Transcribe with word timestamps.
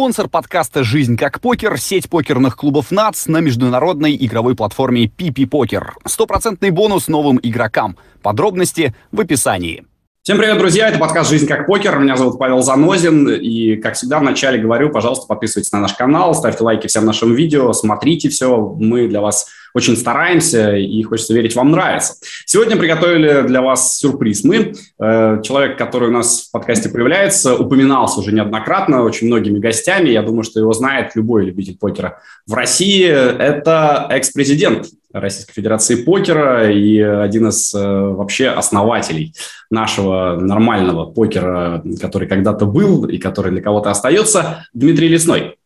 Спонсор 0.00 0.30
подкаста 0.30 0.82
«Жизнь 0.82 1.18
как 1.18 1.42
покер»— 1.42 1.76
сеть 1.78 2.08
покерных 2.08 2.56
клубов 2.56 2.90
НАЦ 2.90 3.26
на 3.26 3.40
международной 3.40 4.16
игровой 4.18 4.56
платформе 4.56 5.04
PP 5.04 5.46
Покер. 5.46 5.94
Стопроцентный 6.06 6.70
бонус 6.70 7.06
новым 7.06 7.38
игрокам. 7.42 7.98
Подробности 8.22 8.94
в 9.12 9.20
описании. 9.20 9.84
Всем 10.22 10.38
привет, 10.38 10.56
друзья! 10.56 10.88
Это 10.88 10.98
подкаст 10.98 11.28
«Жизнь 11.28 11.46
как 11.46 11.66
покер». 11.66 11.98
Меня 11.98 12.16
зовут 12.16 12.38
Павел 12.38 12.62
Занозин. 12.62 13.28
И, 13.28 13.76
как 13.76 13.92
всегда, 13.92 14.20
вначале 14.20 14.58
говорю, 14.58 14.88
пожалуйста, 14.88 15.26
подписывайтесь 15.26 15.72
на 15.72 15.80
наш 15.80 15.92
канал, 15.92 16.34
ставьте 16.34 16.64
лайки 16.64 16.86
всем 16.86 17.04
нашим 17.04 17.34
видео, 17.34 17.70
смотрите 17.74 18.30
все. 18.30 18.74
Мы 18.80 19.06
для 19.06 19.20
вас 19.20 19.48
очень 19.74 19.96
стараемся 19.96 20.76
и 20.76 21.02
хочется 21.02 21.34
верить, 21.34 21.54
вам 21.56 21.70
нравится. 21.70 22.14
Сегодня 22.46 22.76
приготовили 22.76 23.46
для 23.46 23.62
вас 23.62 23.98
сюрприз. 23.98 24.44
Мы, 24.44 24.74
э, 24.98 25.42
человек, 25.42 25.78
который 25.78 26.08
у 26.08 26.12
нас 26.12 26.48
в 26.48 26.50
подкасте 26.50 26.88
появляется, 26.88 27.56
упоминался 27.56 28.20
уже 28.20 28.32
неоднократно 28.32 29.02
очень 29.02 29.26
многими 29.26 29.58
гостями. 29.58 30.10
Я 30.10 30.22
думаю, 30.22 30.42
что 30.42 30.60
его 30.60 30.72
знает 30.72 31.14
любой 31.14 31.46
любитель 31.46 31.76
покера 31.78 32.20
в 32.46 32.54
России. 32.54 33.06
Это 33.06 34.06
экс-президент 34.10 34.86
Российской 35.12 35.52
Федерации 35.52 35.96
покера 35.96 36.70
и 36.70 37.00
один 37.00 37.48
из 37.48 37.74
э, 37.74 37.78
вообще 37.80 38.48
основателей 38.48 39.34
нашего 39.70 40.38
нормального 40.40 41.06
покера, 41.06 41.82
который 42.00 42.28
когда-то 42.28 42.66
был 42.66 43.06
и 43.06 43.18
который 43.18 43.50
для 43.50 43.62
кого-то 43.62 43.90
остается, 43.90 44.66
Дмитрий 44.72 45.08
Лесной. 45.08 45.56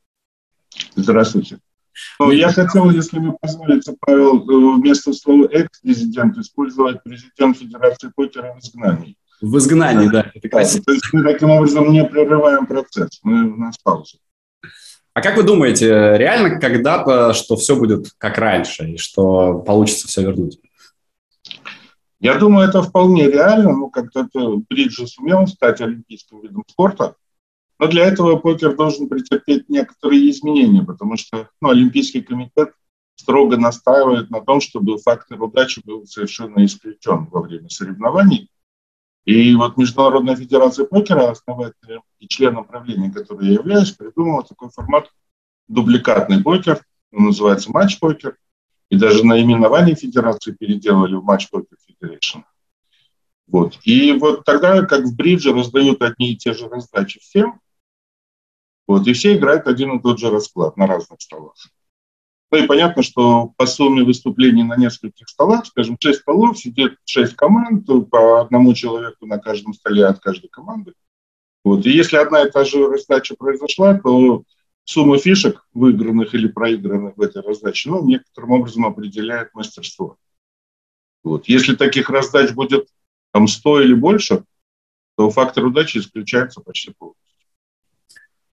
Здравствуйте. 0.97 1.59
Ну, 2.19 2.31
я 2.31 2.51
хотел, 2.51 2.91
если 2.91 3.19
вы 3.19 3.37
позволите, 3.41 3.95
Павел, 4.01 4.39
э, 4.39 4.79
вместо 4.79 5.13
слова 5.13 5.47
экс-президент 5.51 6.37
использовать 6.39 7.03
президент 7.03 7.59
Федерации 7.59 8.11
покера 8.15 8.55
в 8.55 8.61
изгнании. 8.61 9.17
В 9.41 9.59
изгнании, 9.59 10.09
да, 10.09 10.31
это 10.35 10.49
красиво. 10.49 10.85
То 10.85 10.93
есть 10.93 11.13
мы 11.13 11.23
таким 11.23 11.51
образом 11.51 11.91
не 11.93 12.05
прерываем 12.05 12.67
процесс, 12.67 13.21
мы 13.23 13.53
у 13.53 13.57
нас 13.57 13.77
пауза. 13.79 14.19
А 15.13 15.21
как 15.21 15.37
вы 15.37 15.45
думаете, 15.45 16.17
реально 16.17 16.59
когда-то, 16.59 17.35
что 17.35 17.57
все 17.57 17.77
будет 17.77 18.09
как 18.19 18.37
раньше 18.39 18.91
и 18.91 18.97
что 18.97 19.61
получится 19.61 20.09
все 20.09 20.23
вернуть? 20.23 20.59
Я 22.19 22.37
думаю, 22.37 22.69
это 22.69 22.83
вполне 22.83 23.31
реально. 23.31 23.73
Ну, 23.73 23.91
когда-то 23.91 24.57
Бриджи 24.69 25.07
сумел 25.07 25.47
стать 25.47 25.81
олимпийским 25.81 26.41
видом 26.41 26.65
спорта, 26.67 27.17
но 27.79 27.89
для 27.89 28.07
этого 28.07 28.37
покер 28.37 28.77
должен 28.77 29.09
претерпеть 29.09 29.69
некоторые 29.69 30.31
изменения, 30.31 30.83
потому 30.83 31.17
что 31.17 31.49
ну, 31.61 31.71
Олимпийский 31.71 32.23
комитет 32.23 32.73
строго 33.17 33.57
настаивает 33.57 34.31
на 34.31 34.41
том, 34.41 34.61
чтобы 34.61 34.99
фактор 34.99 35.43
удачи 35.43 35.81
был 35.85 36.07
совершенно 36.07 36.65
исключен 36.65 37.27
во 37.27 37.43
время 37.43 37.69
соревнований. 37.69 38.51
И 39.25 39.55
вот 39.55 39.77
Международная 39.77 40.37
федерация 40.37 40.85
покера, 40.85 41.31
основателем 41.31 42.03
и 42.19 42.29
членом 42.29 42.65
правления, 42.65 43.11
которой 43.11 43.47
я 43.49 43.55
являюсь, 43.55 43.93
придумала 43.93 44.45
такой 44.45 44.69
формат 44.71 45.11
дубликатный 45.67 46.43
покер, 46.43 46.85
он 47.13 47.27
называется 47.27 47.73
матч-покер, 47.73 48.37
и 48.91 48.97
даже 48.97 49.25
наименование 49.25 49.95
федерации 49.95 50.53
переделали 50.53 51.15
в 51.15 51.25
матч-покер 51.25 51.79
федерация. 51.87 52.45
Вот. 53.47 53.79
И 53.85 54.13
вот 54.13 54.45
тогда, 54.45 54.83
как 54.83 55.05
в 55.05 55.15
бридже, 55.15 55.53
раздают 55.53 56.03
одни 56.03 56.33
и 56.33 56.37
те 56.37 56.55
же 56.55 56.69
раздачи 56.69 57.21
всем, 57.21 57.61
вот, 58.87 59.07
и 59.07 59.13
все 59.13 59.37
играют 59.37 59.67
один 59.67 59.97
и 59.97 60.03
тот 60.03 60.19
же 60.19 60.31
расклад 60.31 60.77
на 60.77 60.87
разных 60.87 61.21
столах. 61.21 61.55
Ну 62.51 62.63
и 62.63 62.67
понятно, 62.67 63.03
что 63.03 63.53
по 63.57 63.67
сумме 63.67 64.05
выступлений 64.05 64.63
на 64.63 64.77
нескольких 64.77 65.29
столах, 65.29 65.67
скажем, 65.67 65.97
6 65.99 66.21
столов, 66.21 66.59
сидит 66.59 66.97
6 67.05 67.35
команд, 67.35 67.87
по 68.11 68.41
одному 68.41 68.75
человеку 68.75 69.27
на 69.27 69.39
каждом 69.39 69.75
столе 69.75 70.07
от 70.07 70.21
каждой 70.21 70.49
команды. 70.49 70.93
Вот. 71.65 71.85
И 71.87 71.91
если 71.91 72.17
одна 72.17 72.43
и 72.43 72.51
та 72.51 72.65
же 72.65 72.87
раздача 72.87 73.35
произошла, 73.35 73.95
то 73.95 74.45
сумма 74.85 75.19
фишек, 75.19 75.67
выигранных 75.73 76.35
или 76.35 76.47
проигранных 76.47 77.17
в 77.17 77.23
этой 77.23 77.43
раздаче, 77.43 77.91
ну, 77.91 78.07
некоторым 78.07 78.53
образом 78.53 78.87
определяет 78.87 79.55
мастерство. 79.55 80.17
Вот. 81.25 81.49
Если 81.49 81.75
таких 81.75 82.11
раздач 82.11 82.53
будет 82.53 82.87
там 83.35 83.49
100 83.49 83.81
или 83.83 83.95
больше, 83.95 84.45
то 85.17 85.29
фактор 85.29 85.65
удачи 85.67 85.99
исключается 85.99 86.61
почти 86.61 86.93
полностью. 86.93 87.21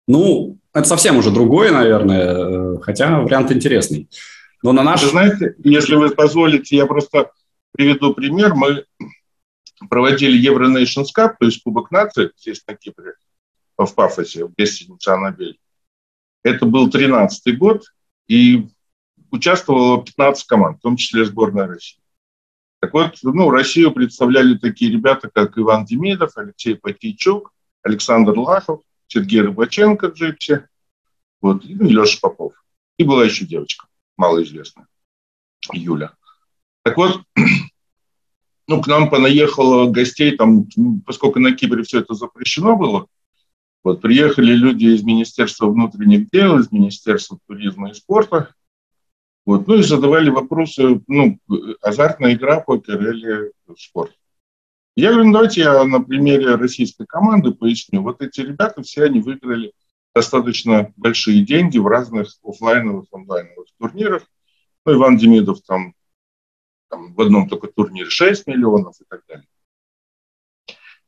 Ну, 0.07 0.59
это 0.71 0.87
совсем 0.87 1.17
уже 1.17 1.31
другое, 1.31 1.71
наверное, 1.71 2.75
э, 2.75 2.79
хотя 2.81 3.19
вариант 3.21 3.51
интересный. 3.51 4.07
Но 4.61 4.73
на 4.73 4.83
наш... 4.83 5.01
Вы 5.01 5.09
знаете, 5.09 5.55
если 5.63 5.95
вы 5.95 6.11
позволите, 6.11 6.77
я 6.77 6.85
просто 6.85 7.31
приведу 7.71 8.13
пример. 8.13 8.53
Мы 8.53 8.85
проводили 9.89 10.39
Euro 10.47 10.67
Nations 10.67 11.07
Cup, 11.17 11.33
то 11.39 11.47
есть 11.47 11.63
Кубок 11.63 11.89
нации 11.89 12.31
здесь 12.37 12.63
на 12.67 12.75
Кипре, 12.75 13.13
в 13.77 13.93
Пафосе, 13.95 14.45
в 14.45 14.53
гостинице 14.55 15.09
«Анабель». 15.09 15.59
Это 16.43 16.67
был 16.67 16.87
13 16.87 17.57
год, 17.57 17.83
и 18.27 18.67
участвовало 19.31 20.03
15 20.03 20.45
команд, 20.45 20.77
в 20.77 20.81
том 20.81 20.97
числе 20.97 21.25
сборная 21.25 21.65
России. 21.65 21.99
Так 22.79 22.93
вот, 22.93 23.17
ну, 23.23 23.49
Россию 23.49 23.91
представляли 23.91 24.55
такие 24.55 24.91
ребята, 24.91 25.29
как 25.33 25.57
Иван 25.57 25.85
Демидов, 25.85 26.37
Алексей 26.37 26.75
Потейчук, 26.75 27.51
Александр 27.81 28.37
Лахов, 28.37 28.81
Сергей 29.07 29.41
Рыбаченко, 29.41 30.07
Джипси, 30.07 30.67
вот, 31.41 31.65
и 31.65 31.73
Леша 31.73 32.19
Попов. 32.21 32.53
И 32.97 33.03
была 33.03 33.25
еще 33.25 33.45
девочка, 33.45 33.87
малоизвестная, 34.15 34.87
Юля. 35.73 36.13
Так 36.83 36.97
вот, 36.97 37.23
ну, 38.67 38.81
к 38.81 38.87
нам 38.87 39.09
понаехало 39.09 39.89
гостей, 39.89 40.37
там, 40.37 40.67
поскольку 41.05 41.39
на 41.39 41.53
Кипре 41.53 41.83
все 41.83 41.99
это 41.99 42.13
запрещено 42.13 42.75
было, 42.75 43.07
вот, 43.83 44.01
приехали 44.01 44.53
люди 44.53 44.85
из 44.85 45.03
Министерства 45.03 45.67
внутренних 45.67 46.29
дел, 46.29 46.59
из 46.59 46.71
Министерства 46.71 47.39
туризма 47.47 47.89
и 47.89 47.93
спорта, 47.93 48.53
вот, 49.47 49.65
ну 49.65 49.75
и 49.75 49.81
задавали 49.81 50.29
вопросы, 50.29 51.01
ну, 51.07 51.39
азартная 51.81 52.33
игра, 52.33 52.59
покер 52.59 53.01
или 53.09 53.53
спорт. 53.77 54.11
Я 54.97 55.11
говорю, 55.11 55.27
ну, 55.27 55.33
давайте 55.35 55.61
я 55.61 55.85
на 55.85 56.01
примере 56.01 56.55
российской 56.55 57.05
команды 57.05 57.53
поясню. 57.53 58.01
Вот 58.01 58.21
эти 58.21 58.41
ребята, 58.41 58.81
все 58.81 59.05
они 59.05 59.21
выиграли 59.21 59.71
достаточно 60.13 60.91
большие 60.97 61.45
деньги 61.45 61.77
в 61.77 61.87
разных 61.87 62.27
офлайновых, 62.43 63.05
онлайновых 63.13 63.67
турнирах. 63.79 64.23
Ну, 64.85 64.95
Иван 64.95 65.15
Демидов 65.15 65.61
там, 65.61 65.93
там 66.89 67.13
в 67.13 67.21
одном 67.21 67.47
только 67.47 67.67
турнире 67.67 68.09
6 68.09 68.47
миллионов 68.47 68.99
и 68.99 69.05
так 69.07 69.21
далее. 69.29 69.47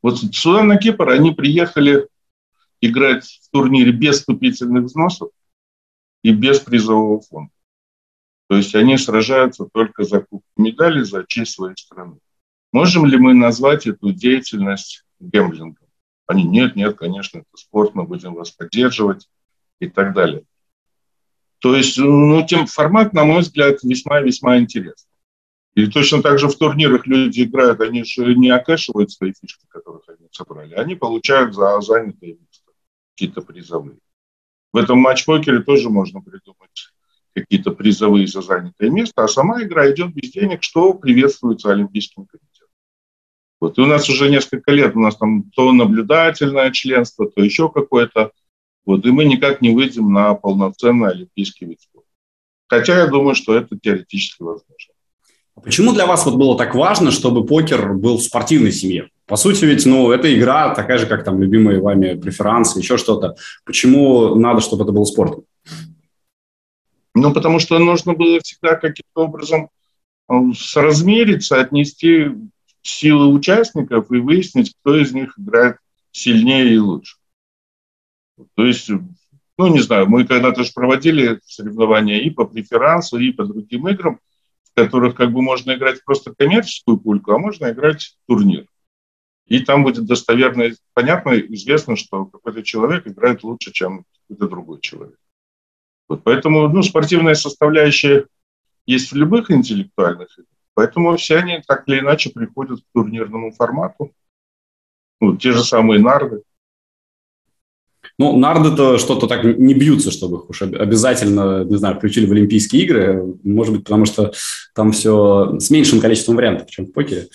Вот 0.02 0.18
сюда 0.18 0.64
на 0.64 0.78
Кипр 0.78 1.10
они 1.10 1.32
приехали 1.32 2.08
играть 2.80 3.26
в 3.26 3.50
турнире 3.52 3.92
без 3.92 4.20
вступительных 4.20 4.86
взносов 4.86 5.32
и 6.24 6.32
без 6.32 6.62
призового 6.62 7.20
фонда. 7.20 7.52
То 8.50 8.56
есть 8.56 8.74
они 8.74 8.98
сражаются 8.98 9.66
только 9.72 10.04
за 10.04 10.22
кубок 10.22 10.44
медали, 10.58 11.04
за 11.04 11.24
честь 11.28 11.54
своей 11.54 11.78
страны. 11.78 12.18
Можем 12.74 13.06
ли 13.06 13.16
мы 13.16 13.36
назвать 13.36 13.86
эту 13.86 14.12
деятельность 14.12 15.06
гемблингом? 15.20 15.88
Они, 16.26 16.44
нет, 16.44 16.76
нет, 16.76 16.98
конечно, 16.98 17.40
это 17.40 17.48
спорт, 17.56 17.94
мы 17.94 18.06
будем 18.06 18.34
вас 18.34 18.50
поддерживать 18.50 19.30
и 19.80 19.88
так 19.88 20.16
далее. 20.16 20.46
То 21.60 21.76
есть, 21.76 22.00
ну, 22.00 22.44
тем 22.46 22.66
формат, 22.66 23.14
на 23.14 23.24
мой 23.24 23.42
взгляд, 23.42 23.84
весьма-весьма 23.84 24.58
интересный. 24.58 25.12
И 25.76 25.86
точно 25.86 26.24
так 26.24 26.40
же 26.40 26.48
в 26.48 26.58
турнирах 26.58 27.06
люди 27.06 27.44
играют, 27.44 27.82
они 27.82 28.04
же 28.04 28.34
не 28.34 28.50
окэшивают 28.50 29.12
свои 29.12 29.32
фишки, 29.40 29.68
которых 29.68 30.10
они 30.10 30.28
собрали, 30.32 30.74
они 30.74 30.96
получают 30.96 31.54
за 31.54 31.80
занятые 31.82 32.34
места 32.34 32.72
какие-то 33.14 33.42
призовые. 33.42 34.00
В 34.74 34.78
этом 34.78 34.98
матч-покере 34.98 35.62
тоже 35.62 35.92
можно 35.92 36.20
придумать 36.20 36.92
какие-то 37.42 37.72
призовые 37.72 38.28
за 38.28 38.42
занятое 38.42 38.90
место, 38.90 39.24
а 39.24 39.28
сама 39.28 39.64
игра 39.64 39.92
идет 39.92 40.14
без 40.14 40.32
денег, 40.32 40.64
что 40.64 40.94
приветствуется 40.94 41.72
Олимпийским 41.72 42.26
комитетом. 42.26 42.68
Вот. 43.60 43.78
И 43.78 43.82
у 43.82 43.86
нас 43.86 44.10
уже 44.10 44.30
несколько 44.30 44.72
лет, 44.72 44.96
у 44.96 45.00
нас 45.00 45.18
там 45.18 45.44
то 45.56 45.72
наблюдательное 45.72 46.72
членство, 46.72 47.30
то 47.30 47.44
еще 47.44 47.70
какое-то. 47.70 48.32
Вот. 48.86 49.06
И 49.06 49.12
мы 49.12 49.26
никак 49.26 49.62
не 49.62 49.74
выйдем 49.74 50.14
на 50.14 50.34
полноценный 50.34 51.10
олимпийский 51.12 51.66
вид 51.66 51.82
спорта. 51.82 52.08
Хотя 52.68 53.00
я 53.00 53.08
думаю, 53.08 53.36
что 53.36 53.56
это 53.56 53.78
теоретически 53.78 54.44
возможно. 54.44 54.94
А 55.56 55.62
почему 55.62 55.92
для 55.92 56.06
вас 56.06 56.26
вот 56.26 56.36
было 56.36 56.58
так 56.58 56.74
важно, 56.74 57.12
чтобы 57.12 57.46
покер 57.46 57.94
был 57.94 58.18
в 58.18 58.24
спортивной 58.24 58.72
семье? 58.72 59.10
По 59.26 59.36
сути, 59.36 59.66
ведь, 59.66 59.86
ну, 59.86 60.12
это 60.12 60.34
игра 60.34 60.74
такая 60.74 60.98
же, 60.98 61.06
как 61.06 61.24
там 61.24 61.42
любимые 61.42 61.82
вами 61.82 62.16
преферансы, 62.16 62.80
еще 62.80 62.98
что-то. 62.98 63.36
Почему 63.66 64.36
надо, 64.36 64.62
чтобы 64.62 64.84
это 64.84 64.92
было 64.92 65.04
спортом? 65.04 65.44
Ну, 67.16 67.34
потому 67.34 67.60
что 67.60 67.80
нужно 67.80 68.14
было 68.14 68.40
всегда 68.42 68.76
каким-то 68.76 69.24
образом 69.24 69.70
э, 70.30 70.34
соразмериться, 70.56 71.60
отнести 71.60 72.28
силы 72.82 73.28
участников 73.28 74.12
и 74.12 74.18
выяснить, 74.18 74.74
кто 74.80 74.98
из 74.98 75.12
них 75.12 75.38
играет 75.38 75.78
сильнее 76.12 76.74
и 76.74 76.78
лучше. 76.78 77.18
То 78.56 78.66
есть, 78.66 78.90
ну, 79.58 79.68
не 79.68 79.80
знаю, 79.80 80.08
мы 80.08 80.26
когда-то 80.26 80.64
же 80.64 80.72
проводили 80.74 81.40
соревнования 81.46 82.22
и 82.22 82.30
по 82.30 82.46
преферансу, 82.46 83.18
и 83.18 83.32
по 83.32 83.46
другим 83.46 83.88
играм, 83.90 84.20
в 84.64 84.74
которых 84.76 85.16
как 85.16 85.32
бы 85.32 85.42
можно 85.42 85.74
играть 85.74 86.04
просто 86.06 86.34
коммерческую 86.34 86.98
пульку, 86.98 87.34
а 87.34 87.40
можно 87.40 87.72
играть 87.72 88.16
турнир. 88.28 88.66
И 89.48 89.60
там 89.60 89.84
будет 89.84 90.06
достоверно, 90.06 90.70
понятно, 90.94 91.32
известно, 91.32 91.96
что 91.96 92.26
какой-то 92.26 92.64
человек 92.64 93.08
играет 93.08 93.44
лучше, 93.44 93.72
чем 93.72 94.06
какой-то 94.28 94.48
другой 94.48 94.80
человек. 94.80 95.19
Вот 96.10 96.24
поэтому 96.24 96.68
ну, 96.68 96.82
спортивная 96.82 97.36
составляющая 97.36 98.26
есть 98.86 99.12
в 99.12 99.16
любых 99.16 99.52
интеллектуальных 99.52 100.28
играх. 100.38 100.48
Поэтому 100.74 101.16
все 101.18 101.38
они 101.38 101.62
так 101.68 101.84
или 101.88 102.00
иначе 102.00 102.32
приходят 102.32 102.80
к 102.80 102.84
турнирному 102.94 103.52
формату. 103.52 104.12
Ну, 105.22 105.38
те 105.38 105.52
же 105.52 105.64
самые 105.64 106.00
нарды. 106.02 106.42
Ну, 108.18 108.38
нарды-то 108.38 108.98
что-то 108.98 109.28
так 109.28 109.44
не 109.44 109.74
бьются, 109.74 110.12
чтобы 110.12 110.38
их 110.38 110.50
уж 110.50 110.62
обязательно, 110.62 111.64
не 111.64 111.78
знаю, 111.78 111.98
включили 111.98 112.26
в 112.26 112.32
Олимпийские 112.32 112.84
игры. 112.84 113.38
Может 113.44 113.76
быть, 113.76 113.84
потому 113.84 114.06
что 114.06 114.34
там 114.74 114.92
все 114.92 115.58
с 115.60 115.70
меньшим 115.70 116.00
количеством 116.00 116.36
вариантов, 116.36 116.70
чем 116.70 116.86
в 116.86 116.92
покере. 116.92 117.28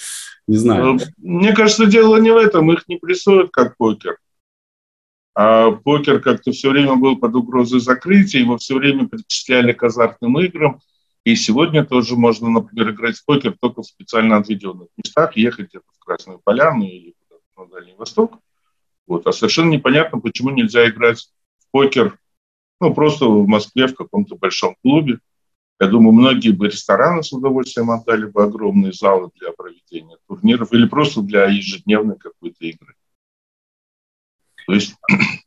Не 0.46 0.56
знаю. 0.56 0.98
Мне 1.18 1.54
кажется, 1.54 1.86
дело 1.86 2.16
не 2.16 2.30
в 2.30 2.36
этом. 2.36 2.72
Их 2.72 2.88
не 2.88 2.96
прессуют 2.96 3.50
как 3.50 3.76
покер. 3.76 4.18
А 5.34 5.72
покер 5.72 6.20
как-то 6.20 6.52
все 6.52 6.70
время 6.70 6.94
был 6.94 7.16
под 7.16 7.34
угрозой 7.34 7.80
закрытия, 7.80 8.40
его 8.40 8.56
все 8.56 8.76
время 8.76 9.08
причисляли 9.08 9.72
к 9.72 9.82
азартным 9.82 10.38
играм. 10.38 10.80
И 11.24 11.34
сегодня 11.34 11.84
тоже 11.84 12.16
можно, 12.16 12.50
например, 12.50 12.90
играть 12.90 13.16
в 13.16 13.24
покер 13.24 13.56
только 13.58 13.82
в 13.82 13.86
специально 13.86 14.36
отведенных 14.36 14.88
местах, 14.96 15.36
ехать 15.36 15.70
где-то 15.70 15.86
в 15.98 16.04
Красную 16.04 16.40
Поляну 16.42 16.84
или 16.84 17.14
на 17.56 17.66
Дальний 17.66 17.94
Восток. 17.94 18.38
Вот. 19.06 19.26
А 19.26 19.32
совершенно 19.32 19.70
непонятно, 19.70 20.20
почему 20.20 20.50
нельзя 20.50 20.88
играть 20.88 21.28
в 21.58 21.70
покер 21.72 22.18
ну, 22.80 22.92
просто 22.92 23.26
в 23.26 23.46
Москве 23.46 23.86
в 23.86 23.94
каком-то 23.94 24.36
большом 24.36 24.76
клубе. 24.82 25.18
Я 25.80 25.88
думаю, 25.88 26.12
многие 26.12 26.50
бы 26.50 26.66
рестораны 26.66 27.22
с 27.22 27.32
удовольствием 27.32 27.90
отдали 27.90 28.26
бы 28.26 28.42
огромные 28.42 28.92
залы 28.92 29.30
для 29.40 29.52
проведения 29.52 30.16
турниров 30.28 30.72
или 30.72 30.86
просто 30.86 31.22
для 31.22 31.46
ежедневной 31.46 32.16
какой-то 32.16 32.64
игры. 32.64 32.94
То 34.66 34.74
есть... 34.74 34.94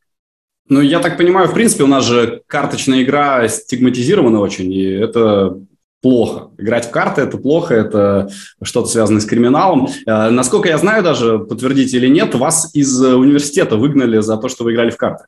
Ну, 0.70 0.82
я 0.82 1.00
так 1.00 1.16
понимаю, 1.16 1.48
в 1.48 1.54
принципе, 1.54 1.84
у 1.84 1.86
нас 1.86 2.04
же 2.04 2.42
карточная 2.46 3.02
игра 3.02 3.48
стигматизирована 3.48 4.38
очень, 4.40 4.70
и 4.70 4.84
это 4.84 5.58
плохо. 6.02 6.50
Играть 6.58 6.86
в 6.86 6.90
карты– 6.90 7.20
это 7.22 7.38
плохо, 7.38 7.72
это 7.72 8.28
что-то 8.62 8.88
связанное 8.88 9.22
с 9.22 9.24
криминалом. 9.24 9.88
Э, 10.06 10.28
насколько 10.28 10.68
я 10.68 10.76
знаю 10.76 11.02
даже, 11.02 11.38
подтвердите 11.38 11.96
или 11.96 12.08
нет, 12.08 12.34
вас 12.34 12.74
из 12.74 13.00
университета 13.00 13.76
выгнали 13.76 14.20
за 14.20 14.36
то, 14.36 14.50
что 14.50 14.64
вы 14.64 14.74
играли 14.74 14.90
в 14.90 14.98
карты. 14.98 15.24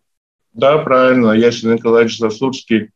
Да, 0.52 0.78
правильно. 0.78 1.32
Ясен 1.32 1.72
Николаевич 1.72 2.18
Засурский 2.18 2.90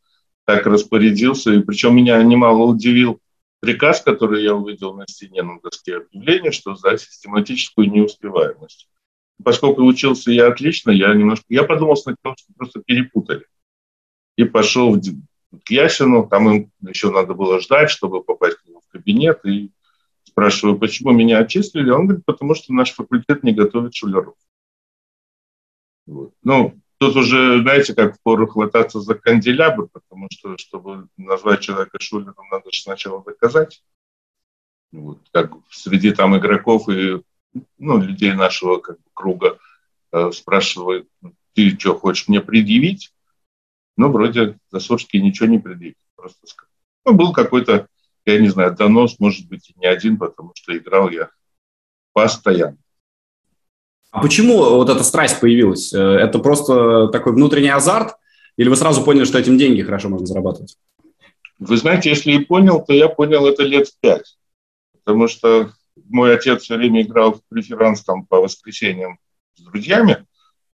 так 0.45 0.65
распорядился. 0.65 1.53
И 1.53 1.61
причем 1.61 1.95
меня 1.95 2.21
немало 2.21 2.63
удивил 2.63 3.19
приказ, 3.59 4.01
который 4.01 4.43
я 4.43 4.53
увидел 4.53 4.93
на 4.93 5.05
стене 5.07 5.41
на 5.41 5.59
доске 5.61 5.97
объявления, 5.97 6.51
что 6.51 6.75
за 6.75 6.97
систематическую 6.97 7.89
неуспеваемость. 7.89 8.87
Поскольку 9.43 9.83
учился 9.83 10.31
я 10.31 10.47
отлично, 10.47 10.91
я 10.91 11.13
немножко... 11.13 11.45
Я 11.49 11.63
подумал 11.63 11.97
сначала, 11.97 12.35
что 12.37 12.53
просто 12.55 12.81
перепутали. 12.81 13.45
И 14.37 14.43
пошел 14.45 14.93
в 14.93 15.01
к 15.63 15.71
Ясину, 15.71 16.27
там 16.27 16.49
им 16.49 16.71
еще 16.81 17.11
надо 17.11 17.33
было 17.33 17.59
ждать, 17.59 17.89
чтобы 17.89 18.23
попасть 18.23 18.57
к 18.57 18.65
нему 18.65 18.81
в 18.81 18.91
кабинет, 18.91 19.45
и 19.45 19.71
спрашиваю, 20.23 20.77
почему 20.77 21.11
меня 21.11 21.39
отчислили, 21.39 21.89
он 21.89 22.07
говорит, 22.07 22.25
потому 22.25 22.55
что 22.55 22.73
наш 22.73 22.91
факультет 22.91 23.43
не 23.43 23.53
готовит 23.53 23.95
шулеров. 23.95 24.35
Вот. 26.05 26.33
Ну, 26.43 26.79
тут 26.97 27.15
уже, 27.15 27.61
знаете, 27.61 27.95
как 27.95 28.21
пору 28.21 28.47
хвататься 28.47 28.99
за 28.99 29.15
канделябр, 29.15 29.87
потому 29.91 30.27
что, 30.31 30.57
чтобы 30.57 31.07
назвать 31.17 31.61
человека 31.61 31.99
шулером, 31.99 32.49
надо 32.51 32.71
же 32.71 32.81
сначала 32.81 33.23
доказать. 33.23 33.83
Вот, 34.91 35.19
как 35.31 35.53
среди 35.71 36.11
там 36.11 36.37
игроков 36.37 36.87
и 36.89 37.21
ну, 37.77 37.97
людей 37.99 38.33
нашего 38.33 38.77
как 38.77 38.97
бы, 38.97 39.03
круга 39.13 39.57
э, 40.11 40.31
спрашивают, 40.31 41.07
ты 41.53 41.77
что, 41.77 41.97
хочешь 41.97 42.27
мне 42.27 42.41
предъявить? 42.41 43.11
Ну, 43.97 44.11
вроде 44.11 44.57
Засорский 44.71 45.21
ничего 45.21 45.47
не 45.47 45.59
предъявил. 45.59 45.95
Просто 46.15 46.45
сказал. 46.45 46.69
Ну, 47.05 47.13
был 47.13 47.33
какой-то, 47.33 47.87
я 48.25 48.39
не 48.39 48.49
знаю, 48.49 48.75
донос, 48.75 49.19
может 49.19 49.47
быть, 49.47 49.69
и 49.69 49.79
не 49.79 49.85
один, 49.85 50.17
потому 50.17 50.51
что 50.55 50.77
играл 50.77 51.09
я 51.09 51.29
постоянно. 52.13 52.77
А 54.11 54.21
почему 54.21 54.57
вот 54.57 54.89
эта 54.89 55.03
страсть 55.03 55.39
появилась? 55.39 55.93
Э, 55.93 55.99
это 55.99 56.39
просто 56.39 57.07
такой 57.07 57.33
внутренний 57.33 57.69
азарт? 57.69 58.15
Или 58.57 58.69
вы 58.69 58.77
сразу 58.77 59.03
поняли, 59.03 59.25
что 59.25 59.37
этим 59.37 59.57
деньги 59.57 59.81
хорошо 59.81 60.07
можно 60.07 60.25
зарабатывать? 60.25 60.77
Вы 61.59 61.77
знаете, 61.77 62.09
если 62.09 62.31
и 62.31 62.39
понял, 62.39 62.83
то 62.83 62.93
я 62.93 63.09
понял 63.09 63.45
это 63.45 63.63
лет 63.63 63.87
в 63.87 63.99
пять. 63.99 64.37
Потому 65.03 65.27
что 65.27 65.71
мой 66.03 66.35
отец 66.35 66.63
все 66.63 66.77
время 66.77 67.01
играл 67.01 67.33
в 67.33 67.41
преферанс 67.49 68.03
там 68.03 68.25
по 68.25 68.41
воскресеньям 68.41 69.19
с 69.55 69.61
друзьями. 69.61 70.25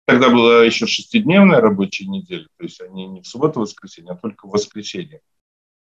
Тогда 0.05 0.29
была 0.29 0.63
еще 0.63 0.85
шестидневная 0.85 1.61
рабочая 1.61 2.05
неделя, 2.05 2.47
то 2.57 2.63
есть 2.63 2.79
они 2.81 3.07
не 3.07 3.21
в 3.21 3.27
субботу, 3.27 3.59
воскресенье, 3.59 4.13
а 4.13 4.15
только 4.15 4.47
в 4.47 4.51
воскресенье. 4.51 5.21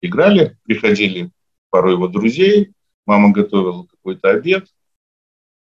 Играли, 0.01 0.57
приходили 0.63 1.31
пару 1.69 1.91
его 1.91 2.07
друзей, 2.07 2.71
мама 3.05 3.31
готовила 3.31 3.85
какой-то 3.85 4.29
обед, 4.29 4.67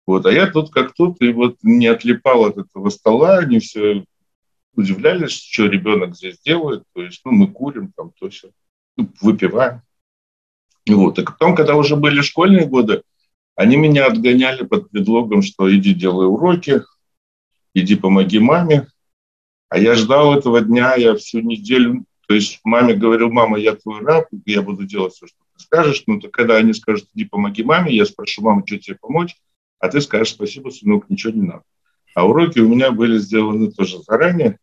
вот, 0.07 0.25
а 0.25 0.33
я 0.33 0.51
тут 0.51 0.71
как 0.71 0.95
тут, 0.95 1.21
и 1.21 1.31
вот 1.33 1.59
не 1.63 1.87
отлипал 1.87 2.47
от 2.47 2.57
этого 2.57 2.89
стола, 2.89 3.37
они 3.39 3.59
все 3.59 4.05
удивлялись, 4.75 5.33
что 5.33 5.67
ребенок 5.67 6.17
здесь 6.17 6.39
делает, 6.41 6.85
то 6.95 7.03
есть, 7.03 7.21
ну, 7.27 7.33
мы 7.33 7.49
курим 7.49 7.93
там, 7.95 8.13
то 8.19 8.31
все, 8.31 8.51
ну, 8.97 9.13
выпиваем. 9.21 9.83
Вот, 10.89 11.19
и 11.19 11.25
потом, 11.25 11.55
когда 11.55 11.75
уже 11.75 11.97
были 11.97 12.23
школьные 12.23 12.65
годы, 12.65 13.03
они 13.59 13.77
меня 13.77 14.07
отгоняли 14.07 14.65
под 14.65 14.89
предлогом, 14.89 15.43
что 15.43 15.69
иди 15.75 15.93
делай 15.93 16.29
уроки, 16.29 16.83
иди 17.75 17.97
помоги 17.97 18.39
маме. 18.39 18.87
А 19.69 19.81
я 19.81 19.97
ждал 19.97 20.39
этого 20.39 20.61
дня, 20.61 20.95
я 20.95 21.17
всю 21.17 21.41
неделю, 21.41 22.05
то 22.29 22.35
есть 22.35 22.61
маме 22.63 22.95
говорил, 22.95 23.33
мама, 23.33 23.59
я 23.59 23.75
твой 23.75 23.99
раб, 24.01 24.29
я 24.47 24.63
буду 24.63 24.85
делать 24.85 25.15
все, 25.15 25.27
что 25.27 25.39
ты 25.57 25.65
скажешь. 25.65 26.05
Но 26.07 26.21
то, 26.21 26.29
когда 26.29 26.55
они 26.55 26.73
скажут, 26.73 27.09
иди 27.15 27.25
помоги 27.25 27.65
маме, 27.65 27.93
я 27.93 28.07
спрошу, 28.07 28.43
мама, 28.43 28.63
что 28.65 28.79
тебе 28.79 28.97
помочь? 29.01 29.35
А 29.81 29.89
ты 29.89 30.01
скажешь, 30.03 30.35
спасибо, 30.35 30.71
сынок, 30.71 31.11
ничего 31.11 31.33
не 31.33 31.43
надо. 31.43 31.65
А 32.15 32.29
уроки 32.29 32.61
у 32.61 32.69
меня 32.69 32.93
были 32.93 33.19
сделаны 33.19 33.73
тоже 33.73 33.99
заранее. 34.07 34.61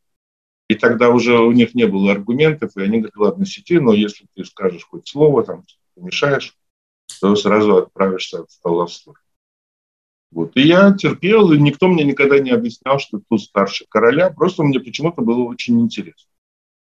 И 0.69 0.75
тогда 0.75 1.09
уже 1.09 1.38
у 1.38 1.51
них 1.51 1.75
не 1.75 1.86
было 1.86 2.13
аргументов, 2.13 2.71
и 2.77 2.81
они 2.81 3.00
говорят, 3.00 3.18
ладно, 3.18 3.45
сети, 3.45 3.77
но 3.77 3.91
если 3.91 4.25
ты 4.36 4.45
скажешь 4.45 4.86
хоть 4.89 5.06
слово, 5.06 5.44
там, 5.44 5.65
помешаешь, 5.95 6.56
то 7.21 7.35
сразу 7.35 7.77
отправишься 7.77 8.45
в 8.45 8.51
сторону. 8.51 8.87
Вот. 10.31 10.51
И 10.55 10.61
я 10.61 10.93
терпел, 10.93 11.51
и 11.51 11.59
никто 11.59 11.88
мне 11.88 12.03
никогда 12.03 12.39
не 12.39 12.51
объяснял, 12.51 13.00
что 13.00 13.21
тут 13.29 13.41
старше 13.41 13.85
короля. 13.89 14.29
Просто 14.29 14.63
мне 14.63 14.79
почему-то 14.79 15.21
было 15.21 15.43
очень 15.43 15.79
интересно. 15.79 16.29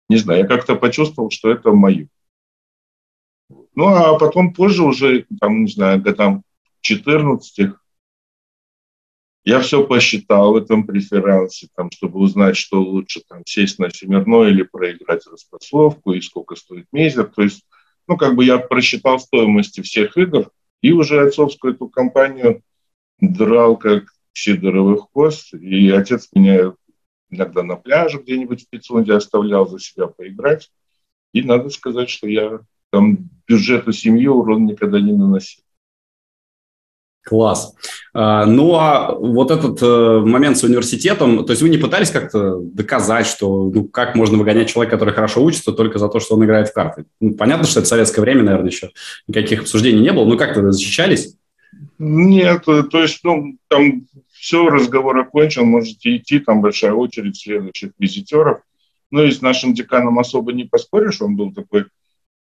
Не 0.09 0.17
знаю, 0.17 0.43
я 0.43 0.47
как-то 0.47 0.77
почувствовал, 0.77 1.31
что 1.31 1.51
это 1.51 1.73
мое. 1.73 2.09
Ну, 3.75 3.87
а 3.87 4.19
потом 4.19 4.53
позже 4.53 4.83
уже, 4.83 5.27
там, 5.41 5.65
не 5.65 5.71
знаю, 5.71 6.01
годам 6.01 6.45
14 6.83 7.73
я 9.45 9.61
все 9.61 9.85
посчитал 9.85 10.53
в 10.53 10.57
этом 10.57 10.87
преферансе, 10.87 11.69
там, 11.75 11.91
чтобы 11.91 12.21
узнать, 12.21 12.57
что 12.57 12.81
лучше 12.81 13.23
там, 13.29 13.43
сесть 13.45 13.79
на 13.79 13.91
семерной 13.91 14.51
или 14.51 14.63
проиграть 14.63 15.27
распасовку, 15.27 16.13
и 16.13 16.21
сколько 16.21 16.55
стоит 16.55 16.87
мезер. 16.93 17.25
То 17.25 17.43
есть, 17.43 17.67
ну, 18.13 18.19
как 18.19 18.35
бы 18.35 18.45
я 18.45 18.59
просчитал 18.59 19.19
стоимости 19.19 19.81
всех 19.81 20.19
игр, 20.19 20.51
и 20.83 20.93
уже 20.93 21.27
отцовскую 21.27 21.73
эту 21.73 21.89
компанию 21.89 22.63
драл 23.21 23.79
как 23.79 24.05
сидоровый 24.35 24.99
хвост, 24.99 25.55
и 25.55 25.89
отец 25.89 26.29
меня 26.35 26.75
иногда 27.31 27.63
на 27.63 27.77
пляже 27.77 28.19
где-нибудь 28.19 28.65
в 28.65 28.69
Пицунде 28.69 29.15
оставлял 29.15 29.67
за 29.67 29.79
себя 29.79 30.09
поиграть. 30.09 30.71
И 31.33 31.43
надо 31.43 31.71
сказать, 31.71 32.11
что 32.11 32.29
я 32.29 32.61
там 32.91 33.31
бюджету 33.49 33.93
семьи 33.93 34.27
урон 34.27 34.67
никогда 34.67 35.01
не 35.01 35.15
наносил. 35.15 35.63
Класс. 37.25 37.75
А, 38.15 38.47
ну, 38.47 38.75
а 38.75 39.15
вот 39.15 39.53
этот 39.53 39.81
э, 39.81 40.21
момент 40.25 40.59
с 40.59 40.65
университетом, 40.65 41.47
то 41.47 41.53
есть 41.53 41.63
вы 41.63 41.69
не 41.69 41.79
пытались 41.79 42.11
как-то 42.11 42.59
доказать, 42.59 43.27
что 43.27 43.71
ну, 43.73 43.85
как 43.85 44.17
можно 44.17 44.37
выгонять 44.37 44.69
человека, 44.69 44.97
который 44.97 45.15
хорошо 45.15 45.43
учится, 45.45 45.73
только 45.73 46.01
за 46.01 46.09
то, 46.09 46.19
что 46.19 46.35
он 46.35 46.45
играет 46.45 46.69
в 46.69 46.73
карты? 46.73 47.05
Ну, 47.21 47.35
понятно, 47.35 47.65
что 47.65 47.79
это 47.79 47.89
советское 47.89 48.23
время, 48.23 48.43
наверное, 48.43 48.71
еще 48.71 48.91
никаких 49.29 49.61
обсуждений 49.61 50.01
не 50.01 50.13
было, 50.13 50.25
но 50.25 50.37
как-то 50.37 50.73
защищались? 50.73 51.37
Нет, 51.99 52.65
то 52.65 53.01
есть, 53.01 53.21
ну, 53.23 53.57
там 53.69 54.07
все, 54.33 54.69
разговор 54.69 55.17
окончен, 55.19 55.65
можете 55.65 56.17
идти, 56.17 56.41
там 56.41 56.61
большая 56.61 56.93
очередь 56.95 57.39
следующих 57.39 57.93
визитеров. 58.01 58.63
Ну 59.13 59.23
и 59.23 59.31
с 59.31 59.41
нашим 59.41 59.75
деканом 59.75 60.19
особо 60.19 60.53
не 60.53 60.65
поспоришь, 60.65 61.23
он 61.23 61.37
был 61.37 61.53
такой 61.53 61.85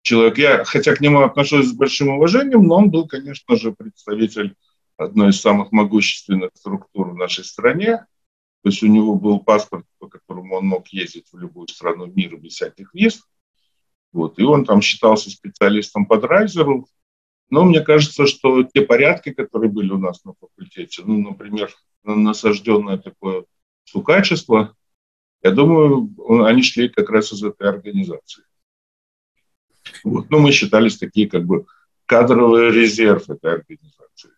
человек. 0.05 0.39
Я, 0.39 0.65
хотя 0.65 0.95
к 0.95 1.01
нему 1.01 1.23
отношусь 1.23 1.67
с 1.67 1.73
большим 1.73 2.11
уважением, 2.11 2.65
но 2.65 2.77
он 2.77 2.91
был, 2.91 3.09
конечно 3.09 3.57
же, 3.57 3.73
представитель 3.73 4.55
одной 4.97 5.31
из 5.31 5.41
самых 5.41 5.73
могущественных 5.73 6.51
структур 6.55 7.11
в 7.11 7.17
нашей 7.17 7.45
стране. 7.45 8.07
То 8.63 8.71
есть 8.71 8.83
у 8.83 8.87
него 8.87 9.17
был 9.17 9.41
паспорт, 9.41 9.87
по 9.99 10.09
которому 10.09 10.57
он 10.57 10.67
мог 10.67 10.89
ездить 10.89 11.27
в 11.33 11.39
любую 11.39 11.69
страну 11.69 12.07
мира 12.07 12.37
без 12.37 12.53
всяких 12.53 12.95
виз. 12.95 13.23
Вот. 14.13 14.39
И 14.39 14.43
он 14.43 14.65
там 14.65 14.81
считался 14.81 15.31
специалистом 15.31 16.07
по 16.07 16.19
драйзеру, 16.19 16.87
но 17.51 17.65
мне 17.65 17.81
кажется, 17.81 18.27
что 18.27 18.63
те 18.63 18.83
порядки, 18.83 19.33
которые 19.33 19.71
были 19.71 19.91
у 19.91 19.99
нас 19.99 20.25
на 20.25 20.35
факультете, 20.35 21.03
ну, 21.05 21.19
например, 21.19 21.75
насажденное 22.05 22.99
такое 22.99 23.45
сукачество, 23.85 24.77
Я 25.43 25.51
думаю, 25.51 26.11
они 26.47 26.63
шли 26.63 26.89
как 26.89 27.11
раз 27.11 27.33
из 27.33 27.43
этой 27.43 27.69
организации. 27.69 28.45
Вот. 30.03 30.31
Ну, 30.31 30.39
мы 30.39 30.53
считались 30.53 30.99
такие 30.99 31.29
как 31.29 31.45
бы 31.45 31.67
кадровый 32.07 32.71
резерв 32.71 33.29
этой 33.31 33.55
организации. 33.55 34.31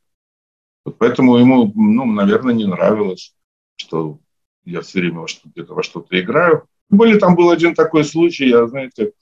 Вот 0.84 0.98
поэтому 0.98 1.36
ему, 1.36 1.72
ну, 1.74 2.04
наверное, 2.04 2.54
не 2.54 2.66
нравилось, 2.66 3.34
что 3.76 4.18
я 4.64 4.80
все 4.80 5.00
время 5.00 5.20
во 5.20 5.28
что 5.28 5.48
где-то 5.48 5.74
во 5.74 5.82
что-то 5.82 6.18
играю. 6.20 6.64
Более 6.88 7.18
там 7.18 7.34
был 7.34 7.50
один 7.50 7.74
такой 7.74 8.04
случай, 8.04 8.48
я, 8.48 8.66
знаете, 8.66 9.12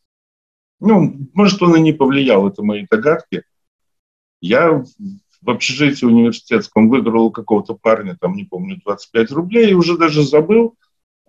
ну, 0.81 1.28
может, 1.33 1.62
он 1.62 1.76
и 1.76 1.81
не 1.81 1.93
повлиял, 1.93 2.47
это 2.47 2.62
мои 2.62 2.87
догадки. 2.90 3.45
Я 4.40 4.85
в 5.45 5.50
общежитии 5.50 6.04
университетском 6.04 6.88
выиграл 6.88 7.31
какого-то 7.31 7.75
парня, 7.75 8.16
там, 8.21 8.35
не 8.35 8.45
помню, 8.45 8.81
25 8.85 9.31
рублей, 9.33 9.71
и 9.71 9.75
уже 9.75 9.97
даже 9.97 10.23
забыл. 10.23 10.76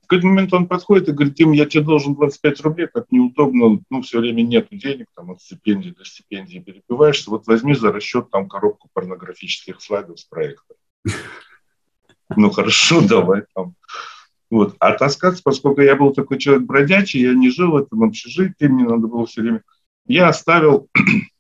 В 0.06 0.08
какой-то 0.08 0.28
момент 0.28 0.54
он 0.54 0.68
подходит 0.68 1.10
и 1.10 1.14
говорит, 1.14 1.34
Тим, 1.34 1.52
я 1.52 1.66
тебе 1.66 1.84
должен 1.84 2.14
25 2.14 2.62
рублей, 2.62 2.88
так 2.94 3.08
неудобно, 3.10 3.82
ну, 3.90 4.02
все 4.04 4.20
время 4.20 4.44
нет 4.44 4.68
денег, 4.70 5.08
там, 5.16 5.32
от 5.32 5.42
стипендии 5.42 5.90
до 5.90 6.06
стипендии 6.06 6.60
перебиваешься, 6.60 7.32
вот 7.32 7.48
возьми 7.48 7.74
за 7.74 7.92
расчет 7.92 8.30
там 8.30 8.48
коробку 8.48 8.88
порнографических 8.94 9.82
слайдов 9.82 10.20
с 10.20 10.26
проекта. 10.26 10.76
Ну, 12.36 12.50
хорошо, 12.50 13.08
давай 13.08 13.44
там. 13.54 13.76
Вот. 14.50 14.76
А 14.80 14.94
таскаться, 14.94 15.44
поскольку 15.44 15.82
я 15.82 15.96
был 15.96 16.12
такой 16.12 16.40
человек 16.40 16.64
бродячий, 16.64 17.22
я 17.22 17.36
не 17.36 17.52
жил 17.52 17.74
в 17.74 17.76
этом 17.76 18.04
общежитии, 18.04 18.66
мне 18.66 18.84
надо 18.84 19.06
было 19.06 19.28
все 19.28 19.42
время... 19.42 19.62
Я 20.08 20.30
оставил 20.30 20.90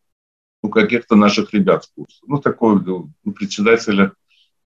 у 0.62 0.70
каких-то 0.70 1.16
наших 1.16 1.56
ребят 1.56 1.86
с 1.86 1.88
курса. 1.88 2.20
Ну, 2.28 2.38
такой 2.38 2.80
ну, 2.84 3.12
председателя 3.34 4.14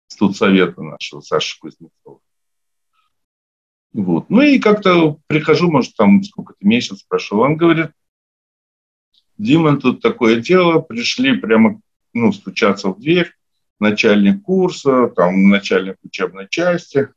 студсовета 0.08 0.82
нашего, 0.82 1.20
Саши 1.20 1.60
Кузнецова. 1.60 2.22
Вот. 3.96 4.30
Ну 4.30 4.42
и 4.42 4.60
как-то 4.60 5.20
прихожу, 5.28 5.72
может, 5.72 5.96
там 5.96 6.22
сколько-то 6.22 6.68
месяц 6.68 7.02
прошел, 7.04 7.40
он 7.40 7.56
говорит, 7.56 7.92
Дима, 9.38 9.80
тут 9.80 10.02
такое 10.02 10.42
дело, 10.42 10.82
пришли 10.82 11.38
прямо, 11.38 11.80
ну, 12.12 12.34
стучаться 12.34 12.90
в 12.90 13.00
дверь, 13.00 13.32
начальник 13.80 14.44
курса, 14.44 15.08
там, 15.16 15.48
начальник 15.48 15.96
учебной 16.04 16.50
части. 16.50 17.08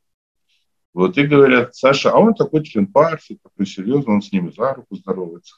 Вот, 0.95 1.19
и 1.19 1.27
говорят, 1.27 1.75
Саша, 1.75 2.13
а 2.13 2.19
он 2.19 2.35
такой 2.35 2.63
член 2.63 2.87
партии, 2.87 3.41
такой 3.43 3.67
серьезный, 3.67 4.15
он 4.15 4.23
с 4.23 4.31
ними 4.31 4.53
за 4.57 4.75
руку 4.75 4.95
здоровается. 4.95 5.57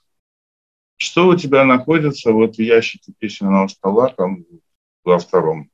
Что 0.97 1.29
у 1.29 1.37
тебя 1.37 1.67
находится 1.67 2.33
вот 2.33 2.57
в 2.57 2.62
ящике 2.62 3.12
письменного 3.19 3.69
стола, 3.69 4.09
там, 4.09 4.47
во 5.05 5.19
втором? 5.19 5.71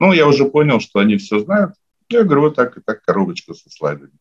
Ну, 0.00 0.12
я 0.12 0.26
уже 0.26 0.46
понял, 0.46 0.80
что 0.80 0.98
они 0.98 1.16
все 1.16 1.38
знают. 1.38 1.74
Я 2.10 2.24
говорю, 2.24 2.42
вот 2.42 2.56
так 2.56 2.76
и 2.76 2.80
так, 2.80 3.02
коробочка 3.02 3.54
со 3.54 3.70
слайдами. 3.70 4.12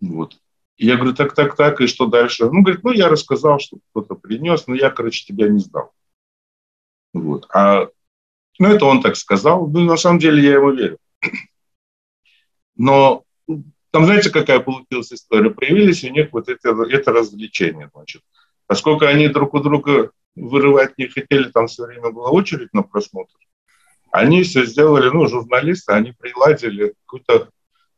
Вот. 0.00 0.38
я 0.78 0.96
говорю, 0.96 1.14
так, 1.14 1.34
так, 1.34 1.54
так, 1.54 1.80
и 1.80 1.86
что 1.86 2.06
дальше? 2.06 2.46
Ну, 2.46 2.62
говорит, 2.62 2.82
ну, 2.82 2.92
я 2.92 3.08
рассказал, 3.08 3.60
что 3.60 3.78
кто-то 3.90 4.14
принес, 4.14 4.66
но 4.66 4.74
я, 4.74 4.90
короче, 4.90 5.24
тебя 5.24 5.48
не 5.48 5.58
сдал. 5.58 5.92
Вот. 7.12 7.46
А, 7.52 7.88
ну, 8.58 8.68
это 8.68 8.86
он 8.86 9.02
так 9.02 9.16
сказал. 9.16 9.68
Ну, 9.68 9.80
на 9.80 9.98
самом 9.98 10.18
деле, 10.18 10.42
я 10.42 10.54
ему 10.54 10.72
верю. 10.72 10.98
Но 12.76 13.24
там, 13.90 14.06
знаете, 14.06 14.30
какая 14.30 14.60
получилась 14.60 15.12
история? 15.12 15.50
Появились 15.50 16.02
у 16.04 16.08
них 16.08 16.32
вот 16.32 16.48
это, 16.48 16.70
это 16.84 17.12
развлечение, 17.12 17.90
значит. 17.94 18.22
Поскольку 18.66 19.04
они 19.04 19.28
друг 19.28 19.52
у 19.52 19.60
друга 19.60 20.10
вырывать 20.34 20.96
не 20.96 21.06
хотели, 21.08 21.50
там 21.50 21.66
все 21.66 21.84
время 21.84 22.10
была 22.10 22.30
очередь 22.30 22.72
на 22.72 22.82
просмотр, 22.82 23.34
они 24.12 24.42
все 24.42 24.66
сделали, 24.66 25.08
ну, 25.08 25.26
журналисты, 25.26 25.92
они 25.92 26.12
приладили 26.12 26.94
какой-то 27.06 27.48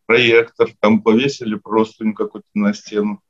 проектор, 0.07 0.71
там 0.81 1.03
повесили 1.03 1.57
простынь 1.57 2.15
какую-то 2.15 2.49
на 2.55 2.73
стену. 2.73 3.21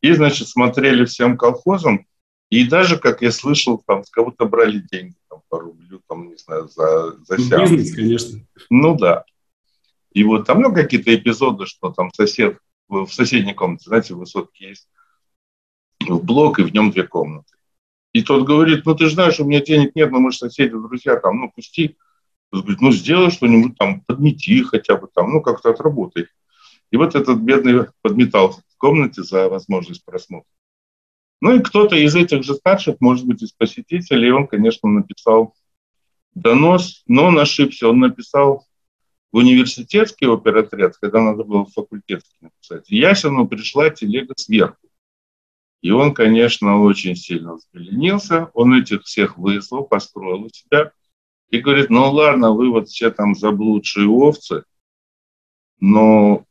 И, 0.00 0.12
значит, 0.12 0.48
смотрели 0.48 1.04
всем 1.04 1.36
колхозам, 1.36 2.06
и 2.48 2.66
даже, 2.66 2.98
как 2.98 3.20
я 3.20 3.30
слышал, 3.30 3.82
там 3.86 4.04
с 4.04 4.10
кого-то 4.10 4.46
брали 4.46 4.78
деньги, 4.90 5.16
там, 5.28 5.42
по 5.50 5.60
рублю, 5.60 6.00
там, 6.08 6.30
не 6.30 6.36
знаю, 6.36 6.68
за, 6.68 7.22
за 7.24 7.36
ну, 7.36 7.44
сеанс. 7.44 7.70
Бизнес, 7.70 7.94
конечно. 7.94 8.40
Ну, 8.70 8.96
да. 8.96 9.24
И 10.12 10.24
вот 10.24 10.46
там, 10.46 10.62
ну, 10.62 10.72
какие-то 10.72 11.14
эпизоды, 11.14 11.66
что 11.66 11.92
там 11.92 12.10
сосед 12.14 12.58
в 12.88 13.08
соседней 13.08 13.52
комнате, 13.52 13.84
знаете, 13.86 14.14
высотки 14.14 14.62
есть, 14.62 14.88
в 16.00 16.24
блок, 16.24 16.58
и 16.58 16.62
в 16.62 16.72
нем 16.72 16.90
две 16.90 17.02
комнаты. 17.02 17.57
И 18.12 18.22
тот 18.22 18.44
говорит, 18.46 18.86
ну, 18.86 18.94
ты 18.94 19.06
же 19.06 19.14
знаешь, 19.14 19.38
у 19.38 19.44
меня 19.44 19.60
денег 19.60 19.94
нет, 19.94 20.10
но 20.10 20.18
мы 20.20 20.32
же 20.32 20.38
соседи, 20.38 20.70
друзья, 20.70 21.16
там, 21.16 21.40
ну, 21.40 21.52
пусти. 21.54 21.96
Он 22.50 22.60
говорит, 22.60 22.80
ну, 22.80 22.92
сделай 22.92 23.30
что-нибудь 23.30 23.76
там, 23.76 24.00
подмети 24.02 24.62
хотя 24.62 24.96
бы 24.96 25.08
там, 25.14 25.30
ну, 25.30 25.42
как-то 25.42 25.70
отработай. 25.70 26.26
И 26.90 26.96
вот 26.96 27.14
этот 27.14 27.38
бедный 27.40 27.86
подметал 28.00 28.52
в 28.52 28.76
комнате 28.78 29.22
за 29.22 29.48
возможность 29.48 30.04
просмотра. 30.04 30.48
Ну 31.40 31.54
и 31.54 31.62
кто-то 31.62 31.94
из 31.94 32.16
этих 32.16 32.42
же 32.42 32.54
старших, 32.54 32.96
может 33.00 33.26
быть, 33.26 33.42
из 33.42 33.52
посетителей, 33.52 34.32
он, 34.32 34.46
конечно, 34.46 34.88
написал 34.88 35.54
донос, 36.34 37.02
но 37.06 37.26
он 37.26 37.38
ошибся. 37.38 37.88
Он 37.88 38.00
написал 38.00 38.66
в 39.30 39.36
университетский 39.36 40.26
оперотряд, 40.26 40.96
когда 40.96 41.20
надо 41.20 41.44
было 41.44 41.64
в 41.64 41.72
факультетский 41.72 42.38
написать. 42.40 42.90
Ясину 42.90 43.46
пришла 43.46 43.90
телега 43.90 44.34
сверху. 44.36 44.87
И 45.80 45.90
он, 45.90 46.12
конечно, 46.12 46.82
очень 46.82 47.14
сильно 47.14 47.54
взбеленился. 47.54 48.50
Он 48.54 48.74
этих 48.74 49.04
всех 49.04 49.38
вызвал, 49.38 49.84
построил 49.84 50.42
у 50.42 50.48
себя. 50.48 50.92
И 51.50 51.58
говорит, 51.58 51.88
ну 51.88 52.10
ладно, 52.10 52.52
вы 52.52 52.70
вот 52.70 52.88
все 52.88 53.10
там 53.10 53.34
заблудшие 53.34 54.06
овцы, 54.06 54.64
но 55.80 56.44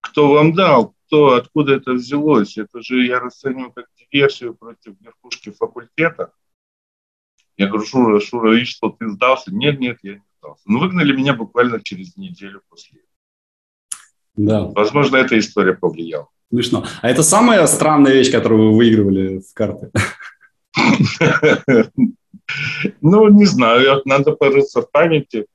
кто 0.00 0.32
вам 0.32 0.52
дал, 0.54 0.94
кто, 1.06 1.34
откуда 1.34 1.74
это 1.74 1.92
взялось? 1.92 2.58
Это 2.58 2.82
же 2.82 3.06
я 3.06 3.20
расцениваю 3.20 3.72
как 3.72 3.86
диверсию 3.96 4.54
против 4.54 5.00
верхушки 5.00 5.50
факультета. 5.50 6.32
Я 7.56 7.68
говорю, 7.68 7.86
Шура, 7.86 8.20
Шура, 8.20 8.60
и 8.60 8.64
что, 8.64 8.90
ты 8.90 9.08
сдался? 9.08 9.52
Нет, 9.52 9.80
нет, 9.80 9.98
я 10.02 10.14
не 10.14 10.24
сдался. 10.38 10.62
Ну, 10.66 10.78
выгнали 10.78 11.16
меня 11.16 11.34
буквально 11.34 11.80
через 11.82 12.16
неделю 12.16 12.62
после 12.68 13.00
этого. 13.00 13.08
Да. 14.36 14.64
Возможно, 14.64 15.16
эта 15.16 15.38
история 15.38 15.74
повлияла. 15.74 16.28
Смешно. 16.50 16.84
А 17.02 17.10
это 17.10 17.22
самая 17.22 17.66
странная 17.66 18.12
вещь, 18.12 18.30
которую 18.30 18.70
вы 18.70 18.76
выигрывали 18.76 19.40
в 19.40 19.54
карты? 19.54 19.90
Ну, 23.02 23.28
не 23.28 23.44
знаю, 23.44 24.00
надо 24.06 24.32
порыться 24.32 24.80
в 24.80 24.90
памяти. 24.90 25.46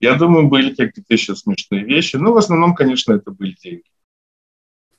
Я 0.00 0.14
думаю, 0.14 0.48
были 0.48 0.74
какие-то 0.74 1.14
еще 1.14 1.34
смешные 1.34 1.84
вещи. 1.84 2.16
Но 2.16 2.32
в 2.32 2.36
основном, 2.36 2.74
конечно, 2.74 3.14
это 3.14 3.30
были 3.30 3.56
деньги. 3.62 3.84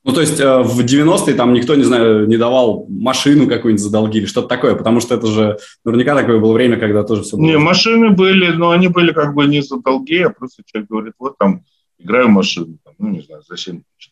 Ну, 0.03 0.11
то 0.13 0.21
есть 0.21 0.39
э, 0.39 0.61
в 0.63 0.81
90-е 0.81 1.33
там 1.35 1.53
никто, 1.53 1.75
не 1.75 1.83
знаю, 1.83 2.27
не 2.27 2.35
давал 2.37 2.87
машину 2.89 3.47
какую-нибудь 3.47 3.83
за 3.83 3.91
долги 3.91 4.19
или 4.19 4.25
что-то 4.25 4.49
такое, 4.49 4.75
потому 4.75 4.99
что 4.99 5.15
это 5.15 5.27
же 5.27 5.57
наверняка 5.85 6.15
такое 6.15 6.39
было 6.39 6.51
время, 6.51 6.77
когда 6.77 7.03
тоже 7.03 7.23
все 7.23 7.37
было. 7.37 7.45
Не, 7.45 7.57
машины 7.57 8.09
были, 8.09 8.51
но 8.51 8.71
они 8.71 8.89
были 8.89 9.13
как 9.13 9.33
бы 9.33 9.45
не 9.45 9.61
за 9.61 9.79
долги, 9.79 10.23
а 10.23 10.29
просто 10.29 10.63
человек 10.65 10.89
говорит, 10.89 11.13
вот 11.19 11.37
там 11.37 11.63
играю 11.99 12.27
машину, 12.27 12.79
там, 12.83 12.95
ну, 12.97 13.09
не 13.09 13.21
знаю, 13.21 13.43
за 13.47 13.55
7 13.55 13.81
тысяч 13.97 14.11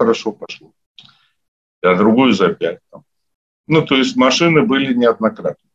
хорошо 0.00 0.32
пошло. 0.32 0.72
А 1.82 1.94
другую 1.94 2.32
за 2.32 2.54
5. 2.54 2.78
Там. 2.90 3.04
Ну, 3.66 3.84
то 3.84 3.96
есть 3.96 4.16
машины 4.16 4.62
были 4.62 4.94
неоднократно. 4.94 5.68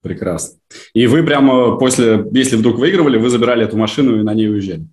Прекрасно. 0.00 0.58
И 0.94 1.06
вы 1.06 1.22
прямо 1.22 1.76
после, 1.76 2.24
если 2.32 2.56
вдруг 2.56 2.78
выигрывали, 2.78 3.18
вы 3.18 3.28
забирали 3.28 3.64
эту 3.64 3.76
машину 3.76 4.18
и 4.18 4.22
на 4.22 4.32
ней 4.32 4.48
уезжали? 4.48 4.86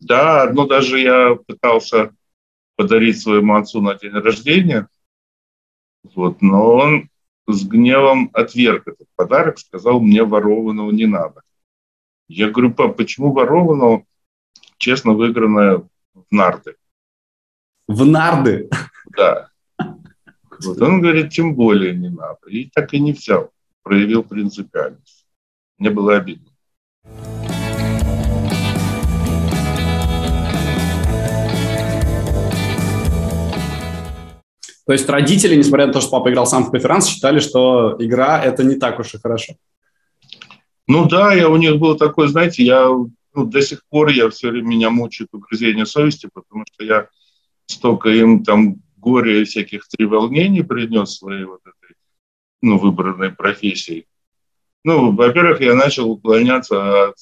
Да, 0.00 0.50
ну 0.52 0.66
даже 0.66 1.00
я 1.00 1.36
пытался 1.36 2.10
подарить 2.76 3.22
своему 3.22 3.54
отцу 3.54 3.80
на 3.80 3.94
день 3.94 4.12
рождения, 4.12 4.88
вот, 6.14 6.42
но 6.42 6.74
он 6.74 7.08
с 7.46 7.64
гневом 7.64 8.30
отверг 8.32 8.88
этот 8.88 9.06
подарок, 9.16 9.58
сказал, 9.58 10.00
мне 10.00 10.24
ворованного 10.24 10.90
не 10.90 11.06
надо. 11.06 11.42
Я 12.28 12.50
говорю, 12.50 12.74
пап, 12.74 12.96
почему 12.96 13.32
ворованного, 13.32 14.04
честно 14.78 15.12
выигранное 15.12 15.78
в 16.14 16.24
нарды? 16.30 16.74
В 17.86 18.06
нарды? 18.06 18.70
Да. 19.16 19.48
Вот 19.78 20.80
он 20.80 21.02
говорит, 21.02 21.30
тем 21.30 21.54
более 21.54 21.94
не 21.94 22.08
надо. 22.08 22.48
И 22.48 22.70
так 22.74 22.94
и 22.94 22.98
не 22.98 23.12
взял. 23.12 23.50
Проявил 23.82 24.22
принципиальность. 24.22 25.26
Мне 25.78 25.90
было 25.90 26.16
обидно. 26.16 26.48
То 34.86 34.92
есть 34.92 35.08
родители, 35.08 35.54
несмотря 35.54 35.86
на 35.86 35.92
то, 35.92 36.00
что 36.00 36.10
папа 36.10 36.30
играл 36.30 36.46
сам 36.46 36.64
в 36.64 36.70
преферанс, 36.70 37.06
считали, 37.06 37.38
что 37.38 37.96
игра– 37.98 38.42
это 38.44 38.64
не 38.64 38.76
так 38.76 38.98
уж 38.98 39.14
и 39.14 39.18
хорошо. 39.18 39.54
Ну 40.86 41.06
да, 41.08 41.32
я 41.32 41.48
у 41.48 41.56
них 41.56 41.76
был 41.76 41.96
такой, 41.96 42.28
знаете, 42.28 42.62
я 42.62 42.88
ну, 42.88 43.44
до 43.44 43.62
сих 43.62 43.82
пор 43.88 44.08
я 44.08 44.28
все 44.30 44.50
время 44.50 44.68
меня 44.68 44.90
мучает 44.90 45.30
угрызение 45.32 45.86
совести, 45.86 46.28
потому 46.32 46.64
что 46.70 46.84
я 46.84 47.08
столько 47.66 48.10
им 48.10 48.44
там 48.44 48.76
горя 48.96 49.40
и 49.40 49.44
всяких 49.44 49.86
треволнений 49.88 50.64
принес 50.64 51.18
своей 51.18 51.44
вот 51.44 51.60
этой, 51.60 51.96
ну, 52.62 52.78
выбранной 52.78 53.30
профессией. 53.30 54.06
Ну, 54.84 55.12
во-первых, 55.12 55.60
я 55.60 55.74
начал 55.74 56.10
уклоняться 56.10 57.08
от 57.08 57.16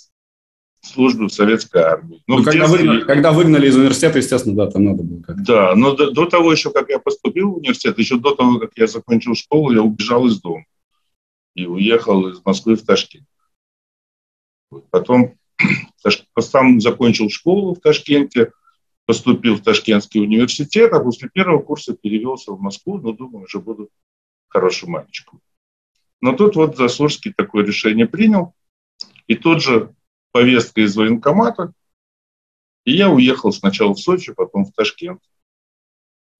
службы 0.80 1.26
в 1.26 1.32
советской 1.32 1.82
армии. 1.82 2.22
Ну, 2.26 2.38
ну 2.38 2.44
когда, 2.44 2.66
детстве... 2.66 2.78
выгнали, 2.78 3.00
когда 3.04 3.32
выгнали 3.32 3.68
из 3.68 3.76
университета, 3.76 4.18
естественно, 4.18 4.56
да, 4.56 4.70
там 4.70 4.84
надо 4.84 5.02
было 5.02 5.22
как-то. 5.22 5.42
Да, 5.42 5.74
но 5.76 5.94
до, 5.94 6.10
до 6.10 6.26
того 6.26 6.52
еще, 6.52 6.70
как 6.72 6.88
я 6.88 6.98
поступил 6.98 7.52
в 7.52 7.56
университет, 7.58 7.98
еще 7.98 8.18
до 8.18 8.34
того, 8.34 8.58
как 8.58 8.70
я 8.76 8.86
закончил 8.86 9.34
школу, 9.34 9.72
я 9.72 9.82
убежал 9.82 10.26
из 10.26 10.40
дома 10.40 10.64
и 11.54 11.66
уехал 11.66 12.28
из 12.28 12.44
Москвы 12.44 12.76
в 12.76 12.82
Ташкент. 12.82 13.26
Потом 14.90 15.34
сам 16.40 16.80
закончил 16.80 17.30
школу 17.30 17.74
в 17.74 17.80
Ташкенте, 17.80 18.52
поступил 19.06 19.56
в 19.56 19.62
Ташкентский 19.62 20.20
университет, 20.20 20.92
а 20.92 21.00
после 21.00 21.28
первого 21.28 21.60
курса 21.62 21.94
перевелся 21.94 22.52
в 22.52 22.60
Москву, 22.60 22.98
но 22.98 23.12
думаю, 23.12 23.44
уже 23.44 23.60
буду 23.60 23.90
хорошим 24.48 24.92
мальчиком. 24.92 25.40
Но 26.20 26.34
тут 26.34 26.56
вот 26.56 26.76
Засурский 26.76 27.32
такое 27.32 27.64
решение 27.64 28.06
принял, 28.06 28.54
и 29.26 29.34
тут 29.34 29.62
же 29.62 29.94
повестка 30.30 30.82
из 30.82 30.96
военкомата, 30.96 31.72
и 32.84 32.92
я 32.92 33.10
уехал 33.10 33.52
сначала 33.52 33.94
в 33.94 33.98
Сочи, 33.98 34.32
потом 34.32 34.64
в 34.64 34.72
Ташкент. 34.72 35.20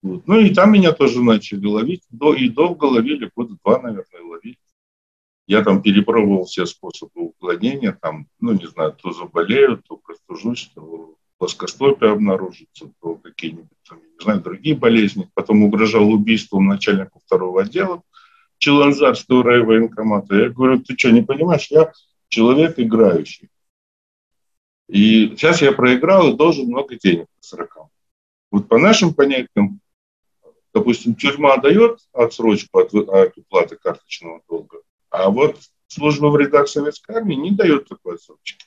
Вот. 0.01 0.27
Ну 0.27 0.39
и 0.39 0.53
там 0.53 0.71
меня 0.73 0.91
тоже 0.91 1.21
начали 1.21 1.65
ловить, 1.65 2.03
и 2.11 2.49
долго 2.49 2.85
ловили, 2.85 3.31
года 3.33 3.57
два, 3.63 3.81
наверное, 3.81 4.21
ловили. 4.21 4.57
Я 5.47 5.63
там 5.63 5.81
перепробовал 5.81 6.45
все 6.45 6.65
способы 6.65 7.11
уклонения, 7.15 7.97
там, 8.01 8.27
ну, 8.39 8.53
не 8.53 8.65
знаю, 8.67 8.93
то 8.93 9.11
заболею, 9.11 9.81
то 9.81 9.97
простужусь, 9.97 10.71
то 10.73 11.17
плоскостопие 11.37 12.11
обнаружится, 12.11 12.91
то 13.01 13.15
какие-нибудь, 13.15 13.67
там, 13.87 13.99
не 13.99 14.23
знаю, 14.23 14.41
другие 14.41 14.75
болезни. 14.75 15.29
Потом 15.33 15.63
угрожал 15.63 16.09
убийством 16.09 16.67
начальнику 16.67 17.19
второго 17.25 17.61
отдела 17.61 18.01
Челанзарского 18.57 19.43
райвоенкомата. 19.43 20.35
Я 20.35 20.49
говорю, 20.49 20.79
ты 20.81 20.97
что, 20.97 21.11
не 21.11 21.21
понимаешь, 21.21 21.67
я 21.69 21.91
человек 22.29 22.79
играющий. 22.79 23.49
И 24.87 25.29
сейчас 25.29 25.61
я 25.61 25.71
проиграл 25.71 26.33
и 26.33 26.37
должен 26.37 26.67
много 26.67 26.95
денег 26.95 27.27
по 27.37 27.43
срокам. 27.47 27.87
Вот 28.51 28.67
по 28.67 28.77
нашим 28.77 29.13
понятиям, 29.13 29.79
допустим, 30.73 31.15
тюрьма 31.15 31.57
дает 31.57 31.99
отсрочку 32.13 32.79
от, 32.79 32.93
от 32.93 33.37
уплаты 33.37 33.75
карточного 33.75 34.41
долга, 34.47 34.79
а 35.09 35.29
вот 35.29 35.59
служба 35.87 36.27
в 36.27 36.37
рядах 36.37 36.67
советской 36.67 37.15
армии 37.15 37.35
не 37.35 37.51
дает 37.51 37.87
такой 37.87 38.15
отсрочки. 38.15 38.65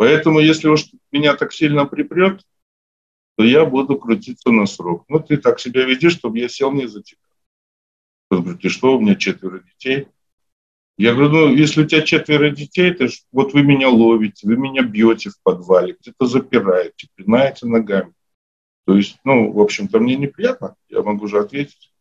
Поэтому, 0.00 0.40
если 0.40 0.68
уж 0.68 0.86
меня 1.12 1.36
так 1.36 1.52
сильно 1.52 1.84
припрет, 1.84 2.40
то 3.36 3.44
я 3.44 3.66
буду 3.66 3.98
крутиться 3.98 4.50
на 4.50 4.64
срок. 4.64 5.04
Ну, 5.08 5.20
ты 5.20 5.36
так 5.36 5.60
себя 5.60 5.84
веди, 5.84 6.08
чтобы 6.08 6.38
я 6.38 6.48
сел 6.48 6.72
не 6.72 6.86
затекал. 6.88 7.36
Он 8.30 8.40
говорит, 8.40 8.64
и 8.64 8.70
что, 8.70 8.96
у 8.96 9.00
меня 9.02 9.14
четверо 9.14 9.58
детей. 9.58 10.08
Я 10.96 11.12
говорю, 11.12 11.28
ну, 11.28 11.54
если 11.54 11.82
у 11.82 11.86
тебя 11.86 12.00
четверо 12.00 12.48
детей, 12.48 12.94
то 12.94 13.08
вот 13.30 13.52
вы 13.52 13.62
меня 13.62 13.90
ловите, 13.90 14.46
вы 14.48 14.56
меня 14.56 14.84
бьете 14.84 15.28
в 15.28 15.38
подвале, 15.42 15.94
где-то 16.00 16.24
запираете, 16.24 17.08
пинаете 17.14 17.66
ногами. 17.66 18.14
То 18.86 18.96
есть, 18.96 19.18
ну, 19.24 19.52
в 19.52 19.60
общем-то, 19.60 19.98
мне 19.98 20.16
неприятно, 20.16 20.76
я 20.88 21.02
могу 21.02 21.26
же 21.26 21.40
ответить. 21.40 21.92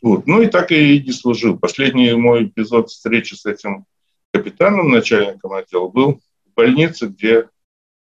Вот. 0.00 0.28
Ну 0.28 0.40
и 0.40 0.46
так 0.46 0.70
и 0.70 1.02
не 1.02 1.10
служил. 1.10 1.58
Последний 1.58 2.12
мой 2.12 2.44
эпизод 2.44 2.90
встречи 2.90 3.34
с 3.34 3.44
этим 3.44 3.86
капитаном, 4.32 4.90
начальником 4.90 5.52
отдела, 5.52 5.88
был 5.88 6.20
в 6.46 6.54
больнице, 6.54 7.06
где 7.06 7.48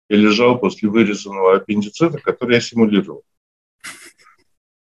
я 0.09 0.17
лежал 0.17 0.59
после 0.59 0.89
вырезанного 0.89 1.57
аппендицита, 1.57 2.17
который 2.19 2.55
я 2.55 2.61
симулировал. 2.61 3.23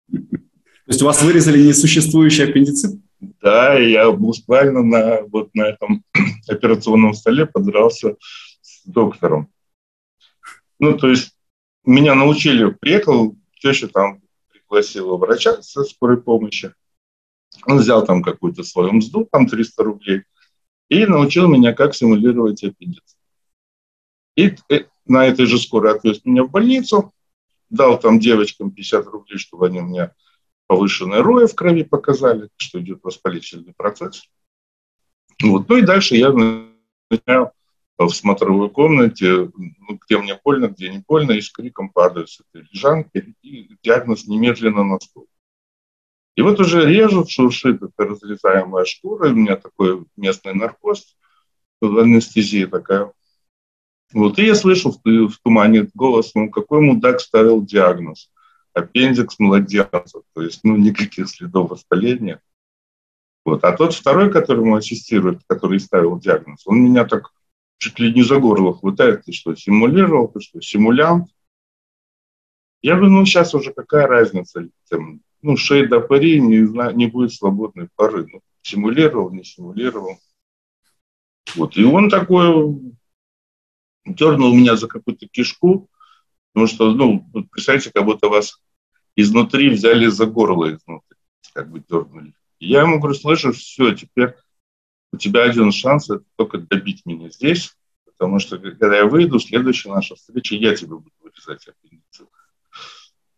То 0.09 0.91
есть 0.91 1.01
у 1.01 1.05
вас 1.05 1.21
вырезали 1.21 1.61
несуществующий 1.61 2.45
аппендицит? 2.45 2.99
Да, 3.19 3.73
я 3.77 4.11
буквально 4.11 4.83
на, 4.83 5.21
вот 5.23 5.53
на 5.53 5.63
этом 5.63 6.03
операционном 6.47 7.13
столе 7.13 7.45
подрался 7.45 8.15
с 8.61 8.85
доктором. 8.85 9.51
Ну, 10.79 10.97
то 10.97 11.09
есть 11.09 11.35
меня 11.83 12.15
научили, 12.15 12.69
приехал, 12.69 13.35
теща 13.59 13.87
там 13.87 14.21
пригласила 14.51 15.17
врача 15.17 15.61
со 15.61 15.83
скорой 15.83 16.21
помощи. 16.21 16.73
Он 17.65 17.79
взял 17.79 18.05
там 18.05 18.21
какую-то 18.21 18.63
свою 18.63 18.93
мзду, 18.93 19.27
там 19.31 19.47
300 19.47 19.83
рублей, 19.83 20.23
и 20.89 21.05
научил 21.05 21.47
меня, 21.47 21.73
как 21.73 21.95
симулировать 21.95 22.63
аппендицит. 22.63 23.17
И 24.35 24.55
э, 24.69 24.85
на 25.05 25.25
этой 25.25 25.45
же 25.45 25.57
скорой 25.57 25.95
отвез 25.95 26.23
меня 26.23 26.43
в 26.43 26.51
больницу, 26.51 27.13
дал 27.69 27.99
там 27.99 28.19
девочкам 28.19 28.71
50 28.71 29.05
рублей, 29.07 29.37
чтобы 29.37 29.67
они 29.67 29.81
мне 29.81 30.11
повышенное 30.67 31.23
роя 31.23 31.47
в 31.47 31.55
крови 31.55 31.83
показали, 31.83 32.49
что 32.57 32.79
идет 32.79 32.99
воспалительный 33.03 33.73
процесс. 33.75 34.29
Вот. 35.41 35.67
Ну 35.69 35.77
и 35.77 35.81
дальше 35.81 36.15
я 36.15 36.31
начинаю 36.31 37.51
в 37.97 38.09
смотровой 38.09 38.69
комнате, 38.69 39.49
ну, 39.55 39.99
где 40.05 40.17
мне 40.17 40.39
больно, 40.43 40.67
где 40.67 40.89
не 40.89 41.03
больно, 41.07 41.31
и 41.31 41.41
с 41.41 41.49
криком 41.49 41.89
падаю 41.89 42.27
с 42.27 42.39
этой 42.41 42.67
лежанки, 42.71 43.35
и 43.41 43.75
диагноз 43.81 44.27
немедленно 44.27 44.83
на. 44.83 44.99
И 46.37 46.41
вот 46.43 46.59
уже 46.59 46.85
режут, 46.85 47.31
шуршит 47.31 47.81
эта 47.81 48.05
разрезаемая 48.05 48.85
шкура, 48.85 49.29
у 49.29 49.33
меня 49.33 49.55
такой 49.55 50.05
местный 50.15 50.53
наркоз, 50.53 51.17
анестезия 51.81 52.67
такая. 52.67 53.11
Вот, 54.13 54.37
и 54.37 54.45
я 54.45 54.53
слышу 54.53 54.91
в, 54.91 54.99
в 55.03 55.39
тумане 55.43 55.89
голос, 55.95 56.35
ну, 56.35 56.51
какой 56.51 56.81
мудак 56.81 57.21
ставил 57.21 57.65
диагноз? 57.65 58.31
Аппендикс 58.73 59.39
младенца, 59.39 60.21
то 60.33 60.41
есть, 60.43 60.59
ну, 60.63 60.77
никаких 60.77 61.27
следов 61.27 61.71
воспаления. 61.71 62.39
Вот. 63.43 63.63
А 63.63 63.75
тот 63.75 63.95
второй, 63.95 64.31
которому 64.31 64.75
ассистирует, 64.75 65.41
который 65.47 65.79
ставил 65.79 66.19
диагноз, 66.19 66.67
он 66.67 66.83
меня 66.83 67.05
так 67.05 67.31
чуть 67.79 67.97
ли 67.97 68.13
не 68.13 68.21
за 68.21 68.37
горло 68.39 68.77
хватает, 68.77 69.25
ты 69.25 69.31
что, 69.31 69.55
симулировал, 69.55 70.27
ты 70.27 70.39
что, 70.39 70.61
симулянт? 70.61 71.29
Я 72.83 72.95
говорю, 72.95 73.11
ну, 73.11 73.25
сейчас 73.25 73.55
уже 73.55 73.73
какая 73.73 74.05
разница, 74.05 74.69
ну, 75.41 75.57
шея 75.57 75.87
до 75.87 75.99
пари, 75.99 76.39
не, 76.39 76.59
не 76.95 77.07
будет 77.07 77.33
свободной 77.33 77.89
пары. 77.95 78.27
Ну, 78.27 78.41
симулировал, 78.61 79.31
не 79.31 79.43
симулировал. 79.43 80.19
Вот. 81.55 81.77
И 81.77 81.83
он 81.83 82.09
такой 82.09 82.95
дернул 84.05 84.53
меня 84.55 84.75
за 84.75 84.87
какую-то 84.87 85.27
кишку, 85.27 85.89
потому 86.53 86.67
что, 86.67 86.93
ну, 86.93 87.25
вот 87.33 87.49
представьте, 87.49 87.91
как 87.91 88.05
будто 88.05 88.29
вас 88.29 88.61
изнутри 89.15 89.69
взяли 89.69 90.07
за 90.07 90.25
горло 90.25 90.73
изнутри, 90.73 91.17
как 91.53 91.69
бы 91.71 91.83
дернули. 91.87 92.33
Я 92.59 92.81
ему 92.81 92.99
говорю, 92.99 93.15
слышишь, 93.15 93.57
все, 93.57 93.93
теперь 93.93 94.33
у 95.11 95.17
тебя 95.17 95.43
один 95.43 95.71
шанс, 95.71 96.09
это 96.09 96.23
только 96.35 96.57
добить 96.57 97.05
меня 97.05 97.29
здесь, 97.29 97.75
потому 98.05 98.39
что 98.39 98.57
когда 98.57 98.97
я 98.97 99.05
выйду, 99.05 99.39
следующая 99.39 99.89
наша 99.89 100.15
встреча, 100.15 100.55
я 100.55 100.75
тебе 100.75 100.95
буду 100.95 101.11
вырезать 101.21 101.67
аппендицит. 101.67 102.27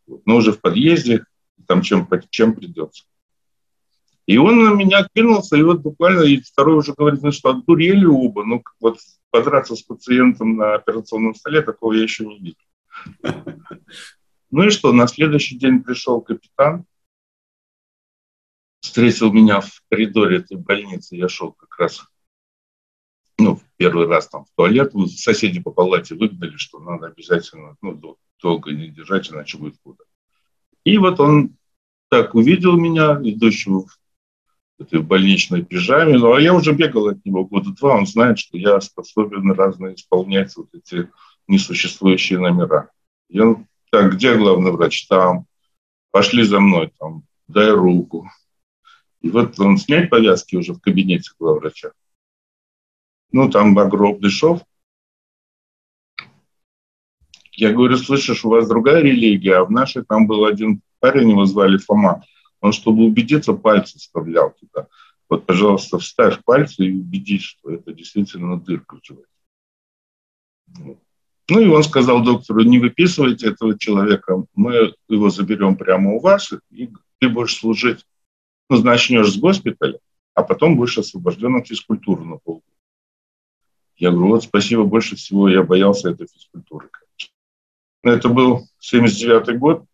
Вот. 0.07 0.25
Но 0.25 0.37
уже 0.37 0.51
в 0.51 0.61
подъезде 0.61 1.25
там 1.69 1.83
чем, 1.83 2.09
чем 2.31 2.55
придется. 2.55 3.05
И 4.25 4.37
он 4.37 4.63
на 4.63 4.73
меня 4.73 5.07
кинулся, 5.13 5.55
и 5.55 5.61
вот 5.61 5.81
буквально 5.81 6.21
и 6.21 6.41
второй 6.41 6.77
уже 6.77 6.93
говорит, 6.93 7.21
ну 7.21 7.31
что, 7.31 7.51
отдурели 7.51 8.05
оба. 8.05 8.43
Ну, 8.43 8.63
вот 8.79 8.97
подраться 9.29 9.75
с 9.75 9.83
пациентом 9.83 10.55
на 10.55 10.73
операционном 10.73 11.35
столе, 11.35 11.61
такого 11.61 11.93
я 11.93 12.01
еще 12.03 12.25
не 12.25 12.39
видел. 12.39 13.23
Ну 14.51 14.63
и 14.63 14.71
что, 14.71 14.91
на 14.91 15.05
следующий 15.05 15.59
день 15.59 15.83
пришел 15.83 16.21
капитан, 16.21 16.85
встретил 18.81 19.31
меня 19.31 19.61
в 19.61 19.69
коридоре 19.91 20.37
этой 20.37 20.57
больницы, 20.57 21.15
я 21.15 21.29
шел 21.29 21.51
как 21.51 21.77
раз, 21.77 22.03
ну, 23.37 23.61
первый 23.77 24.07
раз 24.07 24.27
там 24.27 24.45
в 24.45 24.49
туалет, 24.55 24.93
соседи 25.15 25.61
по 25.61 25.69
палате 25.69 26.15
выгнали, 26.15 26.57
что 26.57 26.79
надо 26.79 27.05
обязательно, 27.05 27.77
ну, 27.83 28.17
долго 28.41 28.71
не 28.71 28.87
держать, 28.87 29.29
иначе 29.29 29.59
будет 29.59 29.75
худо. 29.83 30.03
И 30.83 30.97
вот 30.97 31.19
он 31.19 31.55
так 32.09 32.35
увидел 32.35 32.77
меня, 32.77 33.19
идущего 33.23 33.85
в 34.77 34.81
этой 34.81 35.01
больничной 35.01 35.63
пижаме. 35.63 36.17
Ну, 36.17 36.33
а 36.33 36.41
я 36.41 36.53
уже 36.53 36.73
бегал 36.73 37.07
от 37.07 37.23
него 37.25 37.45
года 37.45 37.71
два. 37.71 37.95
Он 37.95 38.07
знает, 38.07 38.39
что 38.39 38.57
я 38.57 38.79
способен 38.81 39.51
разные 39.51 39.95
исполнять 39.95 40.55
вот 40.57 40.69
эти 40.73 41.09
несуществующие 41.47 42.39
номера. 42.39 42.89
И 43.29 43.39
он, 43.39 43.67
так, 43.91 44.15
где 44.15 44.35
главный 44.35 44.71
врач? 44.71 45.07
Там. 45.07 45.45
Пошли 46.11 46.43
за 46.43 46.59
мной, 46.59 46.91
там, 46.99 47.23
дай 47.47 47.69
руку. 47.69 48.27
И 49.21 49.29
вот 49.29 49.59
он 49.59 49.77
снять 49.77 50.09
повязки 50.09 50.55
уже 50.55 50.73
в 50.73 50.79
кабинете 50.79 51.29
главврача. 51.37 51.91
Ну, 53.31 53.49
там 53.49 53.77
огромный 53.77 54.29
шов. 54.29 54.61
Я 57.59 57.73
говорю, 57.73 57.97
слышишь, 57.97 58.45
у 58.45 58.49
вас 58.49 58.69
другая 58.69 59.01
религия, 59.01 59.57
а 59.57 59.65
в 59.65 59.69
нашей 59.69 60.05
там 60.05 60.27
был 60.27 60.45
один 60.45 60.81
парень, 61.01 61.31
его 61.31 61.45
звали 61.45 61.75
Фома. 61.75 62.23
Он, 62.61 62.71
чтобы 62.71 63.03
убедиться, 63.03 63.51
пальцы 63.51 63.99
вставлял 63.99 64.55
туда. 64.57 64.87
Вот, 65.27 65.45
пожалуйста, 65.45 65.99
вставь 65.99 66.41
пальцы 66.45 66.85
и 66.85 66.93
убедись, 66.93 67.41
что 67.41 67.71
это 67.71 67.91
действительно 67.91 68.57
дырка 68.57 68.95
в 68.95 69.05
животе. 69.05 69.27
Ну 71.49 71.59
и 71.59 71.67
он 71.67 71.83
сказал 71.83 72.23
доктору, 72.23 72.61
не 72.61 72.79
выписывайте 72.79 73.49
этого 73.49 73.77
человека, 73.77 74.45
мы 74.55 74.93
его 75.09 75.29
заберем 75.29 75.75
прямо 75.75 76.13
у 76.13 76.21
вас, 76.21 76.53
и 76.71 76.89
ты 77.17 77.27
будешь 77.27 77.57
служить, 77.57 78.05
ну, 78.69 78.81
начнешь 78.81 79.33
с 79.33 79.37
госпиталя, 79.37 79.99
а 80.33 80.43
потом 80.43 80.77
будешь 80.77 80.97
освобожден 80.97 81.57
от 81.57 81.67
физкультуры 81.67 82.23
на 82.23 82.37
полгода. 82.37 82.63
Я 83.97 84.11
говорю, 84.11 84.29
вот 84.29 84.43
спасибо, 84.43 84.85
больше 84.85 85.17
всего 85.17 85.49
я 85.49 85.61
боялся 85.61 86.09
этой 86.09 86.27
физкультуры. 86.27 86.89
Но 88.03 88.11
это 88.11 88.29
был 88.29 88.67
79 88.79 89.57
год, 89.57 89.85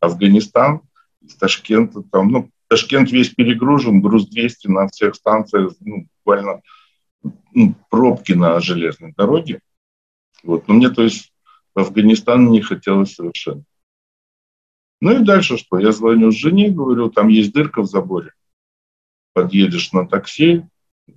Афганистан, 0.00 0.82
из 1.20 1.34
Ташкента, 1.36 2.02
там, 2.02 2.28
ну, 2.28 2.50
Ташкент 2.68 3.10
весь 3.10 3.30
перегружен, 3.30 4.00
груз 4.00 4.28
200 4.28 4.68
на 4.68 4.88
всех 4.88 5.14
станциях, 5.14 5.72
ну, 5.80 6.06
буквально 6.18 6.62
ну, 7.52 7.74
пробки 7.90 8.32
на 8.32 8.60
железной 8.60 9.12
дороге. 9.16 9.60
Вот. 10.42 10.68
Но 10.68 10.74
мне, 10.74 10.88
то 10.88 11.02
есть, 11.02 11.32
в 11.74 11.80
Афганистан 11.80 12.50
не 12.50 12.62
хотелось 12.62 13.14
совершенно. 13.14 13.64
Ну 15.00 15.20
и 15.20 15.24
дальше 15.24 15.56
что? 15.56 15.78
Я 15.78 15.92
звоню 15.92 16.30
жене, 16.30 16.70
говорю, 16.70 17.10
там 17.10 17.28
есть 17.28 17.52
дырка 17.52 17.82
в 17.82 17.86
заборе. 17.86 18.32
Подъедешь 19.32 19.92
на 19.92 20.06
такси, 20.06 20.64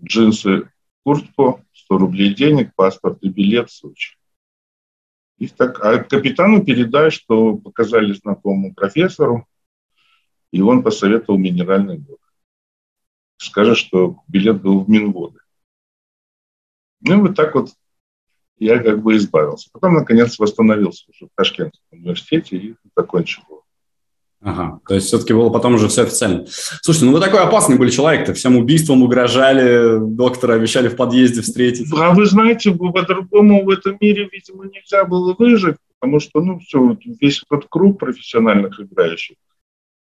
джинсы, 0.03 0.69
куртку, 1.03 1.63
100 1.73 1.97
рублей 1.97 2.33
денег, 2.33 2.73
паспорт 2.75 3.19
и 3.21 3.29
билет 3.29 3.69
в 3.69 3.73
Сочи. 3.73 4.15
И 5.43 5.47
так, 5.49 5.83
а 5.83 6.01
капитану 6.01 6.63
передай, 6.63 7.11
что 7.11 7.57
показали 7.57 8.13
знакомому 8.13 8.73
профессору, 8.73 9.45
и 10.53 10.61
он 10.61 10.83
посоветовал 10.83 11.37
минеральный 11.37 11.97
воду. 11.97 12.21
Скажи, 13.35 13.75
что 13.75 14.23
билет 14.29 14.61
был 14.61 14.85
в 14.85 14.89
Минводы. 14.89 15.39
Ну, 17.01 17.19
вот 17.19 17.35
так 17.35 17.55
вот 17.55 17.71
я 18.57 18.81
как 18.81 19.03
бы 19.03 19.17
избавился. 19.17 19.69
Потом, 19.73 19.95
наконец, 19.95 20.39
восстановился 20.39 21.11
уже 21.11 21.25
в 21.25 21.35
Ташкентском 21.35 21.85
университете 21.91 22.55
и 22.55 22.75
закончил 22.95 23.43
его. 23.49 23.62
Ага, 24.45 24.81
то 24.85 24.93
есть 24.93 25.07
все-таки 25.07 25.31
было 25.33 25.49
потом 25.49 25.75
уже 25.75 25.87
все 25.87 26.03
официально. 26.03 26.45
Слушайте, 26.47 27.05
ну 27.05 27.13
вы 27.13 27.21
такой 27.21 27.39
опасный 27.39 27.77
были 27.77 27.89
человек-то, 27.89 28.33
всем 28.33 28.57
убийством 28.57 29.01
угрожали, 29.01 29.99
доктора 29.99 30.55
обещали 30.55 30.89
в 30.89 30.97
подъезде 30.97 31.41
встретить. 31.41 31.87
А 31.95 32.13
вы 32.13 32.25
знаете, 32.25 32.71
по-другому 32.71 33.63
в 33.63 33.69
этом 33.69 33.97
мире, 34.01 34.27
видимо, 34.29 34.65
нельзя 34.65 35.05
было 35.05 35.33
выжить, 35.39 35.77
потому 35.97 36.19
что, 36.19 36.41
ну, 36.41 36.59
все, 36.59 36.97
весь 37.21 37.41
этот 37.49 37.67
круг 37.69 37.99
профессиональных 37.99 38.77
играющих, 38.81 39.37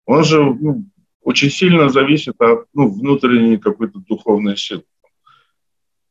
он 0.07 0.23
же 0.23 0.41
ну, 0.45 0.85
очень 1.23 1.51
сильно 1.51 1.89
зависит 1.89 2.41
от 2.41 2.67
ну, 2.75 2.89
внутренней 2.89 3.57
какой-то 3.57 3.99
духовной 3.99 4.57
силы. 4.57 4.85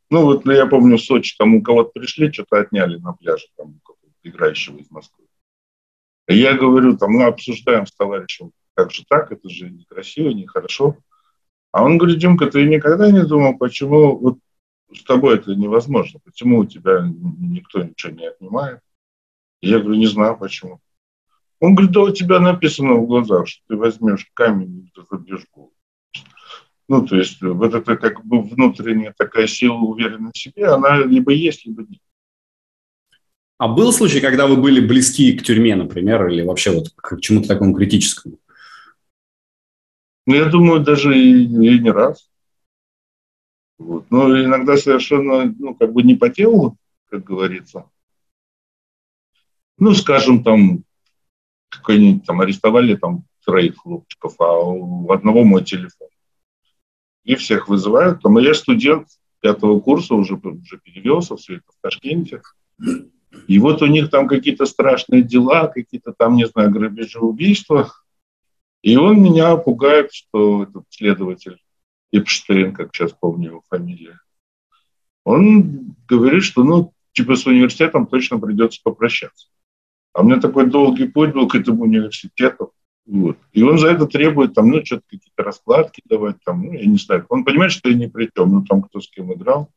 Ну, 0.09 0.23
вот 0.23 0.45
я 0.45 0.65
помню 0.65 0.97
в 0.97 1.01
Сочи, 1.01 1.33
там 1.37 1.55
у 1.55 1.61
кого-то 1.61 1.91
пришли, 1.93 2.31
что-то 2.31 2.59
отняли 2.59 2.97
на 2.97 3.13
пляже, 3.13 3.45
там, 3.57 3.79
играющего 4.23 4.77
из 4.77 4.91
Москвы. 4.91 5.26
Я 6.27 6.53
говорю, 6.57 6.97
там, 6.97 7.11
мы 7.11 7.23
обсуждаем 7.23 7.85
с 7.85 7.93
товарищем, 7.93 8.51
как 8.73 8.91
же 8.91 9.03
так, 9.07 9.31
это 9.31 9.49
же 9.49 9.69
некрасиво, 9.69 10.29
нехорошо. 10.29 10.97
А 11.71 11.83
он 11.83 11.97
говорит, 11.97 12.19
Димка, 12.19 12.47
ты 12.47 12.65
никогда 12.65 13.11
не 13.11 13.23
думал, 13.23 13.57
почему 13.57 14.17
вот 14.17 14.39
с 14.93 15.03
тобой 15.03 15.35
это 15.35 15.55
невозможно, 15.55 16.19
почему 16.23 16.59
у 16.59 16.65
тебя 16.65 17.05
никто 17.39 17.83
ничего 17.83 18.13
не 18.13 18.27
отнимает? 18.27 18.79
Я 19.61 19.79
говорю, 19.79 19.99
не 19.99 20.07
знаю 20.07 20.37
почему. 20.37 20.79
Он 21.59 21.75
говорит, 21.75 21.91
да 21.91 22.01
у 22.01 22.11
тебя 22.11 22.39
написано 22.39 22.95
в 22.95 23.07
глазах, 23.07 23.47
что 23.47 23.63
ты 23.67 23.75
возьмешь 23.75 24.29
камень 24.33 24.91
и 24.95 25.01
забьешь 25.09 25.47
голову. 25.51 25.73
Ну, 26.89 27.05
то 27.05 27.17
есть 27.17 27.41
вот 27.41 27.73
это 27.73 27.97
как 27.97 28.23
бы 28.23 28.41
внутренняя 28.41 29.13
такая 29.17 29.47
сила 29.47 29.75
уверенности 29.77 30.49
в 30.49 30.53
себе, 30.53 30.67
она 30.67 30.97
либо 30.97 31.31
есть, 31.33 31.65
либо 31.65 31.81
нет. 31.81 31.99
А 33.57 33.67
был 33.67 33.91
случай, 33.91 34.21
когда 34.21 34.45
вы 34.45 34.57
были 34.57 34.85
близки 34.85 35.35
к 35.35 35.43
тюрьме, 35.43 35.75
например, 35.75 36.27
или 36.27 36.43
вообще 36.43 36.71
вот 36.71 36.89
к 36.95 37.19
чему-то 37.19 37.47
такому 37.47 37.73
критическому? 37.73 38.37
Ну, 40.27 40.35
я 40.35 40.45
думаю, 40.45 40.81
даже 40.81 41.17
и, 41.17 41.43
и 41.43 41.79
не 41.79 41.89
раз. 41.89 42.29
Вот. 43.79 44.05
Но 44.11 44.43
иногда 44.43 44.77
совершенно, 44.77 45.53
ну, 45.57 45.73
как 45.73 45.93
бы 45.93 46.03
не 46.03 46.15
по 46.15 46.29
телу, 46.29 46.77
как 47.09 47.23
говорится. 47.23 47.89
Ну, 49.79 49.93
скажем, 49.93 50.43
там, 50.43 50.83
какой-нибудь 51.69 52.25
там 52.25 52.41
арестовали 52.41 52.95
там 52.95 53.25
троих 53.45 53.77
хлопчиков, 53.77 54.35
а 54.39 54.59
у 54.59 55.11
одного 55.11 55.43
мой 55.43 55.63
телефон. 55.63 56.09
И 57.23 57.35
всех 57.35 57.69
вызывают. 57.69 58.21
Там, 58.21 58.37
я 58.37 58.53
студент 58.53 59.07
пятого 59.39 59.79
курса, 59.79 60.15
уже, 60.15 60.35
уже 60.35 60.77
перевелся, 60.79 61.37
все 61.37 61.55
это 61.55 61.65
в 61.67 61.81
Ташкенте. 61.81 62.41
И 63.47 63.59
вот 63.59 63.81
у 63.81 63.85
них 63.85 64.09
там 64.09 64.27
какие-то 64.27 64.65
страшные 64.65 65.21
дела, 65.21 65.67
какие-то 65.67 66.13
там, 66.17 66.35
не 66.35 66.47
знаю, 66.47 66.71
грабежи, 66.71 67.19
убийства. 67.19 67.91
И 68.81 68.95
он 68.97 69.21
меня 69.21 69.55
пугает, 69.57 70.13
что 70.13 70.63
этот 70.63 70.83
следователь 70.89 71.61
Эпштейн, 72.11 72.73
как 72.73 72.95
сейчас 72.95 73.11
помню 73.13 73.49
его 73.49 73.63
фамилия, 73.69 74.19
он 75.23 75.95
говорит, 76.07 76.43
что, 76.43 76.63
ну, 76.63 76.93
типа 77.11 77.35
с 77.35 77.45
университетом 77.45 78.07
точно 78.07 78.39
придется 78.39 78.79
попрощаться. 78.83 79.47
А 80.13 80.21
у 80.21 80.23
меня 80.23 80.39
такой 80.39 80.67
долгий 80.67 81.07
путь 81.07 81.33
был 81.33 81.47
к 81.47 81.55
этому 81.55 81.83
университету. 81.83 82.71
Вот. 83.05 83.37
И 83.53 83.63
он 83.63 83.77
за 83.77 83.89
это 83.89 84.05
требует, 84.05 84.53
там, 84.53 84.69
ну, 84.69 84.83
что-то 84.85 85.03
какие-то 85.09 85.43
раскладки 85.43 86.01
давать, 86.05 86.37
там, 86.45 86.65
ну, 86.65 86.73
я 86.73 86.85
не 86.85 86.97
знаю. 86.97 87.25
Он 87.29 87.43
понимает, 87.43 87.71
что 87.71 87.89
я 87.89 87.95
ни 87.95 88.07
при 88.07 88.29
чем, 88.35 88.51
ну, 88.51 88.65
там, 88.65 88.81
кто 88.81 88.99
с 88.99 89.09
кем 89.09 89.33
играл. 89.33 89.69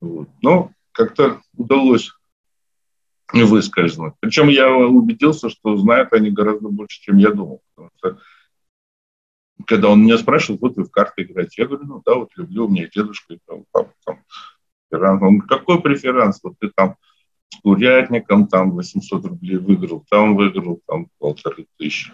Вот. 0.00 0.28
Но 0.42 0.72
как-то 0.92 1.40
удалось 1.56 2.12
выскользнуть. 3.32 4.14
Причем 4.20 4.48
я 4.48 4.74
убедился, 4.74 5.48
что 5.48 5.76
знают 5.76 6.12
они 6.12 6.30
гораздо 6.30 6.68
больше, 6.68 7.00
чем 7.00 7.16
я 7.16 7.30
думал. 7.30 7.62
Потому 7.74 7.90
что 7.96 8.18
когда 9.66 9.88
он 9.88 10.02
меня 10.02 10.18
спрашивал, 10.18 10.58
вот 10.60 10.76
вы 10.76 10.84
в 10.84 10.90
карты 10.90 11.22
играете, 11.22 11.62
я 11.62 11.68
говорю, 11.68 11.86
ну 11.86 12.02
да, 12.04 12.14
вот 12.14 12.30
люблю, 12.36 12.66
у 12.66 12.68
меня 12.68 12.88
дедушка, 12.88 13.34
и 13.34 13.38
там, 13.46 13.64
там 13.72 14.18
преферанс. 14.92 15.22
Он 15.22 15.38
говорит, 15.38 15.48
какой 15.48 15.80
преферанс? 15.80 16.40
Вот 16.42 16.54
ты 16.58 16.70
там 16.74 16.96
с 17.48 17.60
курятником 17.60 18.46
там 18.46 18.72
800 18.72 19.24
рублей 19.26 19.56
выиграл, 19.56 20.04
там 20.08 20.36
выиграл 20.36 20.80
там 20.86 21.08
полторы 21.18 21.66
тысячи. 21.78 22.12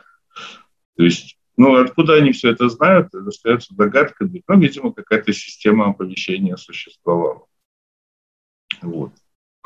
То 0.97 1.05
есть, 1.05 1.39
ну, 1.57 1.77
откуда 1.77 2.15
они 2.15 2.33
все 2.33 2.51
это 2.51 2.69
знают, 2.69 3.15
остается 3.15 3.75
догадкой. 3.75 4.43
Ну, 4.47 4.61
видимо, 4.61 4.93
какая-то 4.93 5.33
система 5.33 5.91
оповещения 5.91 6.57
существовала. 6.57 7.47
Вот. 8.83 9.13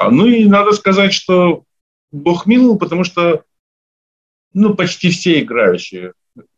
А, 0.03 0.11
ну 0.11 0.27
и 0.27 0.47
надо 0.47 0.73
сказать, 0.73 1.13
что 1.13 1.65
Бог 2.11 2.47
миловал, 2.47 2.77
потому 2.77 3.05
что 3.05 3.45
ну, 4.53 4.75
почти 4.75 5.11
все 5.11 5.41
играющие, 5.41 6.15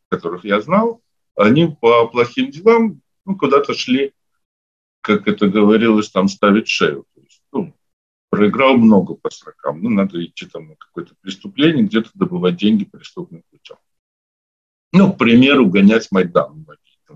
которых 0.08 0.46
я 0.46 0.62
знал, 0.62 1.02
они 1.36 1.76
по 1.78 2.06
плохим 2.08 2.50
делам 2.50 3.02
ну, 3.26 3.36
куда-то 3.36 3.74
шли, 3.74 4.14
как 5.02 5.28
это 5.28 5.48
говорилось, 5.48 6.08
там 6.08 6.28
ставить 6.28 6.68
шею. 6.68 7.04
То 7.14 7.20
есть, 7.20 7.42
ну, 7.52 7.74
проиграл 8.30 8.78
много 8.78 9.14
по 9.14 9.28
срокам. 9.28 9.82
Ну, 9.82 9.90
надо 9.90 10.24
идти 10.24 10.46
там 10.46 10.68
на 10.68 10.76
какое-то 10.76 11.14
преступление, 11.20 11.84
где-то 11.84 12.08
добывать 12.14 12.56
деньги 12.56 12.86
преступным 12.86 13.42
путем. 13.50 13.76
Ну, 14.92 15.12
к 15.12 15.18
примеру, 15.18 15.66
гонять 15.66 16.08
Майдан. 16.10 16.66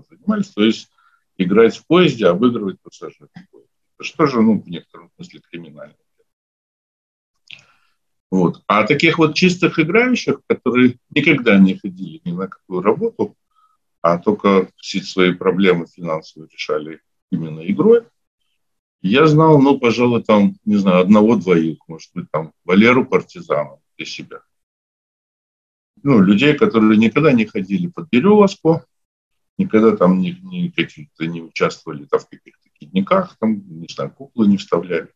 Занимались, 0.07 0.49
то 0.49 0.63
есть 0.63 0.91
играть 1.37 1.75
в 1.75 1.87
поезде, 1.87 2.27
обыгрывать 2.27 2.79
пассажиров. 2.81 3.29
Что 3.99 4.27
же, 4.27 4.41
ну, 4.41 4.61
в 4.61 4.69
некотором 4.69 5.09
смысле 5.15 5.41
криминально. 5.49 5.95
Вот. 8.31 8.63
А 8.67 8.85
таких 8.85 9.17
вот 9.17 9.35
чистых 9.35 9.79
играющих, 9.79 10.41
которые 10.47 10.99
никогда 11.09 11.57
не 11.57 11.75
ходили 11.75 12.21
ни 12.23 12.31
на 12.31 12.47
какую 12.47 12.81
работу, 12.81 13.35
а 14.01 14.17
только 14.17 14.69
все 14.77 15.01
свои 15.01 15.33
проблемы 15.33 15.87
финансовые 15.87 16.49
решали 16.51 17.01
именно 17.31 17.59
игрой, 17.61 18.03
я 19.01 19.27
знал, 19.27 19.61
ну, 19.61 19.79
пожалуй, 19.79 20.23
там, 20.23 20.57
не 20.65 20.75
знаю, 20.75 21.01
одного-двоих, 21.01 21.79
может 21.87 22.11
быть, 22.13 22.29
там, 22.31 22.51
Валеру 22.65 23.05
Партизана 23.05 23.77
для 23.97 24.05
себя. 24.05 24.41
Ну, 26.03 26.21
людей, 26.21 26.53
которые 26.53 26.97
никогда 26.97 27.31
не 27.31 27.45
ходили 27.45 27.87
под 27.87 28.09
березку, 28.09 28.83
никогда 29.57 29.95
там 29.95 30.19
не, 30.19 30.37
не, 30.41 30.71
каких-то 30.71 31.25
не 31.27 31.41
участвовали 31.41 32.05
там, 32.05 32.19
в 32.19 32.29
каких-то 32.29 32.69
кидниках, 32.73 33.37
там, 33.39 33.63
не 33.67 33.87
знаю, 33.87 34.11
куклы 34.11 34.47
не 34.47 34.57
вставляли. 34.57 35.13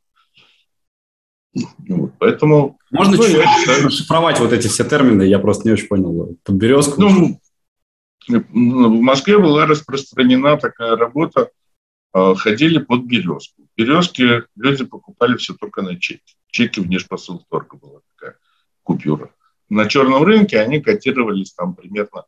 Вот, 1.87 2.13
поэтому... 2.19 2.79
Можно 2.91 3.17
ну, 3.17 3.23
расшифровать 3.85 4.39
вот 4.39 4.53
эти 4.53 4.67
все 4.67 4.83
термины? 4.83 5.23
Я 5.23 5.39
просто 5.39 5.67
не 5.67 5.73
очень 5.73 5.87
понял. 5.87 6.35
Под 6.43 6.55
березку? 6.55 6.99
Ну, 6.99 7.39
в 8.27 9.01
Москве 9.01 9.37
была 9.37 9.65
распространена 9.65 10.57
такая 10.57 10.95
работа, 10.95 11.51
а, 12.13 12.35
ходили 12.35 12.79
под 12.79 13.03
березку. 13.03 13.67
Березки 13.75 14.43
люди 14.55 14.85
покупали 14.85 15.37
все 15.37 15.53
только 15.53 15.81
на 15.81 15.99
чеки. 15.99 16.35
Чеки 16.47 16.79
внешпосылторга 16.79 17.77
была 17.77 17.99
такая 18.15 18.37
купюра. 18.83 19.31
На 19.69 19.87
черном 19.87 20.23
рынке 20.23 20.59
они 20.59 20.81
котировались 20.81 21.53
там 21.53 21.75
примерно 21.75 22.25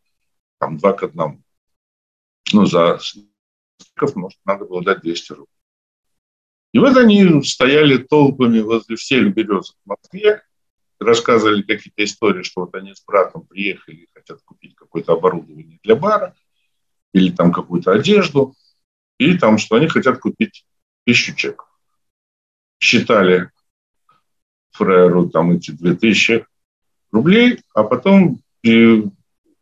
там, 0.59 0.77
2 0.77 0.93
к 0.93 1.03
1. 1.03 1.43
Ну, 2.53 2.65
за 2.65 2.99
может, 4.15 4.39
надо 4.45 4.65
было 4.65 4.83
дать 4.83 5.01
200 5.01 5.31
рублей. 5.31 5.54
И 6.75 6.77
вот 6.77 6.97
они 6.97 7.41
стояли 7.41 7.95
толпами 7.95 8.59
возле 8.59 8.97
всех 8.97 9.33
березок 9.33 9.77
в 9.85 9.87
Москве, 9.87 10.41
рассказывали 10.99 11.61
какие-то 11.61 12.03
истории, 12.03 12.43
что 12.43 12.65
вот 12.65 12.75
они 12.75 12.93
с 12.93 13.01
братом 13.05 13.45
приехали 13.45 13.95
и 13.95 14.09
хотят 14.13 14.41
купить 14.43 14.75
какое-то 14.75 15.13
оборудование 15.13 15.79
для 15.83 15.95
бара 15.95 16.35
или 17.13 17.31
там 17.31 17.53
какую-то 17.53 17.93
одежду, 17.93 18.55
и 19.17 19.37
там, 19.37 19.57
что 19.57 19.77
они 19.77 19.87
хотят 19.87 20.19
купить 20.19 20.65
тысячу 21.05 21.33
чеков. 21.33 21.69
считали 22.77 23.51
фраеру 24.71 25.29
там 25.29 25.53
эти 25.53 25.71
2000 25.71 26.45
рублей, 27.13 27.61
а 27.73 27.85
потом 27.85 28.41
при 28.59 29.01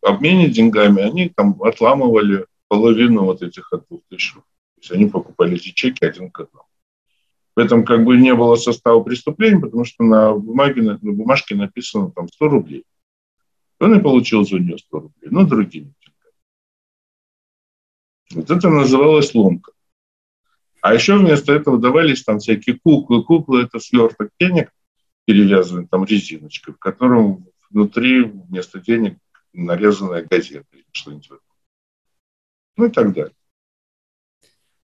обмене 0.02 0.50
деньгами 0.50 1.04
они 1.04 1.30
там 1.30 1.62
отламывали 1.62 2.48
половину 2.70 3.26
вот 3.26 3.44
этих 3.44 3.72
от 3.72 3.88
2000 3.88 4.34
рублей. 4.34 4.48
То 4.48 4.82
есть 4.82 4.92
они 4.94 5.06
покупали 5.06 5.58
эти 5.58 5.70
чеки 5.70 6.06
один 6.06 6.32
к 6.32 6.40
одному. 6.40 6.66
В 7.56 7.60
этом 7.60 7.86
как 7.86 8.04
бы 8.04 8.18
не 8.18 8.34
было 8.34 8.56
состава 8.56 9.04
преступления, 9.04 9.60
потому 9.60 9.86
что 9.86 10.04
на 10.04 10.34
бумаге, 10.34 10.82
на, 10.82 11.00
на 11.02 11.12
бумажке 11.14 11.56
написано 11.56 12.12
там 12.12 12.28
100 12.28 12.48
рублей. 12.48 12.84
Он 13.80 13.98
и 13.98 14.02
получил 14.02 14.46
за 14.46 14.60
нее 14.60 14.78
100 14.78 15.00
рублей, 15.00 15.30
но 15.30 15.44
деньгами. 15.44 15.94
Вот 18.34 18.50
это 18.50 18.70
называлось 18.70 19.36
ломка. 19.36 19.74
А 20.82 20.94
еще 20.94 21.18
вместо 21.18 21.54
этого 21.54 21.78
давались 21.78 22.24
там 22.24 22.40
всякие 22.40 22.78
куклы. 22.78 23.24
Куклы– 23.24 23.62
это 23.64 23.80
сверток 23.80 24.32
денег, 24.40 24.72
перевязанный 25.26 25.88
там 25.88 26.04
резиночкой, 26.04 26.74
в 26.74 26.80
котором 26.80 27.46
внутри 27.70 28.24
вместо 28.24 28.80
денег 28.80 29.18
нарезанная 29.54 30.24
газета 30.24 30.66
или 30.74 30.86
что-нибудь. 30.92 31.40
Ну 32.76 32.86
и 32.86 32.90
так 32.90 33.14
далее. 33.14 33.36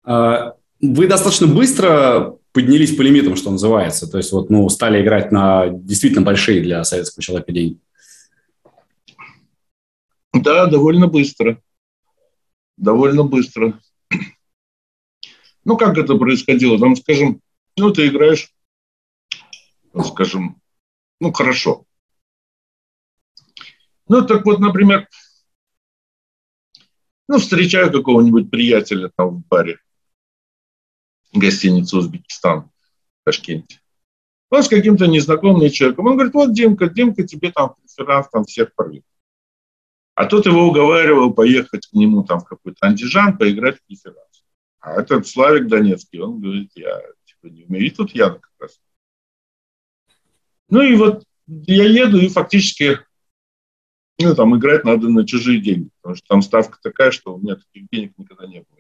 А, 0.03 0.55
вы 0.81 1.07
достаточно 1.07 1.47
быстро 1.47 2.37
поднялись 2.51 2.95
по 2.95 3.01
лимитам, 3.01 3.35
что 3.35 3.51
называется. 3.51 4.09
То 4.09 4.17
есть 4.17 4.31
вот, 4.31 4.49
ну, 4.49 4.67
стали 4.69 5.01
играть 5.01 5.31
на 5.31 5.69
действительно 5.69 6.23
большие 6.23 6.61
для 6.61 6.83
советского 6.83 7.23
человека 7.23 7.51
деньги. 7.51 7.79
Да, 10.33 10.67
довольно 10.67 11.07
быстро. 11.07 11.61
Довольно 12.77 13.23
быстро. 13.23 13.79
Ну, 15.65 15.77
как 15.77 15.97
это 15.97 16.15
происходило? 16.15 16.79
Там, 16.79 16.95
скажем, 16.95 17.41
ну, 17.77 17.91
ты 17.91 18.07
играешь, 18.07 18.51
скажем, 20.05 20.61
ну, 21.19 21.31
хорошо. 21.33 21.85
Ну, 24.07 24.25
так 24.25 24.45
вот, 24.45 24.59
например, 24.59 25.07
ну, 27.27 27.37
встречаю 27.37 27.91
какого-нибудь 27.91 28.49
приятеля 28.49 29.11
там 29.15 29.29
в 29.29 29.47
баре, 29.47 29.79
гостиница 31.33 31.97
Узбекистан 31.97 32.61
в 32.61 33.25
Ташкенте. 33.25 33.79
Он 34.49 34.63
с 34.63 34.67
каким-то 34.67 35.05
незнакомым 35.05 35.69
человеком. 35.69 36.07
Он 36.07 36.13
говорит, 36.15 36.33
вот, 36.33 36.53
Димка, 36.53 36.89
Димка 36.89 37.23
тебе 37.23 37.51
там 37.51 37.75
преферанс 37.75 38.29
там 38.29 38.45
всех 38.45 38.73
порвет. 38.73 39.03
А 40.15 40.25
тот 40.25 40.45
его 40.47 40.67
уговаривал 40.67 41.33
поехать 41.33 41.87
к 41.87 41.93
нему 41.93 42.23
там 42.23 42.39
в 42.39 42.45
какой-то 42.45 42.87
андижан, 42.87 43.37
поиграть 43.37 43.77
в 43.77 43.85
преферанс. 43.85 44.43
А 44.79 44.99
этот 44.99 45.27
Славик 45.27 45.67
Донецкий, 45.67 46.19
он 46.19 46.41
говорит, 46.41 46.71
я 46.75 46.99
типа 47.25 47.53
не 47.53 47.65
умею. 47.65 47.85
И 47.85 47.89
тут 47.89 48.11
я 48.15 48.31
как 48.31 48.51
раз. 48.59 48.79
Ну 50.69 50.81
и 50.81 50.95
вот 50.95 51.23
я 51.47 51.85
еду, 51.85 52.19
и 52.19 52.27
фактически 52.27 52.99
ну, 54.21 54.35
там 54.35 54.57
играть 54.57 54.83
надо 54.83 55.09
на 55.09 55.25
чужие 55.25 55.61
деньги, 55.61 55.89
потому 56.01 56.15
что 56.15 56.27
там 56.27 56.41
ставка 56.41 56.77
такая, 56.81 57.11
что 57.11 57.35
у 57.35 57.39
меня 57.39 57.55
таких 57.55 57.87
денег 57.89 58.17
никогда 58.17 58.45
не 58.47 58.59
было, 58.59 58.78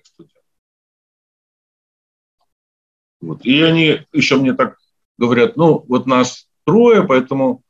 Вот. 3.21 3.45
И 3.45 3.61
они 3.61 4.01
еще 4.13 4.37
мне 4.37 4.53
так 4.53 4.77
говорят, 5.17 5.57
ну, 5.57 5.85
вот 5.87 6.05
нас 6.05 6.47
трое, 6.65 7.03
поэтому 7.03 7.63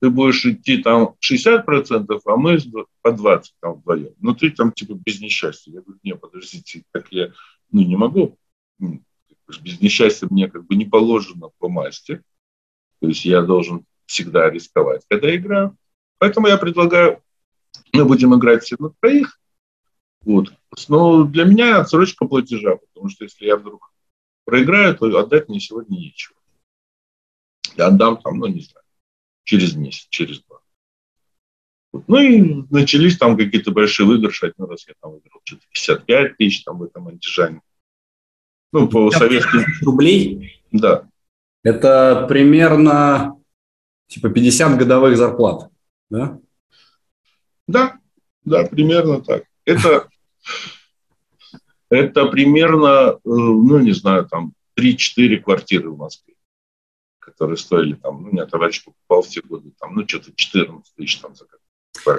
ты 0.00 0.10
будешь 0.10 0.44
идти 0.44 0.78
там 0.78 1.14
60%, 1.24 2.20
а 2.24 2.36
мы 2.36 2.58
по 3.02 3.12
20 3.12 3.54
там 3.60 3.74
вдвоем. 3.74 4.14
Ну, 4.20 4.34
ты 4.34 4.50
там 4.50 4.72
типа 4.72 4.92
без 4.94 5.20
несчастья. 5.20 5.72
Я 5.72 5.80
говорю, 5.80 5.98
не, 6.02 6.14
подождите, 6.14 6.84
так 6.92 7.08
я 7.10 7.32
ну, 7.70 7.82
не 7.82 7.96
могу. 7.96 8.36
Без 8.78 9.80
несчастья 9.80 10.26
мне 10.30 10.48
как 10.48 10.66
бы 10.66 10.74
не 10.74 10.84
положено 10.84 11.50
по 11.58 11.68
масти. 11.68 12.22
То 13.00 13.08
есть 13.08 13.24
я 13.24 13.42
должен 13.42 13.84
всегда 14.06 14.50
рисковать, 14.50 15.02
когда 15.08 15.34
играю. 15.34 15.76
Поэтому 16.18 16.46
я 16.46 16.56
предлагаю, 16.56 17.22
мы 17.92 18.04
будем 18.04 18.34
играть 18.34 18.64
все 18.64 18.76
на 18.78 18.90
троих. 18.90 19.38
Вот. 20.22 20.52
Но 20.88 21.24
для 21.24 21.44
меня 21.44 21.80
отсрочка 21.80 22.26
платежа, 22.26 22.76
потому 22.76 23.08
что 23.08 23.24
если 23.24 23.46
я 23.46 23.56
вдруг 23.56 23.92
проиграю, 24.46 24.96
то 24.96 25.06
отдать 25.18 25.48
мне 25.48 25.60
сегодня 25.60 25.98
нечего. 25.98 26.36
Я 27.76 27.88
отдам 27.88 28.16
там, 28.16 28.38
ну, 28.38 28.46
не 28.46 28.60
знаю, 28.60 28.86
через 29.44 29.74
месяц, 29.74 30.06
через 30.08 30.42
два. 30.44 30.60
Вот. 31.92 32.08
Ну 32.08 32.18
и 32.18 32.64
начались 32.70 33.18
там 33.18 33.36
какие-то 33.36 33.72
большие 33.72 34.06
выигрыши. 34.06 34.46
Один 34.46 34.70
раз 34.70 34.88
я 34.88 34.94
там 35.00 35.12
выиграл 35.12 35.42
что-то 35.44 35.62
55 35.72 36.36
тысяч 36.38 36.64
там 36.64 36.78
в 36.78 36.84
этом 36.84 37.08
антижане. 37.08 37.60
Ну, 38.72 38.88
по 38.88 39.10
советским... 39.10 39.64
Рублей? 39.82 40.62
Да. 40.72 41.08
Это 41.62 42.24
примерно 42.28 43.36
типа 44.06 44.30
50 44.30 44.78
годовых 44.78 45.16
зарплат 45.16 45.70
да? 46.10 46.38
Да, 47.66 47.98
да, 48.44 48.64
примерно 48.64 49.20
так. 49.22 49.44
Это, 49.64 50.08
это 51.90 52.26
примерно, 52.26 53.12
э, 53.12 53.18
ну, 53.24 53.78
не 53.78 53.92
знаю, 53.92 54.26
там 54.26 54.52
3-4 54.78 55.38
квартиры 55.38 55.90
в 55.90 55.98
Москве, 55.98 56.34
которые 57.18 57.56
стоили 57.56 57.94
там, 57.94 58.22
ну, 58.22 58.28
у 58.28 58.32
меня 58.32 58.46
товарищ 58.46 58.84
покупал 58.84 59.22
в 59.22 59.28
те 59.28 59.40
годы, 59.42 59.72
там, 59.78 59.94
ну, 59.94 60.06
что-то 60.06 60.32
14 60.34 60.94
тысяч 60.94 61.16
там 61.16 61.34
за 61.34 61.46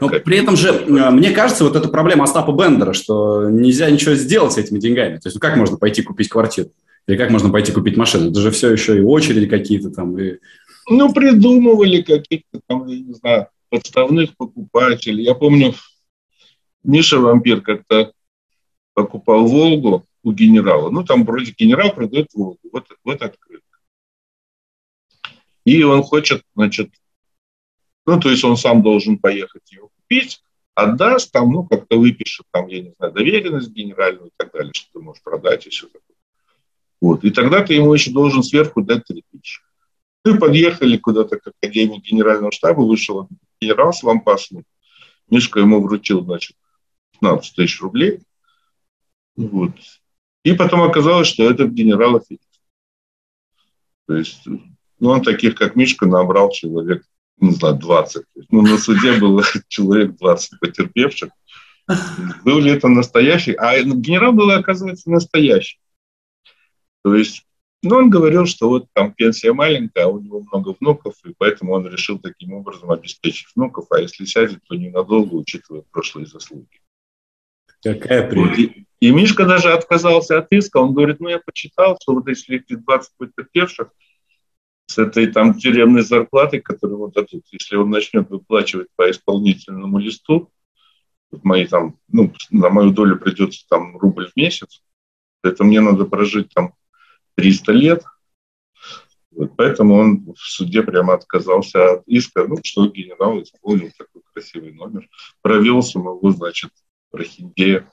но 0.01 0.09
при 0.09 0.37
этом 0.37 0.55
же, 0.55 0.69
э, 0.69 1.09
мне 1.11 1.31
кажется, 1.31 1.63
вот 1.63 1.75
эта 1.75 1.87
проблема 1.87 2.23
Остапа 2.23 2.51
Бендера, 2.51 2.93
что 2.93 3.49
нельзя 3.49 3.89
ничего 3.89 4.15
сделать 4.15 4.53
с 4.53 4.57
этими 4.57 4.79
деньгами. 4.79 5.17
То 5.17 5.27
есть, 5.27 5.35
ну 5.35 5.39
как 5.39 5.55
можно 5.55 5.77
пойти 5.77 6.01
купить 6.01 6.29
квартиру? 6.29 6.71
Или 7.07 7.17
как 7.17 7.29
можно 7.29 7.49
пойти 7.49 7.71
купить 7.71 7.97
машину? 7.97 8.31
Это 8.31 8.39
же 8.39 8.51
все 8.51 8.71
еще 8.71 8.97
и 8.97 9.01
очереди 9.01 9.47
какие-то 9.47 9.89
там. 9.91 10.17
И... 10.19 10.39
Ну, 10.89 11.13
придумывали 11.13 12.01
какие-то 12.01 12.59
там, 12.67 12.87
я 12.87 12.99
не 12.99 13.13
знаю, 13.13 13.47
подставных 13.69 14.35
покупателей. 14.35 15.23
Я 15.23 15.35
помню, 15.35 15.73
Миша 16.83 17.19
Вампир 17.19 17.61
как-то 17.61 18.11
покупал 18.97 19.45
«Волгу» 19.45 20.07
у 20.23 20.31
генерала. 20.31 20.89
Ну, 20.89 21.03
там 21.03 21.23
вроде 21.23 21.51
генерал 21.51 21.93
продает 21.93 22.33
«Волгу». 22.33 22.57
Вот, 22.73 22.87
вот 23.03 23.21
открытка. 23.21 23.77
И 25.65 25.83
он 25.83 26.01
хочет, 26.01 26.41
значит, 26.55 26.89
ну, 28.07 28.19
то 28.19 28.31
есть 28.31 28.43
он 28.43 28.57
сам 28.57 28.81
должен 28.81 29.19
поехать 29.19 29.71
ее 29.71 29.89
купить, 29.95 30.41
отдаст, 30.73 31.31
там, 31.31 31.51
ну, 31.51 31.63
как-то 31.63 31.99
выпишет, 31.99 32.47
там, 32.49 32.65
я 32.69 32.81
не 32.81 32.93
знаю, 32.97 33.13
доверенность 33.13 33.69
генеральную 33.69 34.29
и 34.29 34.33
так 34.35 34.51
далее, 34.51 34.73
что 34.73 34.87
ты 34.93 34.99
можешь 34.99 35.21
продать 35.21 35.67
и 35.67 35.69
все 35.69 35.85
такое. 35.85 36.17
Вот. 36.99 37.23
И 37.23 37.29
тогда 37.29 37.63
ты 37.63 37.75
ему 37.75 37.93
еще 37.93 38.09
должен 38.09 38.41
сверху 38.41 38.81
дать 38.81 39.05
3 39.05 39.23
тысячи. 39.31 39.61
Мы 40.25 40.39
подъехали 40.39 40.97
куда-то 40.97 41.37
к 41.37 41.47
Академии 41.47 41.99
Генерального 41.99 42.51
штаба, 42.51 42.81
вышел 42.81 43.29
генерал 43.61 43.93
с 43.93 44.01
лампасом. 44.01 44.65
Мишка 45.29 45.59
ему 45.59 45.83
вручил, 45.83 46.23
значит, 46.23 46.57
15 47.19 47.55
тысяч 47.55 47.79
рублей. 47.79 48.21
Вот. 49.37 49.71
И 50.43 50.53
потом 50.53 50.81
оказалось, 50.81 51.27
что 51.27 51.49
этот 51.49 51.71
генерал 51.71 52.17
аферист. 52.17 52.43
То 54.07 54.15
есть, 54.15 54.45
ну, 54.99 55.09
он 55.09 55.21
таких, 55.21 55.55
как 55.55 55.75
Мишка, 55.75 56.05
набрал 56.05 56.49
человек, 56.51 57.05
не 57.37 57.51
знаю, 57.51 57.75
20. 57.75 58.25
Ну, 58.49 58.61
на 58.61 58.77
суде 58.77 59.19
было 59.19 59.43
человек 59.67 60.15
20 60.17 60.59
потерпевших. 60.59 61.29
Был 62.43 62.59
ли 62.59 62.71
это 62.71 62.87
настоящий? 62.87 63.53
А 63.53 63.81
генерал 63.81 64.33
был, 64.33 64.49
оказывается, 64.51 65.09
настоящий. 65.09 65.79
То 67.03 67.15
есть 67.15 67.47
но 67.83 67.97
он 67.97 68.09
говорил, 68.09 68.45
что 68.45 68.69
вот 68.69 68.87
там 68.93 69.13
пенсия 69.13 69.53
маленькая, 69.53 70.05
а 70.05 70.07
у 70.07 70.19
него 70.19 70.41
много 70.41 70.75
внуков, 70.79 71.13
и 71.25 71.33
поэтому 71.37 71.73
он 71.73 71.87
решил 71.87 72.17
таким 72.19 72.53
образом 72.53 72.91
обеспечить 72.91 73.47
внуков, 73.55 73.85
а 73.91 73.99
если 73.99 74.25
сядет, 74.25 74.61
то 74.67 74.75
ненадолго, 74.75 75.35
учитывая 75.35 75.83
прошлые 75.91 76.25
заслуги. 76.25 76.81
Какая 77.83 78.29
прелесть. 78.29 78.87
И, 78.99 79.11
Мишка 79.11 79.45
даже 79.45 79.73
отказался 79.73 80.39
от 80.39 80.51
иска. 80.51 80.77
Он 80.77 80.93
говорит, 80.93 81.19
ну 81.19 81.29
я 81.29 81.39
почитал, 81.39 81.97
что 82.01 82.15
вот 82.15 82.27
если 82.27 82.57
эти 82.57 82.75
20 82.75 83.11
потерпевших 83.17 83.89
с 84.87 84.97
этой 84.97 85.27
там 85.27 85.53
тюремной 85.53 86.01
зарплатой, 86.01 86.61
которую 86.61 86.99
вот 86.99 87.13
дадут, 87.13 87.43
если 87.51 87.75
он 87.75 87.89
начнет 87.89 88.29
выплачивать 88.29 88.87
по 88.95 89.09
исполнительному 89.09 89.99
листу, 89.99 90.49
вот 91.29 91.43
мои 91.43 91.67
там, 91.67 91.99
ну, 92.07 92.33
на 92.51 92.69
мою 92.69 92.91
долю 92.91 93.19
придется 93.19 93.65
там 93.69 93.97
рубль 93.97 94.31
в 94.31 94.35
месяц, 94.35 94.81
это 95.43 95.63
мне 95.63 95.81
надо 95.81 96.05
прожить 96.05 96.53
там 96.53 96.73
300 97.35 97.71
лет. 97.73 98.03
Вот 99.31 99.55
поэтому 99.55 99.95
он 99.95 100.33
в 100.33 100.39
суде 100.39 100.81
прямо 100.81 101.13
отказался 101.13 101.93
от 101.93 102.07
иска, 102.07 102.47
ну, 102.47 102.57
что 102.63 102.87
генерал 102.87 103.41
исполнил 103.43 103.91
такой 103.95 104.23
красивый 104.33 104.73
номер, 104.73 105.07
провел 105.41 105.83
самого, 105.83 106.31
значит, 106.31 106.71
Прохиндея. 107.11 107.89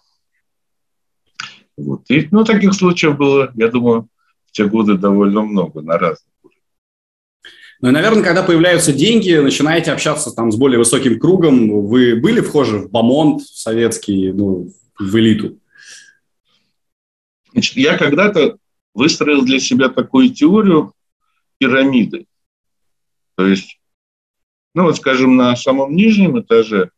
Вот. 1.76 2.08
И, 2.10 2.28
ну, 2.30 2.44
таких 2.44 2.74
случаев 2.74 3.16
было, 3.16 3.52
я 3.54 3.68
думаю, 3.68 4.08
в 4.46 4.52
те 4.52 4.66
годы 4.66 4.96
довольно 4.96 5.42
много 5.42 5.82
на 5.82 5.98
разных 5.98 6.34
ну 7.84 7.90
и, 7.90 7.92
наверное, 7.92 8.22
когда 8.22 8.42
появляются 8.42 8.94
деньги, 8.94 9.34
начинаете 9.34 9.92
общаться 9.92 10.30
там 10.30 10.50
с 10.50 10.56
более 10.56 10.78
высоким 10.78 11.18
кругом. 11.18 11.86
Вы 11.86 12.16
были 12.16 12.40
вхожи 12.40 12.78
в 12.78 12.90
Бамонт 12.90 13.42
советский, 13.42 14.32
ну, 14.32 14.72
в 14.98 15.16
элиту? 15.18 15.58
Значит, 17.52 17.76
я 17.76 17.98
когда-то 17.98 18.56
выстроил 18.94 19.44
для 19.44 19.60
себя 19.60 19.90
такую 19.90 20.30
теорию, 20.30 20.94
пирамидой. 21.58 22.26
То 23.36 23.46
есть, 23.46 23.78
ну 24.74 24.84
вот, 24.84 24.96
скажем, 24.96 25.36
на 25.36 25.54
самом 25.54 25.94
нижнем 25.94 26.40
этаже 26.40 26.90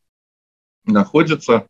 находятся, 0.84 1.66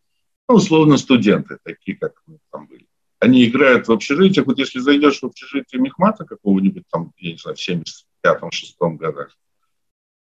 ну, 0.48 0.56
условно, 0.56 0.96
студенты, 0.96 1.58
такие, 1.62 1.96
как 1.96 2.22
мы 2.26 2.38
там 2.50 2.66
были. 2.66 2.86
Они 3.18 3.46
играют 3.46 3.88
в 3.88 3.92
общежитиях. 3.92 4.46
Вот 4.46 4.58
если 4.58 4.78
зайдешь 4.78 5.20
в 5.20 5.26
общежитие 5.26 5.80
Мехмата 5.80 6.24
какого-нибудь 6.24 6.84
там, 6.90 7.12
я 7.16 7.32
не 7.32 7.38
знаю, 7.38 7.56
в 7.56 7.68
75-6 7.68 8.96
годах, 8.96 9.36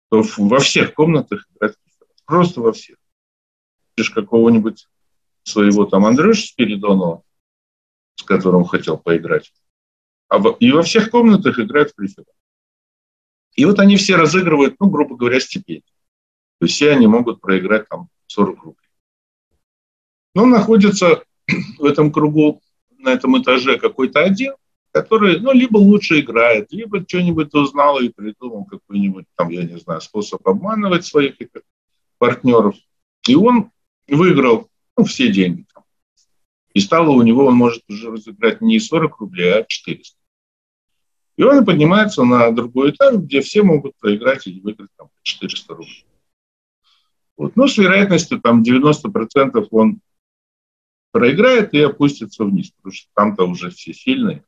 то 0.10 0.24
во 0.38 0.60
всех 0.60 0.94
комнатах 0.94 1.48
играть 1.56 1.76
Просто 2.26 2.62
во 2.62 2.74
всех. 2.74 2.98
Видишь 3.96 4.12
какого-нибудь 4.12 4.88
своего 5.44 5.86
там 5.86 6.06
Андрюша 6.06 6.48
Спиридонова, 6.48 7.24
с 8.16 8.24
которым 8.24 8.66
хотел 8.66 8.98
поиграть. 8.98 9.54
А 10.28 10.40
в, 10.40 10.58
и 10.60 10.72
во 10.72 10.82
всех 10.82 11.12
комнатах 11.12 11.60
играют 11.60 11.94
в. 11.96 12.26
И 13.54 13.64
вот 13.66 13.80
они 13.80 13.96
все 13.96 14.16
разыгрывают, 14.16 14.76
ну, 14.80 14.90
грубо 14.90 15.16
говоря, 15.16 15.40
стипендии. 15.40 15.94
То 16.60 16.66
есть 16.66 16.76
все 16.76 16.92
они 16.92 17.08
могут 17.08 17.42
проиграть 17.42 17.88
там 17.88 18.10
40 18.28 18.64
рублей. 18.64 18.85
Но 20.36 20.46
находится 20.46 21.24
в 21.80 21.86
этом 21.86 22.12
кругу, 22.12 22.62
на 23.00 23.14
этом 23.14 23.42
этаже 23.42 23.80
какой-то 23.80 24.20
один, 24.20 24.54
который, 24.92 25.40
ну, 25.40 25.52
либо 25.52 25.78
лучше 25.78 26.20
играет, 26.20 26.72
либо 26.72 27.04
что-нибудь 27.08 27.54
узнал 27.54 28.00
и 28.00 28.10
придумал 28.10 28.66
какой-нибудь, 28.66 29.26
там, 29.36 29.50
я 29.50 29.64
не 29.64 29.80
знаю, 29.80 30.02
способ 30.02 30.48
обманывать 30.48 31.06
своих 31.06 31.36
партнеров. 32.18 32.76
И 33.28 33.36
он 33.36 33.72
выиграл 34.08 34.70
ну, 34.98 35.06
все 35.06 35.32
деньги. 35.32 35.66
Там. 35.74 35.84
И 36.74 36.80
стало 36.80 37.10
у 37.10 37.22
него, 37.22 37.46
он 37.46 37.56
может 37.56 37.84
уже 37.90 38.12
разыграть 38.12 38.62
не 38.62 38.80
40 38.80 39.20
рублей, 39.20 39.54
а 39.54 39.66
400. 39.66 40.18
И 41.38 41.44
он 41.44 41.66
поднимается 41.66 42.24
на 42.24 42.52
другой 42.52 42.92
этаж, 42.92 43.16
где 43.16 43.42
все 43.42 43.64
могут 43.64 43.98
проиграть 43.98 44.48
и 44.48 44.60
выиграть 44.60 44.92
там 44.98 45.10
400 45.24 45.74
рублей. 45.74 46.06
Вот. 47.38 47.56
Ну, 47.56 47.68
с 47.68 47.78
вероятностью 47.78 48.40
там 48.40 48.64
90% 48.64 49.68
он 49.72 50.00
проиграет 51.16 51.74
и 51.74 51.80
опустится 51.80 52.44
вниз, 52.44 52.72
потому 52.72 52.94
что 52.94 53.08
там-то 53.14 53.46
уже 53.46 53.70
все 53.70 53.94
сильные. 53.94 54.44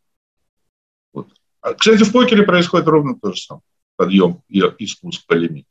Вот. 1.13 1.33
А, 1.61 1.73
кстати, 1.73 2.03
в 2.03 2.11
покере 2.11 2.43
происходит 2.43 2.89
ровно 2.89 3.17
то 3.17 3.31
же 3.31 3.41
самое. 3.41 3.63
Подъем 3.95 4.43
и, 4.49 4.61
и 4.77 4.85
спуск 4.85 5.25
по 5.27 5.33
лимиту. 5.33 5.69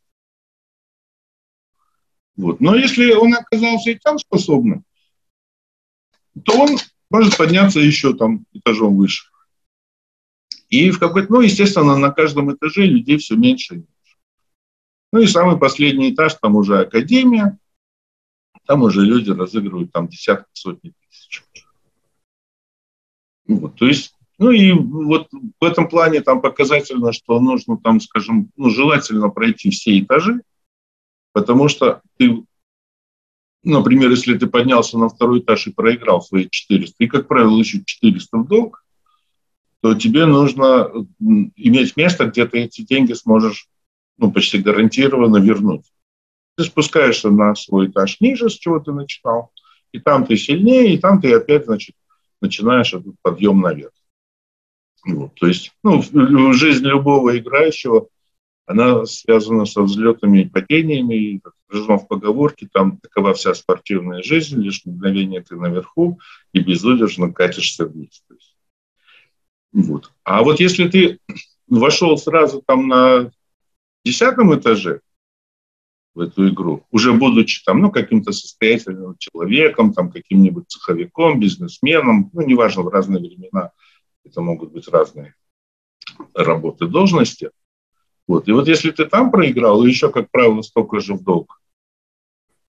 Вот. 2.35 2.61
Но 2.61 2.75
если 2.75 3.13
он 3.13 3.35
оказался 3.35 3.91
и 3.91 3.99
там 3.99 4.19
способным, 4.19 4.87
то 6.43 6.59
он 6.59 6.79
может 7.11 7.37
подняться 7.37 7.79
еще 7.79 8.15
там 8.15 8.47
этажом 8.55 8.97
выше. 8.97 9.27
И 10.71 10.91
в 10.91 10.99
какой-то, 10.99 11.31
ну, 11.31 11.43
естественно, 11.43 11.99
на 11.99 12.11
каждом 12.11 12.55
этаже 12.55 12.87
людей 12.87 13.19
все 13.19 13.37
меньше 13.37 13.75
и 13.75 13.77
меньше. 13.77 14.17
Ну 15.13 15.21
и 15.21 15.27
самый 15.27 15.59
последний 15.59 16.15
этаж, 16.15 16.37
там 16.41 16.57
уже 16.57 16.81
академия, 16.81 17.59
там 18.67 18.83
уже 18.83 19.03
люди 19.03 19.31
разыгрывают 19.31 19.93
там 19.93 20.09
десятки, 20.09 20.49
сотни 20.53 20.93
тысяч. 21.09 21.45
Вот, 23.47 23.77
то 23.77 23.87
есть, 23.87 24.15
ну 24.39 24.51
и 24.51 24.73
вот 24.73 25.29
в 25.61 25.65
этом 25.65 25.89
плане 25.89 26.21
там 26.21 26.41
показательно, 26.41 27.13
что 27.13 27.41
нужно 27.41 27.77
там, 27.79 28.01
скажем, 28.01 28.51
ну, 28.57 28.71
желательно 28.71 29.29
пройти 29.29 29.71
все 29.71 29.99
этажи, 30.01 30.43
потому 31.33 31.69
что 31.69 32.03
ты, 32.17 32.43
например, 33.63 34.11
если 34.11 34.37
ты 34.37 34.47
поднялся 34.49 34.99
на 34.99 35.09
второй 35.09 35.41
этаж 35.41 35.69
и 35.69 35.73
проиграл 35.73 36.21
свои 36.21 36.49
400, 36.51 37.05
и, 37.05 37.07
как 37.07 37.29
правило, 37.29 37.57
еще 37.59 37.83
400 37.85 38.39
в 38.39 38.49
долг, 38.49 38.85
то 39.81 39.95
тебе 39.95 40.27
нужно 40.27 40.91
иметь 41.21 41.97
место, 41.97 42.27
где 42.27 42.47
ты 42.47 42.59
эти 42.59 42.83
деньги 42.83 43.13
сможешь 43.13 43.69
ну, 44.19 44.33
почти 44.33 44.59
гарантированно 44.59 45.37
вернуть. 45.37 45.85
Ты 46.57 46.65
спускаешься 46.65 47.31
на 47.31 47.55
свой 47.55 47.89
этаж 47.89 48.21
ниже, 48.21 48.49
с 48.49 48.55
чего 48.55 48.81
ты 48.81 48.93
начинал, 48.93 49.53
и 49.93 50.01
там 50.01 50.27
ты 50.27 50.37
сильнее, 50.37 50.95
и 50.95 50.99
там 50.99 51.21
ты 51.21 51.35
опять, 51.35 51.67
значит, 51.67 51.95
начинаешь 52.41 52.95
этот 52.95 53.15
подъем 53.23 53.61
наверх. 53.61 53.93
Вот, 55.05 55.35
то 55.35 55.47
есть, 55.47 55.73
ну, 55.85 56.03
жизнь 56.53 56.85
любого 56.85 57.39
играющего, 57.39 58.09
она 58.67 59.07
связана 59.07 59.65
со 59.65 59.83
взлетами 59.83 60.43
и 60.43 60.49
падениями, 60.49 61.15
и, 61.15 61.41
как 61.41 61.55
в 61.69 62.07
поговорке, 62.07 62.69
там 62.73 62.99
такова 62.99 63.35
вся 63.35 63.55
спортивная 63.55 64.23
жизнь, 64.23 64.61
лишь 64.61 64.85
мгновение 64.85 65.43
ты 65.43 65.57
наверху 65.57 66.19
и 66.53 66.61
безудержно 66.61 67.33
катишься 67.33 67.87
вниз. 67.87 68.23
То 68.29 68.35
есть, 68.35 68.57
вот. 69.73 70.11
А 70.25 70.43
вот 70.43 70.59
если 70.59 70.89
ты 70.89 71.21
вошел 71.69 72.17
сразу 72.19 72.63
там 72.67 72.89
на 72.89 73.31
десятом 74.05 74.55
этаже 74.59 75.01
в 76.17 76.21
эту 76.21 76.49
игру, 76.49 76.85
уже 76.91 77.13
будучи 77.13 77.63
там, 77.65 77.81
ну, 77.81 77.91
каким-то 77.91 78.33
состоятельным 78.33 79.17
человеком, 79.19 79.93
там, 79.93 80.11
каким-нибудь 80.11 80.65
цеховиком, 80.69 81.39
бизнесменом, 81.39 82.31
ну, 82.33 82.41
неважно, 82.41 82.83
в 82.83 82.89
разные 82.89 83.21
времена, 83.21 83.71
это 84.25 84.41
могут 84.41 84.73
быть 84.73 84.89
разные 84.89 85.35
работы, 86.35 86.87
должности. 86.87 87.51
Вот. 88.27 88.49
И 88.49 88.53
вот 88.53 88.67
если 88.67 88.91
ты 88.91 89.05
там 89.05 89.31
проиграл, 89.31 89.85
и 89.85 89.89
еще, 89.89 90.11
как 90.11 90.31
правило, 90.31 90.63
столько 90.63 91.01
же 91.01 91.15
в 91.15 91.23
долг, 91.23 91.61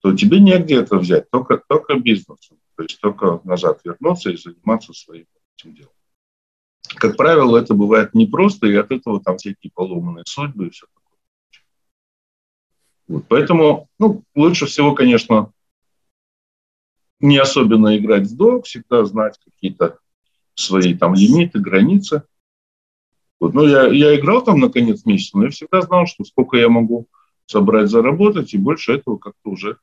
то 0.00 0.14
тебе 0.14 0.38
негде 0.38 0.76
это 0.76 0.96
взять, 0.96 1.30
только, 1.30 1.60
только 1.68 1.98
бизнесом. 1.98 2.58
То 2.76 2.84
есть 2.84 3.00
только 3.00 3.40
назад 3.44 3.80
вернуться 3.82 4.30
и 4.30 4.36
заниматься 4.36 4.92
своим 4.92 5.26
этим 5.56 5.74
делом 5.74 5.92
как 6.96 7.16
правило, 7.16 7.58
это 7.58 7.74
бывает 7.74 8.14
непросто, 8.14 8.66
и 8.66 8.74
от 8.74 8.90
этого 8.90 9.22
там 9.22 9.36
всякие 9.36 9.70
поломанные 9.74 10.24
судьбы 10.26 10.66
и 10.66 10.70
все 10.70 10.86
такое. 10.86 10.97
Вот, 13.08 13.24
поэтому 13.26 13.88
ну, 13.98 14.22
лучше 14.34 14.66
всего, 14.66 14.94
конечно, 14.94 15.50
не 17.20 17.38
особенно 17.38 17.96
играть 17.96 18.28
в 18.28 18.36
долг, 18.36 18.66
всегда 18.66 19.04
знать 19.04 19.38
какие-то 19.44 19.98
свои 20.54 20.94
там 20.94 21.14
лимиты, 21.14 21.58
границы. 21.58 22.22
Вот, 23.40 23.54
ну, 23.54 23.66
я, 23.66 23.86
я 23.86 24.14
играл 24.16 24.42
там 24.42 24.60
на 24.60 24.68
конец 24.68 25.04
месяца, 25.04 25.36
но 25.38 25.44
я 25.44 25.50
всегда 25.50 25.80
знал, 25.80 26.06
что 26.06 26.24
сколько 26.24 26.56
я 26.56 26.68
могу 26.68 27.06
собрать, 27.46 27.88
заработать, 27.88 28.52
и 28.52 28.58
больше 28.58 28.92
этого 28.92 29.16
как-то 29.16 29.50
уже, 29.50 29.78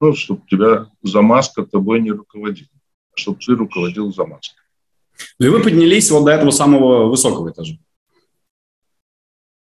ну, 0.00 0.14
чтобы 0.14 0.42
тебя 0.48 0.90
замазка 1.02 1.64
тобой 1.64 2.00
не 2.00 2.10
руководила, 2.10 2.68
чтобы 3.14 3.38
ты 3.38 3.54
руководил 3.54 4.12
замазкой. 4.12 4.58
Ну 5.38 5.46
и 5.46 5.50
вы 5.50 5.62
поднялись 5.62 6.10
вот 6.10 6.24
до 6.24 6.32
этого 6.32 6.50
самого 6.50 7.06
высокого 7.08 7.50
этажа. 7.50 7.78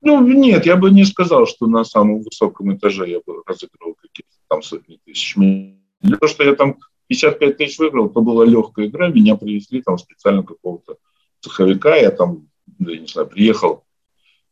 Ну, 0.04 0.20
нет, 0.26 0.66
я 0.66 0.76
бы 0.76 0.90
не 0.90 1.04
сказал, 1.04 1.46
что 1.46 1.66
на 1.66 1.82
самом 1.82 2.22
высоком 2.22 2.74
этаже 2.76 3.08
я 3.08 3.20
бы 3.24 3.42
разыгрывал 3.46 3.94
какие-то 3.94 4.36
там 4.48 4.62
сотни 4.62 4.98
тысяч. 5.04 5.34
Того, 5.34 6.28
что 6.28 6.44
я 6.44 6.54
там 6.54 6.78
55 7.06 7.56
тысяч 7.56 7.78
выиграл, 7.78 8.10
то 8.10 8.20
была 8.20 8.44
легкая 8.44 8.86
игра, 8.86 9.08
меня 9.08 9.36
привезли 9.36 9.80
там 9.80 9.96
специально 9.96 10.42
какого-то 10.42 10.98
цеховика, 11.40 11.96
я 11.96 12.10
там, 12.10 12.48
я 12.78 12.98
не 12.98 13.06
знаю, 13.06 13.28
приехал 13.28 13.84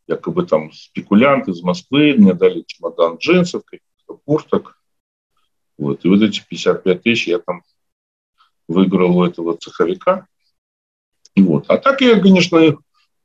якобы 0.07 0.47
там 0.47 0.73
спекулянт 0.73 1.49
из 1.49 1.63
Москвы, 1.63 2.15
мне 2.17 2.33
дали 2.33 2.65
чемодан 2.67 3.17
джинсов, 3.17 3.65
каких-то 3.65 4.21
курток. 4.25 4.79
Вот, 5.79 6.05
и 6.05 6.09
вот 6.09 6.23
эти 6.23 6.43
55 6.49 7.03
тысяч 7.03 7.29
я 7.29 7.39
там 7.39 7.63
выиграл 8.69 9.19
у 9.19 9.25
этого 9.25 9.57
цеховика. 9.57 10.27
Вот. 11.37 11.67
А 11.69 11.79
так 11.79 12.01
я, 12.01 12.21
конечно, 12.21 12.77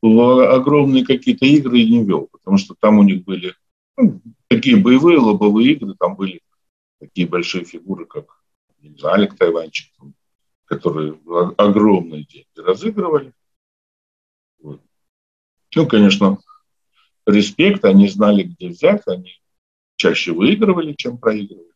в 0.02 0.54
огромные 0.54 1.06
какие-то 1.06 1.46
игры 1.46 1.84
не 1.84 2.04
вел, 2.04 2.28
потому 2.32 2.58
что 2.58 2.76
там 2.80 3.00
у 3.00 3.04
них 3.04 3.24
были 3.24 3.56
ну, 3.98 4.22
такие 4.48 4.78
боевые 4.78 5.18
лобовые 5.18 5.74
игры, 5.74 5.96
там 6.00 6.16
были 6.16 6.42
такие 7.00 7.28
большие 7.28 7.66
фигуры, 7.66 8.06
как 8.06 8.26
не 8.80 8.98
знаю, 8.98 9.16
Алик 9.16 9.38
Тайванчик, 9.38 9.92
которые 10.66 11.20
огромные 11.58 12.24
деньги 12.24 12.48
разыгрывали. 12.56 13.34
Вот. 14.62 14.82
Ну, 15.76 15.88
конечно, 15.88 16.38
респект, 17.26 17.86
они 17.86 18.08
знали, 18.08 18.44
где 18.44 18.70
взять, 18.70 19.04
они 19.08 19.34
чаще 19.96 20.32
выигрывали, 20.32 20.94
чем 20.94 21.18
проигрывали. 21.18 21.72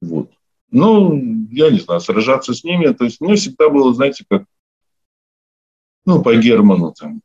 Вот. 0.00 0.30
Ну, 0.70 1.14
я 1.50 1.70
не 1.70 1.78
знаю, 1.78 2.00
сражаться 2.00 2.52
с 2.52 2.64
ними. 2.64 2.92
То 2.92 3.04
есть 3.04 3.20
мне 3.20 3.36
всегда 3.36 3.68
было, 3.68 3.94
знаете, 3.94 4.24
как, 4.28 4.44
ну, 6.06 6.22
по 6.22 6.34
Герману 6.36 6.92
там, 6.92 7.20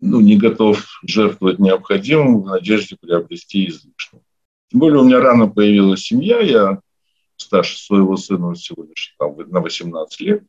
ну, 0.00 0.20
не 0.20 0.36
готов 0.36 1.00
жертвовать 1.02 1.58
необходимым 1.58 2.42
в 2.42 2.46
надежде 2.46 2.96
приобрести 2.96 3.66
излишнее. 3.68 4.22
Тем 4.68 4.80
более 4.80 5.00
у 5.00 5.04
меня 5.04 5.20
рано 5.20 5.48
появилась 5.48 6.02
семья, 6.02 6.40
я 6.40 6.80
старше 7.36 7.78
своего 7.78 8.16
сына 8.16 8.52
лишь 8.52 9.14
там, 9.18 9.36
на 9.50 9.60
18 9.60 10.20
лет. 10.20 10.44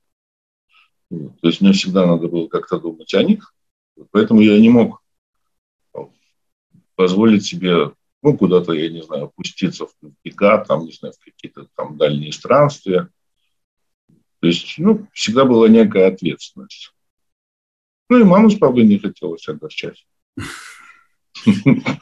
То 1.09 1.47
есть 1.47 1.61
мне 1.61 1.73
всегда 1.73 2.05
надо 2.05 2.27
было 2.27 2.47
как-то 2.47 2.79
думать 2.79 3.13
о 3.13 3.23
них. 3.23 3.53
Поэтому 4.11 4.41
я 4.41 4.59
не 4.59 4.69
мог 4.69 5.01
позволить 6.95 7.45
себе 7.45 7.93
ну, 8.21 8.37
куда-то, 8.37 8.73
я 8.73 8.89
не 8.89 9.01
знаю, 9.01 9.25
опуститься 9.25 9.85
в 9.85 9.93
бега, 10.23 10.57
там, 10.65 10.85
не 10.85 10.91
знаю, 10.91 11.13
в 11.13 11.23
какие-то 11.23 11.67
там 11.75 11.97
дальние 11.97 12.33
странствия. 12.33 13.09
То 14.41 14.47
есть, 14.47 14.75
ну, 14.77 15.07
всегда 15.13 15.45
была 15.45 15.67
некая 15.67 16.07
ответственность. 16.07 16.93
Ну 18.09 18.19
и 18.19 18.23
маму 18.23 18.49
папой 18.57 18.85
не 18.85 18.97
хотелось 18.97 19.47
огорчать. 19.47 20.05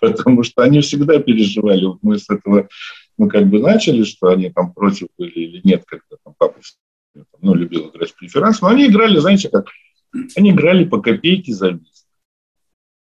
Потому 0.02 0.44
что 0.44 0.64
они 0.64 0.82
всегда 0.82 1.20
переживали. 1.20 1.86
Вот 1.86 2.00
мы 2.02 2.18
с 2.18 2.30
этого, 2.30 2.70
ну, 3.18 3.30
как 3.30 3.48
бы 3.48 3.60
начали, 3.60 4.04
что 4.04 4.28
они 4.28 4.50
там 4.50 4.74
против 4.74 5.08
были 5.18 5.32
или 5.32 5.62
нет, 5.64 5.84
когда 5.86 6.16
там 6.24 6.34
папа 6.38 6.60
ну, 7.42 7.54
любил 7.54 7.90
играть 7.90 8.12
в 8.12 8.16
преферанс. 8.16 8.62
Но 8.62 8.70
они 8.70 8.88
играли, 8.88 9.20
знаете, 9.20 9.50
как? 9.50 9.68
Они 10.36 10.52
играли 10.52 10.86
по 10.86 11.02
копейке 11.02 11.54
за 11.54 11.70
виз. 11.70 12.06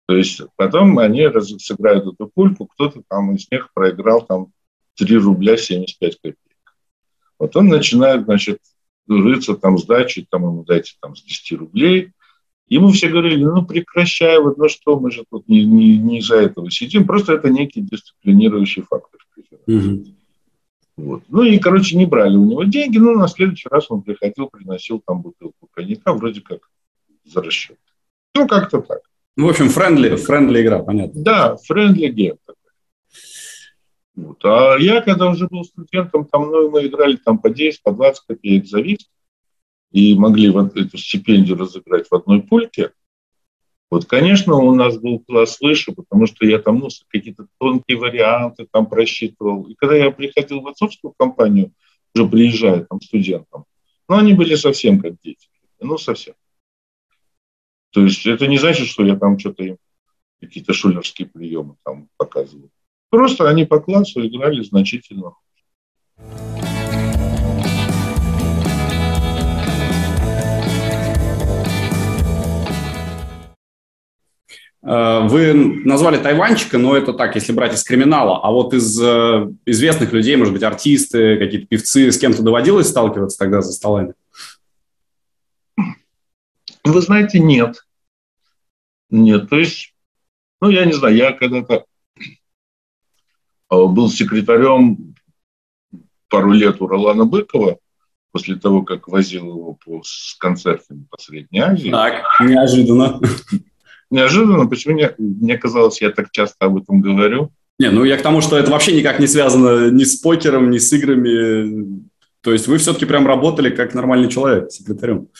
То 0.06 0.16
есть 0.16 0.40
потом 0.56 0.98
они 0.98 1.28
сыграют 1.58 2.06
эту 2.06 2.30
пульку, 2.34 2.66
кто-то 2.66 3.02
там 3.08 3.34
из 3.34 3.50
них 3.50 3.70
проиграл 3.72 4.26
там 4.26 4.52
3 4.96 5.16
рубля 5.18 5.56
75 5.56 6.16
копеек. 6.16 6.38
Вот 7.38 7.56
он 7.56 7.68
начинает, 7.68 8.24
значит, 8.24 8.58
рыться 9.08 9.54
там 9.54 9.78
сдачи, 9.78 10.26
там 10.30 10.44
ему 10.44 10.64
дайте 10.64 10.94
там 11.00 11.16
с 11.16 11.22
10 11.22 11.58
рублей. 11.58 12.12
Ему 12.68 12.90
все 12.90 13.08
говорили, 13.08 13.44
ну 13.44 13.64
прекращай, 13.64 14.38
вот 14.40 14.56
ну 14.56 14.68
что, 14.68 14.98
мы 14.98 15.10
же 15.10 15.24
тут 15.30 15.48
не, 15.48 15.64
не, 15.64 15.98
не 15.98 16.18
из-за 16.18 16.36
этого 16.36 16.70
сидим, 16.70 17.06
просто 17.06 17.34
это 17.34 17.50
некий 17.50 17.82
дисциплинирующий 17.82 18.82
фактор. 18.82 19.20
Угу. 19.66 20.04
Вот. 20.96 21.22
Ну 21.28 21.42
и, 21.42 21.58
короче, 21.58 21.96
не 21.96 22.06
брали 22.06 22.36
у 22.36 22.44
него 22.44 22.64
деньги, 22.64 22.98
но 22.98 23.12
на 23.12 23.28
следующий 23.28 23.68
раз 23.68 23.90
он 23.90 24.02
приходил, 24.02 24.48
приносил 24.48 25.02
там 25.04 25.22
бутылку 25.22 25.68
коньяка, 25.72 26.12
вроде 26.12 26.40
как 26.40 26.70
за 27.24 27.42
расчет. 27.42 27.78
Ну, 28.34 28.46
как-то 28.46 28.80
так. 28.80 29.00
Ну, 29.36 29.46
в 29.46 29.50
общем, 29.50 29.68
friendly, 29.68 30.14
friendly 30.16 30.62
игра, 30.62 30.80
понятно. 30.80 31.22
Да, 31.22 31.56
friendly 31.56 32.08
game. 32.08 32.36
Вот. 34.14 34.44
А 34.44 34.76
я, 34.78 35.00
когда 35.00 35.28
уже 35.28 35.48
был 35.48 35.64
студентом, 35.64 36.24
там, 36.26 36.50
ну, 36.50 36.70
мы 36.70 36.86
играли 36.86 37.16
там 37.16 37.38
по 37.38 37.50
10, 37.50 37.82
по 37.82 37.92
20 37.92 38.24
копеек 38.26 38.66
за 38.66 38.80
вид, 38.80 39.00
и 39.94 40.12
могли 40.16 40.50
вот 40.50 40.76
эту 40.76 40.98
стипендию 40.98 41.56
разыграть 41.56 42.08
в 42.10 42.14
одной 42.14 42.42
пульке. 42.42 42.90
Вот, 43.90 44.06
конечно, 44.06 44.56
у 44.56 44.74
нас 44.74 44.98
был 44.98 45.20
класс 45.20 45.60
выше, 45.60 45.92
потому 45.92 46.26
что 46.26 46.44
я 46.44 46.58
там 46.58 46.80
ну, 46.80 46.88
какие-то 47.06 47.46
тонкие 47.60 47.96
варианты 47.96 48.66
там 48.72 48.86
просчитывал. 48.86 49.68
И 49.68 49.74
когда 49.76 49.94
я 49.94 50.10
приходил 50.10 50.62
в 50.62 50.66
отцовскую 50.66 51.14
компанию, 51.16 51.70
уже 52.12 52.26
приезжая 52.26 52.80
там 52.80 53.00
студентам, 53.00 53.66
ну, 54.08 54.16
они 54.16 54.32
были 54.32 54.56
совсем 54.56 55.00
как 55.00 55.14
дети. 55.22 55.48
Ну, 55.78 55.96
совсем. 55.96 56.34
То 57.90 58.02
есть 58.02 58.26
это 58.26 58.48
не 58.48 58.58
значит, 58.58 58.88
что 58.88 59.04
я 59.04 59.14
там 59.14 59.38
что-то 59.38 59.62
им 59.62 59.76
какие-то 60.40 60.72
шулерские 60.72 61.28
приемы 61.28 61.76
там 61.84 62.08
показывал. 62.16 62.68
Просто 63.10 63.48
они 63.48 63.64
по 63.64 63.78
классу 63.78 64.26
играли 64.26 64.60
значительно 64.62 65.34
э, 66.16 66.73
Вы 74.84 75.54
назвали 75.86 76.18
Тайванчика, 76.18 76.76
но 76.76 76.94
это 76.94 77.14
так, 77.14 77.34
если 77.36 77.52
брать 77.52 77.74
из 77.74 77.82
криминала. 77.84 78.40
А 78.42 78.50
вот 78.50 78.74
из 78.74 79.00
э, 79.00 79.50
известных 79.64 80.12
людей, 80.12 80.36
может 80.36 80.52
быть, 80.52 80.62
артисты, 80.62 81.38
какие-то 81.38 81.66
певцы, 81.66 82.12
с 82.12 82.18
кем-то 82.18 82.42
доводилось 82.42 82.90
сталкиваться 82.90 83.38
тогда 83.38 83.62
за 83.62 83.72
столами? 83.72 84.12
Вы 86.84 87.00
знаете, 87.00 87.38
нет. 87.38 87.86
Нет, 89.08 89.48
то 89.48 89.56
есть, 89.56 89.94
ну, 90.60 90.68
я 90.68 90.84
не 90.84 90.92
знаю, 90.92 91.16
я 91.16 91.32
когда-то 91.32 91.86
а, 93.70 93.86
был 93.86 94.10
секретарем 94.10 95.14
пару 96.28 96.52
лет 96.52 96.82
у 96.82 96.86
Ролана 96.86 97.24
Быкова, 97.24 97.78
после 98.32 98.56
того, 98.56 98.82
как 98.82 99.08
возил 99.08 99.46
его 99.48 99.78
по, 99.82 100.02
с 100.04 100.36
концертами 100.38 101.06
по 101.08 101.16
Средней 101.18 101.60
Азии. 101.60 101.90
Так, 101.90 102.24
неожиданно. 102.40 103.20
Неожиданно, 104.14 104.68
почему 104.68 104.94
мне, 104.94 105.12
мне 105.18 105.58
казалось, 105.58 106.00
я 106.00 106.08
так 106.08 106.30
часто 106.30 106.66
об 106.66 106.76
этом 106.76 107.00
говорю. 107.00 107.50
Не, 107.80 107.90
ну 107.90 108.04
я 108.04 108.16
к 108.16 108.22
тому, 108.22 108.40
что 108.42 108.56
это 108.56 108.70
вообще 108.70 108.94
никак 108.94 109.18
не 109.18 109.26
связано 109.26 109.90
ни 109.90 110.04
с 110.04 110.14
покером, 110.20 110.70
ни 110.70 110.78
с 110.78 110.92
играми. 110.92 112.00
То 112.40 112.52
есть 112.52 112.68
вы 112.68 112.78
все-таки 112.78 113.06
прям 113.06 113.26
работали 113.26 113.70
как 113.74 113.92
нормальный 113.92 114.28
человек, 114.28 114.70
секретарем. 114.70 115.30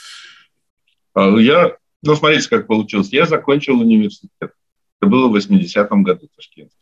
А, 1.15 1.29
я, 1.39 1.77
ну, 2.03 2.17
смотрите, 2.17 2.49
как 2.49 2.67
получилось. 2.67 3.13
Я 3.13 3.27
закончил 3.27 3.79
университет. 3.79 4.31
Это 4.41 5.09
было 5.09 5.29
в 5.29 5.37
80-м 5.37 6.03
году 6.03 6.27
в 6.27 6.35
Ташкенте. 6.35 6.75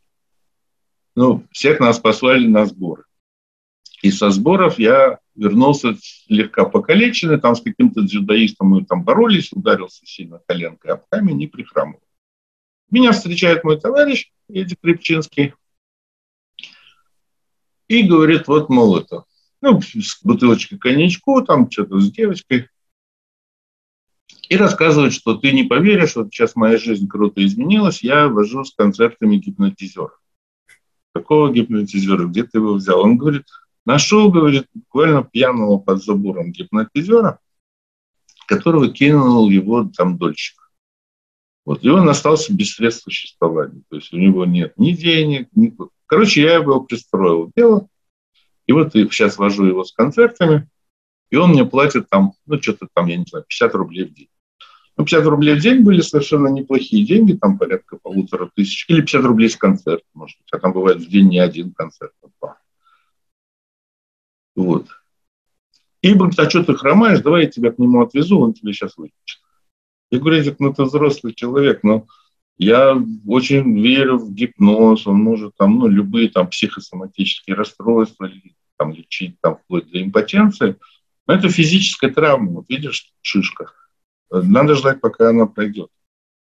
Ну, 1.14 1.45
всех 1.51 1.78
нас 1.78 1.99
послали 1.99 2.47
на 2.47 2.64
сборы. 2.64 3.03
И 4.03 4.11
со 4.11 4.30
сборов 4.30 4.80
я 4.80 5.20
вернулся 5.36 5.96
слегка 6.00 6.64
покалеченный, 6.64 7.40
там 7.40 7.55
с 7.55 7.62
каким-то 7.62 8.03
дзюдоистом 8.03 8.68
мы 8.68 8.84
там 8.84 9.05
боролись, 9.05 9.53
ударился 9.53 10.05
сильно 10.05 10.40
коленкой 10.46 10.92
об 10.92 11.03
камень 11.09 11.42
и 11.42 11.46
прихрамывал. 11.46 12.03
Меня 12.90 13.12
встречает 13.12 13.62
мой 13.62 13.80
товарищ 13.80 14.30
Эдик 14.48 14.80
Крепчинский 14.82 15.55
и 17.86 18.03
говорит, 18.03 18.48
вот, 18.48 18.68
мол, 18.68 18.98
это, 18.98 19.24
ну, 19.61 19.80
с 19.80 20.20
бутылочкой 20.22 20.78
коньячку, 20.78 21.40
там 21.42 21.70
что-то 21.70 22.00
с 22.00 22.11
девочкой, 22.11 22.68
и 24.48 24.57
рассказывает, 24.57 25.12
что 25.12 25.36
ты 25.36 25.53
не 25.53 25.62
поверишь, 25.62 26.16
вот 26.16 26.34
сейчас 26.34 26.57
моя 26.57 26.76
жизнь 26.76 27.09
круто 27.09 27.42
изменилась, 27.44 28.03
я 28.03 28.28
вожу 28.28 28.64
с 28.64 28.74
концертами 28.74 29.36
гипнотизера. 29.36 30.12
Какого 31.14 31.53
гипнотизера? 31.53 32.26
Где 32.26 32.44
ты 32.44 32.59
его 32.59 32.74
взял? 32.74 33.00
Он 33.00 33.16
говорит, 33.16 33.46
нашел, 33.85 34.30
говорит, 34.30 34.66
буквально 34.74 35.24
пьяного 35.24 35.78
под 35.78 36.03
забором 36.03 36.53
гипнотизера, 36.53 37.39
которого 38.47 38.89
кинул 38.89 39.49
его 39.49 39.89
там 39.97 40.18
дольщик. 40.18 40.57
Вот, 41.64 41.85
и 41.85 41.89
он 41.89 42.09
остался 42.09 42.53
без 42.53 42.74
средств 42.74 43.05
существования. 43.05 43.83
То 43.89 43.97
есть 43.97 44.12
у 44.12 44.18
него 44.18 44.45
нет 44.45 44.74
ни 44.76 44.93
денег, 44.93 45.49
ни... 45.55 45.74
Короче, 46.07 46.43
я 46.43 46.55
его 46.55 46.80
пристроил 46.80 47.53
дело. 47.57 47.87
И 48.66 48.72
вот 48.72 48.93
сейчас 48.93 49.39
вожу 49.39 49.64
его 49.64 49.85
с 49.85 49.93
концертами, 49.93 50.68
и 51.30 51.37
он 51.37 51.51
мне 51.51 51.64
платит 51.64 52.09
там, 52.09 52.35
ну, 52.47 52.61
что-то 52.61 52.89
там, 52.93 53.07
я 53.07 53.16
не 53.16 53.24
знаю, 53.24 53.45
50 53.49 53.74
рублей 53.74 54.05
в 54.05 54.14
день. 54.14 54.28
Ну, 54.97 55.05
50 55.05 55.26
рублей 55.26 55.55
в 55.55 55.61
день 55.61 55.83
были 55.83 56.01
совершенно 56.01 56.49
неплохие 56.49 57.07
деньги, 57.07 57.33
там 57.33 57.59
порядка 57.59 57.97
полутора 57.97 58.51
тысяч, 58.55 58.85
или 58.89 59.01
50 59.01 59.24
рублей 59.24 59.49
с 59.49 59.57
концерта, 59.57 60.05
может 60.14 60.39
быть, 60.39 60.49
а 60.53 60.59
там 60.59 60.72
бывает 60.72 60.99
в 60.99 61.09
день 61.09 61.28
не 61.28 61.39
один 61.39 61.72
концерт, 61.72 62.12
а 62.22 62.26
два. 62.41 62.59
Вот. 64.55 64.88
И 66.03 66.14
говорит, 66.14 66.38
а 66.38 66.50
что 66.50 66.64
ты 66.64 66.74
хромаешь, 66.74 67.20
давай 67.20 67.44
я 67.44 67.50
тебя 67.50 67.70
к 67.70 67.78
нему 67.78 68.03
отвезу, 68.03 68.40
он 68.40 68.55
тебе 68.55 68.72
сейчас 68.72 68.96
вылечит. 68.96 69.40
Я 70.11 70.18
говорю, 70.18 70.40
Эдик, 70.40 70.61
ну 70.61 70.74
ты 70.74 70.82
взрослый 70.82 71.32
человек, 71.32 71.82
но 71.82 72.07
я 72.59 72.96
очень 73.26 73.80
верю 73.80 74.18
в 74.18 74.32
гипноз, 74.32 75.07
он 75.07 75.16
может 75.16 75.57
там, 75.57 75.78
ну, 75.78 75.88
любые 75.88 76.28
там 76.28 76.48
психосоматические 76.48 77.57
расстройства 77.57 78.30
там, 78.78 78.92
лечить, 78.92 79.40
там, 79.40 79.57
вплоть 79.57 79.90
до 79.90 80.03
импотенции. 80.03 80.76
Но 81.26 81.34
это 81.34 81.48
физическая 81.48 82.11
травма, 82.11 82.50
вот 82.50 82.68
видишь, 82.68 83.12
шишка 83.22 83.72
надо 84.32 84.74
ждать, 84.74 85.00
пока 85.00 85.30
она 85.30 85.46
пройдет. 85.46 85.90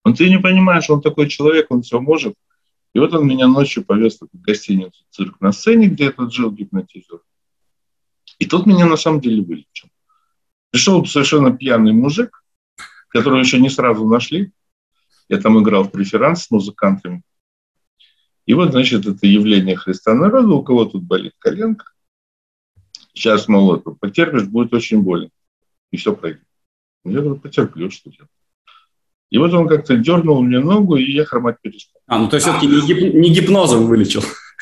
Но 0.04 0.14
ты 0.14 0.30
не 0.30 0.40
понимаешь, 0.40 0.90
он 0.90 1.02
такой 1.02 1.30
человек, 1.30 1.68
он 1.70 1.82
все 1.82 2.00
может. 2.00 2.34
И 2.94 3.00
вот 3.00 3.14
он 3.14 3.28
меня 3.28 3.48
ночью 3.48 3.84
повез 3.84 4.20
в 4.20 4.42
гостиницу 4.42 5.04
«Цирк» 5.12 5.40
на 5.40 5.52
сцене, 5.52 5.88
где 5.88 6.08
этот 6.08 6.34
жил 6.34 6.52
гипнотизер. 6.52 7.20
И 8.40 8.46
тут 8.46 8.66
меня 8.66 8.86
на 8.86 8.98
самом 8.98 9.22
деле 9.22 9.42
вылечил. 9.42 9.90
Пришел 10.72 11.06
совершенно 11.06 11.56
пьяный 11.56 11.94
мужик, 11.94 12.44
которого 13.10 13.40
еще 13.40 13.60
не 13.60 13.70
сразу 13.70 14.06
нашли. 14.06 14.52
Я 15.30 15.40
там 15.40 15.62
играл 15.62 15.84
в 15.84 15.92
преферанс 15.92 16.44
с 16.44 16.52
музыкантами. 16.52 17.24
И 18.46 18.54
вот, 18.54 18.72
значит, 18.72 19.06
это 19.06 19.28
явление 19.28 19.76
Христа 19.76 20.14
народа, 20.14 20.54
у 20.54 20.64
кого 20.64 20.86
тут 20.86 21.04
болит 21.04 21.34
коленка. 21.40 21.86
Сейчас, 23.14 23.48
мол, 23.48 23.80
потерпишь, 23.80 24.46
будет 24.46 24.74
очень 24.74 25.02
больно. 25.02 25.30
И 25.92 25.98
все 25.98 26.16
пройдет. 26.16 26.44
Я 27.04 27.22
говорю, 27.22 27.38
потерплю, 27.38 27.90
что 27.90 28.10
делать. 28.10 28.30
И 29.30 29.38
вот 29.38 29.54
он 29.54 29.68
как-то 29.68 29.98
дернул 29.98 30.42
мне 30.42 30.60
ногу, 30.60 30.96
и 30.96 31.12
я 31.12 31.26
хромать 31.26 31.58
перестал. 31.62 32.02
А, 32.08 32.20
ну 32.20 32.30
то 32.30 32.38
есть 32.38 32.48
все-таки 32.48 32.68
не, 32.68 32.86
гип, 32.86 33.14
не 33.14 33.34
гипнозом 33.34 33.88
вылечил. 33.88 34.22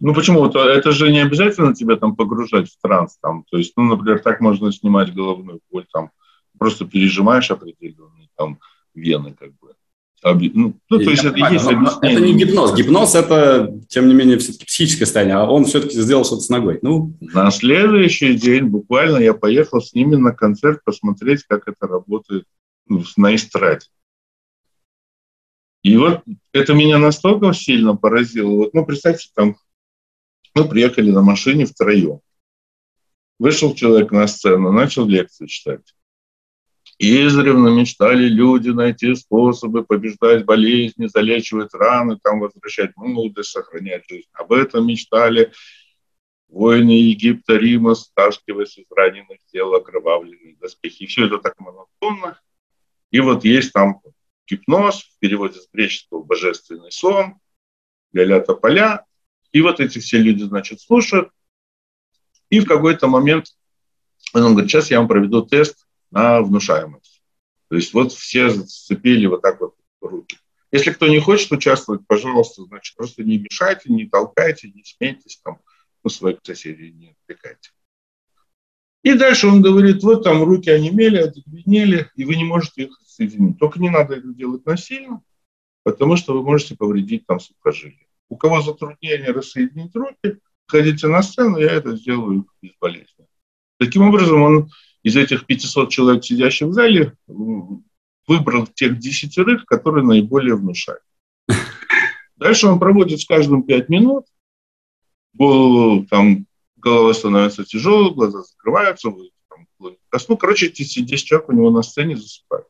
Ну 0.00 0.14
почему? 0.14 0.46
Это 0.46 0.92
же 0.92 1.10
не 1.10 1.20
обязательно 1.20 1.74
тебя 1.74 1.96
там 1.96 2.16
погружать 2.16 2.70
в 2.70 2.80
транс. 2.82 3.16
Там. 3.20 3.44
То 3.50 3.58
есть, 3.58 3.72
ну, 3.76 3.84
например, 3.84 4.20
так 4.20 4.40
можно 4.40 4.72
снимать 4.72 5.14
головную 5.14 5.60
боль. 5.70 5.86
Там, 5.92 6.10
просто 6.58 6.84
пережимаешь 6.84 7.50
определенные 7.50 8.28
там, 8.36 8.58
вены, 8.94 9.34
как 9.38 9.50
бы. 9.58 9.74
Ну, 10.24 10.74
ну, 10.88 10.98
то 10.98 11.10
есть 11.10 11.22
это, 11.22 11.36
есть 11.36 11.66
это 11.66 12.20
не 12.20 12.32
гипноз. 12.32 12.74
Гипноз– 12.74 13.14
это, 13.16 13.78
тем 13.88 14.08
не 14.08 14.14
менее, 14.14 14.38
все-таки 14.38 14.64
психическое 14.64 15.04
состояние, 15.04 15.36
а 15.36 15.44
он 15.44 15.66
все-таки 15.66 16.00
сделал 16.00 16.24
что-то 16.24 16.40
с 16.40 16.48
ногой. 16.48 16.78
Ну. 16.80 17.14
На 17.20 17.50
следующий 17.50 18.34
день 18.34 18.64
буквально 18.64 19.18
я 19.18 19.34
поехал 19.34 19.82
с 19.82 19.92
ними 19.92 20.16
на 20.16 20.32
концерт 20.32 20.80
посмотреть, 20.82 21.44
как 21.46 21.68
это 21.68 21.86
работает 21.86 22.44
ну, 22.88 23.04
на 23.18 23.34
эстраде. 23.34 23.86
И 25.84 25.98
вот 25.98 26.22
это 26.52 26.72
меня 26.72 26.98
настолько 26.98 27.52
сильно 27.52 27.94
поразило. 27.94 28.48
Вот, 28.48 28.74
ну, 28.74 28.86
представьте, 28.86 29.28
там 29.34 29.56
мы 30.54 30.66
приехали 30.66 31.10
на 31.10 31.20
машине 31.20 31.66
втроем. 31.66 32.20
Вышел 33.38 33.74
человек 33.74 34.10
на 34.10 34.26
сцену, 34.26 34.72
начал 34.72 35.06
лекцию 35.06 35.46
читать. 35.46 35.94
Издревно 36.98 37.68
мечтали 37.68 38.28
люди 38.28 38.70
найти 38.70 39.14
способы 39.14 39.84
побеждать 39.84 40.46
болезни, 40.46 41.06
залечивать 41.06 41.74
раны, 41.74 42.18
там 42.22 42.40
возвращать 42.40 42.96
молодость, 42.96 43.50
сохранять 43.50 44.04
жизнь. 44.08 44.28
Об 44.32 44.52
этом 44.52 44.86
мечтали 44.86 45.52
воины 46.48 46.92
Египта, 46.92 47.56
Рима, 47.56 47.94
стаскиваясь 47.94 48.78
из 48.78 48.86
раненых 48.90 49.38
тел 49.52 49.74
окровавленные 49.74 50.56
доспехи. 50.58 51.04
Все 51.06 51.26
это 51.26 51.38
так 51.38 51.58
монотонно. 51.58 52.40
И 53.10 53.20
вот 53.20 53.44
есть 53.44 53.72
там 53.72 54.00
гипноз, 54.46 55.02
в 55.02 55.18
переводе 55.18 55.60
с 55.60 55.68
греческого 55.72 56.22
«божественный 56.22 56.92
сон», 56.92 57.38
ля-ля 58.12 58.40
поля. 58.40 59.04
И 59.52 59.60
вот 59.60 59.80
эти 59.80 59.98
все 59.98 60.18
люди, 60.18 60.42
значит, 60.42 60.80
слушают. 60.80 61.30
И 62.50 62.60
в 62.60 62.66
какой-то 62.66 63.08
момент 63.08 63.46
он 64.32 64.52
говорит, 64.52 64.70
сейчас 64.70 64.90
я 64.90 64.98
вам 64.98 65.08
проведу 65.08 65.42
тест 65.44 65.86
на 66.10 66.40
внушаемость. 66.40 67.22
То 67.68 67.76
есть 67.76 67.92
вот 67.94 68.12
все 68.12 68.50
сцепили 68.50 69.26
вот 69.26 69.42
так 69.42 69.60
вот 69.60 69.76
руки. 70.00 70.38
Если 70.70 70.90
кто 70.90 71.06
не 71.06 71.20
хочет 71.20 71.52
участвовать, 71.52 72.06
пожалуйста, 72.06 72.64
значит, 72.64 72.96
просто 72.96 73.22
не 73.22 73.38
мешайте, 73.38 73.92
не 73.92 74.08
толкайте, 74.08 74.70
не 74.70 74.82
смейтесь 74.84 75.40
там, 75.44 75.60
ну, 76.02 76.10
своих 76.10 76.38
соседей 76.42 76.92
не 76.92 77.10
отвлекайте. 77.10 77.70
И 79.04 79.12
дальше 79.12 79.46
он 79.46 79.60
говорит, 79.60 80.02
вот 80.02 80.24
там 80.24 80.42
руки 80.42 80.70
онемели, 80.70 81.18
одеревенели, 81.18 82.10
и 82.16 82.24
вы 82.24 82.36
не 82.36 82.44
можете 82.44 82.84
их 82.84 82.98
соединить. 83.06 83.58
Только 83.58 83.78
не 83.78 83.90
надо 83.90 84.14
это 84.14 84.28
делать 84.28 84.64
насильно, 84.64 85.20
потому 85.82 86.16
что 86.16 86.32
вы 86.32 86.42
можете 86.42 86.74
повредить 86.74 87.26
там 87.26 87.38
сухожилие. 87.38 88.08
У 88.30 88.36
кого 88.36 88.62
затруднение 88.62 89.30
рассоединить 89.30 89.94
руки, 89.94 90.38
ходите 90.66 91.06
на 91.08 91.22
сцену, 91.22 91.58
я 91.58 91.72
это 91.72 91.94
сделаю 91.96 92.46
безболезненно. 92.62 93.28
Таким 93.78 94.08
образом, 94.08 94.40
он 94.40 94.70
из 95.02 95.16
этих 95.16 95.44
500 95.44 95.90
человек, 95.90 96.24
сидящих 96.24 96.68
в 96.68 96.72
зале, 96.72 97.12
выбрал 98.26 98.66
тех 98.66 98.98
десятерых, 98.98 99.66
которые 99.66 100.02
наиболее 100.02 100.56
внушают. 100.56 101.02
Дальше 102.36 102.68
он 102.68 102.80
проводит 102.80 103.20
с 103.20 103.26
каждым 103.26 103.64
5 103.64 103.88
минут, 103.90 104.24
там 105.36 106.46
голова 106.84 107.14
становится 107.14 107.64
тяжелой, 107.64 108.14
глаза 108.14 108.42
закрываются, 108.42 109.10
там, 109.48 109.66
ко 110.10 110.36
Короче, 110.36 110.66
эти 110.66 111.00
10 111.00 111.26
человек 111.26 111.48
у 111.48 111.52
него 111.52 111.70
на 111.70 111.82
сцене 111.82 112.16
засыпают. 112.16 112.68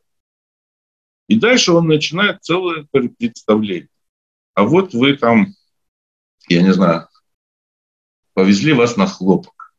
И 1.27 1.37
дальше 1.37 1.73
он 1.73 1.87
начинает 1.87 2.43
целое 2.43 2.87
представление. 2.91 3.89
А 4.53 4.63
вот 4.63 4.93
вы 4.93 5.17
там, 5.17 5.47
я 6.47 6.61
не 6.61 6.71
знаю, 6.73 7.09
повезли 8.33 8.73
вас 8.73 8.95
на 8.95 9.05
хлопок. 9.05 9.73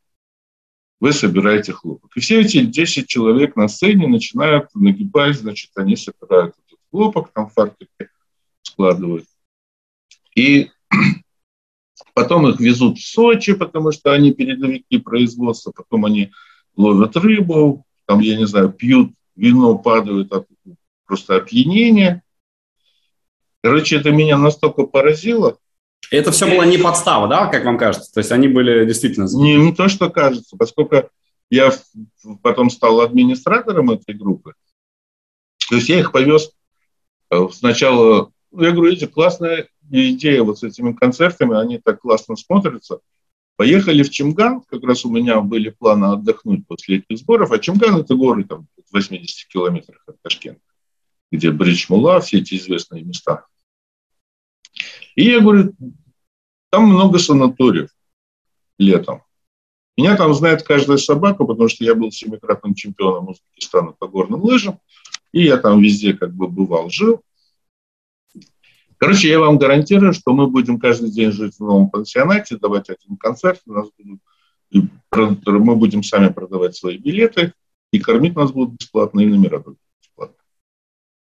Вы 1.01 1.12
собираете 1.12 1.72
хлопок. 1.72 2.16
И 2.16 2.20
все 2.20 2.41
эти 2.41 2.64
10 2.64 3.07
человек 3.07 3.57
на 3.57 3.68
сцене 3.68 4.07
начинают 4.07 4.74
нагибать, 4.74 5.37
значит, 5.37 5.70
они 5.76 5.97
собирают 5.97 6.55
этот 6.66 6.80
хлопок, 6.91 7.32
там 7.32 7.49
фартуки 7.49 8.11
складывают. 8.62 9.26
И 10.34 10.70
потом 12.17 12.49
их 12.49 12.59
везут 12.59 12.97
в 12.97 13.07
Сочи, 13.07 13.53
потому 13.53 13.93
что 13.93 14.11
они 14.11 14.33
передовики 14.33 14.97
производства, 14.97 15.71
потом 15.71 16.07
они 16.07 16.33
ловят 16.75 17.14
рыбу, 17.14 17.85
там, 18.07 18.21
я 18.21 18.39
не 18.39 18.47
знаю, 18.47 18.73
пьют 18.73 19.12
вино, 19.37 19.77
падают 19.77 20.33
от 20.33 20.47
просто 21.05 21.37
опьянения. 21.37 22.23
Короче, 23.62 23.97
это 23.97 24.12
меня 24.12 24.39
настолько 24.39 24.85
поразило, 24.85 25.59
это 26.11 26.31
все 26.31 26.47
было 26.47 26.62
не 26.62 26.79
подстава, 26.79 27.29
да, 27.29 27.49
как 27.49 27.67
вам 27.67 27.77
кажется? 27.77 28.11
То 28.14 28.21
есть 28.21 28.33
они 28.33 28.49
были 28.49 28.87
действительно... 28.87 29.27
Не, 29.37 29.57
не 29.57 29.75
то, 29.75 29.89
что 29.89 30.09
кажется, 30.09 30.57
поскольку 30.57 31.11
я 31.51 31.71
потом 32.43 32.71
стал 32.71 33.03
администратором 33.03 33.91
этой 33.91 34.14
группы. 34.14 34.55
То 35.69 35.75
есть 35.75 35.91
я 35.91 35.99
их 35.99 36.12
повез 36.12 36.51
э, 37.31 37.49
сначала... 37.53 38.31
Я 38.53 38.73
говорю, 38.73 38.91
видите, 38.91 39.07
классная 39.07 39.69
идея 39.91 40.43
вот 40.43 40.59
с 40.59 40.63
этими 40.63 40.93
концертами, 40.93 41.61
они 41.61 41.79
так 41.79 42.01
классно 42.01 42.37
смотрятся. 42.37 43.01
Поехали 43.57 44.03
в 44.03 44.11
Чимган, 44.11 44.61
как 44.63 44.85
раз 44.85 45.05
у 45.05 45.11
меня 45.11 45.41
были 45.41 45.71
планы 45.71 46.13
отдохнуть 46.13 46.67
после 46.67 46.99
этих 46.99 47.19
сборов, 47.19 47.53
а 47.53 47.59
Чимган– 47.59 47.97
это 48.01 48.15
горы 48.15 48.45
там, 48.45 48.67
в 48.77 48.93
80 48.93 49.49
километрах 49.49 50.03
от 50.07 50.21
Ташкента, 50.23 50.61
где 51.33 51.51
Бридж-Мула, 51.51 52.21
все 52.21 52.39
эти 52.39 52.55
известные 52.55 53.03
места. 53.03 53.47
И 55.15 55.25
я 55.25 55.41
говорю, 55.41 55.75
там 56.71 56.85
много 56.85 57.19
санаториев 57.19 57.89
летом. 58.79 59.23
Меня 59.97 60.15
там 60.17 60.35
знает 60.35 60.63
каждая 60.63 60.99
собака, 60.99 61.45
потому 61.45 61.69
что 61.69 61.83
я 61.83 61.95
был 61.95 62.13
семикратным 62.13 62.75
чемпионом 62.75 63.29
Узбекистана 63.29 63.93
по 63.93 64.07
горным 64.07 64.43
лыжам, 64.43 64.79
и 65.33 65.43
я 65.45 65.57
там 65.57 65.81
везде 65.81 66.13
как 66.13 66.35
бы 66.35 66.49
бывал, 66.49 66.91
жил. 66.91 67.23
Короче, 68.99 69.29
я 69.29 69.39
вам 69.39 69.59
гарантирую, 69.59 70.13
что 70.13 70.33
мы 70.33 70.47
будем 70.47 70.79
каждый 70.79 71.11
день 71.11 71.31
жить 71.31 71.57
в 71.57 71.61
новом 71.61 71.91
пансионате, 71.91 72.57
давать 72.57 72.89
один 72.89 73.17
концерт, 73.17 73.61
у 73.67 73.73
нас 73.73 73.89
будут, 73.99 74.21
мы 75.45 75.77
будем 75.77 76.03
сами 76.03 76.33
продавать 76.33 76.77
свои 76.77 76.97
билеты, 76.97 77.53
и 77.93 77.99
кормить 77.99 78.37
нас 78.37 78.53
будут 78.53 78.79
бесплатно, 78.79 79.21
и 79.21 79.27
номера 79.27 79.59
будут 79.59 79.79
бесплатно. 80.01 80.43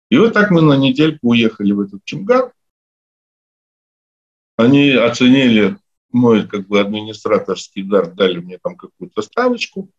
И 0.10 0.18
вот 0.18 0.34
так 0.34 0.52
мы 0.52 0.62
на 0.62 0.78
недельку 0.78 1.30
уехали 1.30 1.72
в 1.72 1.82
этот 1.82 2.06
Чимгар, 2.06 2.54
они 4.56 4.92
оценили 4.92 5.78
мой 6.12 6.48
как 6.48 6.68
бы 6.68 6.80
администраторский 6.80 7.84
дар, 7.84 8.12
дали 8.12 8.40
мне 8.40 8.58
там 8.58 8.76
какую-то 8.76 9.22
ставочку. 9.22 9.90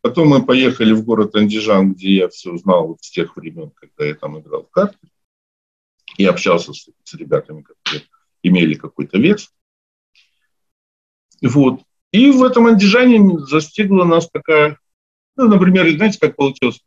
Потом 0.00 0.28
мы 0.28 0.44
поехали 0.44 0.92
в 0.92 1.04
город 1.04 1.36
Андижан, 1.36 1.92
где 1.92 2.14
я 2.14 2.28
все 2.28 2.50
узнал 2.50 2.88
вот 2.88 3.02
с 3.02 3.10
тех 3.10 3.36
времен, 3.36 3.70
когда 3.70 4.06
я 4.06 4.14
там 4.14 4.38
играл 4.40 4.64
в 4.64 4.70
карты. 4.70 4.98
И 6.20 6.24
общался 6.26 6.74
с, 6.74 6.86
с 7.02 7.14
ребятами, 7.14 7.62
которые 7.62 8.04
имели 8.42 8.74
какой-то 8.74 9.16
вес. 9.16 9.50
Вот. 11.40 11.80
И 12.12 12.30
в 12.30 12.44
этом 12.44 12.66
Андижане 12.66 13.38
застигла 13.38 14.04
нас 14.04 14.28
такая, 14.28 14.78
ну, 15.36 15.48
например, 15.48 15.88
знаете, 15.96 16.18
как 16.20 16.36
получилось? 16.36 16.84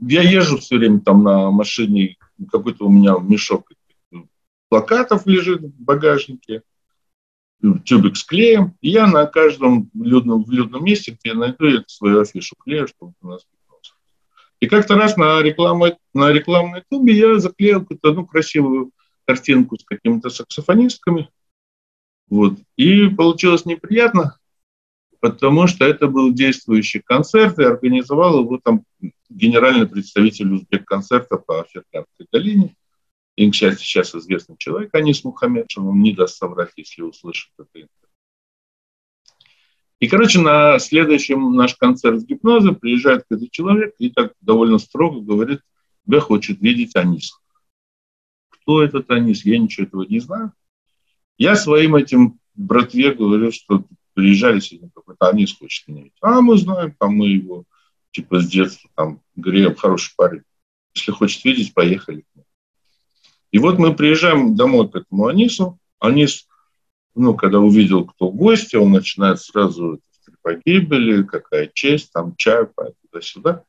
Я 0.00 0.22
езжу 0.22 0.56
все 0.56 0.78
время 0.78 1.00
там 1.00 1.22
на 1.22 1.50
машине, 1.50 2.16
какой-то 2.50 2.86
у 2.86 2.90
меня 2.90 3.16
мешок 3.20 3.70
плакатов 4.70 5.26
лежит 5.26 5.60
в 5.60 5.78
багажнике, 5.78 6.62
тюбик 7.84 8.16
с 8.16 8.24
клеем. 8.24 8.74
И 8.80 8.88
я 8.88 9.06
на 9.06 9.26
каждом 9.26 9.90
людном, 9.92 10.44
в 10.44 10.50
людном 10.50 10.82
месте, 10.82 11.12
где 11.12 11.30
я 11.30 11.34
найду 11.34 11.66
эту 11.66 11.88
свою 11.88 12.20
афишу 12.20 12.56
клею, 12.56 12.88
чтобы 12.88 13.12
у 13.20 13.28
нас 13.28 13.42
и 14.60 14.66
как-то 14.66 14.94
раз 14.94 15.16
на, 15.16 15.42
рекламной, 15.42 15.96
на 16.14 16.32
рекламной 16.32 16.82
тумбе 16.88 17.14
я 17.14 17.38
заклеил 17.38 17.80
какую-то 17.80 18.10
одну 18.10 18.26
красивую 18.26 18.90
картинку 19.26 19.76
с 19.78 19.84
какими-то 19.84 20.30
саксофонистками. 20.30 21.28
Вот. 22.28 22.58
И 22.76 23.08
получилось 23.08 23.66
неприятно, 23.66 24.38
потому 25.20 25.66
что 25.66 25.84
это 25.84 26.06
был 26.06 26.32
действующий 26.32 27.00
концерт, 27.00 27.58
и 27.58 27.64
организовал 27.64 28.40
его 28.40 28.58
там 28.62 28.82
генеральный 29.28 29.86
представитель 29.86 30.52
Узбек-концерта 30.52 31.36
по 31.36 31.60
Африканской 31.60 32.26
долине. 32.32 32.76
Им, 33.36 33.50
к 33.50 33.54
счастью, 33.54 33.84
сейчас 33.84 34.14
известный 34.14 34.56
человек, 34.56 34.94
Анис 34.94 35.22
Мухаммедшин, 35.22 35.86
он 35.86 36.00
не 36.00 36.14
даст 36.14 36.38
соврать, 36.38 36.72
если 36.76 37.02
услышит 37.02 37.50
это 37.58 37.86
И, 39.98 40.08
короче, 40.08 40.40
на 40.40 40.78
следующем 40.78 41.54
наш 41.54 41.74
концерт 41.74 42.20
с 42.20 42.24
гипноза 42.24 42.72
приезжает 42.72 43.22
какой-то 43.22 43.50
человек 43.50 43.94
и 43.98 44.10
так 44.10 44.34
довольно 44.40 44.78
строго 44.78 45.20
говорит, 45.20 45.60
тебя 46.06 46.20
хочет 46.20 46.60
видеть 46.60 46.96
Анис. 46.96 47.38
Кто 48.50 48.82
этот 48.82 49.10
Анис? 49.10 49.44
Я 49.44 49.58
ничего 49.58 49.86
этого 49.86 50.02
не 50.02 50.20
знаю. 50.20 50.52
Я 51.38 51.56
своим 51.56 51.96
этим 51.96 52.38
братве 52.54 53.12
говорю, 53.12 53.52
что 53.52 53.84
приезжали 54.14 54.60
сегодня 54.60 54.90
какой-то 54.94 55.28
Анис 55.28 55.56
хочет 55.56 55.88
меня 55.88 56.02
видеть. 56.02 56.18
А 56.20 56.40
мы 56.40 56.58
знаем, 56.58 56.94
там 56.98 57.14
мы 57.14 57.28
его 57.28 57.64
типа 58.10 58.40
с 58.40 58.48
детства, 58.48 58.90
там, 58.94 59.20
Греб, 59.34 59.78
хороший 59.78 60.14
парень. 60.16 60.42
Если 60.94 61.12
хочет 61.12 61.44
видеть, 61.44 61.74
поехали. 61.74 62.24
И 63.50 63.58
вот 63.58 63.78
мы 63.78 63.94
приезжаем 63.94 64.56
домой 64.56 64.90
к 64.90 64.96
этому 64.96 65.26
Анису. 65.26 65.78
Анис, 65.98 66.46
ну, 67.16 67.34
когда 67.34 67.60
увидел, 67.60 68.04
кто 68.04 68.30
гости, 68.30 68.76
он 68.76 68.92
начинает 68.92 69.40
сразу 69.40 70.00
погибели, 70.42 71.22
какая 71.22 71.66
честь, 71.66 72.12
там 72.12 72.36
чай, 72.36 72.66
туда-сюда. 72.66 73.64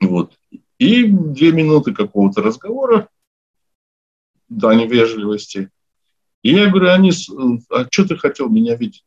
Вот. 0.00 0.32
И 0.78 1.04
две 1.04 1.52
минуты 1.52 1.92
какого-то 1.92 2.40
разговора, 2.40 3.08
да, 4.48 4.74
невежливости. 4.74 5.70
И 6.42 6.54
я 6.54 6.70
говорю, 6.70 6.90
Анис, 6.90 7.28
а 7.70 7.86
что 7.90 8.06
ты 8.06 8.16
хотел 8.16 8.48
меня 8.48 8.76
видеть? 8.76 9.04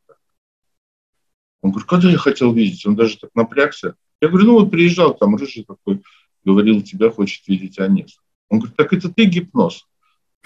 Он 1.61 1.71
говорит, 1.71 1.89
когда 1.89 2.11
я 2.11 2.17
хотел 2.17 2.53
видеть? 2.53 2.85
Он 2.85 2.95
даже 2.95 3.17
так 3.17 3.31
напрягся. 3.33 3.95
Я 4.21 4.27
говорю, 4.27 4.45
ну 4.45 4.53
вот 4.59 4.71
приезжал, 4.71 5.15
там 5.15 5.35
рыжий 5.35 5.65
такой, 5.65 6.03
говорил, 6.43 6.81
тебя 6.81 7.09
хочет 7.09 7.47
видеть 7.47 7.79
Анис. 7.79 8.19
Он 8.49 8.59
говорит, 8.59 8.77
так 8.77 8.93
это 8.93 9.11
ты 9.11 9.25
гипноз? 9.25 9.87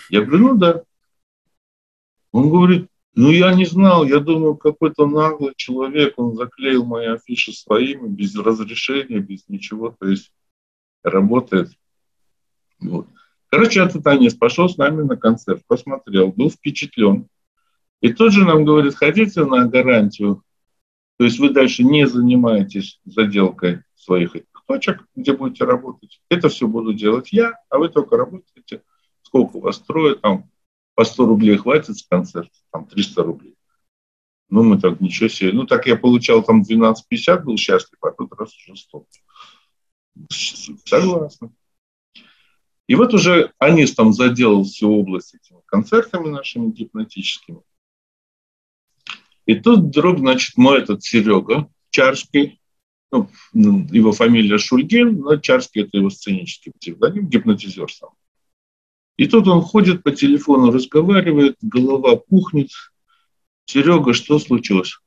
Я 0.10 0.22
говорю, 0.22 0.50
ну 0.50 0.58
да. 0.58 0.84
Он 2.32 2.50
говорит, 2.50 2.88
Ну, 3.16 3.32
я 3.32 3.54
не 3.54 3.66
знал, 3.66 4.06
я 4.06 4.20
думал, 4.20 4.56
какой-то 4.56 5.08
наглый 5.08 5.54
человек, 5.56 6.14
он 6.18 6.36
заклеил 6.36 6.86
мои 6.86 7.08
афиши 7.08 7.52
своими, 7.52 8.08
без 8.08 8.36
разрешения, 8.36 9.20
без 9.20 9.48
ничего, 9.48 9.96
то 10.00 10.08
есть 10.08 10.32
работает. 11.04 11.72
Вот. 12.80 13.08
Короче, 13.50 13.82
этот 13.82 14.06
Анис 14.06 14.36
пошел 14.36 14.70
с 14.70 14.78
нами 14.78 15.02
на 15.02 15.18
концерт, 15.18 15.64
посмотрел, 15.68 16.32
был 16.32 16.52
впечатлен. 16.52 17.28
И 18.00 18.14
тут 18.14 18.32
же 18.32 18.46
нам 18.46 18.64
говорит, 18.64 18.96
хотите 18.96 19.44
на 19.44 19.68
гарантию, 19.68 20.44
то 21.18 21.26
есть 21.26 21.40
вы 21.40 21.50
дальше 21.50 21.84
не 21.84 22.08
занимаетесь 22.08 23.02
заделкой 23.04 23.84
своих 23.96 24.36
точек, 24.68 25.04
где 25.16 25.34
будете 25.34 25.66
работать. 25.66 26.22
Это 26.30 26.48
все 26.48 26.68
буду 26.68 26.94
делать 26.94 27.34
я, 27.34 27.60
а 27.70 27.80
вы 27.80 27.90
только 27.90 28.16
работаете. 28.16 28.84
Сколько 29.24 29.58
у 29.58 29.62
вас 29.62 29.78
строят, 29.78 30.22
там 30.22 30.50
по 31.00 31.06
100 31.06 31.28
рублей 31.28 31.56
хватит 31.56 31.98
с 31.98 32.04
концерта, 32.04 32.52
там 32.74 32.86
300 32.86 33.24
рублей. 33.24 33.56
Ну, 34.50 34.64
мы 34.64 34.82
так, 34.82 35.00
ничего 35.00 35.30
себе. 35.30 35.54
Ну, 35.54 35.66
так 35.66 35.88
я 35.88 35.96
получал 35.96 36.44
там 36.44 36.62
12,50, 36.62 37.44
был 37.44 37.56
счастлив, 37.56 37.98
а 38.02 38.12
тут 38.12 38.34
раз 38.34 38.54
уже 38.54 38.76
100. 38.76 39.06
Согласна. 40.84 41.54
И 42.88 42.96
вот 42.96 43.14
уже 43.14 43.54
Анис 43.60 43.96
там 43.96 44.12
заделал 44.12 44.66
всю 44.66 44.92
область 44.92 45.36
этими 45.36 45.62
концертами 45.68 46.28
нашими 46.28 46.70
гипнотическими. 46.70 47.62
И 49.46 49.56
тут 49.56 49.80
вдруг, 49.80 50.18
значит, 50.18 50.58
мой 50.58 50.80
этот 50.80 51.02
Серега 51.02 51.70
Чарский, 51.92 52.60
ну, 53.10 53.30
его 53.54 54.12
фамилия 54.12 54.58
Шульгин, 54.58 55.18
но 55.22 55.38
Чарский– 55.38 55.82
это 55.84 55.96
его 55.96 56.10
сценический 56.10 56.74
псевдоним, 56.78 57.30
гипнотизер 57.30 57.90
сам. 57.90 58.10
И 59.20 59.28
тут 59.28 59.50
он 59.50 59.62
ходит 59.62 60.02
по 60.02 60.12
телефону, 60.12 60.72
разговаривает, 60.72 61.58
голова 61.62 62.16
пухнет. 62.16 62.70
Серега, 63.66 64.14
что 64.14 64.40
случилось? 64.40 64.98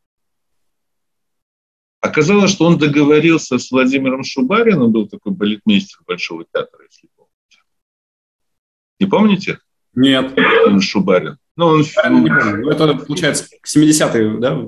Оказалось, 2.01 2.51
что 2.51 2.67
он 2.67 2.77
договорился 2.77 3.57
с 3.57 3.71
Владимиром 3.71 4.23
Шубариным, 4.23 4.93
был 4.93 5.09
такой 5.09 5.33
балетмейстер 5.33 6.01
Большого 6.07 6.45
театра, 6.45 6.85
если 6.85 7.09
не 9.01 9.07
помните? 9.07 9.59
Нет. 9.95 10.39
Шубарин. 10.81 11.39
Ну, 11.57 11.67
он... 11.67 11.85
Ну, 12.11 12.71
это, 12.71 12.95
получается, 12.95 13.47
70-е, 13.67 14.39
да? 14.39 14.63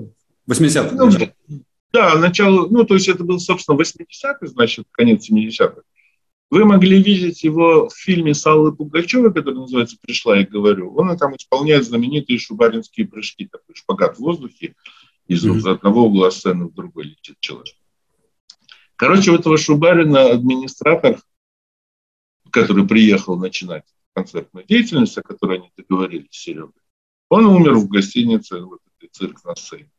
80-е. 0.51 0.90
Ну, 0.92 1.61
да, 1.92 2.18
начало, 2.18 2.66
ну, 2.68 2.84
то 2.84 2.95
есть 2.95 3.09
это 3.09 3.22
был, 3.22 3.38
собственно, 3.38 3.76
80-й, 3.76 4.47
значит, 4.47 4.86
конец 4.90 5.30
70-х. 5.30 5.82
Вы 6.55 6.64
могли 6.66 7.02
видеть 7.02 7.42
его 7.42 7.88
в 7.88 7.96
фильме 7.96 8.32
с 8.32 8.46
Аллой 8.46 8.72
Пугачевой, 8.72 9.34
который 9.34 9.57
называется 9.57 9.96
«Пришла 10.00 10.40
и 10.40 10.44
говорю». 10.44 10.94
Он 10.94 11.18
там 11.18 11.34
исполняет 11.34 11.84
знаменитые 11.84 12.38
шубаринские 12.38 13.09
прыжки, 13.09 13.48
такой 13.48 13.74
шпагат 13.74 14.18
в 14.18 14.20
воздухе, 14.20 14.76
из 15.26 15.44
mm-hmm. 15.44 15.68
одного 15.68 16.05
угла 16.05 16.30
сцены 16.30 16.66
в 16.66 16.72
другой 16.72 17.07
летит 17.07 17.40
человек. 17.40 17.74
Короче, 18.94 19.32
у 19.32 19.34
этого 19.34 19.59
Шубарина 19.59 20.30
администратор, 20.30 21.18
который 22.52 22.86
приехал 22.86 23.36
начинать 23.36 23.86
концертную 24.12 24.64
деятельность, 24.64 25.18
о 25.18 25.22
которой 25.22 25.59
они 25.59 25.72
договорились 25.76 26.28
с 26.30 26.38
Серегой, 26.40 26.70
он 27.30 27.46
умер 27.46 27.74
в 27.78 27.88
гостинице, 27.88 28.61
вот 28.61 28.78
этой 28.96 29.11
цирк 29.11 29.42
на 29.44 29.57
сцене. 29.57 29.90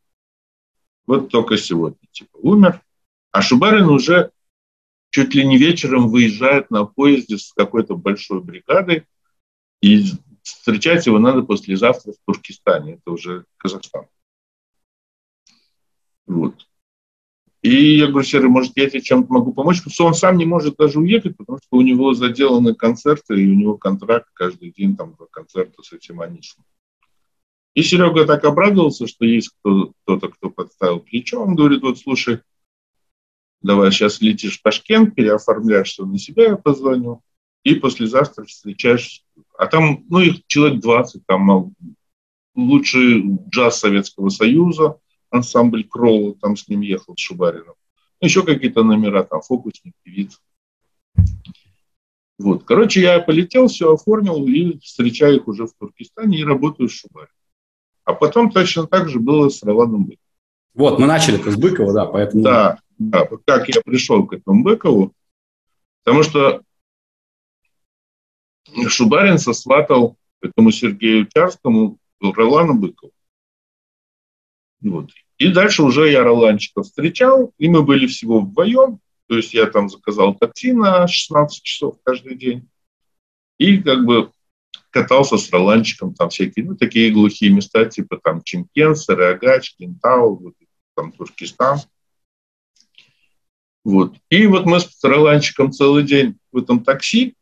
Вот 1.05 1.29
только 1.29 1.57
сегодня, 1.57 1.99
типа, 2.13 2.37
умер. 2.37 2.81
А 3.31 3.41
Шубарин 3.41 3.89
уже 3.89 4.31
чуть 5.15 5.33
ли 5.33 5.45
не 5.45 5.57
вечером 5.57 6.09
выезжает 6.09 6.69
на 6.71 6.83
поезде 6.83 7.37
с 7.37 7.53
какой-то 7.53 7.95
большой 7.95 8.41
бригадой, 8.41 9.05
и 9.81 10.03
встречать 10.41 11.05
его 11.05 11.19
надо 11.19 11.41
послезавтра 11.41 12.11
в 12.11 12.17
Туркестане, 12.25 12.95
это 12.95 13.11
уже 13.11 13.45
Казахстан. 13.55 14.07
Вот. 16.27 16.67
И 17.61 17.95
я 17.95 18.07
говорю, 18.07 18.27
Серый, 18.27 18.49
может, 18.49 18.73
я 18.75 18.89
тебе 18.89 18.99
чем-то 18.99 19.31
могу 19.31 19.53
помочь? 19.53 19.77
Потому 19.77 19.93
что 19.93 20.05
он 20.07 20.15
сам 20.15 20.35
не 20.35 20.45
может 20.45 20.75
даже 20.75 20.99
уехать, 20.99 21.37
потому 21.37 21.59
что 21.59 21.77
у 21.77 21.81
него 21.81 22.13
заделаны 22.13 22.75
концерты, 22.75 23.41
и 23.41 23.47
у 23.49 23.55
него 23.55 23.77
контракт 23.77 24.27
каждый 24.33 24.73
день, 24.73 24.97
там, 24.97 25.13
два 25.13 25.27
концерта 25.31 25.81
с 25.81 25.93
этим 25.93 26.19
Анисом. 26.19 26.65
И 27.73 27.83
Серега 27.83 28.25
так 28.25 28.43
обрадовался, 28.43 29.07
что 29.07 29.23
есть 29.23 29.51
кто-то, 29.61 30.27
кто 30.27 30.49
подставил 30.49 30.99
плечо. 30.99 31.41
Он 31.41 31.55
говорит, 31.55 31.83
вот, 31.83 31.99
слушай, 31.99 32.41
давай 33.65 33.91
сейчас 33.91 34.21
летишь 34.21 34.59
в 34.59 34.61
Ташкент, 34.61 35.15
переоформляешься 35.15 36.05
на 36.05 36.19
себя, 36.19 36.49
я 36.49 36.55
позвоню, 36.55 37.21
и 37.63 37.75
послезавтра 37.75 38.45
встречаешь. 38.45 39.23
А 39.57 39.65
там, 39.65 40.05
ну, 40.07 40.19
их 40.19 40.45
человек 40.47 40.81
20, 40.81 41.25
там 41.25 41.73
лучший 42.53 43.23
джаз 43.49 43.79
Советского 43.79 44.29
Союза, 44.29 44.97
ансамбль 45.31 45.83
Кролла, 45.83 46.35
там 46.35 46.55
с 46.55 46.67
ним 46.67 46.81
ехал, 46.81 47.15
с 47.17 47.19
Шубарином. 47.19 47.73
Еще 48.21 48.43
какие-то 48.43 48.83
номера, 48.83 49.23
там, 49.23 49.41
фокусник, 49.41 49.93
певица. 50.03 50.39
Вот. 52.37 52.65
Короче, 52.65 53.01
я 53.01 53.19
полетел, 53.19 53.67
все 53.67 53.93
оформил 53.93 54.45
и 54.47 54.77
встречаю 54.79 55.37
их 55.37 55.47
уже 55.47 55.65
в 55.65 55.73
Туркестане 55.73 56.37
и 56.37 56.43
работаю 56.43 56.89
с 56.89 56.93
Шубарином. 56.93 57.31
А 58.03 58.13
потом 58.13 58.51
точно 58.51 58.85
так 58.85 59.09
же 59.09 59.19
было 59.19 59.49
с 59.49 59.63
Роланом 59.63 60.05
Быковым. 60.05 60.24
Вот, 60.75 60.99
мы 60.99 61.07
начали 61.07 61.37
с 61.37 61.55
Быкова, 61.55 61.93
да, 61.93 62.05
поэтому... 62.05 62.43
Да, 62.43 62.79
да, 62.97 63.27
как 63.45 63.69
я 63.69 63.81
пришел 63.81 64.27
к 64.27 64.33
этому 64.33 64.63
Быкову, 64.63 65.13
потому 66.03 66.23
что 66.23 66.61
Шубарин 68.87 69.37
сосватал 69.37 70.17
этому 70.41 70.71
Сергею 70.71 71.27
Чарскому 71.33 71.97
Ролана 72.19 72.73
Быкова. 72.73 73.11
Вот. 74.81 75.11
И 75.37 75.47
дальше 75.47 75.81
уже 75.83 76.11
я 76.11 76.23
Роланчика 76.23 76.83
встречал, 76.83 77.53
и 77.57 77.69
мы 77.69 77.83
были 77.83 78.07
всего 78.07 78.41
вдвоем. 78.41 78.99
То 79.27 79.37
есть 79.37 79.53
я 79.53 79.65
там 79.65 79.89
заказал 79.89 80.35
такси 80.35 80.73
на 80.73 81.07
16 81.07 81.63
часов 81.63 81.97
каждый 82.03 82.35
день. 82.35 82.69
И 83.57 83.77
как 83.77 84.05
бы 84.05 84.31
катался 84.91 85.37
с 85.37 85.49
Роланчиком, 85.51 86.13
там 86.13 86.29
всякие, 86.29 86.65
ну, 86.65 86.75
такие 86.75 87.11
глухие 87.11 87.51
места, 87.51 87.85
типа 87.85 88.19
там 88.23 88.43
Чемкент, 88.43 88.97
Сарыагач, 88.97 89.75
Кентау, 89.75 90.35
вот, 90.35 90.53
там 90.95 91.11
Туркестан. 91.11 91.79
Вот. 93.83 94.15
И 94.29 94.47
вот 94.47 94.65
мы 94.65 94.79
с 94.79 95.03
Роланчиком 95.03 95.71
целый 95.71 96.03
день 96.03 96.37
в 96.51 96.57
этом 96.57 96.83
такси, 96.83 97.35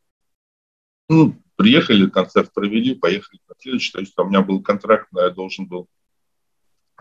ну, 1.07 1.41
приехали, 1.55 2.09
концерт 2.09 2.51
провели, 2.53 2.95
поехали 2.95 3.39
на 3.47 3.55
следующий. 3.57 3.91
То 3.91 3.99
есть 3.99 4.17
у 4.17 4.25
меня 4.25 4.41
был 4.41 4.61
контракт, 4.61 5.07
я 5.13 5.29
должен 5.29 5.67
был 5.67 5.87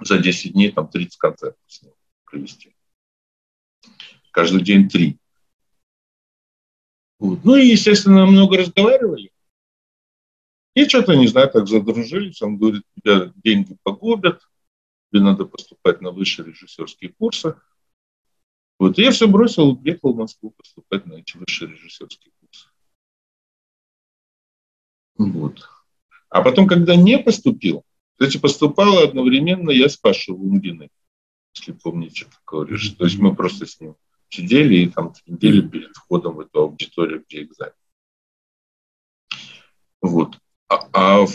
за 0.00 0.18
10 0.18 0.52
дней 0.52 0.70
там 0.70 0.88
30 0.88 1.16
концертов 1.16 1.60
с 1.66 1.82
ним 1.82 1.92
провести. 2.24 2.74
Каждый 4.30 4.62
день 4.62 4.88
три. 4.88 5.18
Вот. 7.18 7.44
Ну 7.44 7.56
и, 7.56 7.66
естественно, 7.66 8.26
много 8.26 8.58
разговаривали. 8.58 9.30
И 10.74 10.88
что-то, 10.88 11.14
не 11.14 11.26
знаю, 11.26 11.50
так 11.50 11.68
задружились. 11.68 12.40
Он 12.42 12.56
говорит, 12.56 12.82
тебя 12.96 13.32
деньги 13.36 13.76
погубят, 13.82 14.42
тебе 15.12 15.22
надо 15.22 15.44
поступать 15.44 16.00
на 16.00 16.10
высшие 16.10 16.46
режиссерские 16.46 17.12
курсы. 17.12 17.54
Вот 18.78 18.98
и 18.98 19.02
я 19.02 19.10
все 19.10 19.28
бросил, 19.28 19.72
уехал 19.72 20.14
в 20.14 20.16
Москву 20.16 20.50
поступать 20.50 21.06
на 21.06 21.14
эти 21.14 21.36
высшие 21.36 21.70
режиссерские 21.70 22.32
курсы. 22.40 22.68
Вот. 25.16 25.68
А 26.30 26.42
потом, 26.42 26.66
когда 26.66 26.96
не 26.96 27.18
поступил, 27.18 27.84
кстати, 28.14 28.38
поступала 28.38 29.04
одновременно 29.04 29.70
я 29.70 29.88
с 29.88 29.96
Пашей 29.96 30.34
Лунгиной, 30.34 30.90
если 31.54 31.72
помните 31.72 32.24
такого 32.24 32.64
режиссера. 32.64 32.98
То 32.98 33.04
есть 33.04 33.18
мы 33.18 33.36
просто 33.36 33.66
с 33.66 33.78
ним 33.80 33.96
сидели 34.30 34.76
и 34.76 34.88
там 34.88 35.12
недели 35.26 35.66
перед 35.66 35.94
входом 35.94 36.36
в 36.36 36.40
эту 36.40 36.60
аудиторию, 36.60 37.22
где 37.28 37.42
экзамен. 37.42 37.74
Вот. 40.00 40.38
А, 40.68 40.88
а 40.92 41.26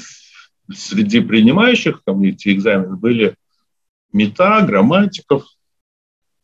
среди 0.73 1.21
принимающих 1.21 2.01
там 2.03 2.23
эти 2.23 2.51
экзамены 2.51 2.97
были 2.97 3.37
мета, 4.13 4.61
грамматиков. 4.61 5.45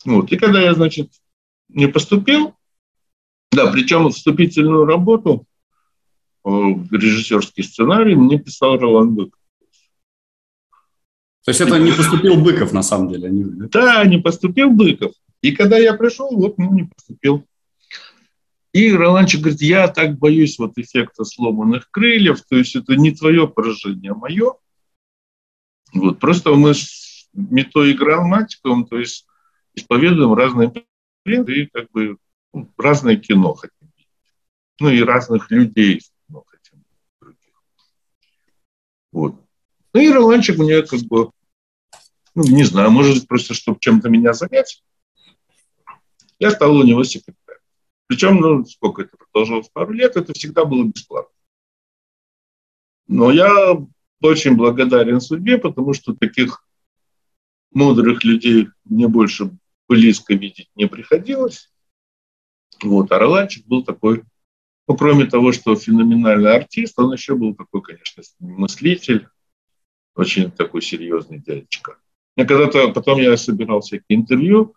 Вот. 0.06 0.32
И 0.32 0.38
когда 0.38 0.62
я, 0.62 0.74
значит, 0.74 1.12
не 1.70 1.88
поступил, 1.88 2.56
да, 3.52 3.72
причем 3.72 4.10
вступительную 4.10 4.86
работу, 4.86 5.46
э, 6.46 6.50
режиссерский 6.50 7.64
сценарий 7.64 8.16
мне 8.16 8.40
писал 8.40 8.78
Ролан 8.78 9.14
Быков. 9.14 9.40
То 11.46 11.50
есть 11.50 11.62
это 11.62 11.78
не 11.78 11.92
поступил 11.92 12.42
Быков, 12.42 12.72
на 12.72 12.84
самом 12.84 13.10
деле? 13.10 13.28
Они... 13.28 13.44
Да, 13.46 14.04
не 14.06 14.18
поступил 14.18 14.70
Быков. 14.70 15.14
И 15.42 15.52
когда 15.52 15.78
я 15.78 15.94
пришел, 15.94 16.30
вот, 16.32 16.58
ну, 16.58 16.74
не 16.74 16.84
поступил. 16.84 17.46
И 18.72 18.92
Роланчик 18.92 19.42
говорит, 19.42 19.62
я 19.62 19.88
так 19.88 20.18
боюсь 20.18 20.58
вот 20.58 20.78
эффекта 20.78 21.26
сломанных 21.26 21.92
крыльев, 21.92 22.42
то 22.42 22.56
есть 22.56 22.76
это 22.76 22.96
не 22.96 23.12
твое 23.12 23.48
поражение, 23.48 24.14
а 24.14 24.16
мое. 24.16 24.54
Вот, 25.94 26.20
просто 26.20 26.56
мы 26.56 26.74
с 26.74 27.03
грамматиком, 27.34 28.86
то 28.86 28.98
есть 28.98 29.28
исповедуем 29.74 30.34
разные 30.34 30.72
принципы 31.24 31.54
и 31.54 31.66
как 31.68 31.92
бы 31.92 32.18
ну, 32.54 32.72
разное 32.78 33.16
кино 33.16 33.54
хотим 33.54 33.78
видеть. 33.82 34.10
Ну 34.80 34.90
и 34.90 35.02
разных 35.02 35.50
людей 35.52 36.02
кино 36.28 36.44
хотим. 36.48 36.84
Вот. 39.12 39.36
Ну 39.94 40.02
и 40.02 40.10
Роланчик 40.10 40.58
мне 40.58 40.82
как 40.84 41.00
бы, 41.02 41.32
ну, 42.36 42.44
не 42.44 42.64
знаю, 42.64 42.92
может 42.92 43.28
просто 43.28 43.54
чтобы 43.54 43.80
чем-то 43.80 44.10
меня 44.10 44.34
занять, 44.34 44.84
я 46.40 46.52
стал 46.52 46.76
у 46.76 46.84
него 46.84 47.04
секретарем. 47.04 47.62
Причем, 48.08 48.36
ну, 48.42 48.66
сколько 48.66 49.04
это 49.04 49.16
продолжалось, 49.18 49.70
пару 49.70 49.94
лет, 49.94 50.18
это 50.18 50.34
всегда 50.34 50.66
было 50.66 50.84
бесплатно. 50.84 51.34
Но 53.08 53.32
я 53.32 53.78
очень 54.22 54.56
благодарен 54.56 55.22
судьбе, 55.22 55.58
потому 55.58 55.94
что 55.94 56.14
таких 56.14 56.66
мудрых 57.74 58.24
людей 58.24 58.70
мне 58.86 59.08
больше 59.08 59.52
близко 59.88 60.34
видеть 60.34 60.70
не 60.76 60.88
приходилось. 60.88 61.72
Вот, 62.82 63.12
а 63.12 63.20
Роланчик 63.20 63.66
был 63.66 63.84
такой, 63.84 64.24
ну, 64.88 64.98
кроме 64.98 65.26
того, 65.26 65.52
что 65.52 65.76
феноменальный 65.76 66.56
артист, 66.56 66.98
он 67.00 67.14
еще 67.14 67.36
был 67.36 67.56
такой, 67.56 67.82
конечно, 67.82 68.24
мыслитель, 68.40 69.28
очень 70.16 70.52
такой 70.52 70.82
серьезный 70.82 71.40
дядечка. 71.40 71.98
Я 72.36 72.46
когда-то, 72.46 72.90
потом 72.90 73.20
я 73.20 73.38
собирал 73.38 73.82
всякие 73.82 74.18
интервью, 74.18 74.76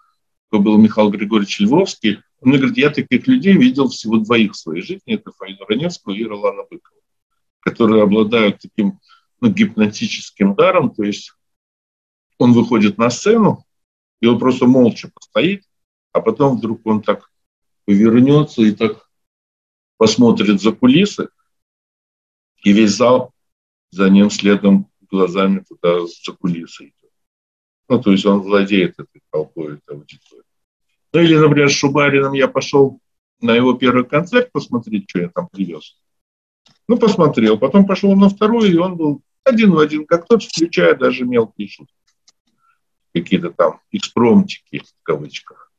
то 0.50 0.58
был 0.58 0.78
Михаил 0.78 1.10
Григорьевич 1.10 1.60
Львовский, 1.60 2.20
он 2.40 2.50
мне 2.50 2.58
говорит, 2.58 2.76
я 2.76 2.90
таких 2.90 3.26
людей 3.26 3.56
видел 3.56 3.88
всего 3.88 4.18
двоих 4.18 4.52
в 4.52 4.56
своей 4.56 4.82
жизни, 4.82 5.14
это 5.14 5.32
Фаину 5.32 5.64
Раневскую 5.66 6.16
и 6.16 6.24
Ролана 6.24 6.62
Быкова, 6.62 7.00
которые 7.60 8.02
обладают 8.02 8.60
таким 8.60 9.00
ну, 9.40 9.50
гипнотическим 9.50 10.54
даром, 10.54 10.94
то 10.94 11.02
есть 11.02 11.32
он 12.38 12.52
выходит 12.52 12.98
на 12.98 13.10
сцену, 13.10 13.64
и 14.20 14.26
он 14.26 14.38
просто 14.38 14.66
молча 14.66 15.10
постоит, 15.12 15.64
а 16.12 16.20
потом 16.20 16.56
вдруг 16.56 16.80
он 16.86 17.02
так 17.02 17.30
повернется 17.84 18.62
и 18.62 18.72
так 18.72 19.08
посмотрит 19.96 20.60
за 20.60 20.72
кулисы, 20.72 21.28
и 22.64 22.72
весь 22.72 22.92
зал 22.92 23.32
за 23.90 24.10
ним 24.10 24.30
следом 24.30 24.90
глазами 25.10 25.64
туда 25.68 26.06
за 26.06 26.32
кулисы 26.32 26.86
идет. 26.86 27.12
Ну, 27.88 28.02
то 28.02 28.10
есть 28.10 28.26
он 28.26 28.40
владеет 28.40 28.98
этой 28.98 29.22
толпой, 29.30 29.74
этой 29.76 29.96
аудиторией. 29.96 30.44
Ну, 31.12 31.20
или, 31.20 31.36
например, 31.36 31.70
с 31.70 31.74
Шубарином 31.74 32.32
я 32.32 32.48
пошел 32.48 33.00
на 33.40 33.54
его 33.54 33.74
первый 33.74 34.04
концерт 34.04 34.50
посмотреть, 34.52 35.08
что 35.08 35.20
я 35.20 35.28
там 35.28 35.48
привез. 35.48 35.98
Ну, 36.88 36.98
посмотрел. 36.98 37.58
Потом 37.58 37.86
пошел 37.86 38.14
на 38.16 38.28
второй, 38.28 38.70
и 38.70 38.76
он 38.76 38.96
был 38.96 39.22
один 39.44 39.72
в 39.72 39.78
один, 39.78 40.06
как 40.06 40.26
тот, 40.26 40.42
включая 40.42 40.96
даже 40.96 41.24
мелкие 41.24 41.68
шутки. 41.68 41.94
Какие-то 43.20 43.50
там 43.50 43.80
экспромтики 43.92 44.80
в 44.80 45.02
кавычках. 45.02 45.72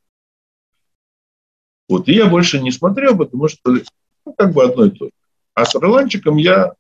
Вот, 1.87 2.09
и 2.09 2.13
я 2.13 2.25
больше 2.25 2.59
не 2.59 2.71
смотрел, 2.71 3.15
потому 3.15 3.47
что 3.47 3.77
ну, 4.25 4.33
как 4.33 4.53
бы 4.53 4.63
одно 4.63 4.85
и 4.85 4.89
то 4.89 5.05
же. 5.05 5.11
А 5.53 5.65
с 5.65 5.75
Роланчиком 5.75 6.37
я, 6.37 6.73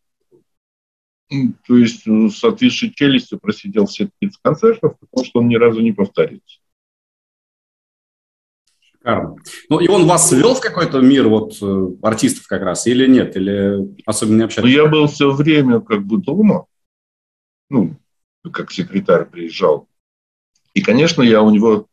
то 1.29 1.77
есть 1.77 2.03
с 2.05 2.43
отвисшей 2.43 2.91
челюстью 2.91 3.39
просидел 3.39 3.85
все 3.85 4.09
30 4.19 4.39
концертов, 4.41 4.95
потому 4.99 5.25
что 5.25 5.39
он 5.39 5.47
ни 5.47 5.55
разу 5.55 5.81
не 5.81 5.91
повторится. 5.91 6.59
Шикарно. 8.81 9.35
Ну, 9.69 9.79
и 9.79 9.87
он 9.87 10.07
вас 10.07 10.31
ввел 10.31 10.55
в 10.55 10.59
какой-то 10.59 11.01
мир 11.01 11.27
вот 11.27 11.53
э, 11.61 11.87
артистов 12.01 12.47
как 12.47 12.63
раз, 12.63 12.87
или 12.87 13.07
нет? 13.07 13.35
Или 13.35 13.95
особенно 14.07 14.37
не 14.37 14.43
общались? 14.43 14.63
Ну, 14.63 14.83
я 14.83 14.89
был 14.89 15.05
все 15.07 15.31
время 15.31 15.81
как 15.81 16.03
бы 16.03 16.17
дома. 16.17 16.65
Ну, 17.69 17.95
как 18.51 18.71
секретарь 18.71 19.25
приезжал. 19.25 19.87
И, 20.77 20.81
конечно, 20.81 21.23
я 21.23 21.41
у 21.41 21.49
него 21.49 21.87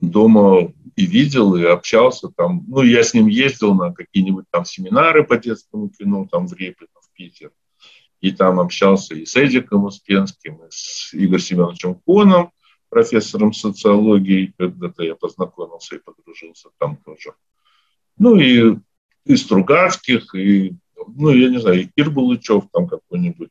дома 0.00 0.70
и 0.96 1.06
видел, 1.06 1.56
и 1.56 1.64
общался 1.64 2.28
там. 2.28 2.62
Ну, 2.68 2.82
я 2.82 3.02
с 3.02 3.14
ним 3.14 3.26
ездил 3.26 3.72
на 3.72 3.94
какие-нибудь 3.94 4.44
там 4.50 4.66
семинары 4.66 5.24
по 5.24 5.38
детскому 5.38 5.88
кино, 5.88 6.28
там 6.30 6.46
в 6.46 6.52
Репино, 6.52 6.90
в 7.00 7.10
Питер. 7.16 7.52
И 8.20 8.32
там 8.32 8.60
общался 8.60 9.14
и 9.14 9.24
с 9.24 9.34
Эдиком 9.34 9.84
Успенским, 9.84 10.56
и 10.56 10.66
с 10.68 11.14
Игорем 11.14 11.38
Семеновичем 11.38 11.94
Коном, 12.06 12.50
профессором 12.90 13.54
социологии, 13.54 14.52
когда-то 14.58 15.04
я 15.04 15.14
познакомился 15.14 15.96
и 15.96 16.00
подружился 16.00 16.68
там 16.76 16.98
тоже. 16.98 17.32
Ну 18.18 18.38
и, 18.38 18.76
и 19.24 19.36
Стругацких, 19.36 20.34
и, 20.34 20.74
ну, 21.16 21.30
я 21.30 21.48
не 21.48 21.60
знаю, 21.60 21.80
и 21.80 21.88
Кир 21.96 22.10
Булычев 22.10 22.64
там 22.74 22.88
какой-нибудь. 22.88 23.48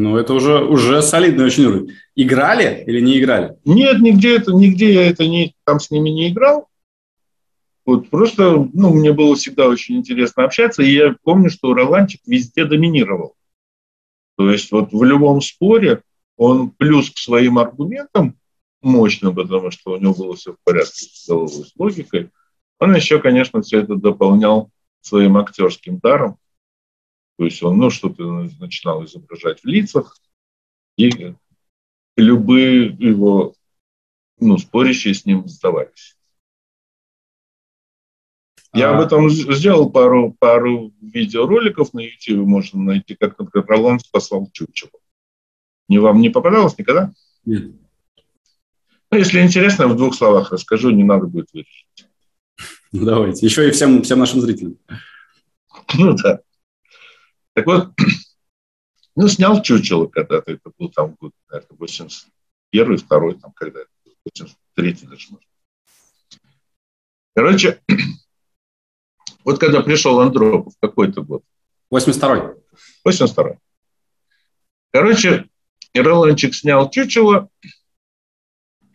Ну, 0.00 0.16
это 0.16 0.32
уже, 0.32 0.64
уже 0.64 1.02
солидный 1.02 1.46
очень 1.46 1.64
уровень. 1.64 1.96
Играли 2.14 2.84
или 2.86 3.00
не 3.00 3.18
играли? 3.18 3.56
Нет, 3.64 3.98
нигде, 3.98 4.36
это, 4.36 4.52
нигде 4.52 4.94
я 4.94 5.10
это 5.10 5.26
не, 5.26 5.56
там 5.64 5.80
с 5.80 5.90
ними 5.90 6.08
не 6.10 6.28
играл. 6.28 6.68
Вот 7.84 8.08
просто, 8.08 8.68
ну, 8.72 8.94
мне 8.94 9.12
было 9.12 9.34
всегда 9.34 9.66
очень 9.66 9.96
интересно 9.96 10.44
общаться, 10.44 10.84
и 10.84 10.92
я 10.92 11.16
помню, 11.24 11.50
что 11.50 11.74
Роланчик 11.74 12.20
везде 12.26 12.64
доминировал. 12.64 13.34
То 14.36 14.48
есть 14.52 14.70
вот 14.70 14.92
в 14.92 15.02
любом 15.02 15.40
споре 15.40 16.02
он 16.36 16.70
плюс 16.70 17.10
к 17.10 17.18
своим 17.18 17.58
аргументам 17.58 18.36
мощным, 18.80 19.34
потому 19.34 19.72
что 19.72 19.94
у 19.94 19.96
него 19.96 20.14
было 20.14 20.36
все 20.36 20.52
в 20.52 20.58
порядке 20.62 21.06
с 21.06 21.26
головой, 21.26 21.48
с 21.50 21.72
логикой, 21.76 22.30
он 22.78 22.94
еще, 22.94 23.18
конечно, 23.18 23.62
все 23.62 23.80
это 23.80 23.96
дополнял 23.96 24.70
своим 25.00 25.38
актерским 25.38 25.98
даром. 25.98 26.38
То 27.38 27.44
есть 27.44 27.62
он 27.62 27.78
ну, 27.78 27.88
что-то 27.88 28.50
начинал 28.58 29.04
изображать 29.04 29.60
в 29.62 29.64
лицах, 29.64 30.16
и 30.96 31.34
любые 32.16 32.86
его 32.86 33.54
ну, 34.40 34.58
спорящие 34.58 35.14
с 35.14 35.24
ним 35.24 35.48
сдавались. 35.48 36.16
Я 38.74 38.90
об 38.96 39.00
этом 39.00 39.30
сделал 39.30 39.90
пару, 39.90 40.36
пару 40.38 40.92
видеороликов 41.00 41.94
на 41.94 42.00
YouTube, 42.00 42.46
можно 42.46 42.82
найти, 42.82 43.14
как, 43.14 43.38
например, 43.38 43.66
Ролан 43.66 44.00
спасал 44.00 44.50
Чучело. 44.52 44.90
Не 45.88 45.98
вам 45.98 46.20
не 46.20 46.28
попадалось 46.28 46.76
никогда? 46.76 47.12
Нет. 47.44 47.72
Ну, 49.10 49.18
если 49.18 49.40
интересно, 49.40 49.88
в 49.88 49.96
двух 49.96 50.14
словах 50.14 50.52
расскажу, 50.52 50.90
не 50.90 51.04
надо 51.04 51.26
будет 51.26 51.48
вырежать. 51.52 52.08
Ну, 52.92 53.04
давайте. 53.06 53.46
Еще 53.46 53.68
и 53.68 53.70
всем, 53.70 54.02
всем 54.02 54.18
нашим 54.18 54.40
зрителям. 54.40 54.76
Ну, 55.96 56.14
да. 56.14 56.40
Так 57.58 57.66
вот, 57.66 57.92
ну, 59.16 59.26
снял 59.26 59.60
чучело 59.60 60.06
когда-то, 60.06 60.52
это 60.52 60.70
был 60.78 60.90
там 60.90 61.16
год, 61.18 61.32
наверное, 61.50 61.76
81 61.76 62.98
второй, 62.98 63.34
там, 63.34 63.50
когда 63.52 63.80
это 63.80 63.90
83 64.36 64.92
даже, 65.08 65.26
может. 65.30 65.48
Короче, 67.34 67.82
вот 69.44 69.58
когда 69.58 69.80
пришел 69.80 70.20
Андропов, 70.20 70.74
какой-то 70.80 71.22
год. 71.22 71.42
82-й. 71.92 72.62
82-й. 73.04 73.58
Короче, 74.92 75.48
Роланчик 75.94 76.54
снял 76.54 76.88
чучело, 76.88 77.50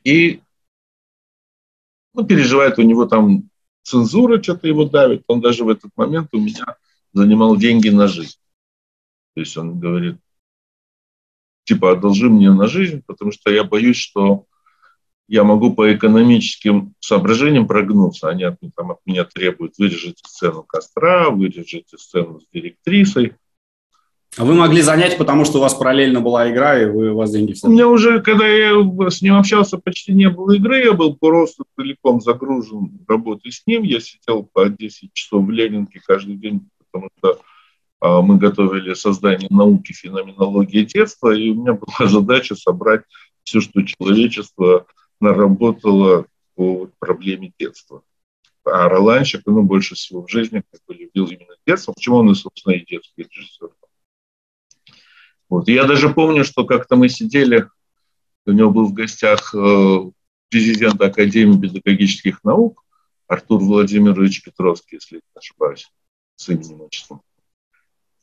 и 0.06 0.42
ну, 2.14 2.26
переживает, 2.26 2.80
у 2.80 2.84
него 2.84 3.08
там 3.08 3.50
цензура 3.82 4.42
что-то 4.42 4.70
его 4.70 4.86
давит. 4.86 5.26
Он 5.28 5.42
даже 5.42 5.66
в 5.66 5.70
этот 5.70 5.92
момент 5.98 6.30
у 6.32 6.40
меня 6.40 6.78
занимал 7.12 7.58
деньги 7.58 7.90
на 7.90 8.08
жизнь. 8.08 8.38
То 9.36 9.42
есть 9.42 9.58
он 9.58 9.80
говорит, 9.80 10.18
типа, 11.66 11.92
одолжи 11.92 12.30
мне 12.30 12.52
на 12.52 12.68
жизнь, 12.68 13.02
потому 13.06 13.32
что 13.32 13.52
я 13.52 13.64
боюсь, 13.64 13.98
что 13.98 14.46
я 15.28 15.44
могу 15.44 15.74
по 15.74 15.94
экономическим 15.94 16.94
соображениям 17.00 17.68
прогнуться. 17.68 18.30
Они 18.30 18.44
от, 18.44 18.58
там, 18.76 18.92
от 18.92 19.00
меня 19.06 19.24
требуют 19.24 19.78
вырежите 19.78 20.22
сцену 20.28 20.64
костра, 20.64 21.30
вырежите 21.30 21.98
сцену 21.98 22.42
с 22.42 22.48
директрисой. 22.54 23.34
А 24.36 24.46
вы 24.46 24.56
могли 24.56 24.82
занять, 24.82 25.18
потому 25.18 25.46
что 25.46 25.60
у 25.60 25.62
вас 25.62 25.76
параллельно 25.76 26.20
была 26.20 26.52
игра, 26.52 26.82
и 26.82 26.86
вы, 26.86 27.12
у 27.12 27.18
вас 27.18 27.32
деньги 27.32 27.54
все... 27.54 27.68
У 27.68 27.72
меня 27.72 27.88
уже, 27.88 28.20
когда 28.20 28.48
я 28.48 28.74
с 29.10 29.22
ним 29.22 29.36
общался, 29.36 29.78
почти 29.78 30.12
не 30.12 30.28
было 30.28 30.54
игры, 30.54 30.84
я 30.84 30.94
был 30.94 31.16
просто 31.16 31.64
целиком 31.76 32.20
загружен 32.20 33.00
работой 33.08 33.52
с 33.52 33.62
ним. 33.68 33.84
Я 33.84 34.00
сидел 34.00 34.50
по 34.52 34.70
10 34.70 35.14
часов 35.14 35.46
в 35.46 35.52
Ленинке 35.52 36.02
каждый 36.04 36.36
день, 36.36 36.68
потому 36.92 37.10
что 37.18 37.40
мы 38.04 38.38
готовили 38.38 38.94
создание 38.96 39.48
науки 39.50 39.94
феноменологии 39.94 40.84
детства, 40.84 41.34
и 41.34 41.50
у 41.50 41.56
меня 41.56 41.74
была 41.74 41.96
задача 42.10 42.56
собрать 42.56 43.04
все, 43.44 43.62
что 43.62 43.82
человечество 43.82 44.88
наработало 45.20 46.26
по 46.56 46.90
проблеме 47.00 47.54
детства. 47.58 48.04
А 48.66 48.88
Роланчик, 48.88 49.42
ну, 49.46 49.64
больше 49.64 49.96
всего 49.96 50.26
в 50.26 50.30
жизни 50.30 50.64
как 50.72 50.82
бы 50.88 50.94
любил 50.94 51.28
именно 51.28 51.56
детство, 51.66 51.94
почему 51.94 52.18
он 52.18 52.32
и, 52.32 52.36
собственно, 52.36 52.74
и 52.74 52.86
детский 52.86 53.24
режиссер. 53.24 53.70
Вот. 55.50 55.68
Я 55.68 55.86
даже 55.86 56.10
помню, 56.10 56.44
что 56.44 56.66
как-то 56.66 56.96
мы 56.96 57.10
сидели, 57.10 57.68
у 58.46 58.52
него 58.52 58.72
был 58.72 58.88
в 58.88 58.94
гостях 58.94 59.54
э, 59.54 60.12
президент 60.50 61.02
Академии 61.02 61.60
педагогических 61.60 62.44
наук 62.44 62.84
Артур 63.28 63.62
Владимирович 63.62 64.44
Петровский, 64.44 64.98
если 64.98 65.16
не 65.16 65.22
ошибаюсь, 65.36 65.92
с 66.36 66.50
именем 66.50 66.82
отчеством. 66.82 67.22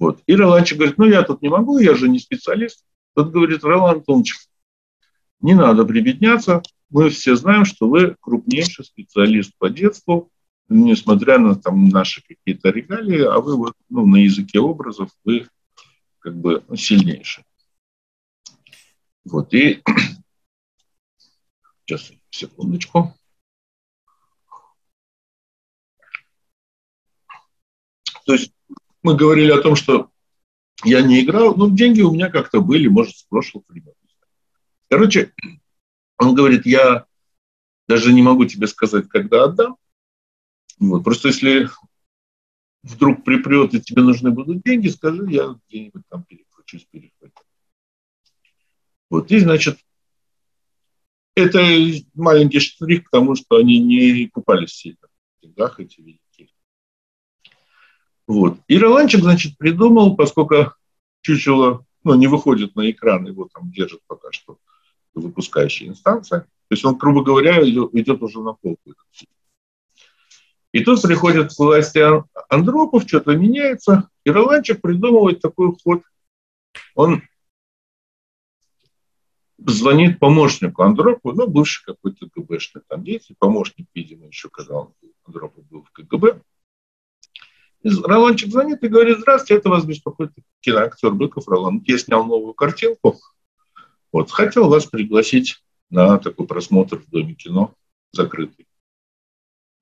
Вот. 0.00 0.22
И 0.26 0.34
Роланчик 0.34 0.78
говорит, 0.78 0.96
ну 0.96 1.04
я 1.04 1.22
тут 1.22 1.42
не 1.42 1.50
могу, 1.50 1.78
я 1.78 1.94
же 1.94 2.08
не 2.08 2.18
специалист. 2.18 2.84
Тот 3.14 3.30
говорит, 3.30 3.62
Ролан 3.62 3.96
Антонович, 3.96 4.34
не 5.40 5.54
надо 5.54 5.84
прибедняться, 5.84 6.62
мы 6.88 7.10
все 7.10 7.36
знаем, 7.36 7.66
что 7.66 7.88
вы 7.88 8.16
крупнейший 8.20 8.84
специалист 8.84 9.52
по 9.58 9.68
детству, 9.68 10.30
несмотря 10.68 11.38
на 11.38 11.54
там, 11.54 11.90
наши 11.90 12.22
какие-то 12.26 12.70
регалии, 12.70 13.20
а 13.20 13.40
вы 13.40 13.56
вот, 13.56 13.74
ну, 13.90 14.06
на 14.06 14.16
языке 14.16 14.58
образов 14.58 15.10
вы 15.24 15.46
как 16.20 16.34
бы 16.34 16.64
сильнейший. 16.76 17.44
Вот, 19.24 19.52
и 19.52 19.82
сейчас, 21.84 22.10
секундочку. 22.30 23.14
То 28.24 28.32
есть 28.32 28.52
мы 29.02 29.16
говорили 29.16 29.50
о 29.50 29.62
том, 29.62 29.76
что 29.76 30.10
я 30.84 31.02
не 31.02 31.22
играл, 31.22 31.54
но 31.56 31.68
деньги 31.68 32.00
у 32.00 32.12
меня 32.12 32.30
как-то 32.30 32.60
были, 32.60 32.88
может, 32.88 33.16
с 33.16 33.22
прошлого 33.24 33.64
времени. 33.68 33.94
Короче, 34.88 35.32
он 36.18 36.34
говорит, 36.34 36.66
я 36.66 37.06
даже 37.88 38.12
не 38.12 38.22
могу 38.22 38.44
тебе 38.44 38.66
сказать, 38.66 39.08
когда 39.08 39.44
отдам. 39.44 39.76
Вот. 40.78 41.04
Просто 41.04 41.28
если 41.28 41.68
вдруг 42.82 43.24
припрет 43.24 43.74
и 43.74 43.80
тебе 43.80 44.02
нужны 44.02 44.30
будут 44.30 44.62
деньги, 44.62 44.88
скажи, 44.88 45.24
я 45.30 45.56
где-нибудь 45.68 46.02
там 46.08 46.24
перекручусь, 46.24 46.86
перехватить. 46.90 47.36
Вот. 49.10 49.30
И, 49.30 49.38
значит, 49.38 49.78
это 51.34 51.60
маленький 52.14 52.60
штрих 52.60 53.04
к 53.04 53.10
тому, 53.10 53.34
что 53.34 53.56
они 53.56 53.78
не 53.78 54.28
купались 54.28 54.72
сильно 54.72 55.08
в 55.38 55.42
деньгах 55.46 55.78
эти 55.80 56.00
великие. 56.00 56.20
Вот. 58.30 58.60
И 58.68 58.78
Роланчик, 58.78 59.22
значит, 59.22 59.58
придумал, 59.58 60.14
поскольку 60.14 60.72
чучело 61.20 61.84
ну, 62.04 62.14
не 62.14 62.28
выходит 62.28 62.76
на 62.76 62.88
экран, 62.88 63.26
его 63.26 63.48
там 63.52 63.72
держит 63.72 64.02
пока 64.06 64.30
что 64.30 64.56
выпускающая 65.14 65.88
инстанция. 65.88 66.42
То 66.42 66.46
есть 66.70 66.84
он, 66.84 66.96
грубо 66.96 67.24
говоря, 67.24 67.60
идет, 67.68 68.22
уже 68.22 68.40
на 68.40 68.52
полку. 68.52 68.94
И 70.70 70.84
тут 70.84 71.02
приходит 71.02 71.52
к 71.52 71.58
власти 71.58 72.00
Андропов, 72.48 73.02
что-то 73.02 73.34
меняется, 73.34 74.08
и 74.22 74.30
Роланчик 74.30 74.80
придумывает 74.80 75.40
такой 75.40 75.74
ход. 75.82 76.04
Он 76.94 77.22
звонит 79.58 80.20
помощнику 80.20 80.84
Андропу, 80.84 81.32
ну, 81.32 81.48
бывший 81.48 81.84
какой-то 81.84 82.30
КГБшный 82.30 82.82
там 82.86 83.02
деятель, 83.02 83.34
помощник, 83.36 83.88
видимо, 83.92 84.28
еще 84.28 84.48
когда 84.50 84.74
он 84.74 84.94
Андропов 85.24 85.66
был 85.66 85.82
в 85.82 85.90
КГБ. 85.90 86.40
Роланчик 87.82 88.50
звонит 88.50 88.82
и 88.82 88.88
говорит, 88.88 89.18
здравствуйте, 89.20 89.58
это 89.58 89.70
вас 89.70 89.84
беспокоит 89.84 90.32
киноактер 90.60 91.12
Быков 91.12 91.48
Ролан. 91.48 91.82
Я 91.86 91.98
снял 91.98 92.24
новую 92.24 92.52
картинку, 92.52 93.18
вот, 94.12 94.30
хотел 94.30 94.68
вас 94.68 94.86
пригласить 94.86 95.62
на 95.88 96.18
такой 96.18 96.46
просмотр 96.46 96.98
в 96.98 97.08
Доме 97.10 97.34
кино 97.34 97.72
закрытый. 98.12 98.66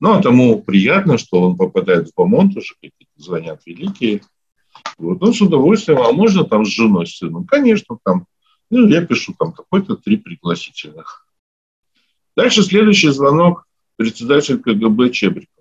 Ну, 0.00 0.12
а 0.12 0.22
тому 0.22 0.62
приятно, 0.62 1.18
что 1.18 1.40
он 1.40 1.56
попадает 1.56 2.08
в 2.08 2.14
Бомонт, 2.14 2.56
уже 2.56 2.74
какие-то 2.74 3.12
звонят 3.16 3.62
великие. 3.66 4.22
Вот, 4.96 5.22
он 5.22 5.34
с 5.34 5.40
удовольствием, 5.40 6.00
а 6.00 6.12
можно 6.12 6.44
там 6.44 6.64
с 6.64 6.68
женой, 6.68 7.06
с 7.06 7.16
сыном? 7.16 7.46
Конечно, 7.46 7.98
там. 8.04 8.26
Ну, 8.70 8.86
я 8.86 9.04
пишу 9.04 9.34
там 9.36 9.52
какой-то 9.52 9.96
три 9.96 10.18
пригласительных. 10.18 11.26
Дальше 12.36 12.62
следующий 12.62 13.08
звонок 13.08 13.66
председатель 13.96 14.60
КГБ 14.60 15.10
Чебриков. 15.10 15.57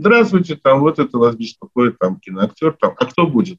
Здравствуйте, 0.00 0.56
там 0.56 0.80
вот 0.80 0.98
это 0.98 1.18
вас 1.18 1.36
беспокоит, 1.36 1.98
там 1.98 2.18
киноактер, 2.18 2.74
там, 2.80 2.94
а 2.96 3.04
кто 3.04 3.26
будет? 3.26 3.58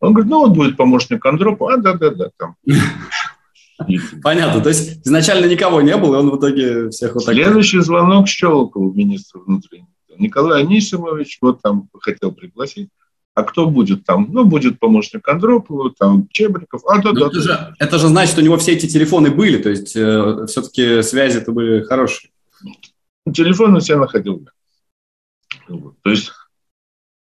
Он 0.00 0.14
говорит, 0.14 0.30
ну 0.30 0.40
вот 0.40 0.56
будет 0.56 0.78
помощник 0.78 1.24
Андропа, 1.26 1.74
а 1.74 1.76
да-да-да, 1.76 2.30
там. 2.38 2.56
Понятно, 4.22 4.62
то 4.62 4.70
есть 4.70 5.06
изначально 5.06 5.44
никого 5.44 5.82
не 5.82 5.94
было, 5.98 6.14
и 6.14 6.18
он 6.20 6.30
в 6.30 6.38
итоге 6.38 6.88
всех 6.88 7.14
вот 7.14 7.26
так... 7.26 7.34
Следующий 7.34 7.80
звонок 7.80 8.26
Щелокову, 8.26 8.90
министра 8.94 9.40
внутренних 9.40 9.88
Николай 10.16 10.62
Анисимович, 10.62 11.38
вот 11.42 11.60
там 11.60 11.90
хотел 12.00 12.32
пригласить. 12.32 12.88
А 13.34 13.42
кто 13.42 13.66
будет 13.66 14.04
там? 14.06 14.28
Ну, 14.32 14.46
будет 14.46 14.80
помощник 14.80 15.28
Андропова, 15.28 15.92
там 15.96 16.26
Чебриков. 16.30 16.80
А, 16.86 17.02
да, 17.02 17.12
ну, 17.12 17.20
да, 17.20 17.26
это, 17.26 17.34
да. 17.34 17.40
Же, 17.40 17.74
это 17.78 17.98
же 17.98 18.08
значит, 18.08 18.32
что 18.32 18.40
у 18.40 18.44
него 18.44 18.56
все 18.56 18.72
эти 18.72 18.86
телефоны 18.86 19.30
были, 19.30 19.62
то 19.62 19.68
есть 19.68 19.94
э, 19.94 20.46
все-таки 20.48 21.02
связи-то 21.02 21.52
были 21.52 21.82
хорошие. 21.82 22.30
Телефон 23.30 23.76
у 23.76 23.80
себя 23.80 23.98
находил. 23.98 24.48
То 25.68 26.10
есть, 26.10 26.32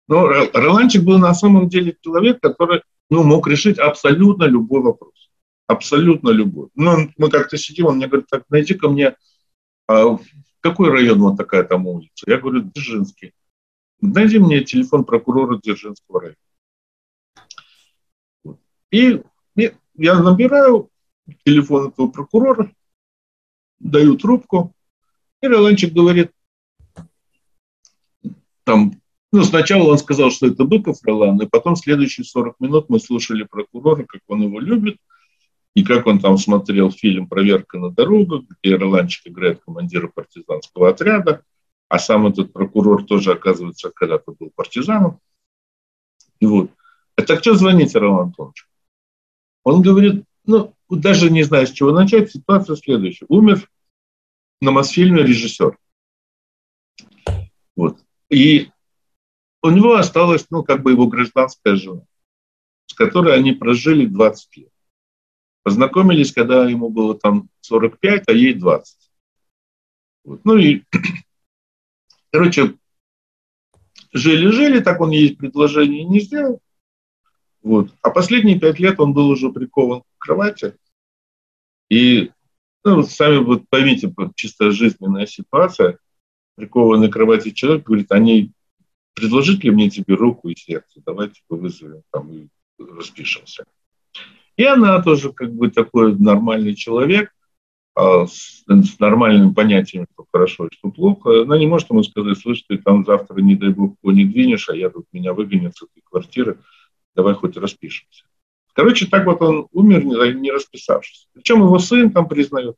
ну, 0.08 0.28
Роланчик 0.54 1.04
был 1.04 1.18
на 1.18 1.34
самом 1.34 1.68
деле 1.70 1.98
человек, 2.02 2.40
который 2.40 2.82
ну, 3.10 3.24
мог 3.24 3.48
решить 3.48 3.80
абсолютно 3.80 4.44
любой 4.44 4.82
вопрос. 4.82 5.30
Абсолютно 5.68 6.30
любой. 6.30 6.70
Ну, 6.76 7.12
мы 7.18 7.30
как-то 7.30 7.58
сидим, 7.58 7.88
он 7.88 7.98
мне 7.98 8.08
говорит, 8.08 8.28
так, 8.30 8.44
найди-ка 8.50 8.88
мне, 8.88 9.16
а, 9.88 10.18
какой 10.62 10.90
район 10.90 11.20
вот 11.20 11.38
такая 11.38 11.64
там 11.64 11.88
улица? 11.88 12.26
Я 12.26 12.38
говорю, 12.38 12.62
Дзержинский. 12.74 13.34
Найди 14.00 14.40
мне 14.40 14.64
телефон 14.64 15.04
прокурора 15.04 15.58
Дзержинского 15.58 16.22
района. 16.22 16.38
И, 18.92 19.22
и 19.56 19.74
я 19.96 20.22
набираю 20.22 20.90
телефон 21.44 21.90
этого 21.90 22.08
прокурора, 22.08 22.72
даю 23.80 24.18
трубку, 24.18 24.74
и 25.42 25.48
Роланчик 25.48 25.94
говорит, 25.94 26.32
там, 28.68 28.92
ну, 29.32 29.44
сначала 29.44 29.90
он 29.90 29.98
сказал, 29.98 30.30
что 30.30 30.48
это 30.48 30.66
Быков 30.66 30.98
Ролан, 31.04 31.42
и 31.42 31.48
потом 31.48 31.78
следующие 31.78 32.26
40 32.26 32.60
минут 32.60 32.90
мы 32.90 33.00
слушали 33.00 33.44
прокурора, 33.44 34.04
как 34.04 34.22
он 34.28 34.42
его 34.42 34.60
любит, 34.60 34.98
и 35.74 35.86
как 35.86 36.06
он 36.06 36.20
там 36.20 36.38
смотрел 36.38 36.92
фильм 36.92 37.28
«Проверка 37.30 37.80
на 37.80 37.92
дорогах», 37.92 38.44
где 38.50 38.74
Ирландчик 38.74 39.28
играет 39.28 39.62
командира 39.64 40.10
партизанского 40.10 40.90
отряда, 40.90 41.44
а 41.88 41.98
сам 41.98 42.28
этот 42.28 42.52
прокурор 42.52 43.06
тоже, 43.06 43.32
оказывается, 43.32 43.90
когда-то 43.96 44.34
был 44.38 44.52
партизаном. 44.54 45.20
И 46.42 46.46
вот. 46.46 46.70
«А 47.16 47.24
кто 47.24 47.56
звоните, 47.56 48.00
Роман 48.00 48.28
Антонович? 48.28 48.68
Он 49.64 49.82
говорит, 49.82 50.26
ну, 50.46 50.74
даже 50.90 51.32
не 51.32 51.44
знаю, 51.44 51.68
с 51.68 51.72
чего 51.72 51.92
начать, 51.92 52.32
ситуация 52.32 52.76
следующая. 52.76 53.26
Умер 53.30 53.70
на 54.60 54.72
Мосфильме 54.72 55.24
режиссер. 55.24 55.78
Вот. 57.78 58.00
И 58.30 58.70
у 59.62 59.70
него 59.70 59.96
осталась, 59.96 60.48
ну, 60.50 60.64
как 60.64 60.84
бы 60.84 60.92
его 60.92 61.08
гражданская 61.08 61.76
жена, 61.76 62.04
с 62.88 62.94
которой 62.94 63.36
они 63.36 63.54
прожили 63.54 64.06
20 64.06 64.58
лет. 64.58 64.72
Познакомились, 65.64 66.32
когда 66.32 66.68
ему 66.70 66.90
было 66.90 67.18
там 67.18 67.50
45, 67.62 68.24
а 68.28 68.32
ей 68.32 68.54
20. 68.54 68.98
Вот. 70.24 70.46
Ну 70.46 70.58
и, 70.58 70.84
короче, 72.32 72.76
жили-жили, 74.14 74.80
так 74.80 75.02
он 75.02 75.12
ей 75.12 75.36
предложение 75.36 76.06
не 76.06 76.20
сделал. 76.20 76.62
Вот. 77.62 77.94
А 78.02 78.10
последние 78.10 78.60
пять 78.60 78.80
лет 78.80 79.00
он 79.00 79.14
был 79.14 79.30
уже 79.30 79.52
прикован 79.52 80.02
к 80.02 80.22
кровати. 80.22 80.78
И 81.90 82.32
ну, 82.84 83.04
сами 83.04 83.38
вот 83.38 83.68
поймите, 83.70 84.14
чисто 84.36 84.72
жизненная 84.72 85.26
ситуация, 85.26 86.00
прикованный 86.58 87.10
к 87.10 87.14
кровати 87.14 87.52
человек 87.52 87.86
говорит, 87.86 88.12
они 88.12 88.52
предложить 89.14 89.64
ли 89.64 89.72
мне 89.72 89.90
тебе 89.90 90.16
руку 90.16 90.50
и 90.50 90.56
сердце, 90.56 91.02
давайте 91.06 91.40
вызовем 91.50 92.02
там 92.12 92.32
и 92.34 92.48
распишемся. 92.80 93.64
И 94.58 94.64
она 94.64 95.02
тоже 95.02 95.32
как 95.32 95.54
бы 95.54 95.70
такой 95.70 96.18
нормальный 96.18 96.74
человек, 96.74 97.32
а, 97.96 98.26
с, 98.26 98.64
с 98.68 99.00
нормальным 99.00 99.54
понятием, 99.54 100.08
что 100.14 100.26
хорошо 100.32 100.68
и 100.68 100.74
что 100.74 100.90
плохо. 100.90 101.44
Она 101.44 101.58
не 101.58 101.68
может 101.68 101.90
ему 101.92 102.04
сказать, 102.04 102.40
слышь, 102.40 102.64
ты 102.68 102.78
там 102.80 103.06
завтра, 103.06 103.40
не 103.40 103.56
дай 103.56 103.70
бог, 103.70 103.96
не 104.04 104.26
двинешь, 104.26 104.70
а 104.70 104.76
я 104.76 104.90
тут 104.90 105.06
меня 105.14 105.34
выгонят 105.34 105.76
с 105.76 105.84
этой 105.84 106.02
квартиры, 106.04 106.60
давай 107.16 107.36
хоть 107.36 107.56
распишемся. 107.56 108.26
Короче, 108.74 109.08
так 109.08 109.26
вот 109.26 109.42
он 109.42 109.68
умер, 109.72 110.06
не 110.36 110.52
расписавшись. 110.52 111.28
Причем 111.34 111.62
его 111.62 111.78
сын 111.80 112.12
там 112.12 112.28
признает. 112.28 112.76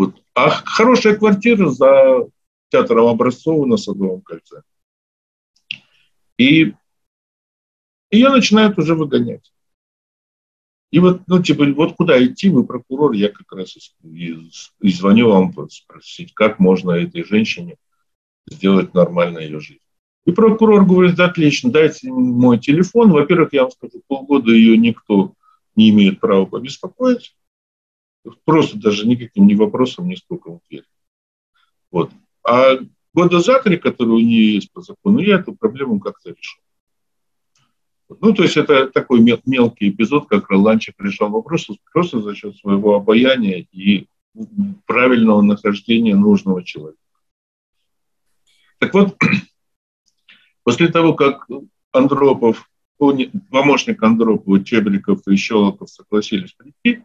Вот. 0.00 0.14
А 0.32 0.48
хорошая 0.48 1.14
квартира 1.14 1.68
за 1.68 2.26
театром 2.70 3.08
Образцова 3.08 3.66
на 3.66 3.76
Садовом 3.76 4.22
кольце. 4.22 4.62
И 6.38 6.72
ее 8.10 8.30
начинают 8.30 8.78
уже 8.78 8.94
выгонять. 8.94 9.52
И 10.90 11.00
вот, 11.00 11.20
ну, 11.26 11.42
типа, 11.42 11.66
вот 11.66 11.96
куда 11.96 12.24
идти, 12.24 12.48
вы 12.48 12.64
прокурор, 12.64 13.12
я 13.12 13.28
как 13.28 13.52
раз 13.52 13.76
и, 14.02 14.90
звоню 14.90 15.28
вам 15.28 15.52
спросить, 15.68 16.32
как 16.32 16.58
можно 16.58 16.92
этой 16.92 17.22
женщине 17.22 17.76
сделать 18.46 18.94
нормально 18.94 19.40
ее 19.40 19.60
жизнь. 19.60 19.82
И 20.24 20.32
прокурор 20.32 20.86
говорит, 20.86 21.16
да, 21.16 21.26
отлично, 21.26 21.70
дайте 21.70 22.10
мой 22.10 22.58
телефон. 22.58 23.12
Во-первых, 23.12 23.52
я 23.52 23.64
вам 23.64 23.70
скажу, 23.70 24.00
полгода 24.06 24.50
ее 24.50 24.78
никто 24.78 25.34
не 25.76 25.90
имеет 25.90 26.20
права 26.20 26.46
побеспокоить. 26.46 27.34
Просто 28.44 28.78
даже 28.78 29.06
никаким 29.06 29.46
ни 29.46 29.54
вопросом, 29.54 30.08
ни 30.08 30.14
стуком 30.14 30.58
в 30.58 30.68
дверь. 30.68 30.84
Вот. 31.90 32.10
А 32.42 32.78
года 33.14 33.40
за 33.40 33.60
три, 33.60 33.76
которые 33.76 34.16
у 34.16 34.20
нее 34.20 34.54
есть 34.54 34.72
по 34.72 34.82
закону, 34.82 35.20
я 35.20 35.36
эту 35.36 35.54
проблему 35.54 36.00
как-то 36.00 36.30
решил. 36.30 36.60
Ну, 38.20 38.34
то 38.34 38.42
есть 38.42 38.56
это 38.56 38.88
такой 38.88 39.20
мелкий 39.20 39.90
эпизод, 39.90 40.28
как 40.28 40.50
Роланчик 40.50 40.96
решал 40.98 41.30
вопрос 41.30 41.68
просто 41.92 42.20
за 42.20 42.34
счет 42.34 42.56
своего 42.56 42.96
обаяния 42.96 43.66
и 43.70 44.06
правильного 44.86 45.42
нахождения 45.42 46.16
нужного 46.16 46.64
человека. 46.64 46.98
Так 48.78 48.94
вот, 48.94 49.16
после 50.64 50.88
того, 50.88 51.14
как 51.14 51.46
Андропов 51.92 52.68
помощник 53.50 54.02
Андропова, 54.02 54.62
Чебриков 54.62 55.26
и 55.26 55.36
Щелоков 55.36 55.88
согласились 55.90 56.52
прийти. 56.52 57.02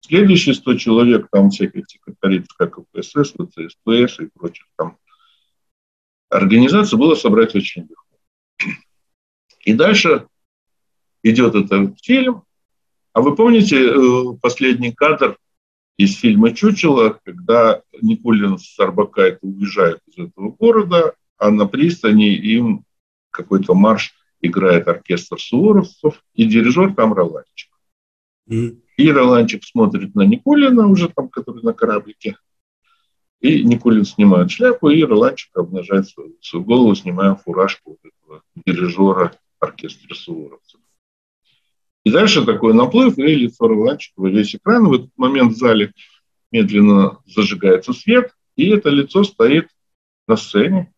Следующие 0.00 0.54
100 0.54 0.74
человек, 0.74 1.28
там 1.30 1.50
всяких 1.50 1.84
секретарей 1.88 2.44
как 2.56 2.76
КПСС, 2.76 3.32
ВЦСПС 3.32 4.20
и 4.20 4.28
прочих 4.34 4.66
там 4.76 4.96
организаций 6.30 6.98
было 6.98 7.14
собрать 7.14 7.54
очень 7.54 7.82
легко. 7.82 8.74
И 9.64 9.72
дальше 9.72 10.26
идет 11.22 11.54
этот 11.54 11.98
фильм. 12.02 12.44
А 13.12 13.20
вы 13.20 13.34
помните 13.34 13.76
э, 13.76 14.36
последний 14.40 14.92
кадр 14.92 15.36
из 15.96 16.16
фильма 16.16 16.54
«Чучело», 16.54 17.18
когда 17.24 17.82
Никулин 18.00 18.58
с 18.58 18.78
Арбакайте 18.78 19.38
уезжают 19.42 20.00
из 20.06 20.26
этого 20.26 20.50
города, 20.50 21.14
а 21.36 21.50
на 21.50 21.66
пристани 21.66 22.34
им 22.34 22.84
какой-то 23.30 23.74
марш 23.74 24.14
играет 24.40 24.86
оркестр 24.86 25.40
суворовцев, 25.40 26.22
и 26.34 26.44
дирижер 26.44 26.94
там 26.94 27.12
Роланчик. 27.12 27.70
И 28.48 29.10
Роланчик 29.12 29.64
смотрит 29.64 30.14
на 30.14 30.22
Никулина 30.22 30.88
уже 30.88 31.08
там, 31.08 31.28
который 31.28 31.62
на 31.62 31.72
кораблике, 31.72 32.36
и 33.40 33.62
Никулин 33.62 34.04
снимает 34.04 34.50
шляпу, 34.50 34.90
и 34.90 35.02
Роланчик 35.04 35.56
обнажает 35.56 36.08
свою, 36.08 36.36
свою 36.40 36.64
голову, 36.64 36.94
снимая 36.94 37.36
фуражку 37.36 37.98
этого 38.02 38.42
дирижера 38.56 39.32
оркестра 39.60 40.14
суворовцев. 40.14 40.80
И 42.04 42.10
дальше 42.10 42.44
такой 42.44 42.74
наплыв, 42.74 43.18
и 43.18 43.22
лицо 43.22 43.68
Роланчикова, 43.68 44.28
весь 44.28 44.54
экран. 44.54 44.88
В 44.88 44.94
этот 44.94 45.10
момент 45.16 45.52
в 45.52 45.56
зале 45.56 45.92
медленно 46.50 47.18
зажигается 47.26 47.92
свет, 47.92 48.34
и 48.56 48.70
это 48.70 48.88
лицо 48.88 49.22
стоит 49.24 49.68
на 50.26 50.36
сцене. 50.36 50.92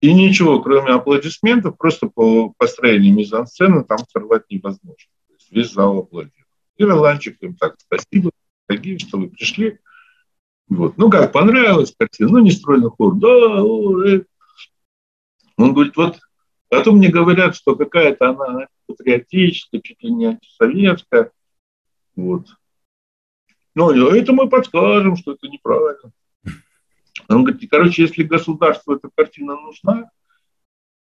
И 0.00 0.12
ничего, 0.12 0.60
кроме 0.60 0.92
аплодисментов, 0.92 1.78
просто 1.78 2.08
по 2.08 2.52
построению 2.58 3.14
мизансцены 3.14 3.84
там 3.84 3.98
сорвать 4.12 4.42
невозможно. 4.50 4.96
То 5.28 5.34
есть 5.34 5.50
весь 5.50 5.72
зал 5.72 5.98
аплодирует. 5.98 6.43
И 6.76 6.84
Роланчик 6.84 7.40
им 7.42 7.54
так, 7.56 7.76
спасибо, 7.78 8.30
дорогие, 8.68 8.98
что 8.98 9.18
вы 9.18 9.28
пришли. 9.28 9.78
Вот. 10.68 10.96
Ну 10.96 11.10
как, 11.10 11.32
понравилась 11.32 11.94
картина? 11.96 12.30
Ну, 12.30 12.38
не 12.38 12.50
стройный 12.50 12.90
хор. 12.90 13.14
Да, 13.16 13.62
о, 13.62 14.02
э. 14.04 14.24
Он 15.56 15.72
говорит, 15.72 15.96
вот 15.96 16.18
потом 16.68 16.96
мне 16.96 17.08
говорят, 17.08 17.54
что 17.54 17.76
какая-то 17.76 18.30
она 18.30 18.66
патриотическая, 18.86 19.80
чуть 19.80 20.02
ли 20.02 20.10
не 20.10 20.26
антисоветская. 20.26 21.30
Вот. 22.16 22.48
Ну, 23.74 23.90
это 23.90 24.32
мы 24.32 24.48
подскажем, 24.48 25.16
что 25.16 25.32
это 25.32 25.48
неправильно. 25.48 26.12
Он 27.28 27.44
говорит, 27.44 27.70
короче, 27.70 28.02
если 28.02 28.22
государству 28.22 28.94
эта 28.94 29.08
картина 29.14 29.56
нужна, 29.56 30.10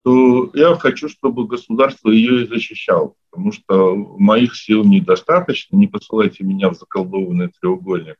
то 0.06 0.52
я 0.54 0.76
хочу, 0.76 1.08
чтобы 1.08 1.48
государство 1.48 2.10
ее 2.10 2.44
и 2.44 2.46
защищало, 2.46 3.14
потому 3.28 3.50
что 3.50 3.96
моих 3.96 4.54
сил 4.54 4.84
недостаточно, 4.84 5.74
не 5.74 5.88
посылайте 5.88 6.44
меня 6.44 6.70
в 6.70 6.74
заколдованный 6.74 7.48
треугольник, 7.48 8.14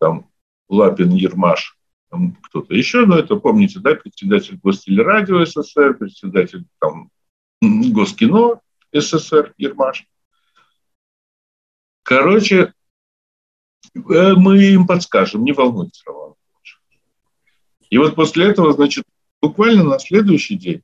там, 0.00 0.30
Лапин, 0.70 1.10
Ермаш, 1.10 1.76
там 2.10 2.34
кто-то 2.40 2.74
еще, 2.74 3.04
но 3.04 3.18
это, 3.18 3.36
помните, 3.36 3.78
да, 3.78 3.94
председатель 3.94 4.58
Гостелерадио 4.64 5.44
СССР, 5.44 5.98
председатель 5.98 6.64
там 6.80 7.10
Госкино 7.60 8.62
СССР 8.94 9.52
Ермаш. 9.58 10.06
Короче, 12.04 12.72
э, 13.94 14.32
мы 14.32 14.64
им 14.64 14.86
подскажем, 14.86 15.44
не 15.44 15.52
волнуйтесь, 15.52 16.02
Роман. 16.06 16.32
И 17.90 17.98
вот 17.98 18.14
после 18.14 18.46
этого, 18.46 18.72
значит, 18.72 19.04
буквально 19.42 19.84
на 19.84 19.98
следующий 19.98 20.56
день 20.56 20.82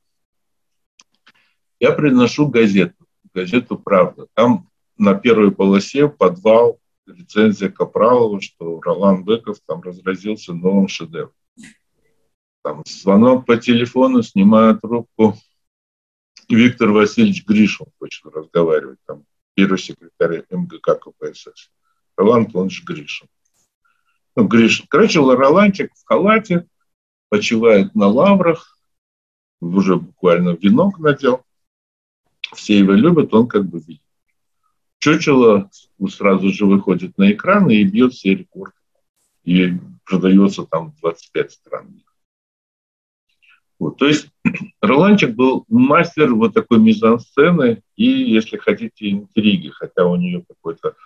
я 1.80 1.92
приношу 1.92 2.48
газету, 2.48 3.06
газету 3.32 3.78
«Правда». 3.78 4.26
Там 4.34 4.68
на 4.96 5.14
первой 5.14 5.50
полосе 5.50 6.08
подвал, 6.08 6.78
рецензия 7.06 7.68
Капралова, 7.68 8.40
что 8.40 8.80
Ролан 8.80 9.24
Беков 9.24 9.58
там 9.66 9.82
разразился 9.82 10.54
новым 10.54 10.88
шедевром. 10.88 11.32
Там 12.62 12.82
звонок 12.86 13.44
по 13.44 13.56
телефону, 13.56 14.22
снимаю 14.22 14.78
трубку. 14.78 15.36
Виктор 16.48 16.90
Васильевич 16.90 17.44
Гришин 17.46 17.86
хочет 17.98 18.24
разговаривать, 18.26 18.98
там 19.06 19.24
первый 19.54 19.78
секретарь 19.78 20.44
МГК 20.50 20.94
КПСС. 20.96 21.70
Ролан 22.16 22.44
Антонович 22.44 22.84
Гришин. 22.84 23.28
Ну, 24.36 24.46
Гришин. 24.46 24.86
Короче, 24.88 25.20
Роланчик 25.20 25.92
в 25.94 26.04
халате, 26.06 26.66
почивает 27.28 27.94
на 27.94 28.06
лаврах, 28.06 28.78
уже 29.60 29.96
буквально 29.96 30.50
венок 30.50 30.98
надел. 30.98 31.43
Все 32.53 32.78
его 32.78 32.92
любят, 32.92 33.32
он 33.32 33.49
как 33.49 33.66
бы 33.66 33.80
видит. 33.80 34.03
Чучело 34.99 35.70
сразу 36.09 36.51
же 36.51 36.66
выходит 36.66 37.18
на 37.18 37.32
экран 37.32 37.70
и 37.70 37.84
бьет 37.84 38.12
все 38.12 38.34
рекорды. 38.34 38.74
И 39.45 39.72
продается 40.05 40.64
там 40.64 40.95
25 41.01 41.53
стран. 41.53 42.03
Вот. 43.78 43.99
То 43.99 44.07
есть 44.07 44.28
Роланчик 44.80 45.34
был 45.34 45.64
мастер 45.68 46.34
вот 46.34 46.55
такой 46.55 46.78
мизансцены 46.78 47.82
и, 47.97 48.07
если 48.07 48.57
хотите, 48.57 49.11
интриги, 49.11 49.68
хотя 49.68 50.07
у 50.07 50.16
нее 50.16 50.45
какой-то 50.47 50.97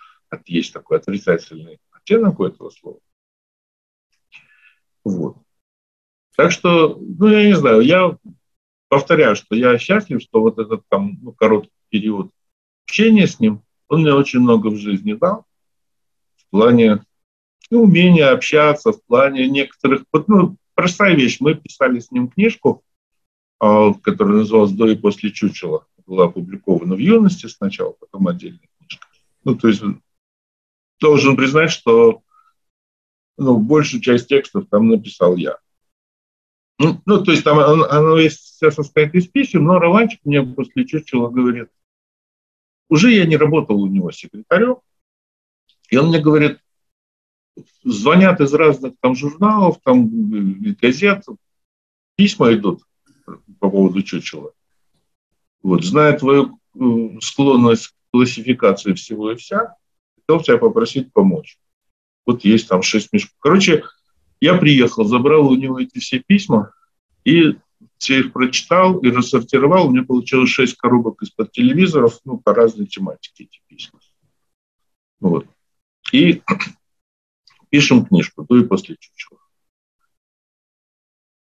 есть 0.45 0.73
такой 0.73 0.97
отрицательный 0.97 1.79
оттенок 1.91 2.39
у 2.39 2.45
этого 2.45 2.69
слова. 2.69 2.99
Вот. 5.03 5.37
Так 6.35 6.51
что, 6.51 6.97
ну, 6.99 7.27
я 7.27 7.45
не 7.45 7.55
знаю, 7.55 7.81
я 7.81 8.17
повторяю, 8.89 9.35
что 9.35 9.55
я 9.55 9.77
счастлив, 9.77 10.21
что 10.21 10.41
вот 10.41 10.59
этот 10.59 10.83
там 10.89 11.17
ну, 11.21 11.31
короткий 11.31 11.71
период 11.89 12.31
общения 12.85 13.27
с 13.27 13.39
ним, 13.39 13.61
он 13.87 14.01
мне 14.01 14.13
очень 14.13 14.39
много 14.39 14.67
в 14.67 14.77
жизни 14.77 15.13
дал. 15.13 15.45
В 16.35 16.49
плане 16.49 17.03
ну, 17.69 17.83
умения 17.83 18.31
общаться, 18.31 18.91
в 18.91 19.03
плане 19.03 19.47
некоторых... 19.47 20.03
Ну, 20.27 20.57
простая 20.73 21.15
вещь. 21.15 21.37
Мы 21.39 21.55
писали 21.55 21.99
с 21.99 22.11
ним 22.11 22.29
книжку, 22.29 22.83
а, 23.59 23.93
которая 23.93 24.37
называлась 24.37 24.71
«До 24.71 24.87
и 24.87 24.95
после 24.95 25.31
чучела». 25.31 25.85
Была 26.05 26.25
опубликована 26.25 26.95
в 26.95 26.99
юности 26.99 27.45
сначала, 27.45 27.91
потом 27.91 28.27
отдельная 28.27 28.67
книжка. 28.79 29.07
Ну, 29.43 29.55
то 29.55 29.67
есть 29.67 29.83
должен 30.99 31.35
признать, 31.35 31.71
что 31.71 32.23
ну, 33.37 33.57
большую 33.57 34.01
часть 34.01 34.27
текстов 34.27 34.65
там 34.69 34.87
написал 34.87 35.35
я. 35.35 35.59
Ну, 36.79 37.01
ну, 37.05 37.21
то 37.21 37.31
есть 37.31 37.43
там 37.43 37.59
оно, 37.59 37.83
оно 37.89 38.17
все 38.29 38.71
состоит 38.71 39.13
из 39.13 39.27
писем, 39.27 39.65
но 39.65 39.79
Роланчик 39.79 40.21
мне 40.23 40.41
после 40.41 40.85
Чучела 40.85 41.29
говорит, 41.29 41.69
уже 42.89 43.11
я 43.11 43.25
не 43.25 43.35
работал 43.35 43.81
у 43.81 43.87
него 43.87 44.11
секретарем, 44.11 44.77
и 45.89 45.97
он 45.97 46.07
мне 46.07 46.19
говорит, 46.19 46.59
звонят 47.83 48.39
из 48.39 48.53
разных 48.53 48.93
там 49.01 49.13
журналов, 49.13 49.79
там 49.83 50.09
газет, 50.75 51.25
письма 52.15 52.53
идут 52.53 52.81
по 53.59 53.69
поводу 53.69 54.01
Чучела. 54.01 54.53
Вот, 55.61 55.83
зная 55.83 56.17
твою 56.17 56.59
э, 56.75 57.19
склонность 57.19 57.87
к 57.89 57.93
классификации 58.11 58.93
всего 58.93 59.33
и 59.33 59.35
вся, 59.35 59.75
хотел 60.15 60.41
тебя 60.41 60.57
попросить 60.57 61.11
помочь. 61.11 61.59
Вот 62.25 62.45
есть 62.45 62.69
там 62.69 62.81
шесть 62.83 63.11
мешков. 63.11 63.35
Короче, 63.39 63.83
я 64.41 64.57
приехал, 64.57 65.05
забрал 65.05 65.49
у 65.49 65.55
него 65.55 65.79
эти 65.79 65.99
все 65.99 66.19
письма 66.19 66.73
и 67.23 67.57
все 67.97 68.21
их 68.21 68.33
прочитал 68.33 68.99
и 68.99 69.11
рассортировал. 69.11 69.87
У 69.87 69.91
меня 69.91 70.03
получилось 70.03 70.49
шесть 70.49 70.77
коробок 70.77 71.21
из-под 71.21 71.51
телевизоров, 71.51 72.19
ну, 72.25 72.37
по 72.37 72.53
разной 72.53 72.87
тематике 72.87 73.45
эти 73.45 73.61
письма. 73.67 73.99
Вот. 75.19 75.45
И 76.11 76.41
пишем 77.69 78.05
книжку 78.05 78.45
до 78.45 78.57
и 78.57 78.65
после 78.65 78.95
чучела. 78.99 79.39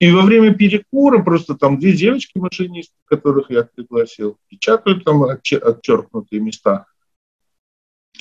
И 0.00 0.10
во 0.10 0.22
время 0.22 0.52
перекура 0.52 1.22
просто 1.22 1.54
там 1.54 1.78
две 1.78 1.92
девочки 1.92 2.36
машинисты, 2.36 2.96
которых 3.04 3.50
я 3.50 3.62
пригласил, 3.62 4.36
печатают 4.48 5.04
там 5.04 5.22
отчеркнутые 5.22 6.40
места. 6.40 6.86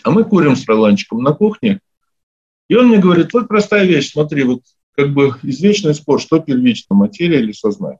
А 0.03 0.11
мы 0.11 0.23
курим 0.23 0.55
с 0.55 0.67
Роланчиком 0.67 1.23
на 1.23 1.33
кухне, 1.33 1.81
и 2.71 2.73
он 2.73 2.87
мне 2.87 2.99
говорит, 2.99 3.33
вот 3.33 3.49
простая 3.49 3.85
вещь, 3.85 4.13
смотри, 4.13 4.43
вот 4.43 4.61
как 4.93 5.13
бы 5.13 5.37
извечный 5.43 5.93
спор, 5.93 6.21
что 6.21 6.39
первично, 6.39 6.95
материя 6.95 7.41
или 7.41 7.51
сознание. 7.51 7.99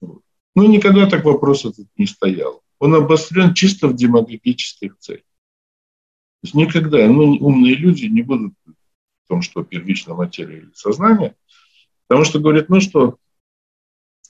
Ну, 0.00 0.22
никогда 0.54 1.06
так 1.06 1.22
вопрос 1.26 1.66
этот 1.66 1.86
не 1.98 2.06
стоял. 2.06 2.62
Он 2.78 2.94
обострен 2.94 3.52
чисто 3.52 3.88
в 3.88 3.94
демагогических 3.94 4.96
целях. 5.00 5.20
То 5.20 6.44
есть 6.44 6.54
никогда 6.54 7.06
ну, 7.08 7.32
умные 7.32 7.74
люди 7.74 8.06
не 8.06 8.22
будут 8.22 8.54
в 8.64 9.28
том, 9.28 9.42
что 9.42 9.62
первично 9.62 10.14
материя 10.14 10.60
или 10.60 10.72
сознание, 10.72 11.36
потому 12.06 12.24
что 12.24 12.38
говорят, 12.38 12.70
ну 12.70 12.80
что, 12.80 13.18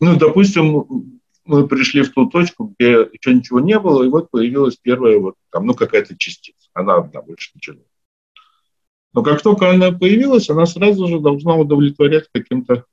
ну, 0.00 0.16
допустим, 0.16 1.22
мы 1.44 1.68
пришли 1.68 2.02
в 2.02 2.12
ту 2.12 2.26
точку, 2.28 2.74
где 2.76 3.08
еще 3.12 3.32
ничего 3.32 3.60
не 3.60 3.78
было, 3.78 4.02
и 4.02 4.08
вот 4.08 4.32
появилась 4.32 4.76
первая 4.76 5.16
вот 5.20 5.36
там, 5.52 5.64
ну, 5.64 5.74
какая-то 5.74 6.18
частица. 6.18 6.68
Она 6.74 6.96
одна, 6.96 7.22
больше 7.22 7.52
ничего. 7.54 7.78
Но 9.12 9.22
как 9.22 9.42
только 9.42 9.70
она 9.70 9.90
появилась, 9.92 10.50
она 10.50 10.66
сразу 10.66 11.08
же 11.08 11.20
должна 11.20 11.56
удовлетворять 11.56 12.28
каким-то 12.32 12.84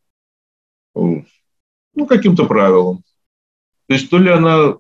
ну, 0.96 2.06
каким-то 2.08 2.46
правилам. 2.46 3.04
То 3.88 3.94
есть 3.94 4.10
то 4.10 4.18
ли 4.18 4.30
она 4.30 4.78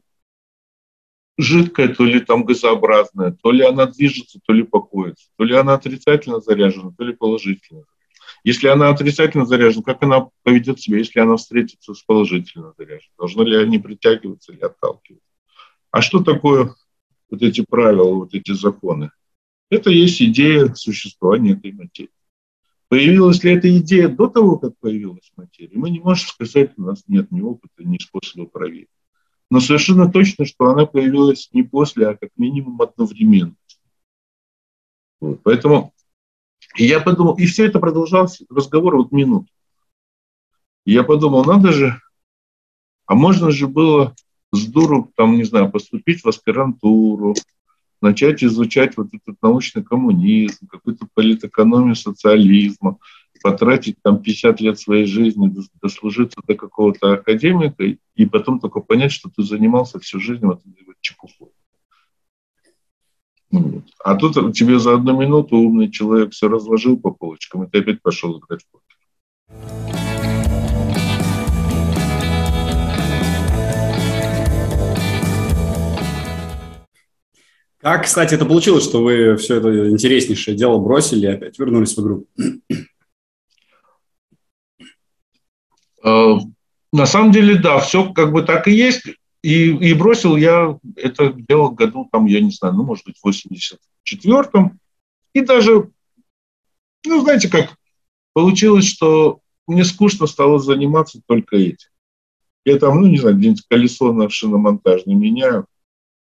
жидкая, 1.38 1.94
то 1.94 2.06
ли 2.06 2.20
там 2.20 2.46
газообразная, 2.46 3.32
то 3.42 3.52
ли 3.52 3.64
она 3.64 3.86
движется, 3.88 4.40
то 4.46 4.54
ли 4.54 4.64
покоится, 4.64 5.28
то 5.38 5.44
ли 5.44 5.56
она 5.56 5.74
отрицательно 5.74 6.40
заряжена, 6.40 6.92
то 6.98 7.04
ли 7.04 7.14
положительно. 7.14 7.84
Если 8.44 8.68
она 8.68 8.90
отрицательно 8.90 9.46
заряжена, 9.46 9.84
как 9.84 10.04
она 10.04 10.30
поведет 10.44 10.80
себя, 10.80 11.00
если 11.00 11.20
она 11.20 11.36
встретится 11.36 11.94
с 11.94 12.02
положительно 12.04 12.74
заряженной? 12.78 13.14
Должны 13.18 13.44
ли 13.44 13.58
они 13.58 13.80
притягиваться 13.80 14.54
или 14.54 14.62
отталкиваться? 14.62 15.28
А 15.92 16.02
что 16.02 16.24
такое 16.24 16.76
вот 17.30 17.42
эти 17.42 17.66
правила, 17.68 18.14
вот 18.14 18.34
эти 18.34 18.52
законы? 18.52 19.12
Это 19.70 19.90
есть 19.90 20.22
идея 20.22 20.74
существования 20.74 21.54
этой 21.54 21.72
материи. 21.72 22.12
Появилась 22.88 23.44
ли 23.44 23.54
эта 23.54 23.76
идея 23.78 24.10
до 24.10 24.28
того, 24.28 24.58
как 24.58 24.78
появилась 24.78 25.32
материя? 25.36 25.76
Мы 25.76 25.90
не 25.90 26.00
можем 26.00 26.28
сказать, 26.28 26.74
у 26.78 26.84
нас 26.84 27.04
нет 27.08 27.32
ни 27.32 27.42
опыта, 27.42 27.84
ни 27.84 27.98
способа 27.98 28.46
проверить. 28.46 28.90
Но 29.50 29.60
совершенно 29.60 30.12
точно, 30.12 30.46
что 30.46 30.68
она 30.68 30.86
появилась 30.86 31.50
не 31.52 31.64
после, 31.64 32.08
а 32.08 32.16
как 32.16 32.30
минимум 32.38 32.82
одновременно. 32.82 33.56
Вот. 35.20 35.42
Поэтому 35.44 35.94
я 36.76 37.00
подумал, 37.00 37.36
и 37.38 37.46
все 37.46 37.66
это 37.66 37.80
продолжалось, 37.80 38.42
разговор 38.50 38.98
вот 38.98 39.12
минут. 39.12 39.48
я 40.86 41.04
подумал, 41.04 41.44
надо 41.44 41.72
же, 41.72 42.00
а 43.06 43.16
можно 43.16 43.52
же 43.52 43.68
было 43.68 44.16
с 44.52 44.66
дуру, 44.68 45.12
там, 45.16 45.38
не 45.38 45.44
знаю, 45.44 45.72
поступить 45.72 46.24
в 46.24 46.28
аспирантуру, 46.28 47.36
начать 48.02 48.44
изучать 48.44 48.98
вот 48.98 49.08
этот 49.14 49.36
научный 49.42 49.84
коммунизм, 49.84 50.68
какую-то 50.68 51.08
политэкономию 51.14 51.96
социализма, 51.96 52.98
потратить 53.42 53.98
там 54.02 54.22
50 54.22 54.62
лет 54.62 54.80
своей 54.80 55.06
жизни, 55.06 55.54
дослужиться 55.82 56.42
до 56.48 56.56
какого-то 56.56 57.14
академика, 57.14 57.84
и 57.84 58.26
потом 58.26 58.60
только 58.60 58.80
понять, 58.80 59.12
что 59.12 59.30
ты 59.30 59.44
занимался 59.44 60.00
всю 60.00 60.20
жизнь 60.20 60.46
вот 60.46 60.62
этой 60.62 60.84
вот 60.86 60.96
чепухой. 61.02 61.50
Ну. 63.52 63.84
А 64.04 64.16
тут 64.16 64.34
тебе 64.56 64.80
за 64.80 64.96
одну 64.96 65.20
минуту 65.20 65.58
умный 65.58 65.92
человек 65.92 66.34
все 66.34 66.50
разложил 66.50 66.98
по 66.98 67.12
полочкам, 67.12 67.64
и 67.64 67.70
ты 67.70 67.80
опять 67.80 68.02
пошел 68.02 68.38
играть 68.40 68.64
в 68.64 68.68
покер. 68.72 69.85
Как, 77.86 78.06
кстати, 78.06 78.34
это 78.34 78.48
получилось, 78.48 78.84
что 78.84 79.04
вы 79.04 79.38
все 79.38 79.58
это 79.58 79.92
интереснейшее 79.92 80.58
дело 80.58 80.80
бросили 80.80 81.28
и 81.28 81.30
опять 81.30 81.60
вернулись 81.60 81.96
в 81.96 82.02
игру? 82.02 82.26
Э, 86.04 86.34
на 86.92 87.06
самом 87.06 87.32
деле, 87.32 87.60
да, 87.60 87.78
все 87.78 88.12
как 88.12 88.32
бы 88.32 88.42
так 88.42 88.68
и 88.68 88.72
есть. 88.72 89.04
И, 89.44 89.68
и 89.68 89.94
бросил 89.94 90.36
я 90.36 90.80
это 90.96 91.32
дело 91.32 91.70
году, 91.70 92.10
там, 92.12 92.26
я 92.26 92.42
не 92.42 92.50
знаю, 92.50 92.74
ну, 92.74 92.86
может 92.86 93.06
быть, 93.06 93.20
в 93.22 93.28
84-м. 93.28 94.80
И 95.34 95.42
даже, 95.42 95.92
ну, 97.06 97.22
знаете 97.22 97.50
как, 97.50 97.78
получилось, 98.34 98.86
что 98.86 99.42
мне 99.68 99.86
скучно 99.86 100.26
стало 100.26 100.58
заниматься 100.58 101.22
только 101.28 101.58
этим. 101.58 101.90
Я 102.66 102.80
там, 102.80 103.00
ну, 103.00 103.06
не 103.06 103.20
знаю, 103.20 103.38
где-нибудь 103.38 103.68
колесо 103.70 104.12
на 104.12 104.28
шиномонтажной 104.28 105.14
меняю, 105.14 105.68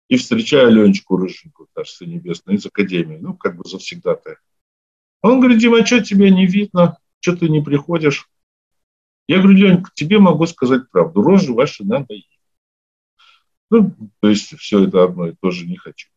и 0.08 0.16
встречаю 0.16 0.72
Ленечку 0.72 1.16
Рыженьку, 1.16 1.68
Царство 1.74 2.04
Небесное, 2.04 2.56
из 2.56 2.66
Академии, 2.66 3.18
ну, 3.18 3.34
как 3.34 3.56
бы 3.56 3.68
завсегда-то. 3.68 4.36
Он 5.22 5.40
говорит, 5.40 5.58
Дима, 5.58 5.80
а 5.80 5.86
что 5.86 6.02
тебя 6.02 6.30
не 6.30 6.46
видно, 6.46 6.98
что 7.20 7.36
ты 7.36 7.48
не 7.48 7.62
приходишь? 7.62 8.28
Я 9.26 9.38
говорю, 9.38 9.58
Ленька, 9.58 9.90
тебе 9.94 10.18
могу 10.18 10.46
сказать 10.46 10.90
правду, 10.90 11.22
рожи 11.22 11.52
ваши 11.52 11.84
надоели. 11.84 12.24
Ну, 13.70 13.94
то 14.20 14.28
есть 14.30 14.56
все 14.58 14.84
это 14.84 15.04
одно 15.04 15.28
и 15.28 15.34
то 15.38 15.50
же 15.50 15.66
не 15.66 15.76
хочу. 15.76 16.08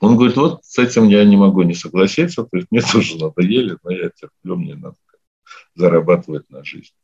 Он 0.00 0.16
говорит, 0.16 0.36
вот 0.36 0.64
с 0.64 0.78
этим 0.78 1.06
я 1.08 1.24
не 1.24 1.36
могу 1.36 1.62
не 1.62 1.74
согласиться, 1.74 2.42
то 2.42 2.56
есть 2.56 2.66
мне 2.72 2.80
тоже 2.92 3.16
надоели, 3.16 3.78
но 3.84 3.92
я 3.92 4.10
терплю, 4.10 4.56
мне 4.56 4.74
надо 4.74 4.96
зарабатывать 5.76 6.50
на 6.50 6.64
жизнь. 6.64 6.94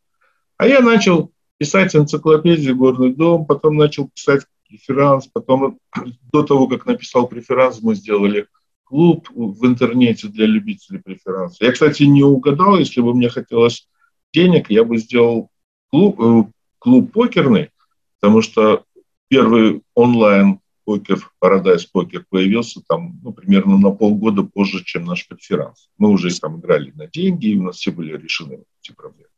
А 0.56 0.66
я 0.66 0.80
начал 0.80 1.32
писать 1.58 1.94
энциклопедию 1.94 2.76
«Горный 2.76 3.14
дом», 3.14 3.46
потом 3.46 3.76
начал 3.76 4.08
писать 4.08 4.44
преферанс, 4.68 5.28
потом 5.28 5.78
до 6.32 6.42
того, 6.42 6.68
как 6.68 6.86
написал 6.86 7.26
преферанс, 7.26 7.80
мы 7.82 7.94
сделали 7.94 8.46
клуб 8.84 9.28
в 9.30 9.66
интернете 9.66 10.28
для 10.28 10.46
любителей 10.46 11.00
преферанса. 11.00 11.64
Я, 11.64 11.72
кстати, 11.72 12.04
не 12.04 12.22
угадал, 12.22 12.78
если 12.78 13.00
бы 13.00 13.14
мне 13.14 13.28
хотелось 13.28 13.88
денег, 14.32 14.70
я 14.70 14.84
бы 14.84 14.98
сделал 14.98 15.50
клуб, 15.90 16.20
э, 16.20 16.44
клуб 16.78 17.12
покерный, 17.12 17.70
потому 18.18 18.40
что 18.40 18.84
первый 19.28 19.82
онлайн 19.94 20.60
покер, 20.84 21.18
Paradise 21.42 21.86
покер 21.92 22.24
появился 22.30 22.80
там 22.88 23.20
ну, 23.22 23.32
примерно 23.32 23.76
на 23.76 23.90
полгода 23.90 24.42
позже, 24.42 24.82
чем 24.84 25.04
наш 25.04 25.28
преферанс. 25.28 25.90
Мы 25.98 26.08
уже 26.08 26.34
там 26.40 26.60
играли 26.60 26.92
на 26.92 27.06
деньги, 27.06 27.48
и 27.48 27.58
у 27.58 27.64
нас 27.64 27.76
все 27.76 27.90
были 27.90 28.16
решены 28.16 28.64
эти 28.82 28.94
проблемы. 28.94 29.28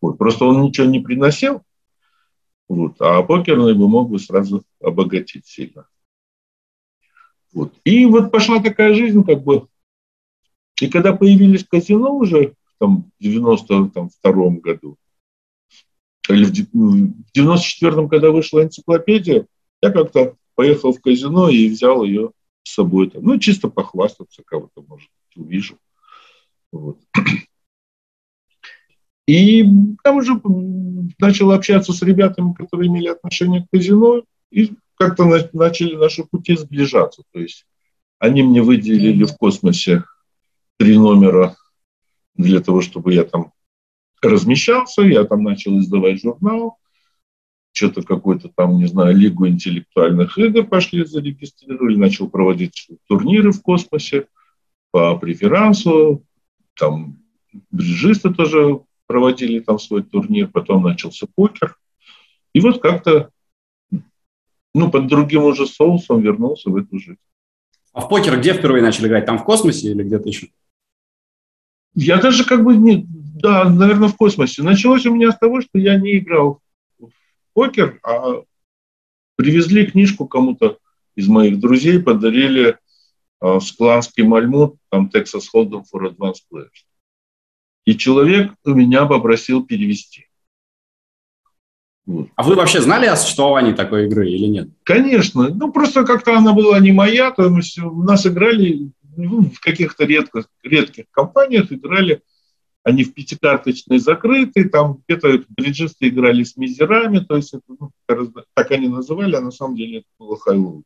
Вот. 0.00 0.18
Просто 0.18 0.46
он 0.46 0.62
ничего 0.62 0.86
не 0.88 0.98
приносил, 0.98 1.62
вот. 2.68 3.00
А 3.00 3.22
покерный 3.22 3.74
бы 3.74 3.88
мог 3.88 4.10
бы 4.10 4.18
сразу 4.18 4.64
обогатить 4.80 5.46
сильно. 5.46 5.86
Вот. 7.52 7.72
И 7.84 8.04
вот 8.06 8.32
пошла 8.32 8.60
такая 8.60 8.94
жизнь, 8.94 9.22
как 9.24 9.42
бы. 9.42 9.68
И 10.80 10.88
когда 10.88 11.14
появились 11.14 11.64
казино 11.64 12.16
уже 12.16 12.54
там, 12.78 13.10
в 13.18 13.22
92 13.22 14.50
году, 14.56 14.96
или 16.28 16.44
в 16.44 16.50
94-м, 17.36 18.08
когда 18.08 18.30
вышла 18.30 18.62
энциклопедия, 18.62 19.46
я 19.82 19.90
как-то 19.90 20.36
поехал 20.54 20.92
в 20.92 21.00
казино 21.00 21.48
и 21.48 21.68
взял 21.68 22.02
ее 22.02 22.32
с 22.62 22.74
собой. 22.74 23.10
Там. 23.10 23.24
Ну, 23.24 23.38
чисто 23.38 23.68
похвастаться 23.68 24.42
кого-то, 24.44 24.82
может, 24.82 25.10
увижу. 25.36 25.78
Вот. 26.72 26.98
И 29.26 29.64
там 30.02 30.16
уже 30.16 30.40
начал 31.18 31.52
общаться 31.52 31.92
с 31.92 32.02
ребятами, 32.02 32.52
которые 32.52 32.88
имели 32.88 33.08
отношение 33.08 33.62
к 33.62 33.70
казино, 33.72 34.22
и 34.50 34.72
как-то 34.96 35.24
начали 35.52 35.96
наши 35.96 36.24
пути 36.24 36.56
сближаться. 36.56 37.22
То 37.32 37.40
есть 37.40 37.66
они 38.18 38.42
мне 38.42 38.62
выделили 38.62 39.24
в 39.24 39.36
космосе 39.36 40.04
три 40.78 40.98
номера 40.98 41.56
для 42.34 42.60
того, 42.60 42.80
чтобы 42.80 43.14
я 43.14 43.24
там 43.24 43.52
размещался, 44.22 45.02
я 45.02 45.24
там 45.24 45.42
начал 45.42 45.78
издавать 45.78 46.22
журнал, 46.22 46.78
что-то 47.72 48.02
какой-то 48.02 48.48
там, 48.54 48.78
не 48.78 48.86
знаю, 48.86 49.16
лигу 49.16 49.48
интеллектуальных 49.48 50.38
игр 50.38 50.64
пошли, 50.64 51.04
зарегистрировали, 51.04 51.96
начал 51.96 52.28
проводить 52.28 52.88
турниры 53.08 53.52
в 53.52 53.60
космосе 53.62 54.26
по 54.90 55.16
преферансу, 55.16 56.24
там 56.74 57.18
бриджисты 57.70 58.32
тоже 58.32 58.80
проводили 59.14 59.60
там 59.60 59.78
свой 59.78 60.02
турнир, 60.02 60.48
потом 60.48 60.82
начался 60.82 61.28
покер. 61.36 61.76
И 62.52 62.58
вот 62.58 62.82
как-то, 62.82 63.30
ну, 64.74 64.90
под 64.90 65.06
другим 65.06 65.44
уже 65.44 65.68
соусом 65.68 66.20
вернулся 66.20 66.68
в 66.68 66.74
эту 66.74 66.98
жизнь. 66.98 67.20
А 67.92 68.00
в 68.00 68.08
покер 68.08 68.40
где 68.40 68.54
впервые 68.54 68.82
начали 68.82 69.06
играть? 69.06 69.24
Там 69.24 69.38
в 69.38 69.44
космосе 69.44 69.92
или 69.92 70.02
где-то 70.02 70.28
еще? 70.28 70.48
Я 71.94 72.16
даже 72.16 72.44
как 72.44 72.64
бы 72.64 72.76
не... 72.76 73.06
Да, 73.06 73.70
наверное, 73.70 74.08
в 74.08 74.16
космосе. 74.16 74.64
Началось 74.64 75.06
у 75.06 75.14
меня 75.14 75.30
с 75.30 75.38
того, 75.38 75.60
что 75.60 75.78
я 75.78 75.94
не 75.94 76.18
играл 76.18 76.58
в 76.98 77.12
покер, 77.52 78.00
а 78.02 78.42
привезли 79.36 79.86
книжку 79.86 80.26
кому-то 80.26 80.78
из 81.14 81.28
моих 81.28 81.60
друзей, 81.60 82.02
подарили 82.02 82.78
э, 83.40 83.60
Скланский 83.60 84.24
Мальмут, 84.24 84.74
там 84.90 85.08
Texas 85.14 85.44
Hold'em 85.54 85.84
for 85.84 86.02
Advanced 86.02 86.42
Players. 86.52 86.82
И 87.84 87.96
человек 87.96 88.52
меня 88.64 89.06
попросил 89.06 89.64
перевести. 89.64 90.26
Вот. 92.06 92.28
А 92.36 92.42
вы 92.42 92.54
вообще 92.54 92.80
знали 92.82 93.06
о 93.06 93.16
существовании 93.16 93.72
такой 93.72 94.06
игры 94.06 94.28
или 94.28 94.46
нет? 94.46 94.68
Конечно. 94.82 95.48
Ну, 95.48 95.72
просто 95.72 96.04
как-то 96.04 96.36
она 96.36 96.52
была 96.52 96.78
не 96.80 96.92
моя. 96.92 97.30
То 97.30 97.46
есть 97.56 97.78
у 97.78 98.02
нас 98.02 98.26
играли 98.26 98.90
ну, 99.16 99.50
в 99.50 99.60
каких-то 99.60 100.04
редких, 100.04 100.48
редких 100.62 101.04
компаниях, 101.10 101.72
играли 101.72 102.22
они 102.82 103.02
в 103.02 103.14
пятикарточной 103.14 103.98
закрытые, 103.98 104.68
там 104.68 105.02
где-то 105.08 105.42
бриджисты 105.48 106.08
играли 106.08 106.44
с 106.44 106.56
мизерами, 106.58 107.20
то 107.20 107.34
есть 107.34 107.54
это, 107.54 107.64
ну, 107.66 107.90
так 108.52 108.70
они 108.72 108.88
называли, 108.88 109.34
а 109.34 109.40
на 109.40 109.50
самом 109.50 109.74
деле 109.74 110.00
это 110.00 110.06
было 110.18 110.38
хайлоу. 110.38 110.84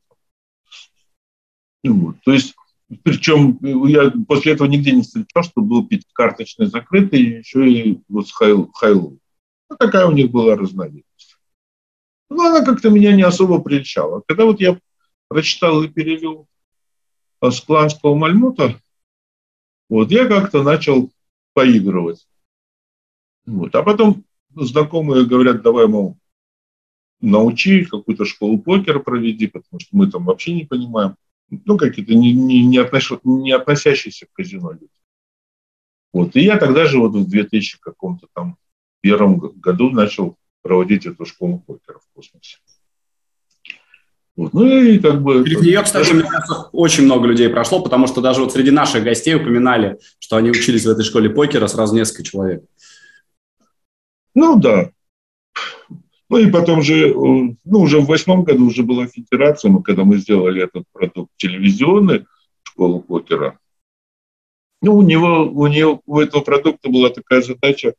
Ну, 1.83 1.95
вот. 1.95 2.16
То 2.25 2.33
есть 2.33 2.55
причем 3.02 3.59
я 3.86 4.10
после 4.27 4.52
этого 4.52 4.66
нигде 4.66 4.93
не 4.93 5.02
встречал, 5.02 5.43
что 5.43 5.60
был 5.60 5.86
пятикарточный 5.86 6.66
закрытый, 6.66 7.39
еще 7.39 7.70
и 7.70 8.01
вот 8.09 8.28
с 8.28 8.32
Хайлу. 8.32 8.73
Ну, 9.70 9.77
такая 9.78 10.06
у 10.06 10.12
них 10.12 10.31
была 10.31 10.56
разновидность. 10.56 11.36
Но 12.31 12.47
она 12.47 12.65
как-то 12.65 12.90
меня 12.90 13.15
не 13.15 13.23
особо 13.23 13.60
прельщала. 13.60 14.23
Когда 14.27 14.44
вот 14.44 14.60
я 14.60 14.78
прочитал 15.28 15.82
и 15.82 15.89
перевел 15.89 16.47
Скланского 17.51 18.15
Мальмута, 18.15 18.81
вот 19.89 20.10
я 20.10 20.27
как-то 20.27 20.62
начал 20.62 21.10
поигрывать. 21.55 22.27
Вот. 23.47 23.74
А 23.74 23.82
потом 23.82 24.24
знакомые 24.55 25.27
говорят, 25.27 25.62
давай, 25.62 25.86
мол, 25.86 26.19
научи, 27.20 27.85
какую-то 27.85 28.24
школу 28.24 28.59
покера 28.59 28.98
проведи, 28.98 29.47
потому 29.47 29.81
что 29.81 29.97
мы 29.97 30.10
там 30.10 30.24
вообще 30.24 30.55
не 30.55 30.65
понимаем. 30.65 31.16
Ну, 31.51 31.79
какие-то 31.79 32.15
не, 32.15 32.33
не, 32.33 32.65
не, 32.65 32.79
отнош... 32.79 33.12
не 33.25 33.53
относящиеся 33.53 34.27
к 34.27 34.33
казино 34.33 34.73
люди. 34.73 34.89
Вот. 36.12 36.37
И 36.37 36.41
я 36.41 36.57
тогда 36.59 36.85
же 36.87 36.99
вот 36.99 37.15
в 37.15 37.29
2000 37.29 37.79
каком-то 37.81 38.27
там 38.35 38.57
первом 39.01 39.39
году 39.39 39.91
начал 39.91 40.37
проводить 40.62 41.07
эту 41.07 41.25
школу 41.25 41.62
покера 41.66 41.99
в 41.99 42.15
космосе. 42.15 42.59
Вот. 44.37 44.53
Ну 44.53 44.66
и 44.66 44.99
как 44.99 45.23
бы... 45.23 45.45
Через 45.45 45.62
нее, 45.62 45.83
кстати, 45.83 46.12
мне 46.12 46.23
кажется, 46.23 46.69
очень 46.73 47.05
много 47.05 47.27
людей 47.27 47.49
прошло, 47.49 47.83
потому 47.83 48.07
что 48.07 48.20
даже 48.20 48.41
вот 48.41 48.53
среди 48.53 48.70
наших 48.70 49.03
гостей 49.03 49.35
упоминали, 49.35 49.99
что 50.19 50.37
они 50.37 50.51
учились 50.51 50.85
в 50.85 50.91
этой 50.91 51.05
школе 51.05 51.31
покера 51.31 51.66
сразу 51.66 51.95
несколько 51.95 52.23
человек. 52.23 52.65
Ну 54.35 54.59
да. 54.59 54.91
Ну 56.31 56.39
и 56.39 56.51
потом 56.51 56.83
же, 56.83 57.15
ну 57.15 57.55
уже 57.81 58.01
в 58.01 58.07
восьмом 58.07 58.45
году 58.45 58.67
уже 58.67 58.83
была 58.83 59.07
федерация, 59.07 59.71
мы, 59.71 59.83
когда 59.83 60.05
мы 60.05 60.19
сделали 60.19 60.63
этот 60.63 60.85
продукт 60.93 61.31
телевизионный, 61.37 62.27
школу 62.63 63.01
покера, 63.01 63.59
ну, 64.81 64.97
у 64.97 65.03
него, 65.03 65.45
у 65.45 65.67
него, 65.67 66.01
у 66.07 66.21
этого 66.21 66.43
продукта 66.43 66.89
была 66.89 67.11
такая 67.11 67.43
задача 67.43 67.95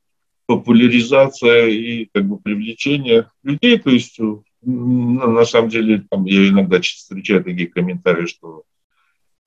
популяризация 0.46 1.68
и 1.68 2.06
как 2.14 2.26
бы 2.26 2.38
привлечение 2.38 3.30
людей, 3.44 3.78
то 3.78 3.90
есть 3.90 4.20
ну, 4.62 5.32
на 5.32 5.46
самом 5.46 5.70
деле, 5.70 6.04
там, 6.10 6.26
я 6.26 6.48
иногда 6.48 6.82
встречаю 6.82 7.44
такие 7.44 7.68
комментарии, 7.68 8.26
что 8.26 8.64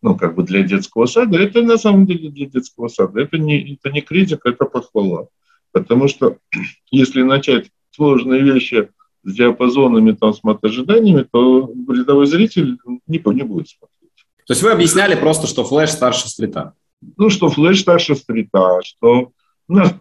ну, 0.00 0.16
как 0.16 0.34
бы 0.34 0.42
для 0.42 0.62
детского 0.62 1.06
сада, 1.06 1.38
это 1.38 1.62
на 1.62 1.78
самом 1.78 2.06
деле 2.06 2.30
для 2.30 2.46
детского 2.46 2.88
сада. 2.88 3.20
Это 3.20 3.38
не, 3.38 3.74
это 3.74 3.90
не 3.90 4.00
критика, 4.00 4.48
это 4.48 4.64
похвала. 4.64 5.28
Потому 5.70 6.08
что 6.08 6.38
если 6.90 7.22
начать 7.22 7.70
сложные 7.92 8.42
вещи 8.42 8.90
с 9.24 9.34
диапазонами, 9.34 10.12
там, 10.12 10.34
с 10.34 10.40
ожиданиями, 10.62 11.26
то 11.30 11.72
рядовой 11.88 12.26
зритель 12.26 12.78
не, 13.06 13.22
не 13.24 13.42
будет 13.42 13.68
смотреть. 13.68 14.26
То 14.46 14.52
есть 14.52 14.62
вы 14.62 14.70
объясняли 14.70 15.14
просто, 15.14 15.46
что 15.46 15.64
флеш 15.64 15.90
старше 15.90 16.28
стрита? 16.28 16.74
Ну, 17.16 17.30
что 17.30 17.48
флеш 17.48 17.80
старше 17.80 18.16
стрита, 18.16 18.80
что 18.82 19.32
у 19.68 19.72
нас, 19.72 19.94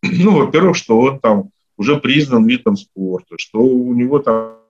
ну, 0.02 0.44
во-первых, 0.44 0.76
что 0.76 0.98
он 0.98 1.18
там 1.18 1.50
уже 1.76 1.96
признан 1.96 2.46
видом 2.46 2.76
спорта, 2.76 3.36
что 3.38 3.58
у 3.58 3.94
него 3.94 4.18
там 4.18 4.60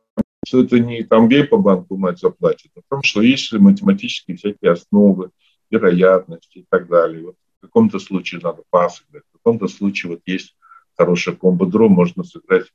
что 0.46 0.62
это 0.62 0.78
не 0.78 1.02
там 1.02 1.28
бей 1.28 1.44
по 1.44 1.58
банку 1.58 1.96
мать 1.96 2.18
заплатит, 2.18 2.70
а 2.74 2.80
том, 2.88 3.02
что 3.02 3.20
есть 3.20 3.52
математические 3.52 4.38
всякие 4.38 4.72
основы, 4.72 5.30
вероятности 5.70 6.58
и 6.58 6.66
так 6.68 6.88
далее. 6.88 7.26
Вот 7.26 7.36
в 7.58 7.60
каком-то 7.62 7.98
случае 7.98 8.40
надо 8.42 8.62
пас 8.70 9.02
играть, 9.08 9.24
в 9.30 9.38
каком-то 9.38 9.68
случае 9.68 10.12
вот 10.12 10.22
есть 10.26 10.56
хорошая 11.00 11.34
комбо-дро, 11.34 11.88
можно 11.88 12.24
сыграть 12.24 12.66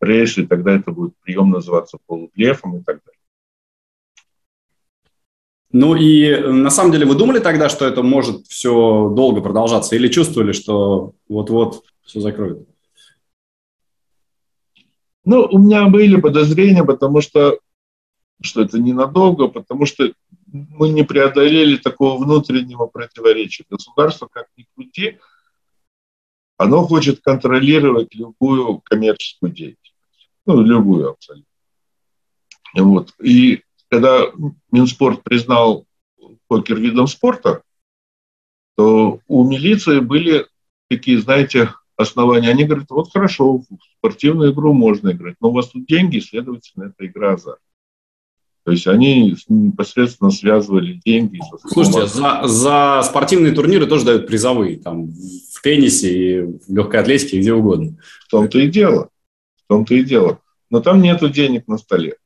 рейс, 0.00 0.38
и 0.38 0.46
тогда 0.46 0.76
это 0.76 0.92
будет 0.92 1.14
прием 1.20 1.50
называться 1.50 1.98
полублефом 2.06 2.76
и 2.76 2.82
так 2.84 3.00
далее. 3.04 3.18
Ну 5.72 5.96
и 5.96 6.36
на 6.38 6.70
самом 6.70 6.92
деле 6.92 7.06
вы 7.06 7.16
думали 7.16 7.40
тогда, 7.40 7.68
что 7.68 7.84
это 7.84 8.04
может 8.04 8.46
все 8.46 9.10
долго 9.16 9.40
продолжаться, 9.40 9.96
или 9.96 10.06
чувствовали, 10.06 10.52
что 10.52 11.14
вот-вот 11.28 11.82
все 12.04 12.20
закроют? 12.20 12.68
Ну, 15.24 15.48
у 15.50 15.58
меня 15.58 15.88
были 15.88 16.20
подозрения, 16.20 16.84
потому 16.84 17.20
что, 17.20 17.58
что 18.42 18.62
это 18.62 18.78
ненадолго, 18.78 19.48
потому 19.48 19.86
что 19.86 20.12
мы 20.46 20.90
не 20.90 21.02
преодолели 21.02 21.76
такого 21.76 22.22
внутреннего 22.22 22.86
противоречия. 22.86 23.64
Государство, 23.68 24.28
как 24.30 24.46
ни 24.56 24.66
крути, 24.74 25.18
оно 26.56 26.86
хочет 26.86 27.20
контролировать 27.20 28.14
любую 28.14 28.80
коммерческую 28.84 29.52
деятельность. 29.52 29.96
Ну, 30.46 30.62
любую 30.62 31.10
абсолютно. 31.10 31.46
Вот. 32.74 33.14
И 33.22 33.62
когда 33.88 34.24
Минспорт 34.70 35.22
признал 35.22 35.86
покер 36.48 36.78
видом 36.78 37.06
спорта, 37.06 37.62
то 38.76 39.20
у 39.28 39.44
милиции 39.44 40.00
были 40.00 40.46
такие, 40.88 41.20
знаете, 41.20 41.74
основания. 41.96 42.48
Они 42.48 42.64
говорят, 42.64 42.90
вот 42.90 43.12
хорошо, 43.12 43.58
в 43.58 43.66
спортивную 43.98 44.52
игру 44.52 44.72
можно 44.72 45.10
играть, 45.10 45.36
но 45.40 45.50
у 45.50 45.52
вас 45.52 45.68
тут 45.68 45.86
деньги, 45.86 46.18
следовательно, 46.18 46.84
это 46.84 47.06
игра 47.06 47.36
за. 47.36 47.58
То 48.64 48.70
есть 48.70 48.86
они 48.86 49.36
непосредственно 49.48 50.30
связывали 50.30 51.00
деньги. 51.04 51.40
Со 51.50 51.68
Слушайте, 51.68 52.06
за, 52.06 52.42
за 52.44 53.02
спортивные 53.04 53.52
турниры 53.52 53.86
тоже 53.86 54.04
дают 54.04 54.26
призовые, 54.26 54.78
там, 54.78 55.08
в 55.08 55.60
теннисе 55.62 56.12
и 56.12 56.40
в 56.42 56.68
легкой 56.68 57.00
атлетике, 57.00 57.40
где 57.40 57.52
угодно. 57.52 57.96
В 58.26 58.30
том-то 58.30 58.58
и 58.60 58.68
дело. 58.68 59.08
В 59.64 59.68
том-то 59.68 59.94
и 59.94 60.04
дело. 60.04 60.40
Но 60.70 60.80
там 60.80 61.02
нету 61.02 61.28
денег 61.28 61.66
на 61.66 61.76
столе. 61.78 62.16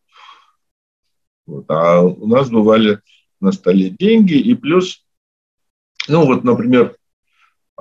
Вот. 1.47 1.65
А 1.69 2.03
у 2.03 2.27
нас 2.27 2.51
бывали 2.51 3.01
на 3.41 3.53
столе 3.53 3.91
деньги, 3.91 4.35
и 4.35 4.55
плюс, 4.55 5.05
ну 6.09 6.27
вот, 6.27 6.45
например, 6.45 6.97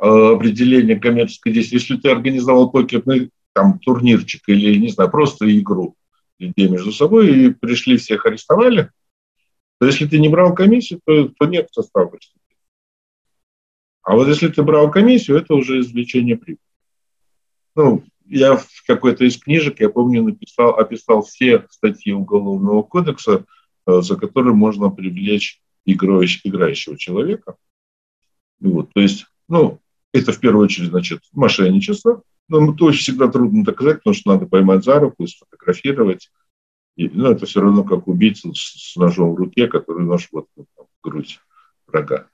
Э, 0.01 0.33
определение 0.35 0.99
коммерческой 0.99 1.53
действия. 1.53 1.77
Если 1.77 1.95
ты 1.95 2.09
организовал 2.09 2.69
покерный 2.69 3.29
там, 3.53 3.79
турнирчик 3.79 4.41
или, 4.47 4.77
не 4.77 4.89
знаю, 4.89 5.09
просто 5.09 5.45
игру 5.57 5.95
людей 6.39 6.67
между 6.67 6.91
собой 6.91 7.29
и 7.33 7.49
пришли, 7.49 7.97
всех 7.97 8.25
арестовали, 8.25 8.91
то 9.79 9.85
если 9.85 10.05
ты 10.05 10.19
не 10.19 10.29
брал 10.29 10.53
комиссию, 10.53 11.01
то, 11.05 11.29
то 11.29 11.45
нет 11.45 11.69
состава 11.71 12.07
преступления. 12.07 12.45
А 14.03 14.15
вот 14.15 14.27
если 14.27 14.47
ты 14.47 14.63
брал 14.63 14.91
комиссию, 14.91 15.37
это 15.37 15.55
уже 15.55 15.79
извлечение 15.79 16.37
прибыли. 16.37 16.59
Ну, 17.75 18.03
я 18.25 18.55
в 18.55 18.67
какой-то 18.87 19.25
из 19.25 19.37
книжек, 19.37 19.79
я 19.79 19.89
помню, 19.89 20.23
написал, 20.23 20.77
описал 20.77 21.23
все 21.23 21.65
статьи 21.69 22.13
Уголовного 22.13 22.83
кодекса, 22.83 23.45
э, 23.87 24.01
за 24.01 24.15
которые 24.15 24.53
можно 24.53 24.89
привлечь 24.89 25.61
играющего 25.85 26.97
человека. 26.97 27.55
Вот, 28.59 28.93
то 28.93 29.01
есть, 29.01 29.25
ну, 29.47 29.79
это 30.13 30.31
в 30.31 30.39
первую 30.39 30.65
очередь, 30.65 30.89
значит, 30.89 31.21
мошенничество. 31.33 32.23
Но 32.47 32.73
это 32.73 32.85
очень 32.85 32.99
всегда 32.99 33.27
трудно 33.27 33.63
доказать, 33.63 33.97
потому 33.97 34.13
что 34.13 34.33
надо 34.33 34.45
поймать 34.45 34.83
за 34.83 34.99
руку, 34.99 35.25
сфотографировать. 35.25 36.31
И, 36.95 37.09
ну, 37.09 37.31
это 37.31 37.45
все 37.45 37.61
равно 37.61 37.83
как 37.83 38.07
убийца 38.07 38.53
с, 38.53 38.93
с 38.93 38.95
ножом 38.95 39.33
в 39.33 39.37
руке, 39.37 39.67
который 39.67 40.05
нож 40.05 40.29
вот 40.31 40.47
там, 40.55 40.65
в 40.75 41.03
грудь 41.03 41.39
врага. 41.87 42.29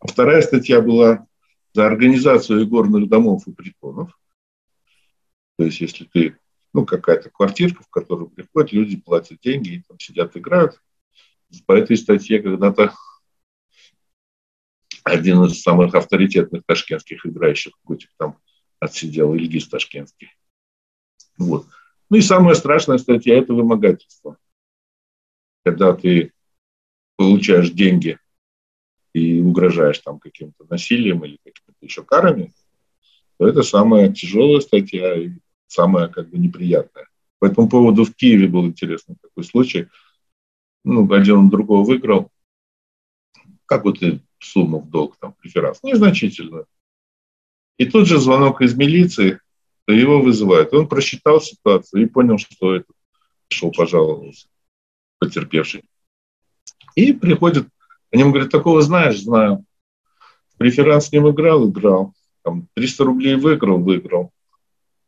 А 0.00 0.08
вторая 0.08 0.42
статья 0.42 0.80
была 0.80 1.26
за 1.74 1.86
организацию 1.86 2.62
игорных 2.62 3.08
домов 3.08 3.46
и 3.46 3.52
притонов. 3.52 4.18
То 5.56 5.64
есть, 5.64 5.80
если 5.80 6.04
ты, 6.04 6.38
ну, 6.72 6.86
какая-то 6.86 7.30
квартирка, 7.30 7.82
в 7.82 7.88
которую 7.88 8.30
приходят, 8.30 8.72
люди 8.72 8.96
платят 8.96 9.38
деньги 9.40 9.74
и 9.74 9.82
там 9.86 9.98
сидят, 9.98 10.36
играют. 10.36 10.80
По 11.66 11.72
этой 11.72 11.96
статье 11.96 12.40
когда-то 12.40 12.94
один 15.04 15.44
из 15.44 15.62
самых 15.62 15.94
авторитетных 15.94 16.62
ташкентских 16.64 17.26
играющих, 17.26 17.72
Котик 17.84 18.10
там 18.16 18.38
отсидел, 18.80 19.34
Ильгиз 19.34 19.68
Ташкентский. 19.68 20.32
Вот. 21.38 21.66
Ну 22.08 22.16
и 22.16 22.22
самая 22.22 22.54
страшная 22.54 22.98
статья– 22.98 23.38
это 23.38 23.54
вымогательство. 23.54 24.36
Когда 25.64 25.94
ты 25.94 26.32
получаешь 27.16 27.70
деньги 27.70 28.18
и 29.12 29.40
угрожаешь 29.40 29.98
там 29.98 30.18
каким-то 30.18 30.64
насилием 30.68 31.24
или 31.24 31.36
какими-то 31.44 31.84
еще 31.84 32.02
карами, 32.02 32.52
то 33.38 33.46
это 33.46 33.62
самая 33.62 34.12
тяжелая 34.12 34.60
статья 34.60 35.14
и 35.14 35.30
самая 35.66 36.08
как 36.08 36.30
бы 36.30 36.38
неприятная. 36.38 37.08
По 37.38 37.46
этому 37.46 37.68
поводу 37.68 38.04
в 38.04 38.14
Киеве 38.14 38.48
был 38.48 38.66
интересный 38.66 39.16
такой 39.20 39.44
случай. 39.44 39.88
Ну, 40.84 41.10
один 41.12 41.48
другого 41.48 41.84
выиграл. 41.84 42.30
Как 43.66 43.84
вот 43.84 44.00
ты 44.00 44.20
сумму 44.38 44.80
в 44.80 44.90
долг, 44.90 45.16
там, 45.18 45.34
преферанс, 45.34 45.82
незначительную. 45.82 46.66
И 47.80 47.86
тут 47.86 48.06
же 48.06 48.20
звонок 48.20 48.60
из 48.60 48.74
милиции, 48.74 49.40
его 49.88 50.20
вызывают. 50.20 50.74
Он 50.74 50.86
просчитал 50.86 51.40
ситуацию 51.40 52.02
и 52.02 52.06
понял, 52.06 52.36
что 52.36 52.74
это 52.74 52.92
пришел, 53.48 53.72
пожаловался, 53.72 54.48
потерпевший. 55.18 55.84
И 56.94 57.14
приходит, 57.14 57.68
они 58.12 58.20
ему 58.20 58.32
говорят, 58.32 58.52
такого 58.52 58.82
знаешь? 58.82 59.22
Знаю. 59.22 59.64
Преферанс 60.58 61.06
с 61.06 61.12
ним 61.12 61.30
играл? 61.30 61.70
Играл. 61.70 62.12
Там 62.42 62.68
300 62.74 63.02
рублей 63.02 63.36
выиграл? 63.36 63.78
Выиграл. 63.78 64.30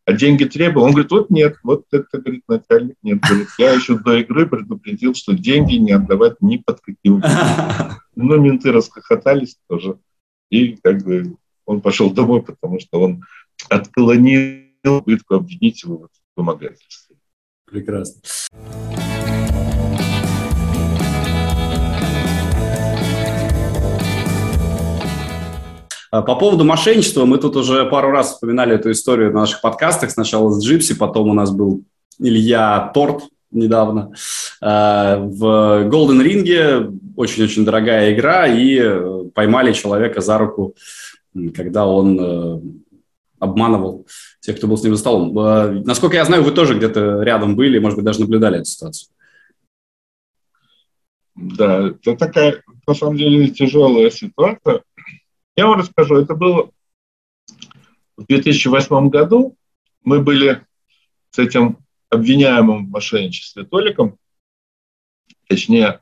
А 0.06 0.14
деньги 0.14 0.44
требовал? 0.44 0.86
Он 0.86 0.92
говорит, 0.92 1.10
вот 1.10 1.28
нет, 1.28 1.58
вот 1.62 1.84
это, 1.92 2.06
говорит, 2.14 2.44
начальник 2.48 2.96
нет. 3.02 3.20
Говорит, 3.20 3.48
я 3.58 3.72
еще 3.72 3.98
до 3.98 4.16
игры 4.16 4.46
предупредил, 4.46 5.14
что 5.14 5.34
деньги 5.34 5.74
не 5.74 5.92
отдавать 5.92 6.40
ни 6.40 6.56
под 6.56 6.80
каким 6.80 7.22
Но 8.16 8.36
менты 8.38 8.72
расхохотались 8.72 9.58
тоже. 9.68 9.98
И 10.48 10.78
как 10.82 11.04
бы 11.04 11.36
он 11.72 11.80
пошел 11.80 12.10
домой, 12.10 12.42
потому 12.42 12.78
что 12.78 13.00
он 13.00 13.24
отклонил 13.68 14.62
попытку 14.82 15.36
обвинить 15.36 15.82
его 15.82 15.96
в 15.96 16.08
вымогательстве. 16.36 17.16
Прекрасно. 17.64 18.20
По 26.10 26.36
поводу 26.36 26.64
мошенничества, 26.64 27.24
мы 27.24 27.38
тут 27.38 27.56
уже 27.56 27.86
пару 27.86 28.10
раз 28.10 28.34
вспоминали 28.34 28.74
эту 28.74 28.90
историю 28.90 29.32
на 29.32 29.40
наших 29.40 29.62
подкастах. 29.62 30.10
Сначала 30.10 30.50
с 30.50 30.62
Джипси, 30.62 30.94
потом 30.94 31.30
у 31.30 31.32
нас 31.32 31.50
был 31.50 31.84
Илья 32.18 32.90
Торт 32.92 33.22
недавно. 33.50 34.12
В 34.60 35.42
Golden 35.88 36.22
Ring 36.22 37.00
очень-очень 37.16 37.64
дорогая 37.64 38.12
игра, 38.12 38.46
и 38.46 39.30
поймали 39.34 39.72
человека 39.72 40.20
за 40.20 40.36
руку, 40.36 40.74
когда 41.54 41.86
он 41.86 42.84
обманывал 43.38 44.06
тех, 44.40 44.56
кто 44.56 44.66
был 44.68 44.76
с 44.76 44.84
ним 44.84 44.94
за 44.94 45.00
столом. 45.00 45.34
Насколько 45.84 46.16
я 46.16 46.24
знаю, 46.24 46.42
вы 46.44 46.52
тоже 46.52 46.76
где-то 46.76 47.22
рядом 47.22 47.56
были, 47.56 47.78
может 47.78 47.96
быть, 47.96 48.04
даже 48.04 48.20
наблюдали 48.20 48.56
эту 48.56 48.66
ситуацию. 48.66 49.12
Да, 51.34 51.88
это 51.88 52.16
такая, 52.16 52.62
на 52.86 52.94
самом 52.94 53.16
деле, 53.16 53.48
тяжелая 53.48 54.10
ситуация. 54.10 54.82
Я 55.56 55.66
вам 55.66 55.78
расскажу, 55.80 56.16
это 56.16 56.34
было 56.34 56.70
в 58.16 58.26
2008 58.26 59.08
году. 59.08 59.56
Мы 60.04 60.20
были 60.20 60.64
с 61.30 61.38
этим 61.38 61.78
обвиняемым 62.10 62.86
в 62.86 62.90
мошенничестве 62.90 63.64
Толиком, 63.64 64.18
точнее, 65.48 66.00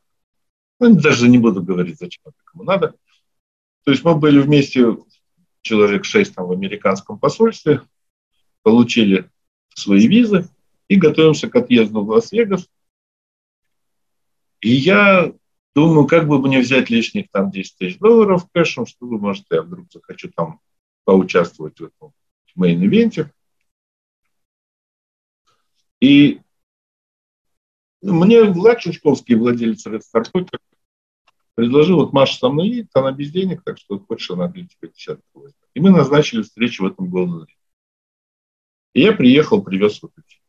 ну, 0.81 0.95
даже 0.95 1.29
не 1.29 1.39
буду 1.39 1.63
говорить, 1.63 1.99
зачем 1.99 2.23
это 2.27 2.37
кому 2.45 2.65
надо. 2.65 2.95
То 3.85 3.93
есть 3.93 4.03
мы 4.03 4.17
были 4.17 4.41
вместе, 4.41 4.97
человек 5.63 6.05
шесть 6.05 6.35
там 6.35 6.47
в 6.47 6.53
американском 6.53 7.19
посольстве, 7.19 7.83
получили 8.63 9.31
свои 9.75 10.07
визы 10.07 10.49
и 10.89 10.97
готовимся 10.97 11.49
к 11.49 11.57
отъезду 11.57 12.03
в 12.03 12.09
Лас-Вегас– 12.09 12.67
и 14.61 14.71
я 14.71 15.33
думаю, 15.75 16.07
как 16.07 16.29
бы 16.29 16.39
мне 16.41 16.61
взять 16.61 16.91
лишних 16.91 17.31
там 17.31 17.51
10 17.51 17.77
тысяч 17.77 17.99
долларов 17.99 18.49
кэшем, 18.53 18.87
чтобы, 18.87 19.19
может, 19.19 19.47
я 19.51 19.63
вдруг 19.63 19.91
захочу 19.91 20.31
там 20.31 20.61
поучаствовать 21.05 21.81
в 21.81 21.85
этом 21.85 22.13
main 22.57 22.84
event 22.84 23.17
е. 23.17 23.31
И 26.01 26.41
мне 28.03 28.45
Влад 28.45 28.83
Шушковский, 28.83 29.35
владелец 29.35 29.87
Red 29.87 30.01
Star 30.01 30.25
предложил, 31.61 31.97
вот 31.97 32.15
Маша 32.15 32.39
со 32.39 32.49
мной 32.49 32.69
едет, 32.69 32.89
она 32.95 33.13
без 33.13 33.31
денег, 33.31 33.63
так 33.63 33.77
что 33.77 33.99
хочешь, 33.99 34.31
она 34.31 34.49
для 34.49 34.67
тебя 34.67 34.89
десятку 34.89 35.41
возьмет. 35.41 35.69
И 35.75 35.81
мы 35.81 35.91
назначили 35.91 36.41
встречу 36.41 36.85
в 36.85 36.87
этом 36.87 37.15
Ring. 37.15 37.47
И 38.95 39.03
я 39.03 39.13
приехал, 39.13 39.63
привез 39.63 40.01
вот 40.01 40.13
эти. 40.17 40.41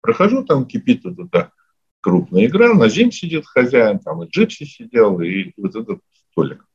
Прохожу, 0.00 0.44
там 0.44 0.66
кипит 0.66 1.04
вот 1.04 1.20
это 1.20 1.52
крупная 2.00 2.46
игра, 2.46 2.74
на 2.74 2.88
зим 2.88 3.12
сидит 3.12 3.46
хозяин, 3.46 4.00
там 4.00 4.24
и 4.24 4.28
Джипси 4.28 4.64
сидел, 4.64 5.20
и 5.20 5.52
вот 5.56 5.76
этот 5.76 6.00
столик. 6.32 6.66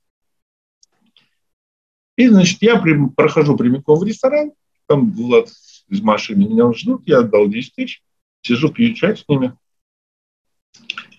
И, 2.15 2.29
значит, 2.29 2.61
я 2.61 2.79
при, 2.79 2.97
прохожу 3.09 3.57
прямиком 3.57 3.99
в 3.99 4.03
ресторан, 4.03 4.53
там 4.87 5.11
Влад 5.11 5.49
из 5.89 6.01
машины 6.01 6.47
меня 6.47 6.71
ждут, 6.71 7.03
я 7.07 7.19
отдал 7.19 7.49
10 7.49 7.75
тысяч, 7.75 8.01
сижу, 8.41 8.71
пью 8.71 8.93
чай 8.93 9.17
с 9.17 9.27
ними. 9.27 9.53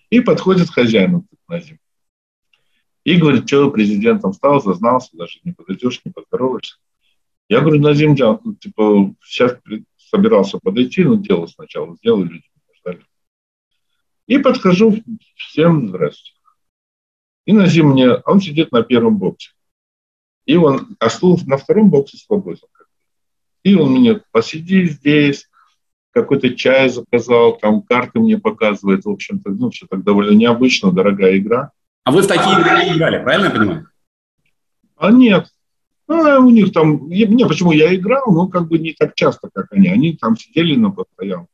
И 0.09 0.21
подходит 0.21 0.71
хозяин 0.71 1.27
на 1.49 1.61
зим. 1.61 1.79
И 3.05 3.17
говорит, 3.17 3.49
что 3.49 3.71
президентом 3.71 4.33
стал, 4.33 4.63
зазнался, 4.63 5.17
даже 5.17 5.41
не 5.45 5.53
подойдешь, 5.53 6.01
не 6.05 6.13
поздороваешься. 6.13 6.77
Я 7.49 7.61
говорю, 7.61 7.81
Назим 7.81 8.15
Джан, 8.15 8.41
ну, 8.45 8.55
типа, 8.55 9.15
сейчас 9.25 9.57
собирался 9.97 10.59
подойти, 10.59 11.05
но 11.05 11.17
дело 11.17 11.47
сначала 11.47 11.97
сделали, 11.97 12.29
люди 12.29 12.45
и 14.27 14.39
подхожу, 14.39 15.03
всем 15.35 15.89
здравствуйте. 15.89 16.39
И 17.45 17.53
на 17.53 17.67
зимне, 17.67 18.15
он 18.25 18.41
сидит 18.41 18.73
на 18.73 18.83
первом 18.83 19.19
боксе. 19.19 19.51
И 20.47 20.57
он, 20.57 20.97
а 21.01 21.11
стул 21.11 21.39
на 21.47 21.57
втором 21.57 21.91
боксе 21.91 22.17
свободен. 22.19 22.67
И 23.63 23.75
он 23.75 23.93
мне, 23.93 24.23
посиди 24.31 24.87
здесь, 24.87 25.49
какой-то 26.13 26.55
чай 26.55 26.89
заказал, 26.89 27.59
там 27.59 27.83
карты 27.83 28.21
мне 28.21 28.39
показывает. 28.39 29.05
В 29.05 29.11
общем-то, 29.11 29.51
ну, 29.51 29.71
все 29.71 29.87
так 29.87 30.03
довольно 30.03 30.37
необычно, 30.37 30.93
дорогая 30.93 31.39
игра. 31.39 31.73
А 32.05 32.11
вы 32.11 32.23
в 32.23 32.27
такие 32.27 32.61
игры 32.61 32.85
не 32.85 32.97
играли, 32.97 33.23
правильно 33.23 33.47
я 33.47 33.51
понимаю? 33.51 33.89
А 34.97 35.11
нет. 35.11 35.47
Ну, 36.09 36.47
у 36.47 36.51
них 36.51 36.73
там, 36.73 37.09
не, 37.09 37.47
почему 37.47 37.73
я 37.73 37.95
играл, 37.95 38.31
но 38.33 38.49
как 38.49 38.69
бы 38.69 38.79
не 38.79 38.93
так 38.93 39.15
часто, 39.15 39.49
как 39.53 39.67
они. 39.71 39.89
Они 39.89 40.17
там 40.17 40.37
сидели 40.37 40.77
на 40.77 40.91
постоянке. 40.91 41.49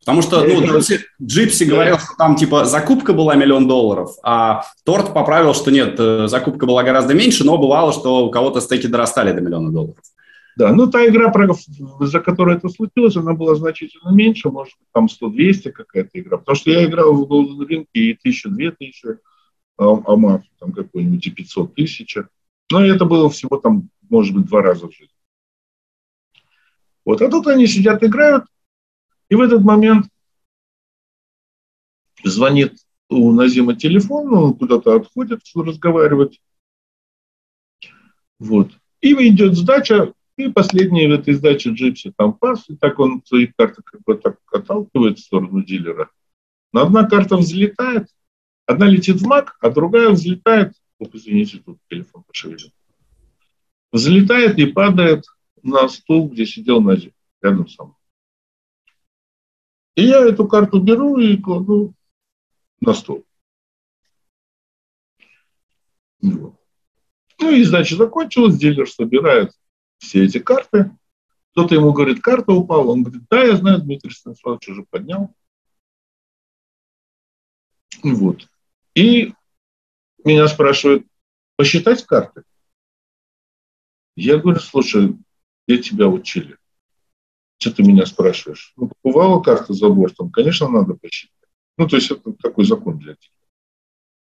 Потому 0.00 0.22
что 0.22 0.42
ну, 0.42 0.64
Джипси, 0.64 1.00
Джипси 1.20 1.64
говорил, 1.64 1.98
что 1.98 2.14
там 2.16 2.34
типа 2.34 2.64
закупка 2.64 3.12
была 3.12 3.34
миллион 3.34 3.68
долларов, 3.68 4.16
а 4.22 4.64
Торт 4.86 5.12
поправил, 5.12 5.52
что 5.52 5.70
нет, 5.70 5.96
э, 5.98 6.28
закупка 6.28 6.64
была 6.64 6.82
гораздо 6.82 7.12
меньше, 7.12 7.44
но 7.44 7.58
бывало, 7.58 7.92
что 7.92 8.24
у 8.24 8.30
кого-то 8.30 8.62
стеки 8.62 8.86
дорастали 8.86 9.32
до 9.32 9.42
миллиона 9.42 9.70
долларов. 9.70 9.98
Да, 10.56 10.72
ну 10.72 10.86
та 10.86 11.06
игра, 11.06 11.30
за 12.00 12.20
которой 12.20 12.56
это 12.56 12.70
случилось, 12.70 13.16
она 13.16 13.34
была 13.34 13.54
значительно 13.54 14.10
меньше, 14.10 14.48
может 14.48 14.72
быть, 14.78 14.88
там 14.94 15.06
100-200 15.06 15.72
какая-то 15.72 16.10
игра. 16.14 16.38
Потому 16.38 16.56
что 16.56 16.70
я 16.70 16.86
играл 16.86 17.12
в 17.12 17.30
Golden 17.30 17.68
Ring 17.68 17.84
и 17.92 18.14
1000-2000, 18.14 19.18
а, 19.78 19.84
а 19.84 20.16
МАФ 20.16 20.42
там 20.58 20.72
какой-нибудь 20.72 21.26
и 21.26 21.30
500 21.30 21.74
тысяч. 21.74 22.16
Но 22.70 22.84
это 22.84 23.04
было 23.04 23.30
всего 23.30 23.56
там, 23.58 23.88
может 24.10 24.34
быть, 24.34 24.46
два 24.46 24.60
раза 24.60 24.88
в 24.88 24.92
жизни. 24.92 25.14
Вот, 27.04 27.22
а 27.22 27.30
тут 27.30 27.46
они 27.46 27.66
сидят, 27.66 28.04
играют, 28.04 28.44
и 29.30 29.34
в 29.34 29.40
этот 29.40 29.62
момент 29.62 30.06
звонит 32.22 32.76
у 33.08 33.32
Назима 33.32 33.74
телефон, 33.74 34.34
он 34.34 34.54
куда-то 34.54 34.96
отходит 34.96 35.40
разговаривать. 35.54 36.40
Вот. 38.38 38.72
И 39.00 39.12
идет 39.28 39.56
сдача, 39.56 40.12
и 40.36 40.48
последняя 40.48 41.08
в 41.08 41.12
этой 41.12 41.34
сдаче 41.34 41.70
джипси 41.70 42.12
там 42.16 42.32
пас, 42.34 42.68
и 42.68 42.76
так 42.76 42.98
он 42.98 43.22
свои 43.24 43.46
карты 43.46 43.82
как 43.82 44.02
бы 44.02 44.16
так 44.16 44.38
отталкивает 44.52 45.18
в 45.18 45.22
сторону 45.22 45.62
дилера. 45.62 46.10
Но 46.72 46.82
одна 46.82 47.08
карта 47.08 47.36
взлетает, 47.36 48.08
одна 48.68 48.86
летит 48.86 49.16
в 49.20 49.26
маг, 49.26 49.56
а 49.60 49.70
другая 49.70 50.10
взлетает, 50.10 50.74
Ох, 50.98 51.08
извините, 51.14 51.58
тут 51.58 51.78
телефон 51.88 52.22
пошевелил, 52.24 52.70
взлетает 53.92 54.58
и 54.58 54.66
падает 54.66 55.24
на 55.62 55.88
стул, 55.88 56.28
где 56.28 56.44
сидел 56.44 56.80
Назим, 56.80 57.12
рядом 57.40 57.68
со 57.68 57.84
мной. 57.84 57.96
И 59.94 60.02
я 60.04 60.20
эту 60.20 60.46
карту 60.46 60.80
беру 60.80 61.18
и 61.18 61.36
кладу 61.36 61.94
на 62.80 62.94
стол. 62.94 63.24
Вот. 66.20 66.54
Ну 67.40 67.50
и 67.50 67.62
сдача 67.62 67.96
закончилась, 67.96 68.58
дилер 68.58 68.88
собирает 68.88 69.52
все 69.98 70.24
эти 70.24 70.38
карты. 70.38 70.90
Кто-то 71.52 71.74
ему 71.74 71.92
говорит, 71.92 72.20
карта 72.20 72.52
упала. 72.52 72.90
Он 72.90 73.02
говорит, 73.02 73.22
да, 73.30 73.44
я 73.44 73.56
знаю, 73.56 73.80
Дмитрий 73.80 74.10
Станиславович 74.10 74.68
уже 74.68 74.82
поднял. 74.84 75.32
Вот. 78.02 78.48
И 78.98 79.32
меня 80.24 80.48
спрашивают, 80.48 81.06
посчитать 81.54 82.04
карты? 82.04 82.42
Я 84.16 84.38
говорю, 84.38 84.58
слушай, 84.58 85.16
где 85.68 85.78
тебя 85.78 86.08
учили? 86.08 86.56
Что 87.60 87.74
ты 87.74 87.84
меня 87.84 88.06
спрашиваешь? 88.06 88.72
Ну, 88.76 88.90
бывала 89.04 89.40
карта 89.40 89.72
за 89.72 89.88
бортом, 89.88 90.32
конечно, 90.32 90.68
надо 90.68 90.94
посчитать. 90.94 91.48
Ну, 91.76 91.86
то 91.86 91.94
есть 91.94 92.10
это 92.10 92.32
такой 92.32 92.64
закон 92.64 92.98
для 92.98 93.14
тебя. 93.14 93.30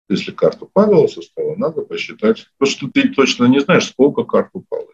Если 0.09 0.33
карта 0.33 0.65
падала 0.65 1.07
со 1.07 1.21
стола, 1.21 1.55
надо 1.57 1.83
посчитать. 1.83 2.47
Потому 2.57 2.75
что 2.75 2.91
ты 2.91 3.11
точно 3.11 3.45
не 3.45 3.61
знаешь, 3.61 3.91
сколько 3.91 4.25
карт 4.25 4.49
упало. 4.55 4.89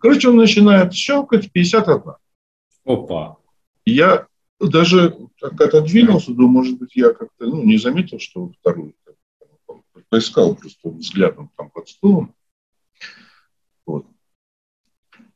Короче, 0.00 0.30
он 0.30 0.36
начинает 0.36 0.92
щелкать 0.94 1.52
51. 1.52 2.14
Опа. 2.84 3.36
Я 3.84 4.26
даже 4.60 5.14
так 5.38 5.60
отодвинулся, 5.60 6.32
думаю, 6.32 6.48
может 6.48 6.78
быть, 6.78 6.96
я 6.96 7.12
как-то 7.12 7.46
ну, 7.46 7.62
не 7.62 7.76
заметил, 7.76 8.18
что 8.18 8.50
вторую 8.60 8.94
поискал 10.08 10.54
просто 10.54 10.88
взглядом 10.90 11.50
там 11.56 11.70
под 11.70 11.88
стулом. 11.88 12.34
Вот. 13.84 14.06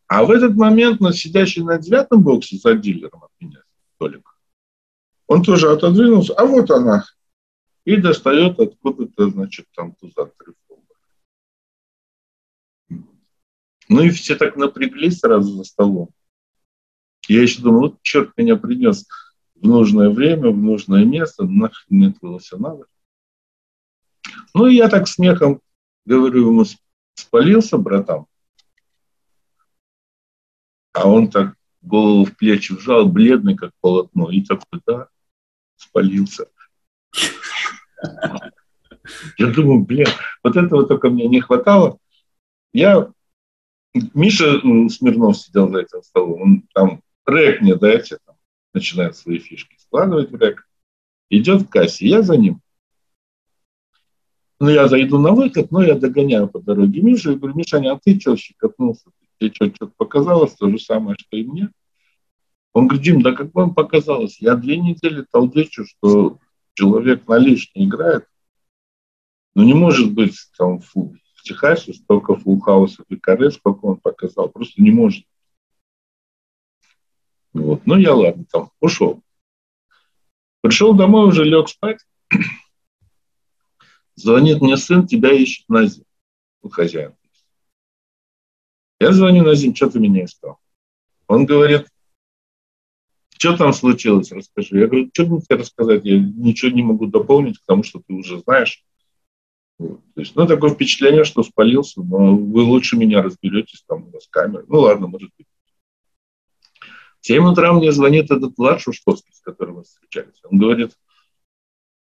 А 0.07 0.25
в 0.25 0.31
этот 0.31 0.55
момент 0.55 1.01
на 1.01 1.13
сидящий 1.13 1.63
на 1.63 1.79
девятом 1.79 2.23
боксе 2.23 2.57
за 2.57 2.75
дилером 2.75 3.25
от 3.25 3.31
меня, 3.41 3.63
Толик, 3.99 4.29
он 5.27 5.43
тоже 5.43 5.71
отодвинулся, 5.71 6.35
а 6.35 6.45
вот 6.45 6.71
она. 6.71 7.05
И 7.85 7.97
достает 7.97 8.61
откуда-то, 8.61 9.31
значит, 9.31 9.67
там 9.75 9.95
туза 9.95 10.31
трифовая. 10.37 10.85
Ну 13.89 14.03
и 14.03 14.11
все 14.11 14.37
так 14.37 14.57
напряглись 14.57 15.19
сразу 15.19 15.57
за 15.57 15.65
столом. 15.65 16.11
Я 17.31 17.43
еще 17.43 17.63
думал, 17.63 17.81
вот 17.83 18.03
черт 18.03 18.37
меня 18.37 18.57
принес 18.57 19.07
в 19.55 19.65
нужное 19.65 20.11
время, 20.11 20.51
в 20.51 20.57
нужное 20.57 21.05
место, 21.05 21.45
нахрен 21.45 22.09
это 22.09 22.19
было 22.21 22.41
все 22.41 22.57
надо. 22.57 22.87
Ну 24.53 24.67
и 24.67 24.75
я 24.75 24.89
так 24.89 25.07
смехом 25.07 25.61
говорю 26.05 26.49
ему, 26.49 26.65
спалился, 27.15 27.79
братан. 27.79 28.27
А 30.93 31.09
он 31.09 31.31
так 31.31 31.55
голову 31.83 32.25
в 32.25 32.37
плечи 32.37 32.73
вжал, 32.73 33.07
бледный, 33.07 33.55
как 33.55 33.71
полотно, 33.81 34.29
и 34.33 34.45
такой, 34.45 34.81
да, 34.85 35.07
спалился. 35.77 36.49
Я 39.39 39.47
думаю, 39.55 39.85
блин, 39.85 40.09
вот 40.43 40.57
этого 40.57 40.85
только 40.85 41.11
мне 41.11 41.29
не 41.29 41.41
хватало. 41.41 42.01
Я... 42.73 43.13
Миша 44.15 44.61
Смирнов 44.89 45.37
сидел 45.37 45.69
за 45.69 45.83
этим 45.83 46.03
столом. 46.03 46.43
Он 46.43 46.63
там 46.75 47.03
рэк 47.31 47.61
мне 47.61 47.77
дайте, 47.77 48.19
там, 48.25 48.37
начинает 48.75 49.17
свои 49.17 49.39
фишки 49.39 49.77
складывать 49.79 50.31
в 50.31 50.35
рэк. 50.35 50.67
Идет 51.31 51.63
в 51.63 51.69
кассе, 51.69 52.07
я 52.07 52.23
за 52.23 52.37
ним. 52.37 52.61
Ну, 54.59 54.69
я 54.69 54.89
зайду 54.89 55.19
на 55.19 55.33
выход, 55.33 55.71
но 55.71 55.83
я 55.83 55.95
догоняю 55.95 56.47
по 56.49 56.61
дороге 56.61 57.01
Мишу 57.01 57.33
и 57.33 57.37
говорю, 57.37 57.57
Мишаня, 57.57 57.93
а 57.93 57.99
ты 57.99 58.21
что 58.21 58.37
щекотнулся? 58.37 59.11
Тебе 59.39 59.53
что, 59.55 59.67
что-то 59.69 59.93
показалось? 59.97 60.55
То 60.55 60.69
же 60.69 60.79
самое, 60.79 61.17
что 61.19 61.37
и 61.37 61.45
мне. 61.45 61.71
Он 62.75 62.87
говорит, 62.87 63.05
Дим, 63.05 63.23
да 63.23 63.33
как 63.33 63.55
вам 63.55 63.75
показалось? 63.75 64.41
Я 64.41 64.55
две 64.57 64.77
недели 64.77 65.25
толдечу, 65.31 65.87
что 65.87 66.39
человек 66.75 67.27
на 67.27 67.39
лишней 67.39 67.87
играет. 67.87 68.27
Ну, 69.55 69.65
не 69.65 69.75
может 69.75 70.13
быть 70.13 70.37
там 70.59 70.81
в, 70.81 70.95
в 70.95 71.43
Техасе 71.43 71.95
столько 71.95 72.35
фулл-хаусов 72.35 73.07
и 73.09 73.17
каре, 73.17 73.51
сколько 73.51 73.87
он 73.87 73.97
показал. 73.97 74.49
Просто 74.51 74.83
не 74.83 74.91
может. 74.91 75.25
Вот. 77.61 77.87
Ну, 77.87 77.97
я 77.97 78.15
ладно, 78.15 78.45
там, 78.51 78.71
ушел. 78.81 79.23
Пришел 80.63 80.95
домой, 80.95 81.29
уже 81.29 81.45
лег 81.45 81.69
спать. 81.69 81.99
Звонит 84.15 84.61
мне 84.61 84.77
сын, 84.77 85.07
тебя 85.07 85.33
ищет 85.33 85.69
Назим. 85.69 86.05
Ну, 86.63 86.71
хозяин. 86.71 87.15
Я 88.99 89.13
звоню 89.13 89.45
Назим, 89.45 89.75
что 89.75 89.91
ты 89.91 89.99
меня 89.99 90.25
искал? 90.25 90.59
Он 91.27 91.47
говорит, 91.47 91.87
что 93.39 93.57
там 93.57 93.73
случилось, 93.73 94.33
расскажи. 94.33 94.79
Я 94.79 94.87
говорю, 94.87 95.11
что 95.13 95.27
мне 95.27 95.41
тебе 95.41 95.57
рассказать, 95.57 96.05
я 96.05 96.19
ничего 96.19 96.71
не 96.71 96.83
могу 96.83 97.07
дополнить 97.07 97.59
к 97.59 97.65
тому, 97.67 97.83
что 97.83 98.03
ты 98.07 98.13
уже 98.13 98.41
знаешь. 98.41 98.85
Вот. 99.79 100.01
То 100.15 100.21
есть, 100.21 100.37
ну, 100.37 100.47
такое 100.47 100.71
впечатление, 100.71 101.25
что 101.25 101.43
спалился, 101.43 102.03
но 102.03 102.37
вы 102.37 102.63
лучше 102.63 102.97
меня 102.97 103.23
разберетесь, 103.23 103.83
там 103.87 104.09
у 104.09 104.11
вас 104.11 104.27
камера. 104.29 104.65
Ну, 104.67 104.81
ладно, 104.81 105.07
может 105.07 105.31
быть. 105.39 105.47
В 107.21 107.27
7 107.27 107.45
утра 107.45 107.73
мне 107.73 107.93
звонит 107.93 108.31
этот 108.31 108.57
Влад 108.57 108.81
Шушковский, 108.81 109.35
с 109.35 109.41
которым 109.41 109.77
мы 109.77 109.85
встречались. 109.85 110.41
Он 110.45 110.59
говорит, 110.59 110.97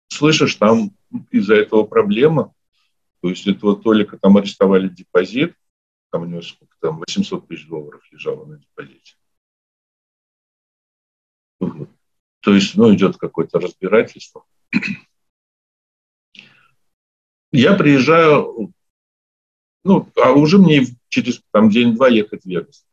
слышишь, 0.09 0.57
там 0.57 0.97
из-за 1.31 1.55
этого 1.55 1.85
проблема. 1.85 2.53
То 3.23 3.28
есть 3.28 3.47
этого 3.47 3.81
Толика 3.81 4.19
там 4.19 4.37
арестовали 4.37 4.89
депозит, 4.89 5.55
там 6.11 6.23
у 6.23 6.24
него 6.27 6.43
сколько 6.43 6.77
там, 6.81 6.99
800 6.99 7.47
тысяч 7.49 7.66
долларов 7.66 8.03
лежало 8.11 8.45
на 8.47 8.59
депозите. 8.59 9.15
То 12.41 12.55
есть, 12.55 12.77
ну, 12.77 12.95
идет 12.95 13.16
какое-то 13.16 13.59
разбирательство. 13.59 14.45
Я 17.53 17.74
приезжаю, 17.74 18.73
ну, 19.83 20.09
а 20.16 20.33
уже 20.33 20.59
мне 20.59 20.85
через 21.09 21.43
там 21.51 21.70
день-два 21.70 22.09
ехать 22.09 22.43
в 22.43 22.47
Вегас. 22.47 22.87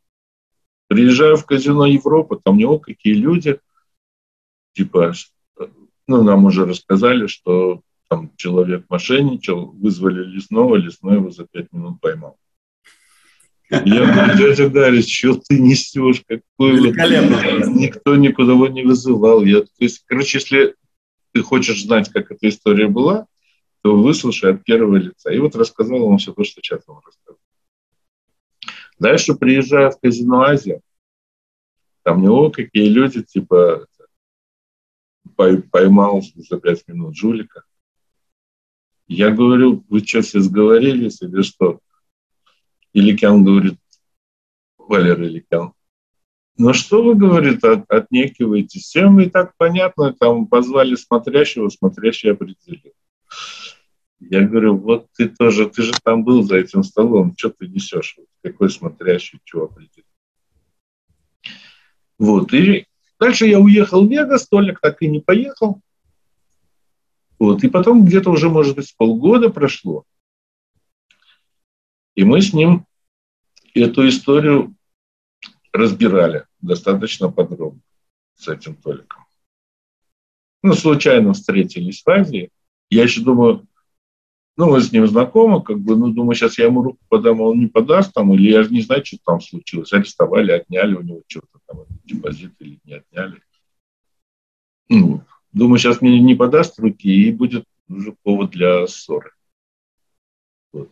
Приезжаю 0.94 1.38
в 1.38 1.46
казино 1.46 1.88
Европа, 1.88 2.40
там 2.44 2.56
у 2.56 2.60
него 2.60 2.78
какие 2.78 3.16
люди, 3.16 3.60
типа, 4.74 5.14
ну, 6.08 6.24
нам 6.24 6.46
уже 6.46 6.66
рассказали, 6.66 7.26
что 7.26 7.82
там 8.10 8.32
человек 8.36 8.86
мошенничал, 8.90 9.72
вызвали 9.72 10.24
лесного, 10.24 10.76
лесной 10.76 11.16
его 11.16 11.32
за 11.32 11.48
пять 11.52 11.72
минут 11.72 12.00
поймал. 12.00 12.38
Я 13.72 13.80
говорю, 13.82 14.38
дядя 14.38 14.70
Дарья, 14.70 15.02
что 15.02 15.42
ты 15.48 15.60
несешь? 15.60 16.22
Какой 16.28 16.76
Великолепно. 16.76 17.72
Никто 17.72 18.16
никуда 18.16 18.52
его 18.52 18.68
не 18.68 18.84
вызывал. 18.84 19.44
Я, 19.44 19.62
то 19.62 19.68
есть, 19.80 20.04
короче, 20.06 20.38
если 20.38 20.76
ты 21.32 21.42
хочешь 21.42 21.82
знать, 21.82 22.10
как 22.10 22.30
эта 22.30 22.50
история 22.50 22.88
была, 22.88 23.26
то 23.82 23.98
выслушай 23.98 24.54
от 24.54 24.64
первого 24.64 24.98
лица. 24.98 25.34
И 25.34 25.40
вот 25.40 25.56
рассказал 25.56 26.04
он 26.04 26.20
все 26.20 26.34
то, 26.34 26.44
что 26.44 26.62
сейчас 26.62 26.86
вам 26.86 27.00
рассказал. 27.04 27.40
Дальше 29.04 29.34
приезжая 29.34 29.92
в 29.92 30.00
казино 30.00 30.44
Азия, 30.44 30.80
там 32.04 32.20
у 32.20 32.24
него 32.24 32.50
какие 32.50 32.88
люди, 32.88 33.22
типа, 33.22 33.86
поймал 35.36 36.24
за 36.36 36.58
пять 36.58 36.88
минут 36.88 37.14
жулика. 37.14 37.64
Я 39.08 39.32
говорю, 39.32 39.84
вы 39.90 40.00
что, 40.06 40.22
все 40.22 40.40
сговорились 40.40 41.22
или 41.22 41.42
что? 41.42 41.82
Иликян 42.94 43.44
говорит, 43.44 43.78
Валера 44.78 45.28
Иликян, 45.28 45.74
ну 46.56 46.74
что 46.74 47.04
вы, 47.04 47.16
говорит, 47.16 47.62
от, 47.66 47.84
отнекиваетесь? 47.92 48.84
Всем 48.84 49.20
и 49.20 49.30
так 49.30 49.52
понятно, 49.58 50.14
там 50.14 50.48
позвали 50.48 50.96
смотрящего, 50.96 51.68
смотрящий 51.68 52.32
определил. 52.32 52.94
Я 54.30 54.48
говорю, 54.48 54.78
вот 54.78 55.08
ты 55.14 55.28
тоже, 55.28 55.70
ты 55.70 55.84
же 55.84 55.94
там 56.04 56.24
был 56.24 56.44
за 56.44 56.58
этим 56.58 56.84
столом, 56.84 57.36
что 57.38 57.50
ты 57.50 57.68
несешь? 57.68 58.18
Какой 58.42 58.70
смотрящий, 58.70 59.40
чего 59.44 59.66
определил? 59.66 60.06
Вот, 62.18 62.54
и 62.54 62.88
дальше 63.20 63.48
я 63.48 63.60
уехал 63.60 64.06
в 64.06 64.10
Вегас, 64.10 64.48
Толик 64.48 64.80
так 64.80 65.02
и 65.02 65.08
не 65.08 65.20
поехал. 65.20 65.82
Вот, 67.38 67.64
и 67.64 67.70
потом 67.70 68.06
где-то 68.06 68.30
уже, 68.30 68.50
может 68.50 68.76
быть, 68.76 68.96
полгода 68.96 69.50
прошло. 69.50 70.06
И 72.16 72.24
мы 72.24 72.42
с 72.42 72.54
ним 72.54 72.86
эту 73.74 74.08
историю 74.08 74.76
разбирали 75.74 76.46
достаточно 76.62 77.30
подробно 77.30 77.82
с 78.36 78.48
этим 78.48 78.76
Толиком. 78.76 79.26
Ну, 80.62 80.74
случайно 80.74 81.34
встретились 81.34 82.04
в 82.04 82.10
Азии. 82.10 82.52
Я 82.90 83.04
еще 83.04 83.22
думаю, 83.22 83.68
ну, 84.56 84.70
мы 84.70 84.82
с 84.82 84.92
ним 84.92 85.08
знакомы, 85.08 85.64
как 85.64 85.80
бы, 85.80 85.96
ну, 85.96 86.10
думаю, 86.10 86.36
сейчас 86.36 86.60
я 86.60 86.66
ему 86.66 86.84
руку 86.84 87.00
подам, 87.10 87.42
а 87.42 87.46
он 87.46 87.60
не 87.60 87.68
подаст 87.68 88.14
там, 88.14 88.34
или 88.34 88.52
я 88.52 88.64
же 88.64 88.70
не 88.70 88.82
знаю, 88.82 89.04
что 89.04 89.18
там 89.26 89.42
случилось. 89.42 89.92
Арестовали, 89.94 90.52
отняли 90.52 90.94
у 90.94 91.02
него 91.02 91.22
что-то 91.28 91.60
там, 91.66 91.86
депозит 92.04 92.54
или 92.60 92.80
не 92.84 92.94
отняли. 92.94 93.42
Ну, 94.90 95.22
думаю, 95.52 95.80
сейчас 95.80 96.02
мне 96.02 96.20
не 96.20 96.36
подаст 96.36 96.78
руки, 96.80 97.10
и 97.10 97.32
будет 97.32 97.66
уже 97.90 98.16
повод 98.22 98.52
для 98.52 98.86
ссоры. 98.86 99.32
Ну, 100.72 100.88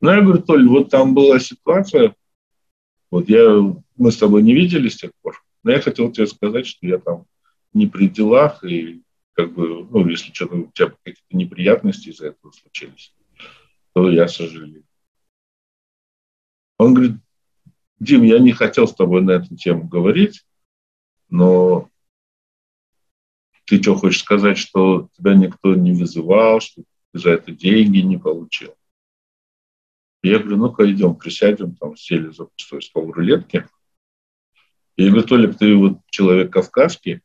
я 0.00 0.20
говорю, 0.20 0.42
Толь, 0.42 0.68
вот 0.68 0.90
там 0.90 1.14
была 1.14 1.38
ситуация, 1.38 2.14
вот 3.10 3.28
я, 3.28 3.48
мы 3.96 4.10
с 4.10 4.16
тобой 4.16 4.42
не 4.42 4.52
виделись 4.52 4.94
с 4.94 4.98
тех 4.98 5.12
пор, 5.22 5.40
но 5.62 5.70
я 5.70 5.80
хотел 5.80 6.10
тебе 6.10 6.26
сказать, 6.26 6.66
что 6.66 6.86
я 6.86 6.98
там 6.98 7.26
не 7.72 7.86
при 7.86 8.08
делах, 8.08 8.64
и 8.64 9.03
как 9.34 9.52
бы, 9.52 9.84
ну, 9.84 10.08
если 10.08 10.32
что-то 10.32 10.56
у 10.56 10.72
тебя 10.72 10.90
какие-то 11.02 11.36
неприятности 11.36 12.08
из-за 12.08 12.28
этого 12.28 12.52
случились, 12.52 13.14
то 13.92 14.10
я 14.10 14.28
сожалею. 14.28 14.84
Он 16.78 16.94
говорит, 16.94 17.16
Дим, 18.00 18.22
я 18.22 18.38
не 18.38 18.52
хотел 18.52 18.86
с 18.86 18.94
тобой 18.94 19.22
на 19.22 19.32
эту 19.32 19.56
тему 19.56 19.86
говорить, 19.86 20.44
но 21.28 21.90
ты 23.66 23.80
что, 23.80 23.96
хочешь 23.96 24.20
сказать, 24.20 24.58
что 24.58 25.08
тебя 25.16 25.34
никто 25.34 25.74
не 25.74 25.92
вызывал, 25.92 26.60
что 26.60 26.82
ты 27.12 27.18
за 27.18 27.30
это 27.30 27.52
деньги 27.52 27.98
не 27.98 28.18
получил? 28.18 28.74
Я 30.22 30.38
говорю, 30.38 30.56
ну-ка 30.56 30.90
идем, 30.90 31.16
присядем, 31.16 31.76
там 31.76 31.96
сели 31.96 32.30
за 32.30 32.46
пустой 32.46 32.82
стол 32.82 33.12
рулетки. 33.12 33.66
Я 34.96 35.10
говорю, 35.10 35.26
Толик, 35.26 35.58
ты 35.58 35.74
вот 35.76 35.98
человек 36.10 36.52
кавказский, 36.52 37.20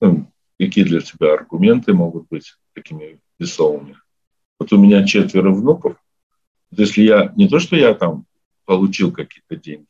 ну, 0.00 0.32
какие 0.58 0.84
для 0.84 1.00
тебя 1.00 1.34
аргументы 1.34 1.92
могут 1.92 2.28
быть 2.28 2.54
такими 2.74 3.20
весомыми? 3.38 3.96
Вот 4.58 4.72
у 4.72 4.78
меня 4.78 5.06
четверо 5.06 5.50
внуков. 5.50 5.96
Вот 6.70 6.80
если 6.80 7.02
я, 7.02 7.32
не 7.36 7.48
то, 7.48 7.58
что 7.58 7.76
я 7.76 7.94
там 7.94 8.26
получил 8.64 9.12
какие-то 9.12 9.56
деньги, 9.56 9.86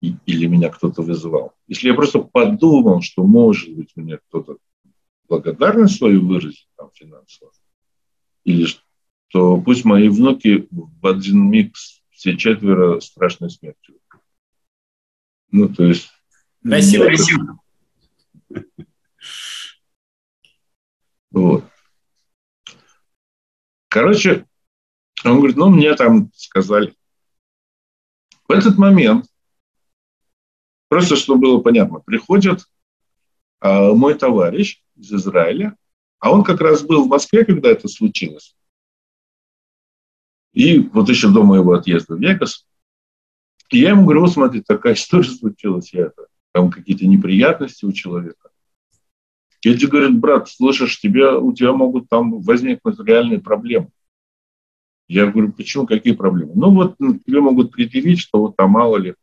или 0.00 0.46
меня 0.46 0.70
кто-то 0.70 1.02
вызывал. 1.02 1.54
Если 1.66 1.88
я 1.88 1.94
просто 1.94 2.20
подумал, 2.20 3.02
что, 3.02 3.22
может 3.22 3.74
быть, 3.74 3.90
мне 3.96 4.16
кто-то 4.16 4.56
благодарность 5.28 5.98
свою 5.98 6.26
выразит 6.26 6.66
там 6.76 6.90
финансово, 6.94 7.52
или 8.44 8.66
то 9.28 9.60
пусть 9.60 9.84
мои 9.84 10.08
внуки 10.08 10.66
в 10.70 11.06
один 11.06 11.50
микс 11.50 12.02
все 12.10 12.36
четверо 12.36 13.00
страшной 13.00 13.50
смертью. 13.50 13.96
Ну, 15.50 15.68
то 15.68 15.84
есть... 15.84 16.10
Спасибо, 16.64 17.04
спасибо. 17.04 17.58
Вот. 21.40 21.64
Короче, 23.88 24.46
он 25.24 25.38
говорит, 25.38 25.56
ну, 25.56 25.70
мне 25.70 25.94
там 25.94 26.30
сказали. 26.34 26.94
В 28.46 28.52
этот 28.52 28.76
момент, 28.76 29.26
просто 30.88 31.16
чтобы 31.16 31.40
было 31.40 31.60
понятно, 31.60 32.00
приходит 32.00 32.66
э, 33.62 33.92
мой 33.92 34.14
товарищ 34.18 34.82
из 34.96 35.12
Израиля, 35.14 35.76
а 36.18 36.30
он 36.30 36.44
как 36.44 36.60
раз 36.60 36.82
был 36.82 37.06
в 37.06 37.08
Москве, 37.08 37.44
когда 37.46 37.70
это 37.70 37.88
случилось. 37.88 38.54
И 40.52 40.78
вот 40.78 41.08
еще 41.08 41.32
до 41.32 41.42
моего 41.42 41.72
отъезда 41.72 42.16
в 42.16 42.20
Вегас, 42.20 42.66
и 43.70 43.78
я 43.78 43.90
ему 43.90 44.04
говорю, 44.04 44.26
смотри, 44.26 44.60
такая 44.60 44.92
история 44.94 45.30
случилась, 45.30 45.94
я 45.94 46.06
это, 46.06 46.26
там 46.52 46.70
какие-то 46.70 47.06
неприятности 47.06 47.86
у 47.86 47.92
человека. 47.92 48.49
Эдик 49.62 49.90
говорит, 49.90 50.18
брат, 50.18 50.48
слышишь, 50.48 51.00
тебе, 51.00 51.32
у 51.32 51.52
тебя 51.52 51.72
могут 51.72 52.08
там 52.08 52.40
возникнуть 52.40 52.98
реальные 53.00 53.40
проблемы. 53.40 53.90
Я 55.08 55.26
говорю, 55.26 55.52
почему, 55.52 55.86
какие 55.86 56.14
проблемы? 56.14 56.52
Ну 56.54 56.70
вот 56.72 56.94
ну, 56.98 57.18
тебе 57.18 57.40
могут 57.40 57.72
предъявить, 57.72 58.20
что 58.20 58.38
вот 58.38 58.56
там 58.56 58.70
мало 58.70 58.96
ли, 58.96 59.14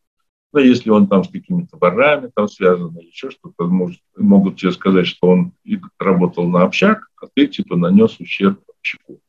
ну 0.53 0.59
если 0.59 0.89
он 0.89 1.07
там 1.07 1.23
с 1.23 1.30
какими-то 1.30 1.77
ворами 1.77 2.30
там 2.35 2.47
связан 2.47 2.95
еще 2.99 3.31
что-то, 3.31 3.65
может, 3.68 4.01
могут 4.15 4.57
тебе 4.57 4.72
сказать, 4.73 5.07
что 5.07 5.27
он 5.27 5.53
работал 5.97 6.47
на 6.47 6.64
общак, 6.64 7.07
а 7.22 7.27
ты 7.34 7.47
типа 7.47 7.76
нанес 7.77 8.19
ущерб 8.19 8.59
общаку. 8.68 9.19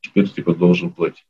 Теперь 0.00 0.28
типа 0.28 0.54
должен 0.54 0.92
платить. 0.92 1.26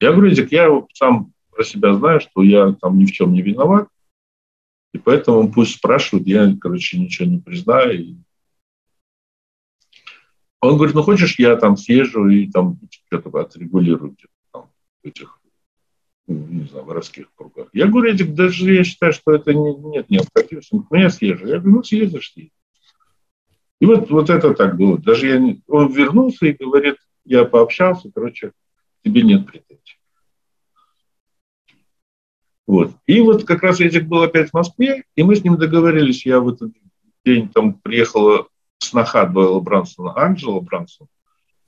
Я 0.00 0.12
говорю, 0.12 0.32
я 0.32 0.82
сам 0.94 1.32
про 1.50 1.64
себя 1.64 1.94
знаю, 1.94 2.20
что 2.20 2.42
я 2.42 2.72
там 2.72 2.98
ни 2.98 3.04
в 3.04 3.12
чем 3.12 3.32
не 3.32 3.42
виноват, 3.42 3.88
и 4.94 4.98
поэтому 4.98 5.50
пусть 5.50 5.74
спрашивают, 5.74 6.26
я, 6.28 6.56
короче, 6.58 6.98
ничего 6.98 7.28
не 7.28 7.40
признаю, 7.40 8.16
он 10.60 10.76
говорит, 10.76 10.94
ну 10.94 11.02
хочешь, 11.02 11.38
я 11.38 11.56
там 11.56 11.76
съезжу 11.76 12.28
и 12.28 12.48
там 12.50 12.78
что-то 12.88 13.28
отрегулирую 13.38 14.12
где-то 14.12 14.32
там 14.52 14.70
в 15.02 15.06
этих, 15.06 15.40
ну, 16.28 16.46
не 16.46 16.66
знаю, 16.66 16.84
воровских 16.86 17.26
кругах. 17.34 17.68
Я 17.72 17.88
говорю, 17.88 18.12
Эдик, 18.12 18.34
даже 18.34 18.72
я 18.72 18.84
считаю, 18.84 19.12
что 19.12 19.32
это 19.32 19.52
не, 19.52 19.74
нет 19.74 20.08
необходимости. 20.08 20.74
Ну, 20.74 20.86
я 20.96 21.10
съезжу. 21.10 21.48
Я 21.48 21.58
говорю, 21.58 21.78
ну, 21.78 21.82
съездишь, 21.82 22.32
съездишь. 22.32 22.52
И 23.80 23.86
вот, 23.86 24.08
вот 24.08 24.30
это 24.30 24.54
так 24.54 24.76
было. 24.76 24.96
Даже 24.96 25.26
я 25.26 25.38
не... 25.38 25.60
он 25.66 25.92
вернулся 25.92 26.46
и 26.46 26.52
говорит, 26.52 26.96
я 27.24 27.44
пообщался, 27.44 28.10
короче, 28.14 28.52
тебе 29.02 29.22
нет 29.22 29.46
претензий. 29.46 29.98
Вот. 32.66 32.92
И 33.06 33.20
вот 33.20 33.44
как 33.44 33.62
раз 33.62 33.80
Эдик 33.80 34.06
был 34.06 34.22
опять 34.22 34.50
в 34.50 34.54
Москве, 34.54 35.04
и 35.14 35.22
мы 35.22 35.36
с 35.36 35.44
ним 35.44 35.58
договорились, 35.58 36.24
я 36.24 36.40
в 36.40 36.48
этот 36.48 36.72
день 37.24 37.48
там 37.48 37.74
приехала 37.74 38.48
сноха 38.78 39.26
Дойла 39.26 39.60
Брансона, 39.60 40.16
Анджела 40.16 40.60
Брансон, 40.60 41.08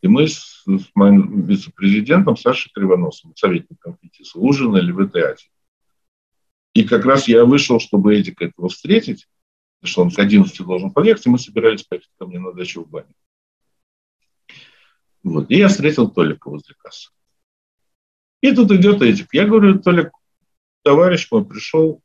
и 0.03 0.09
мы 0.09 0.29
с, 0.29 0.63
с 0.67 0.91
моим 0.95 1.43
вице-президентом 1.43 2.37
Сашей 2.37 2.71
Кривоносом, 2.73 3.35
советником 3.37 3.99
ФИТИСа, 4.01 4.39
ужинали 4.39 4.91
в 4.91 5.01
Азии. 5.01 5.51
И 6.75 6.85
как 6.85 7.05
раз 7.05 7.27
я 7.29 7.45
вышел, 7.45 7.81
чтобы 7.81 8.19
Эдика 8.19 8.45
этого 8.45 8.69
встретить, 8.69 9.27
потому 9.81 9.91
что 9.91 10.03
он 10.03 10.11
к 10.11 10.19
11 10.19 10.67
должен 10.67 10.91
подъехать, 10.91 11.27
и 11.27 11.31
мы 11.31 11.39
собирались 11.39 11.85
поехать 11.85 12.11
ко 12.19 12.27
мне 12.27 12.39
на 12.39 12.53
дачу 12.53 12.85
в 12.85 12.89
баню. 12.89 13.15
Вот. 15.23 15.51
И 15.51 15.57
я 15.57 15.69
встретил 15.69 16.11
Толика 16.11 16.49
возле 16.49 16.75
кассы. 16.79 17.11
И 18.43 18.55
тут 18.55 18.71
идет 18.71 19.03
Эдик. 19.03 19.33
Я 19.33 19.47
говорю, 19.47 19.81
Толик, 19.81 20.11
товарищ 20.87 21.27
мой 21.33 21.45
пришел 21.45 22.01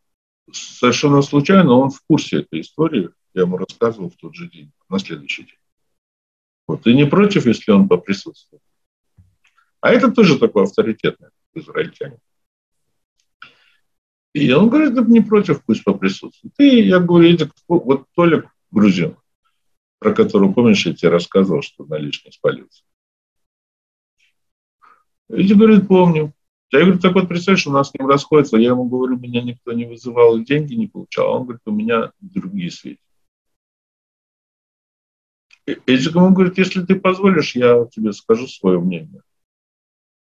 совершенно 0.51 1.21
случайно, 1.21 1.73
он 1.73 1.91
в 1.91 2.01
курсе 2.01 2.39
этой 2.39 2.61
истории, 2.61 3.11
я 3.35 3.43
ему 3.43 3.57
рассказывал 3.57 4.09
в 4.09 4.15
тот 4.15 4.33
же 4.33 4.49
день, 4.49 4.71
на 4.89 4.97
следующий 4.97 5.43
день. 5.43 5.59
Вот. 6.67 6.87
И 6.87 6.95
не 6.95 7.05
против, 7.05 7.45
если 7.45 7.71
он 7.71 7.87
поприсутствует. 7.87 8.63
А 9.81 9.91
это 9.91 10.11
тоже 10.11 10.39
такой 10.39 10.63
авторитетный 10.63 11.29
израильтянин. 11.53 12.17
И 14.33 14.51
он 14.51 14.69
говорит, 14.69 14.95
да 14.95 15.03
не 15.03 15.21
против, 15.21 15.63
пусть 15.63 15.83
поприсутствует. 15.83 16.55
И 16.57 16.81
я 16.81 16.99
говорю, 16.99 17.29
Эдик, 17.29 17.53
вот 17.67 18.07
Толик 18.15 18.47
грузин, 18.71 19.15
про 19.99 20.11
которого, 20.11 20.53
помнишь, 20.53 20.87
я 20.87 20.95
тебе 20.95 21.09
рассказывал, 21.09 21.61
что 21.61 21.85
на 21.85 21.99
лишний 21.99 22.31
спалился. 22.31 22.83
Эдик 25.29 25.57
говорит, 25.57 25.87
помню. 25.87 26.33
Я 26.71 26.81
говорю, 26.81 26.99
так 26.99 27.13
вот, 27.13 27.27
представляешь, 27.27 27.67
у 27.67 27.71
нас 27.71 27.89
с 27.89 27.93
ним 27.93 28.07
расходится. 28.07 28.57
Я 28.57 28.69
ему 28.69 28.85
говорю, 28.85 29.17
меня 29.17 29.41
никто 29.41 29.73
не 29.73 29.85
вызывал, 29.85 30.39
деньги 30.39 30.73
не 30.73 30.87
получал. 30.87 31.33
Он 31.33 31.43
говорит, 31.43 31.61
у 31.65 31.71
меня 31.71 32.11
другие 32.21 32.71
сведения. 32.71 32.99
Эдик 35.65 36.15
ему 36.15 36.31
говорит, 36.31 36.57
если 36.57 36.83
ты 36.83 36.95
позволишь, 36.95 37.55
я 37.55 37.85
тебе 37.91 38.13
скажу 38.13 38.47
свое 38.47 38.79
мнение. 38.79 39.21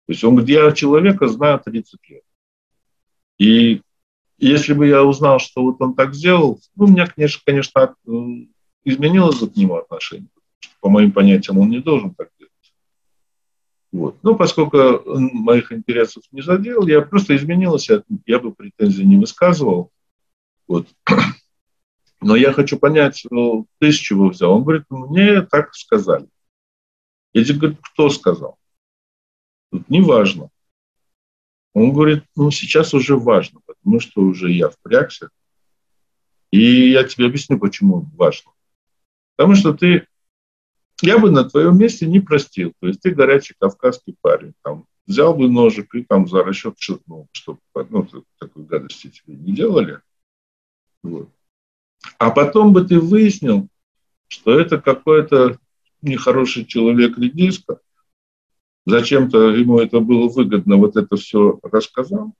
То 0.06 0.12
есть 0.12 0.22
он 0.22 0.36
говорит, 0.36 0.54
я 0.54 0.72
человека 0.72 1.28
знаю 1.28 1.60
30 1.64 1.98
лет. 2.10 2.22
И 3.38 3.80
если 4.36 4.74
бы 4.74 4.86
я 4.86 5.02
узнал, 5.02 5.38
что 5.38 5.62
вот 5.62 5.80
он 5.80 5.94
так 5.94 6.14
сделал, 6.14 6.60
ну, 6.76 6.84
у 6.84 6.88
меня, 6.88 7.06
конечно, 7.06 7.40
конечно 7.44 7.94
изменилось 8.84 9.38
к 9.38 9.56
нему 9.56 9.76
отношение. 9.76 10.28
По 10.80 10.90
моим 10.90 11.10
понятиям, 11.10 11.58
он 11.58 11.70
не 11.70 11.80
должен 11.80 12.14
так 12.14 12.28
делать. 12.38 12.43
Вот. 13.94 14.18
Но 14.24 14.34
поскольку 14.34 14.76
он 14.76 15.30
моих 15.32 15.70
интересов 15.70 16.24
не 16.32 16.42
задел, 16.42 16.84
я 16.88 17.00
просто 17.00 17.36
изменился, 17.36 18.02
я 18.26 18.40
бы 18.40 18.52
претензий 18.52 19.04
не 19.04 19.16
высказывал. 19.16 19.92
Вот. 20.66 20.88
Но 22.20 22.34
я 22.34 22.52
хочу 22.52 22.76
понять, 22.76 23.24
ну, 23.30 23.68
ты 23.78 23.92
с 23.92 23.94
чего 23.94 24.30
взял? 24.30 24.50
Он 24.50 24.64
говорит, 24.64 24.82
мне 24.90 25.42
так 25.42 25.76
сказали. 25.76 26.26
Я 27.32 27.44
тебе 27.44 27.58
говорю, 27.60 27.76
кто 27.82 28.10
сказал? 28.10 28.58
Тут 29.70 29.88
не. 29.88 30.00
Он 31.72 31.92
говорит, 31.92 32.24
ну 32.34 32.50
сейчас 32.50 32.94
уже 32.94 33.16
важно, 33.16 33.60
потому 33.64 34.00
что 34.00 34.22
уже 34.22 34.50
я 34.50 34.70
впрягся. 34.70 35.28
И 36.50 36.90
я 36.90 37.04
тебе 37.04 37.26
объясню, 37.26 37.60
почему 37.60 38.10
важно. 38.16 38.50
Потому 39.36 39.54
что 39.54 39.72
ты, 39.72 40.08
я 41.02 41.18
бы 41.18 41.30
на 41.30 41.44
твоем 41.44 41.78
месте 41.78 42.06
не 42.06 42.20
простил. 42.20 42.72
То 42.80 42.88
есть 42.88 43.00
ты 43.00 43.10
горячий 43.10 43.54
кавказский 43.58 44.16
парень. 44.20 44.54
Там, 44.62 44.86
взял 45.06 45.34
бы 45.34 45.48
ножик 45.48 45.94
и 45.94 46.02
там 46.02 46.28
за 46.28 46.42
расчет 46.42 46.76
шатнул, 46.78 47.28
чтобы 47.32 47.60
ну, 47.90 48.06
такой 48.38 48.64
гадости 48.64 49.10
тебе 49.10 49.36
не 49.36 49.52
делали. 49.52 50.00
Вот. 51.02 51.28
А 52.18 52.30
потом 52.30 52.72
бы 52.72 52.84
ты 52.84 53.00
выяснил, 53.00 53.68
что 54.28 54.58
это 54.58 54.80
какой-то 54.80 55.58
нехороший 56.02 56.64
человек 56.64 57.18
редиска, 57.18 57.80
зачем-то 58.86 59.50
ему 59.50 59.78
это 59.78 60.00
было 60.00 60.28
выгодно, 60.28 60.76
вот 60.76 60.96
это 60.96 61.16
все 61.16 61.58
рассказал. 61.62 62.32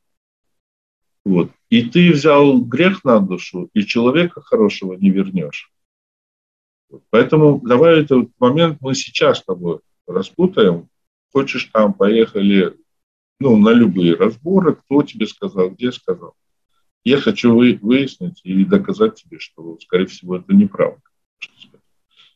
Вот. 1.25 1.51
И 1.71 1.83
ты 1.83 2.13
взял 2.13 2.61
грех 2.61 3.05
на 3.05 3.21
душу, 3.21 3.71
и 3.73 3.85
человека 3.85 4.43
хорошего 4.43 4.95
не 4.95 5.11
вернешь. 5.11 5.71
Поэтому 7.11 7.61
давай 7.61 8.03
этот 8.03 8.29
момент 8.39 8.79
мы 8.81 8.95
сейчас 8.95 9.39
с 9.39 9.45
тобой 9.45 9.81
распутаем. 10.07 10.89
Хочешь 11.33 11.71
там, 11.73 11.95
поехали 11.95 12.77
ну, 13.41 13.57
на 13.57 13.71
любые 13.71 14.15
разборы, 14.15 14.77
кто 14.77 15.03
тебе 15.03 15.27
сказал, 15.27 15.71
где 15.71 15.93
сказал. 15.93 16.35
Я 17.05 17.19
хочу 17.19 17.55
выяснить 17.55 18.41
и 18.45 18.65
доказать 18.65 19.17
тебе, 19.17 19.39
что, 19.39 19.79
скорее 19.81 20.07
всего, 20.07 20.37
это 20.37 20.55
неправда. 20.55 21.03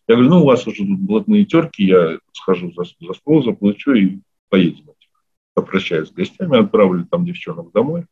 Я 0.06 0.14
говорю, 0.14 0.30
ну, 0.30 0.42
у 0.42 0.46
вас 0.46 0.66
уже 0.66 0.84
тут 0.86 0.98
блатные 0.98 1.44
терки, 1.44 1.84
я 1.84 2.18
схожу 2.32 2.72
за, 2.72 2.84
за 2.84 3.12
стол, 3.14 3.44
заплачу 3.44 3.92
и 3.92 4.20
поедем. 4.48 4.86
Попрощаюсь 5.54 6.08
с 6.08 6.12
гостями, 6.12 6.58
отправлю 6.58 7.06
там 7.06 7.24
девчонок 7.24 7.72
домой. 7.72 8.06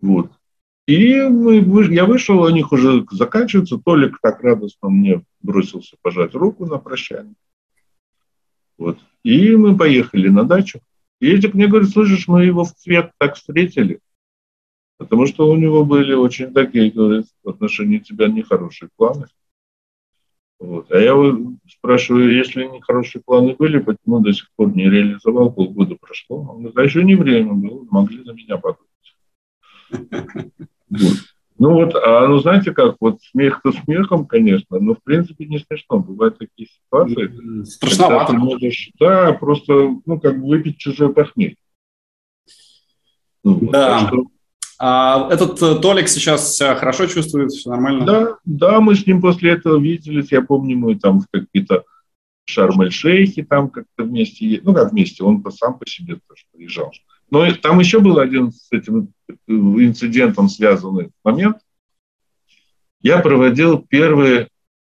Вот. 0.00 0.32
И 0.88 1.20
мы, 1.20 1.58
я 1.92 2.06
вышел, 2.06 2.40
у 2.40 2.48
них 2.48 2.72
уже 2.72 3.04
заканчивается. 3.10 3.76
Толик 3.76 4.20
так 4.22 4.42
радостно 4.42 4.88
мне 4.88 5.22
бросился 5.42 5.98
пожать 6.00 6.34
руку 6.34 6.64
на 6.64 6.78
прощание. 6.78 7.34
Вот. 8.78 8.98
И 9.22 9.54
мы 9.54 9.76
поехали 9.76 10.28
на 10.28 10.44
дачу. 10.44 10.80
И 11.20 11.26
Эдик 11.30 11.52
мне 11.52 11.66
говорит, 11.66 11.90
слышишь, 11.90 12.26
мы 12.26 12.46
его 12.46 12.64
в 12.64 12.72
цвет 12.72 13.12
так 13.18 13.34
встретили. 13.34 14.00
Потому 14.96 15.26
что 15.26 15.50
у 15.50 15.56
него 15.56 15.84
были 15.84 16.14
очень 16.14 16.54
такие, 16.54 16.90
говорит, 16.90 17.26
в 17.44 17.50
отношении 17.50 17.98
тебя 17.98 18.28
нехорошие 18.28 18.88
планы. 18.96 19.26
Вот. 20.58 20.90
А 20.90 20.98
я 20.98 21.12
спрашиваю, 21.68 22.34
если 22.34 22.64
нехорошие 22.64 23.20
планы 23.22 23.54
были, 23.58 23.78
почему 23.78 24.20
до 24.20 24.32
сих 24.32 24.48
пор 24.56 24.74
не 24.74 24.88
реализовал, 24.88 25.52
полгода 25.52 25.96
прошло. 26.00 26.38
Он 26.38 26.62
говорит, 26.62 26.78
а 26.78 26.82
еще 26.82 27.04
не 27.04 27.14
время 27.14 27.52
было, 27.52 27.86
могли 27.90 28.24
на 28.24 28.30
меня 28.30 28.56
подумать. 28.56 28.88
Вот. 30.90 31.16
Ну 31.58 31.72
вот, 31.72 31.94
а 31.96 32.28
ну 32.28 32.38
знаете 32.38 32.72
как, 32.72 32.96
вот 33.00 33.20
смех-то 33.32 33.72
смехом, 33.72 34.26
конечно, 34.26 34.78
но 34.78 34.94
в 34.94 35.02
принципе 35.02 35.44
не 35.46 35.58
смешно. 35.58 35.98
Бывают 35.98 36.38
такие 36.38 36.68
ситуации. 36.68 37.64
Страшновато. 37.64 38.32
Ты 38.32 38.38
можешь, 38.38 38.90
да, 39.00 39.32
просто, 39.32 39.96
ну, 40.06 40.20
как 40.20 40.40
бы 40.40 40.46
выпить 40.46 40.78
чужой 40.78 41.12
похмелье. 41.12 41.56
Ну, 43.42 43.58
да. 43.72 43.98
Вот, 43.98 44.08
что, 44.08 44.26
а 44.80 45.28
этот 45.32 45.60
э, 45.60 45.80
Толик 45.80 46.08
сейчас 46.08 46.56
хорошо 46.60 47.06
чувствует, 47.06 47.50
все 47.50 47.70
нормально? 47.70 48.06
Да, 48.06 48.38
да, 48.44 48.80
мы 48.80 48.94
с 48.94 49.04
ним 49.04 49.20
после 49.20 49.50
этого 49.50 49.80
виделись. 49.80 50.30
Я 50.30 50.42
помню, 50.42 50.78
мы 50.78 50.96
там 50.96 51.20
в 51.20 51.26
какие-то 51.28 51.82
Шарм-эль-Шейхи 52.44 53.42
там 53.42 53.68
как-то 53.68 54.04
вместе, 54.04 54.60
ну 54.62 54.72
как 54.72 54.92
вместе, 54.92 55.24
он 55.24 55.44
сам 55.50 55.76
по 55.76 55.86
себе 55.86 56.20
тоже 56.28 56.44
приезжал. 56.54 56.92
Но 57.30 57.52
там 57.56 57.78
еще 57.78 58.00
был 58.00 58.18
один 58.18 58.52
с 58.52 58.72
этим 58.72 59.12
э, 59.28 59.34
инцидентом 59.46 60.48
связанный 60.48 61.10
момент. 61.22 61.58
Я 63.00 63.20
проводил 63.20 63.78
первый 63.78 64.48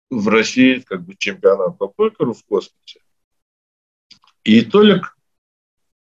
в 0.10 0.28
России 0.28 0.80
как 0.80 1.04
бы 1.04 1.16
чемпионат 1.18 1.78
по 1.78 1.88
покеру 1.88 2.34
в 2.34 2.44
космосе. 2.46 3.02
И 4.44 4.62
Толик 4.62 5.18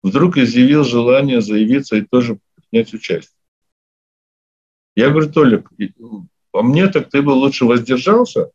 вдруг 0.04 0.38
изъявил 0.38 0.84
желание 0.84 1.42
заявиться 1.42 1.98
и 1.98 2.02
тоже 2.02 2.40
принять 2.56 2.94
участие. 2.94 3.38
Я 4.96 5.10
говорю, 5.10 5.32
Толик, 5.32 5.70
по 6.52 6.64
мне, 6.64 6.88
так 6.88 7.10
ты 7.10 7.22
бы 7.22 7.32
лучше 7.32 7.66
воздержался, 7.66 8.52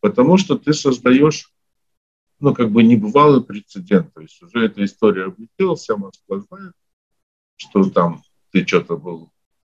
потому 0.00 0.36
что 0.36 0.58
ты 0.58 0.72
создаешь, 0.72 1.52
ну, 2.40 2.54
как 2.54 2.70
бы 2.70 2.82
небывалый 2.82 3.42
прецедент. 3.42 4.12
То 4.12 4.20
есть 4.20 4.42
уже 4.42 4.66
эта 4.66 4.84
история 4.84 5.26
облетела, 5.26 5.76
вся 5.76 5.96
Москва 5.96 6.40
знает, 6.40 6.74
что 7.62 7.88
там 7.90 8.22
ты 8.50 8.66
что-то 8.66 8.96
был 8.96 9.30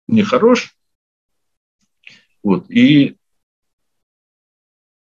нехорош. 0.08 0.76
Вот, 2.42 2.70
и 2.70 3.16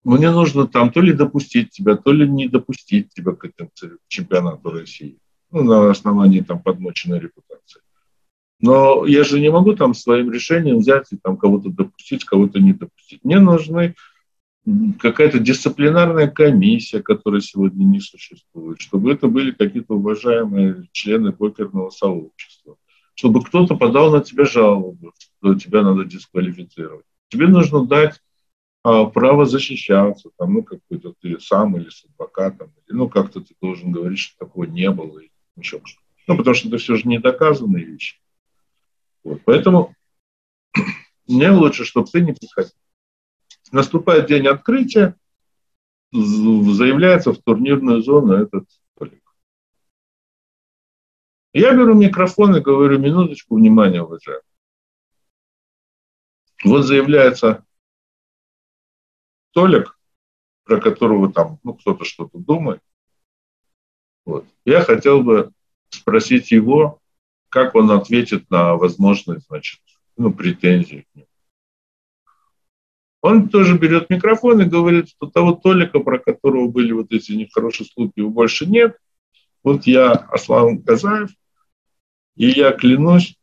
мне 0.03 0.31
нужно 0.31 0.67
там 0.67 0.91
то 0.91 1.01
ли 1.01 1.13
допустить 1.13 1.71
тебя, 1.71 1.97
то 1.97 2.11
ли 2.11 2.27
не 2.27 2.47
допустить 2.47 3.13
тебя 3.13 3.33
к 3.33 3.45
этому 3.45 3.71
чемпионату 4.07 4.71
России. 4.71 5.19
Ну, 5.51 5.63
на 5.63 5.91
основании 5.91 6.41
там 6.41 6.61
подмоченной 6.61 7.19
репутации. 7.19 7.81
Но 8.59 9.05
я 9.05 9.23
же 9.23 9.39
не 9.39 9.51
могу 9.51 9.75
там 9.75 9.93
своим 9.93 10.31
решением 10.31 10.79
взять 10.79 11.07
и 11.11 11.17
там 11.17 11.37
кого-то 11.37 11.69
допустить, 11.69 12.25
кого-то 12.25 12.59
не 12.59 12.73
допустить. 12.73 13.23
Мне 13.23 13.39
нужны 13.39 13.95
какая-то 14.99 15.39
дисциплинарная 15.39 16.27
комиссия, 16.27 17.01
которая 17.01 17.41
сегодня 17.41 17.85
не 17.85 18.01
существует, 18.01 18.81
чтобы 18.81 19.13
это 19.13 19.27
были 19.27 19.51
какие-то 19.51 19.95
уважаемые 19.95 20.87
члены 20.91 21.31
покерного 21.31 21.89
сообщества, 21.89 22.77
чтобы 23.15 23.43
кто-то 23.43 23.75
подал 23.75 24.11
на 24.11 24.21
тебя 24.21 24.45
жалобу, 24.45 25.13
что 25.17 25.55
тебя 25.55 25.83
надо 25.83 26.05
дисквалифицировать. 26.05 27.05
Тебе 27.29 27.47
нужно 27.47 27.85
дать 27.85 28.19
а, 28.83 29.05
право 29.05 29.45
защищаться, 29.45 30.29
там, 30.37 30.53
ну, 30.53 30.63
какой-то 30.63 31.13
ты 31.21 31.39
сам 31.39 31.77
или 31.77 31.89
с 31.89 32.05
адвокатом, 32.05 32.73
или, 32.87 32.95
ну, 32.95 33.09
как-то 33.09 33.41
ты 33.41 33.53
должен 33.61 33.91
говорить, 33.91 34.19
что 34.19 34.45
такого 34.45 34.65
не 34.65 34.89
было, 34.91 35.19
или 35.19 35.31
еще 35.55 35.81
что-то. 35.83 36.05
Ну, 36.27 36.37
потому 36.37 36.55
что 36.55 36.67
это 36.67 36.77
все 36.77 36.95
же 36.95 37.07
недоказанные 37.07 37.85
вещи. 37.85 38.17
Вот, 39.23 39.41
поэтому 39.45 39.95
мне 41.27 41.51
лучше, 41.51 41.85
чтобы 41.85 42.07
ты 42.11 42.21
не 42.21 42.33
приходил. 42.33 42.71
Наступает 43.71 44.27
день 44.27 44.47
открытия, 44.47 45.15
заявляется 46.11 47.33
в 47.33 47.41
турнирную 47.41 48.01
зону 48.01 48.33
этот 48.33 48.69
столик. 48.71 49.23
Я 51.53 51.73
беру 51.73 51.93
микрофон 51.93 52.55
и 52.55 52.61
говорю, 52.61 52.97
минуточку, 52.99 53.55
внимания, 53.55 54.01
уважаемые. 54.01 54.43
Вот 56.63 56.83
заявляется 56.83 57.65
столик, 59.51 59.97
про 60.63 60.79
которого 60.79 61.31
там 61.31 61.59
ну, 61.63 61.73
кто-то 61.73 62.05
что-то 62.05 62.37
думает. 62.39 62.81
Вот. 64.25 64.45
Я 64.65 64.81
хотел 64.81 65.23
бы 65.23 65.51
спросить 65.89 66.51
его, 66.51 66.99
как 67.49 67.75
он 67.75 67.91
ответит 67.91 68.49
на 68.49 68.75
возможные, 68.75 69.39
значит, 69.39 69.79
ну, 70.17 70.33
претензии 70.33 71.07
к 71.11 71.15
нему. 71.15 71.27
Он 73.21 73.49
тоже 73.49 73.77
берет 73.77 74.09
микрофон 74.09 74.61
и 74.61 74.65
говорит, 74.65 75.09
что 75.09 75.27
того 75.27 75.53
Толика, 75.53 75.99
про 75.99 76.19
которого 76.19 76.67
были 76.67 76.91
вот 76.91 77.11
эти 77.11 77.31
нехорошие 77.31 77.87
слухи, 77.87 78.13
его 78.17 78.29
больше 78.29 78.65
нет. 78.65 78.97
Вот 79.63 79.87
я 79.87 80.11
Аслан 80.11 80.81
Казаев, 80.81 81.29
и 82.35 82.47
я 82.47 82.71
клянусь, 82.71 83.35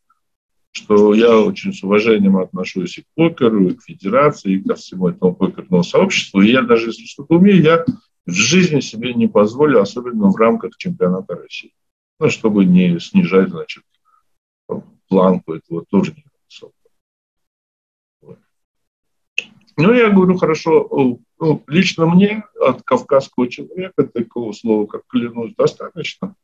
что 0.70 1.14
я 1.14 1.38
очень 1.38 1.72
с 1.72 1.82
уважением 1.82 2.36
отношусь 2.36 2.98
и 2.98 3.02
к 3.02 3.06
покеру, 3.14 3.68
и 3.68 3.74
к 3.74 3.82
федерации, 3.82 4.54
и 4.54 4.62
ко 4.62 4.74
всему 4.74 5.08
этому 5.08 5.34
покерному 5.34 5.84
сообществу. 5.84 6.40
И 6.40 6.50
я 6.50 6.62
даже, 6.62 6.88
если 6.88 7.04
что-то 7.04 7.36
умею, 7.36 7.62
я 7.62 7.84
в 8.26 8.32
жизни 8.32 8.80
себе 8.80 9.12
не 9.14 9.28
позволю, 9.28 9.80
особенно 9.80 10.30
в 10.30 10.36
рамках 10.36 10.76
чемпионата 10.76 11.34
России. 11.34 11.74
Ну, 12.18 12.30
чтобы 12.30 12.64
не 12.64 12.98
снижать, 13.00 13.50
значит, 13.50 13.82
планку 15.08 15.54
этого 15.54 15.84
турнира. 15.84 16.30
Ну, 19.76 19.92
я 19.92 20.10
говорю, 20.10 20.36
хорошо, 20.36 21.18
ну, 21.40 21.64
лично 21.66 22.06
мне 22.06 22.44
от 22.60 22.82
кавказского 22.82 23.48
человека 23.48 24.04
такого 24.04 24.52
слова, 24.52 24.86
как 24.86 25.02
клянусь, 25.08 25.54
достаточно. 25.56 26.36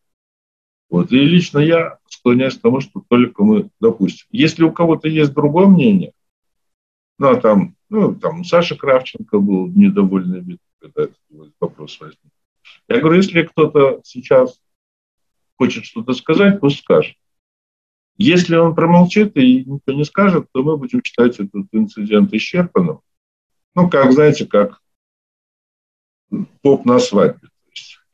Вот. 0.89 1.13
И 1.13 1.17
лично 1.17 1.61
я 1.61 1.99
склоняюсь 2.09 2.59
к 2.59 2.61
тому, 2.61 2.81
что 2.81 3.03
только 3.09 3.45
мы 3.45 3.71
допустим. 3.81 4.27
Если 4.33 4.65
у 4.65 4.73
кого-то 4.73 5.09
есть 5.09 5.33
другое 5.33 5.67
мнение, 5.67 6.13
ну, 7.19 7.29
а 7.29 7.37
там, 7.37 7.77
ну, 7.89 8.15
там 8.15 8.45
Саша 8.45 8.77
Кравченко 8.77 9.39
был 9.39 9.69
недовольный 9.69 10.41
вид, 10.41 10.59
когда 10.81 11.05
этот 11.05 11.19
вопрос 11.61 12.01
возник. 12.01 12.19
Я 12.89 13.01
говорю, 13.01 13.17
если 13.17 13.43
кто-то 13.43 14.01
сейчас 14.05 14.61
хочет 15.57 15.85
что-то 15.85 16.15
сказать, 16.15 16.61
пусть 16.61 16.81
скажет. 16.81 17.15
Если 18.17 18.57
он 18.57 18.75
промолчит 18.75 19.37
и 19.37 19.65
никто 19.65 19.93
не 19.93 20.05
скажет, 20.05 20.49
то 20.53 20.63
мы 20.63 20.77
будем 20.77 21.03
считать 21.05 21.39
этот 21.39 21.67
инцидент 21.73 22.35
исчерпанным. 22.35 23.01
Ну, 23.75 23.89
как, 23.89 24.13
знаете, 24.13 24.47
как 24.47 24.81
поп 26.63 26.85
на 26.85 26.99
свадьбе. 26.99 27.49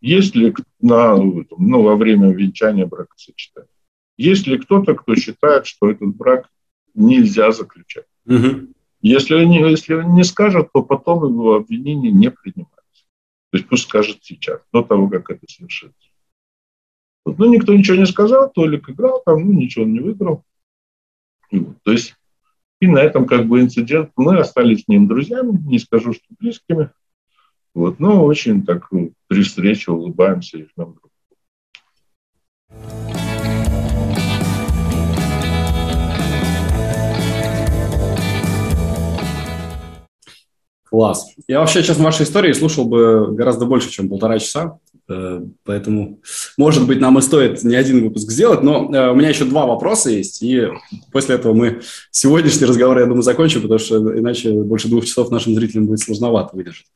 есть 0.00 0.34
ли 0.34 0.54
на, 0.80 1.16
ну, 1.16 1.82
во 1.82 1.96
время 1.96 2.32
венчания 2.32 2.86
бракосочетания, 2.86 3.68
есть 4.16 4.46
ли 4.46 4.58
кто-то, 4.58 4.94
кто 4.94 5.14
считает, 5.14 5.66
что 5.66 5.90
этот 5.90 6.14
брак 6.14 6.48
нельзя 6.94 7.52
заключать? 7.52 8.06
Угу. 8.26 8.68
Если, 9.02 9.34
он, 9.34 9.50
если 9.50 9.94
он 9.94 10.14
не 10.14 10.24
скажет, 10.24 10.70
то 10.72 10.82
потом 10.82 11.24
его 11.28 11.54
обвинение 11.54 12.10
не 12.10 12.30
принимается. 12.30 13.04
То 13.50 13.58
есть 13.58 13.68
пусть 13.68 13.84
скажет 13.84 14.18
сейчас, 14.22 14.60
до 14.72 14.82
того, 14.82 15.08
как 15.08 15.30
это 15.30 15.46
совершится. 15.48 16.08
Вот. 17.24 17.38
Ну, 17.38 17.52
никто 17.52 17.74
ничего 17.74 17.96
не 17.96 18.06
сказал, 18.06 18.50
Толик 18.50 18.88
играл 18.88 19.22
там, 19.24 19.44
ну, 19.44 19.52
ничего 19.52 19.84
он 19.84 19.92
не 19.92 20.00
выиграл. 20.00 20.44
И 21.50 21.58
вот. 21.58 21.76
То 21.82 21.92
есть 21.92 22.14
и 22.80 22.86
на 22.86 22.98
этом 22.98 23.26
как 23.26 23.46
бы 23.46 23.60
инцидент, 23.60 24.10
мы 24.16 24.38
остались 24.38 24.84
с 24.84 24.88
ним 24.88 25.08
друзьями, 25.08 25.58
не 25.64 25.78
скажу, 25.78 26.12
что 26.12 26.24
близкими. 26.38 26.90
Вот, 27.74 28.00
но 28.00 28.24
очень 28.24 28.64
так 28.64 28.90
ну, 28.90 29.12
при 29.28 29.42
встрече 29.42 29.92
улыбаемся 29.92 30.58
и 30.58 30.66
жмем 30.74 30.94
друг 30.94 31.10
Класс. 40.88 41.34
Я 41.46 41.60
вообще, 41.60 41.82
честно, 41.82 42.04
вашей 42.04 42.22
истории 42.22 42.52
слушал 42.52 42.86
бы 42.86 43.34
гораздо 43.34 43.66
больше, 43.66 43.90
чем 43.90 44.08
полтора 44.08 44.38
часа. 44.38 44.78
Э, 45.08 45.40
поэтому, 45.64 46.20
может 46.56 46.86
быть, 46.86 47.00
нам 47.00 47.18
и 47.18 47.22
стоит 47.22 47.62
не 47.62 47.76
один 47.76 48.02
выпуск 48.02 48.30
сделать, 48.30 48.62
но 48.62 48.92
э, 48.92 49.10
у 49.10 49.14
меня 49.14 49.28
еще 49.28 49.44
два 49.44 49.64
вопроса 49.64 50.10
есть, 50.10 50.42
и 50.42 50.68
после 51.12 51.36
этого 51.36 51.54
мы 51.54 51.80
сегодняшний 52.10 52.66
разговор, 52.66 52.98
я 52.98 53.06
думаю, 53.06 53.22
закончим, 53.22 53.62
потому 53.62 53.78
что 53.78 53.96
иначе 54.18 54.50
больше 54.50 54.88
двух 54.88 55.04
часов 55.04 55.30
нашим 55.30 55.54
зрителям 55.54 55.86
будет 55.86 56.00
сложновато 56.00 56.56
выдержать. 56.56 56.86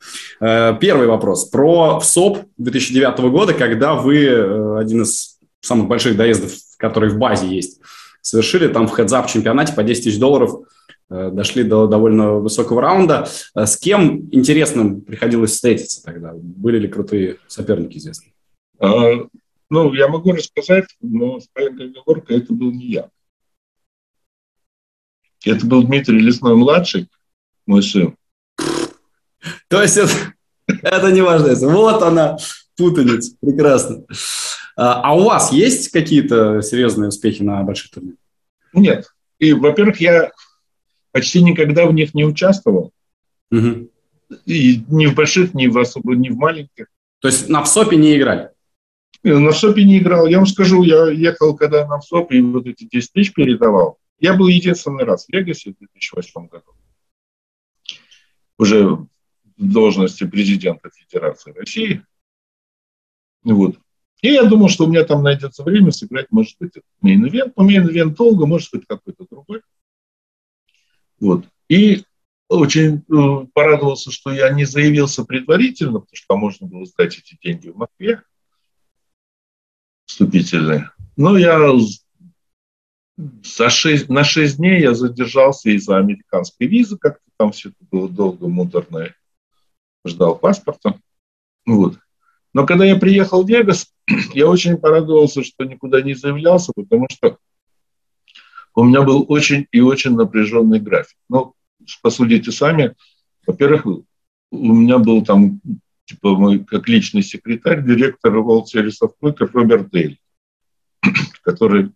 Э, 0.41 0.75
первый 0.79 1.07
вопрос 1.07 1.45
про 1.45 1.99
ВСОП 1.99 2.39
2009 2.57 3.19
года, 3.31 3.53
когда 3.53 3.95
вы 3.95 4.77
один 4.77 5.03
из 5.03 5.37
самых 5.61 5.87
больших 5.87 6.17
доездов, 6.17 6.51
который 6.77 7.09
в 7.09 7.17
базе 7.17 7.47
есть, 7.47 7.79
совершили 8.21 8.67
там 8.67 8.87
в 8.87 8.91
хедзап 8.91 9.27
чемпионате 9.27 9.73
по 9.73 9.83
10 9.83 10.03
тысяч 10.03 10.19
долларов– 10.19 10.51
дошли 11.11 11.63
до 11.63 11.87
довольно 11.87 12.35
высокого 12.35 12.81
раунда. 12.81 13.27
Э, 13.53 13.65
с 13.65 13.75
кем 13.77 14.29
интересным 14.31 15.01
приходилось 15.01 15.51
встретиться 15.51 16.01
тогда? 16.03 16.31
Были 16.33 16.79
ли 16.79 16.87
крутые 16.87 17.37
соперники 17.47 17.97
известны? 17.97 18.33
А, 18.79 19.27
ну, 19.69 19.93
я 19.93 20.07
могу 20.07 20.31
рассказать, 20.31 20.85
но 21.01 21.39
с 21.41 21.47
маленькой 21.53 21.89
оговоркой 21.89 22.37
это 22.37 22.53
был 22.53 22.71
не 22.71 22.85
я. 22.85 23.09
Это 25.43 25.65
был 25.65 25.83
Дмитрий 25.83 26.19
Лесной-младший, 26.19 27.09
мой 27.65 27.83
сын. 27.83 28.15
То 29.67 29.81
есть 29.81 29.97
это, 29.97 30.11
это 30.67 31.11
не 31.11 31.21
важно. 31.21 31.53
Вот 31.67 32.03
она, 32.03 32.37
путаница. 32.77 33.35
Прекрасно. 33.41 34.05
А, 34.77 35.01
а 35.01 35.15
у 35.15 35.23
вас 35.23 35.51
есть 35.51 35.89
какие-то 35.89 36.61
серьезные 36.61 37.09
успехи 37.09 37.41
на 37.41 37.61
больших 37.63 37.91
турнирах? 37.91 38.17
Нет. 38.73 39.07
И, 39.39 39.53
во-первых, 39.53 39.99
я 39.99 40.31
почти 41.11 41.41
никогда 41.43 41.85
в 41.85 41.93
них 41.93 42.13
не 42.13 42.25
участвовал. 42.25 42.91
Угу. 43.51 43.89
И 44.45 44.83
ни 44.87 45.05
в 45.07 45.15
больших, 45.15 45.53
ни 45.53 45.67
в 45.67 45.77
особо, 45.77 46.15
ни 46.15 46.29
в 46.29 46.37
маленьких. 46.37 46.87
То 47.19 47.27
есть 47.27 47.49
на 47.49 47.63
ВСОПе 47.63 47.97
не 47.97 48.17
играли? 48.17 48.51
На 49.23 49.51
ВСОПе 49.51 49.83
не 49.83 49.99
играл. 49.99 50.25
Я 50.27 50.37
вам 50.37 50.47
скажу, 50.47 50.83
я 50.83 51.09
ехал 51.09 51.55
когда 51.55 51.87
на 51.87 51.99
ВСОП 51.99 52.31
и 52.31 52.41
вот 52.41 52.65
эти 52.65 52.85
10 52.85 53.11
тысяч 53.11 53.33
передавал. 53.33 53.99
Я 54.19 54.33
был 54.35 54.47
единственный 54.47 55.03
раз 55.03 55.25
в 55.25 55.33
Вегасе 55.33 55.71
в 55.71 55.77
2008 55.77 56.47
году. 56.47 56.71
Уже 58.57 58.87
в 58.87 59.07
должности 59.57 60.25
президента 60.25 60.89
Федерации 60.89 61.51
России. 61.51 62.05
Вот. 63.43 63.77
И 64.21 64.29
я 64.29 64.43
думал, 64.43 64.69
что 64.69 64.85
у 64.85 64.87
меня 64.87 65.03
там 65.03 65.23
найдется 65.23 65.63
время 65.63 65.91
сыграть, 65.91 66.27
может 66.29 66.55
быть, 66.59 66.73
main 67.01 67.22
event. 67.22 67.53
Но 67.55 67.67
main 67.67 67.88
event 67.88 68.15
долго, 68.15 68.45
может 68.45 68.69
быть, 68.71 68.85
какой-то 68.87 69.25
другой. 69.29 69.61
Вот. 71.21 71.45
И 71.69 72.03
очень 72.49 73.03
э, 73.07 73.47
порадовался, 73.53 74.11
что 74.11 74.33
я 74.33 74.49
не 74.49 74.65
заявился 74.65 75.23
предварительно, 75.23 75.99
потому 75.99 76.15
что 76.15 76.35
можно 76.35 76.67
было 76.67 76.85
сдать 76.85 77.17
эти 77.17 77.37
деньги 77.41 77.69
в 77.69 77.77
Москве, 77.77 78.23
вступительные. 80.05 80.91
Но 81.15 81.37
я 81.37 81.59
за 83.43 83.69
6, 83.69 84.09
на 84.09 84.25
6 84.25 84.57
дней 84.57 84.81
я 84.81 84.93
задержался 84.93 85.69
из-за 85.69 85.97
американской 85.97 86.67
визы, 86.67 86.97
как-то 86.97 87.23
там 87.37 87.51
все 87.51 87.69
это 87.69 87.77
было 87.89 88.09
долго, 88.09 88.47
муторно. 88.47 89.13
Ждал 90.05 90.35
паспорта. 90.35 90.99
Вот. 91.65 91.99
Но 92.53 92.65
когда 92.65 92.85
я 92.85 92.97
приехал 92.97 93.43
в 93.43 93.47
Вегас, 93.47 93.93
я 94.33 94.47
очень 94.47 94.77
порадовался, 94.77 95.43
что 95.43 95.63
никуда 95.63 96.01
не 96.01 96.15
заявлялся, 96.15 96.73
потому 96.75 97.07
что 97.09 97.37
у 98.75 98.83
меня 98.83 99.01
был 99.01 99.25
очень 99.27 99.67
и 99.71 99.81
очень 99.81 100.15
напряженный 100.15 100.79
график. 100.79 101.17
Ну, 101.29 101.53
посудите 102.01 102.51
сами. 102.51 102.95
Во-первых, 103.45 103.85
у 104.51 104.73
меня 104.73 104.97
был 104.97 105.23
там, 105.23 105.61
типа, 106.05 106.35
мой 106.35 106.59
как 106.59 106.87
личный 106.87 107.23
секретарь, 107.23 107.83
директор 107.83 108.35
of 108.35 108.65
Poker 109.21 109.49
Роберт 109.53 109.89
Дейль, 109.89 110.19
который 111.43 111.91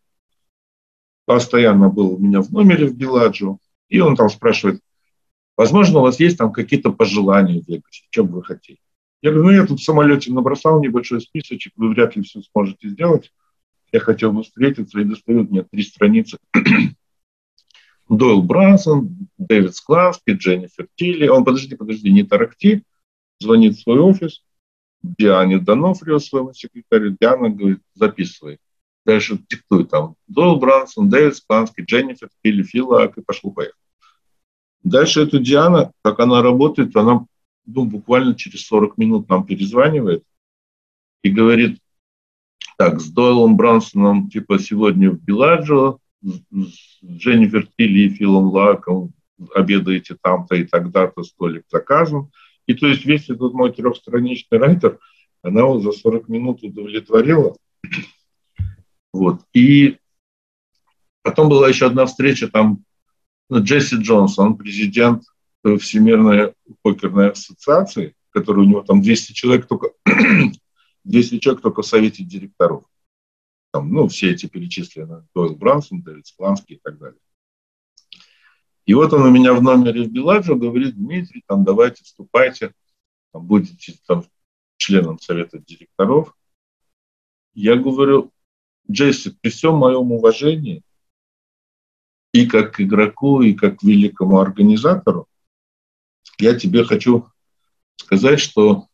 постоянно 1.25 1.89
был 1.89 2.13
у 2.13 2.17
меня 2.17 2.41
в 2.41 2.51
номере 2.51 2.87
в 2.87 2.95
Беладжо, 2.95 3.57
и 3.89 3.99
он 3.99 4.15
там 4.15 4.29
спрашивает, 4.29 4.81
возможно, 5.57 5.99
у 5.99 6.01
вас 6.03 6.19
есть 6.19 6.37
там 6.37 6.51
какие-то 6.51 6.91
пожелания 6.91 7.61
Вегасе, 7.67 8.03
что 8.09 8.23
бы 8.23 8.35
вы 8.35 8.43
хотели? 8.43 8.79
Я 9.21 9.31
говорю, 9.31 9.47
ну 9.47 9.51
я 9.51 9.65
тут 9.65 9.79
в 9.79 9.83
самолете 9.83 10.31
набросал 10.31 10.81
небольшой 10.81 11.21
списочек, 11.21 11.73
вы 11.75 11.89
вряд 11.89 12.15
ли 12.15 12.23
все 12.23 12.41
сможете 12.41 12.89
сделать. 12.89 13.31
Я 13.95 14.01
хотел 14.01 14.33
бы 14.33 14.43
встретиться, 14.43 14.99
и 14.99 15.05
достают 15.05 15.51
мне 15.51 15.63
три 15.63 15.81
страницы. 15.81 16.37
Дойл 18.09 18.41
Брансон, 18.41 19.29
Дэвид 19.37 19.73
Скланский, 19.73 20.33
Дженнифер 20.33 20.89
Тилли. 20.95 21.29
Он, 21.29 21.45
подожди, 21.45 21.77
подожди, 21.77 22.11
не 22.11 22.23
тарахти. 22.23 22.83
Звонит 23.39 23.77
в 23.77 23.81
свой 23.81 23.99
офис. 23.99 24.43
Диане 25.01 25.59
Донофрио, 25.59 26.19
своему 26.19 26.51
секретарю. 26.51 27.15
Диана 27.17 27.49
говорит, 27.49 27.79
записывай. 27.93 28.59
Дальше 29.05 29.39
диктуй 29.49 29.85
там. 29.85 30.17
Дойл 30.27 30.57
Брансон, 30.57 31.07
Дэвид 31.07 31.37
Скланский, 31.37 31.85
Дженнифер 31.85 32.27
Тилли, 32.43 32.63
Фил 32.63 32.91
Ак, 32.95 33.17
и 33.17 33.21
пошло-поехало. 33.21 33.79
Дальше 34.83 35.21
эту 35.21 35.39
Диана, 35.39 35.93
как 36.03 36.19
она 36.19 36.41
работает, 36.41 36.93
она 36.97 37.25
ну, 37.65 37.85
буквально 37.85 38.35
через 38.35 38.65
40 38.67 38.97
минут 38.97 39.29
нам 39.29 39.45
перезванивает 39.45 40.25
и 41.23 41.29
говорит, 41.29 41.79
так, 42.77 42.99
с 42.99 43.09
Дойлом 43.09 43.57
Брансоном, 43.57 44.29
типа, 44.29 44.59
сегодня 44.59 45.11
в 45.11 45.21
Беладжо, 45.21 45.97
с 46.21 47.03
Дженнифер 47.03 47.67
Тилли 47.77 48.07
и 48.07 48.09
Филом 48.09 48.47
Лаком 48.47 49.13
обедаете 49.53 50.17
там-то 50.21 50.55
и 50.55 50.63
тогда-то, 50.63 51.23
столик 51.23 51.63
заказан. 51.69 52.29
И 52.67 52.73
то 52.73 52.87
есть 52.87 53.05
весь 53.05 53.29
этот 53.29 53.53
мой 53.53 53.71
трехстраничный 53.71 54.57
райтер, 54.57 54.99
она 55.43 55.61
его 55.61 55.79
за 55.79 55.91
40 55.91 56.29
минут 56.29 56.63
удовлетворила. 56.63 57.55
Вот. 59.13 59.41
И 59.53 59.97
потом 61.21 61.49
была 61.49 61.69
еще 61.69 61.85
одна 61.85 62.05
встреча, 62.05 62.47
там 62.47 62.83
ну, 63.49 63.61
Джесси 63.61 63.97
Джонсон, 63.97 64.57
президент 64.57 65.23
Всемирной 65.63 66.53
покерной 66.81 67.31
ассоциации, 67.31 68.15
которая 68.29 68.65
у 68.65 68.69
него 68.69 68.81
там 68.81 69.01
200 69.01 69.33
человек 69.33 69.67
только, 69.67 69.89
200 71.05 71.39
человек 71.39 71.61
только 71.61 71.81
в 71.81 71.87
совете 71.87 72.23
директоров. 72.23 72.83
Там, 73.71 73.91
ну, 73.91 74.07
все 74.07 74.31
эти 74.31 74.47
перечислены, 74.47 75.27
Дойл 75.33 75.55
Брансон, 75.55 76.01
Дэвид 76.01 76.27
Спланский 76.27 76.75
и 76.75 76.79
так 76.79 76.97
далее. 76.97 77.19
И 78.85 78.93
вот 78.93 79.13
он 79.13 79.23
у 79.23 79.31
меня 79.31 79.53
в 79.53 79.61
номере 79.61 80.03
в 80.03 80.11
Беладжо 80.11 80.55
говорит, 80.55 80.95
Дмитрий, 80.95 81.43
там, 81.47 81.63
давайте, 81.63 82.03
вступайте, 82.03 82.73
там, 83.31 83.45
будете 83.45 83.97
там, 84.07 84.25
членом 84.77 85.19
совета 85.19 85.59
директоров. 85.59 86.35
Я 87.53 87.75
говорю, 87.75 88.31
Джесси, 88.89 89.31
при 89.41 89.49
всем 89.49 89.75
моем 89.75 90.11
уважении, 90.11 90.83
и 92.31 92.45
как 92.45 92.79
игроку, 92.81 93.41
и 93.41 93.53
как 93.53 93.81
великому 93.81 94.39
организатору, 94.39 95.27
я 96.37 96.57
тебе 96.57 96.83
хочу 96.83 97.29
сказать, 97.95 98.39
что 98.39 98.87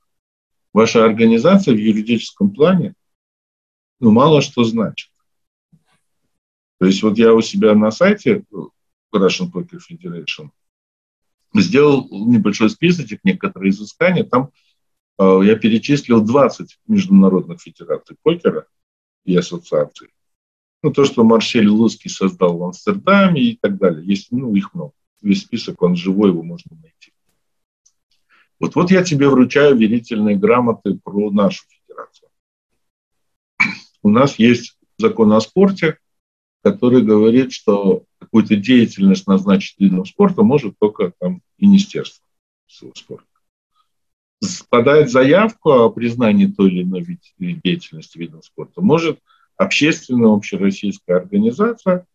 ваша 0.74 1.06
организация 1.06 1.74
в 1.74 1.78
юридическом 1.78 2.52
плане 2.52 2.94
ну, 4.02 4.12
мало 4.12 4.42
что 4.42 4.64
значит. 4.64 5.12
То 6.80 6.88
есть 6.88 7.04
вот 7.04 7.20
я 7.20 7.34
у 7.34 7.42
себя 7.42 7.76
на 7.76 7.92
сайте 7.92 8.44
Russian 9.14 9.52
Poker 9.52 9.80
Federation 9.80 10.50
сделал 11.54 12.08
небольшой 12.10 12.72
списочек, 12.72 13.20
некоторые 13.24 13.70
изыскания. 13.70 14.24
Там 14.24 14.50
э, 15.20 15.42
я 15.44 15.56
перечислил 15.56 16.26
20 16.26 16.80
международных 16.88 17.62
федераций 17.62 18.18
покера 18.24 18.66
и 19.24 19.36
ассоциаций. 19.36 20.10
Ну, 20.82 20.92
то, 20.92 21.06
что 21.06 21.24
Маршель 21.24 21.68
Луский 21.68 22.10
создал 22.10 22.58
в 22.58 22.64
Амстердаме 22.64 23.42
и 23.44 23.56
так 23.56 23.78
далее. 23.78 24.04
Есть, 24.04 24.32
ну, 24.32 24.56
их 24.56 24.74
много. 24.74 24.94
Весь 25.22 25.42
список, 25.42 25.80
он 25.84 25.96
живой, 25.96 26.30
его 26.30 26.42
можно 26.42 26.76
найти. 26.82 27.14
Вот, 28.62 28.76
вот 28.76 28.92
я 28.92 29.04
тебе 29.04 29.28
вручаю 29.28 29.76
верительные 29.76 30.38
грамоты 30.38 31.00
про 31.04 31.32
нашу 31.32 31.64
федерацию. 31.68 32.30
У 34.04 34.10
нас 34.10 34.38
есть 34.38 34.78
закон 35.00 35.34
о 35.34 35.42
спорте, 35.42 35.98
который 36.64 37.02
говорит, 37.02 37.54
что 37.54 38.04
какую-то 38.20 38.56
деятельность 38.56 39.26
назначить 39.26 39.80
видом 39.80 40.06
спорта 40.06 40.44
может 40.44 40.76
только 40.78 41.12
там, 41.20 41.42
Министерство 41.58 42.24
спорта. 42.68 43.26
Подать 44.70 45.10
заявку 45.10 45.72
о 45.72 45.90
признании 45.90 46.46
той 46.46 46.70
или 46.70 46.84
иной 46.84 47.20
деятельности 47.40 48.20
видом 48.20 48.44
спорта 48.44 48.82
может 48.82 49.20
общественная 49.58 50.36
общероссийская 50.36 51.18
организация, 51.18 52.06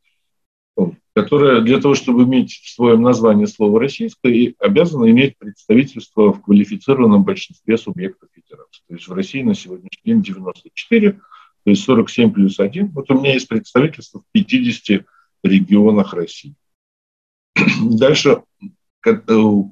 которая 1.17 1.63
для 1.63 1.81
того, 1.81 1.95
чтобы 1.95 2.25
иметь 2.25 2.61
в 2.63 2.69
своем 2.69 3.01
названии 3.01 3.47
слово 3.47 3.81
«российское», 3.81 4.55
обязана 4.59 5.11
иметь 5.11 5.39
представительство 5.39 6.31
в 6.33 6.43
квалифицированном 6.43 7.25
большинстве 7.25 7.79
субъектов 7.79 8.29
федерации. 8.35 8.83
То 8.87 8.95
есть 8.95 9.09
в 9.09 9.13
России 9.15 9.43
на 9.43 9.55
сегодняшний 9.55 10.03
день 10.05 10.23
94, 10.23 11.13
то 11.13 11.21
есть 11.65 11.83
47 11.85 12.33
плюс 12.33 12.61
1. 12.61 12.89
Вот 12.89 13.11
у 13.11 13.19
меня 13.19 13.33
есть 13.33 13.49
представительство 13.49 14.21
в 14.21 14.25
50 14.33 15.07
регионах 15.43 16.13
России. 16.13 16.55
Дальше, 17.83 18.43
э, 19.07 19.13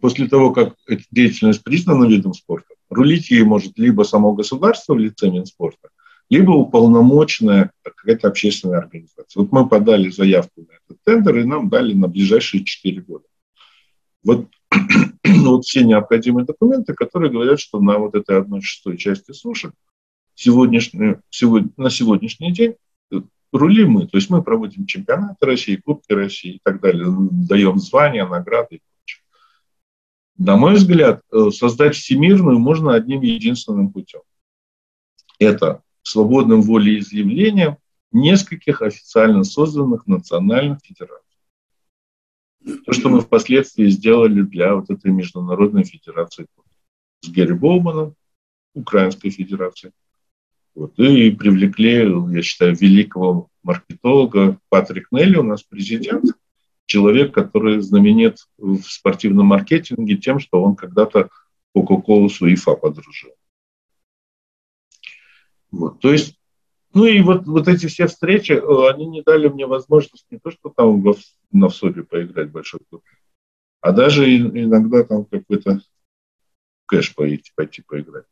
после 0.00 0.28
того, 0.28 0.50
как 0.52 0.76
эта 0.86 1.04
деятельность 1.10 1.62
признана 1.62 2.06
видом 2.06 2.32
спорта, 2.32 2.74
рулить 2.88 3.30
ей 3.30 3.42
может 3.42 3.78
либо 3.78 4.04
само 4.04 4.32
государство 4.32 4.94
в 4.94 4.98
лице 4.98 5.30
Минспорта, 5.30 5.90
либо 6.30 6.52
уполномоченная 6.52 7.70
какая-то 7.82 8.28
общественная 8.28 8.78
организация. 8.78 9.42
Вот 9.42 9.52
мы 9.52 9.68
подали 9.68 10.08
заявку 10.08 10.62
на 10.62 10.72
этот 10.72 11.02
тендер, 11.04 11.38
и 11.38 11.44
нам 11.44 11.68
дали 11.68 11.94
на 11.94 12.08
ближайшие 12.08 12.64
4 12.64 13.00
года. 13.02 13.24
Вот, 14.22 14.48
вот 15.24 15.64
все 15.64 15.84
необходимые 15.84 16.46
документы, 16.46 16.94
которые 16.94 17.30
говорят, 17.30 17.60
что 17.60 17.80
на 17.80 17.98
вот 17.98 18.14
этой 18.14 18.38
одной 18.38 18.62
шестой 18.62 18.96
части 18.96 19.32
суши 19.32 19.72
сегодняшний, 20.34 21.16
сегодня, 21.30 21.70
на 21.76 21.90
сегодняшний 21.90 22.52
день 22.52 22.74
рулим 23.52 23.92
мы. 23.92 24.06
То 24.06 24.18
есть 24.18 24.30
мы 24.30 24.42
проводим 24.42 24.86
чемпионаты 24.86 25.46
России, 25.46 25.76
Кубки 25.76 26.12
России 26.12 26.54
и 26.54 26.60
так 26.62 26.80
далее, 26.80 27.06
даем 27.08 27.78
звания, 27.78 28.26
награды 28.26 28.76
и 28.76 28.80
прочее. 28.80 29.22
На 30.36 30.56
мой 30.56 30.74
взгляд, 30.74 31.22
э, 31.32 31.50
создать 31.50 31.94
всемирную 31.94 32.58
можно 32.58 32.94
одним 32.94 33.20
единственным 33.20 33.90
путем. 33.90 34.20
Это 35.38 35.82
свободным 36.04 36.62
волеизъявлением 36.62 37.78
нескольких 38.12 38.82
официально 38.82 39.42
созданных 39.42 40.06
национальных 40.06 40.78
федераций. 40.82 41.24
То, 42.86 42.92
что 42.92 43.08
мы 43.08 43.20
впоследствии 43.20 43.88
сделали 43.88 44.42
для 44.42 44.74
вот 44.74 44.88
этой 44.88 45.10
международной 45.10 45.84
федерации 45.84 46.46
с 47.20 47.28
Герри 47.28 47.54
Боуманом, 47.54 48.14
Украинской 48.74 49.30
федерации. 49.30 49.92
Вот, 50.74 50.98
и 50.98 51.30
привлекли, 51.30 52.10
я 52.32 52.42
считаю, 52.42 52.74
великого 52.76 53.48
маркетолога 53.62 54.58
Патрик 54.68 55.08
Нелли, 55.12 55.36
у 55.36 55.42
нас 55.42 55.62
президент, 55.62 56.24
человек, 56.86 57.32
который 57.32 57.80
знаменит 57.80 58.38
в 58.58 58.82
спортивном 58.82 59.46
маркетинге 59.46 60.16
тем, 60.16 60.38
что 60.38 60.62
он 60.62 60.74
когда-то 60.74 61.30
Кока-Колу 61.74 62.28
с 62.28 62.40
УЕФА 62.40 62.74
подружил. 62.74 63.30
Вот, 65.74 66.00
то 66.00 66.12
есть, 66.12 66.38
ну 66.92 67.04
и 67.04 67.20
вот, 67.20 67.46
вот 67.46 67.66
эти 67.66 67.86
все 67.86 68.06
встречи, 68.06 68.52
э, 68.52 68.90
они 68.90 69.06
не 69.06 69.22
дали 69.22 69.48
мне 69.48 69.66
возможность 69.66 70.26
не 70.30 70.38
то, 70.38 70.50
что 70.50 70.72
там 70.74 71.02
в, 71.02 71.16
на 71.50 71.68
всобе 71.68 72.04
поиграть 72.04 72.50
большой 72.50 72.80
клуб, 72.88 73.02
а 73.80 73.92
даже 73.92 74.36
иногда 74.36 75.02
там 75.02 75.24
какой-то 75.24 75.80
кэш 76.86 77.14
пойти, 77.14 77.50
пойти 77.56 77.82
поиграть. 77.82 78.24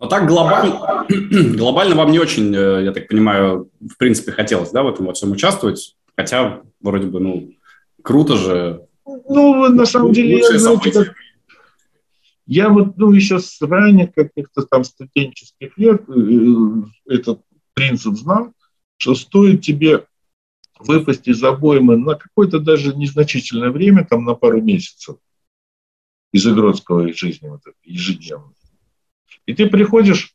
Но 0.00 0.06
так 0.06 0.26
глобально, 0.26 1.06
глобально 1.56 1.94
вам 1.94 2.10
не 2.10 2.18
очень, 2.18 2.54
э, 2.54 2.84
я 2.84 2.92
так 2.92 3.06
понимаю, 3.06 3.70
в 3.80 3.96
принципе, 3.96 4.32
хотелось, 4.32 4.70
да, 4.70 4.82
в 4.82 4.88
этом 4.88 5.06
во 5.06 5.12
всем 5.12 5.30
участвовать, 5.30 5.96
хотя 6.16 6.62
вроде 6.80 7.06
бы, 7.06 7.20
ну, 7.20 7.52
круто 8.02 8.36
же. 8.36 8.86
Ну, 9.04 9.68
на 9.68 9.86
самом 9.86 10.12
деле, 10.12 10.38
я, 10.38 10.58
знаете, 10.58 10.92
как, 10.92 11.14
я 12.48 12.70
вот, 12.70 12.96
ну, 12.96 13.12
еще 13.12 13.40
с 13.40 13.60
ранних 13.60 14.14
каких-то 14.14 14.62
там 14.62 14.82
студенческих 14.82 15.76
лет 15.76 16.02
э, 16.08 16.82
этот 17.06 17.42
принцип 17.74 18.14
знал, 18.16 18.54
что 18.96 19.14
стоит 19.14 19.60
тебе 19.60 20.06
выпасть 20.78 21.28
из 21.28 21.44
обоймы 21.44 21.98
на 21.98 22.14
какое-то 22.14 22.58
даже 22.58 22.96
незначительное 22.96 23.70
время, 23.70 24.06
там 24.06 24.24
на 24.24 24.34
пару 24.34 24.62
месяцев 24.62 25.16
из 26.32 26.46
игротского 26.46 27.12
жизни, 27.12 27.48
вот 27.48 27.60
этой 27.66 27.76
ежедневной. 27.84 28.54
И 29.44 29.52
ты 29.52 29.66
приходишь, 29.66 30.34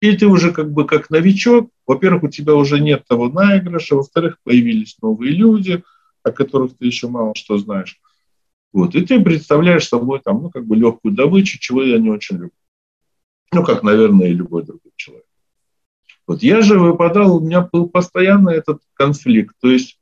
и 0.00 0.14
ты 0.14 0.26
уже 0.26 0.52
как 0.52 0.72
бы 0.72 0.86
как 0.86 1.08
новичок, 1.08 1.70
во-первых, 1.86 2.24
у 2.24 2.28
тебя 2.28 2.54
уже 2.54 2.80
нет 2.80 3.06
того 3.08 3.30
наигрыша, 3.30 3.96
во-вторых, 3.96 4.36
появились 4.44 4.98
новые 5.00 5.32
люди, 5.32 5.82
о 6.22 6.32
которых 6.32 6.76
ты 6.76 6.84
еще 6.84 7.08
мало 7.08 7.34
что 7.34 7.56
знаешь. 7.56 7.98
Вот, 8.74 8.96
и 8.96 9.06
ты 9.06 9.22
представляешь 9.22 9.86
собой 9.86 10.20
там, 10.20 10.42
ну, 10.42 10.50
как 10.50 10.66
бы 10.66 10.74
легкую 10.74 11.14
добычу, 11.14 11.60
чего 11.60 11.84
я 11.84 11.96
не 11.96 12.10
очень 12.10 12.34
люблю. 12.34 12.50
Ну, 13.52 13.62
как, 13.64 13.84
наверное, 13.84 14.26
и 14.26 14.32
любой 14.32 14.64
другой 14.64 14.90
человек. 14.96 15.24
Вот 16.26 16.42
я 16.42 16.60
же 16.60 16.80
выпадал, 16.80 17.36
у 17.36 17.40
меня 17.40 17.60
был 17.60 17.88
постоянно 17.88 18.50
этот 18.50 18.82
конфликт. 18.94 19.54
То 19.60 19.70
есть, 19.70 20.00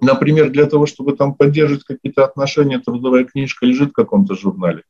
например, 0.00 0.50
для 0.50 0.66
того, 0.66 0.86
чтобы 0.86 1.16
там 1.16 1.34
поддерживать 1.34 1.82
какие-то 1.82 2.24
отношения, 2.24 2.78
трудовая 2.78 3.24
книжка 3.24 3.66
лежит 3.66 3.90
в 3.90 3.94
каком-то 3.94 4.36
журнале. 4.36 4.84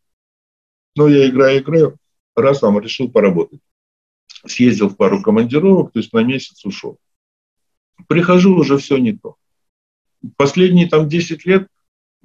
Ну, 0.97 1.07
я 1.07 1.31
играю, 1.31 1.61
играю, 1.63 1.97
раз 2.35 2.59
там 2.59 2.79
решил 2.79 3.11
поработать. 3.11 3.61
Съездил 4.45 4.91
в 4.91 4.97
пару 4.97 5.23
командировок, 5.23 5.93
то 5.93 5.99
есть 5.99 6.13
на 6.13 6.23
месяц 6.23 6.63
ушел. 6.67 6.99
Прихожу, 8.07 8.55
уже 8.55 8.77
все 8.77 8.99
не 8.99 9.17
то. 9.17 9.37
Последние 10.37 10.89
там 10.89 11.09
10 11.09 11.47
лет 11.47 11.69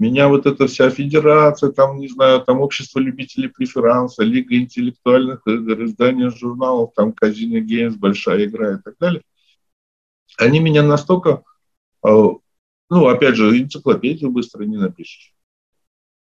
меня 0.02 0.30
вот 0.30 0.48
эта 0.48 0.66
вся 0.66 0.90
федерация, 0.90 1.72
там, 1.72 2.00
не 2.00 2.08
знаю, 2.08 2.42
там 2.42 2.60
общество 2.60 2.98
любителей 2.98 3.50
преферанса, 3.50 4.24
Лига 4.24 4.56
интеллектуальных 4.56 5.44
игр, 5.46 5.84
издание 5.84 6.32
журналов, 6.32 6.94
там 6.96 7.14
Казино 7.14 7.60
Геймс, 7.60 7.98
Большая 7.98 8.46
игра 8.46 8.78
и 8.78 8.82
так 8.82 8.96
далее, 9.00 9.22
они 10.40 10.60
меня 10.60 10.82
настолько, 10.82 11.44
э, 12.04 12.10
ну, 12.10 13.08
опять 13.08 13.36
же, 13.36 13.56
энциклопедию 13.56 14.32
быстро 14.32 14.64
не 14.64 14.78
напишешь. 14.78 15.36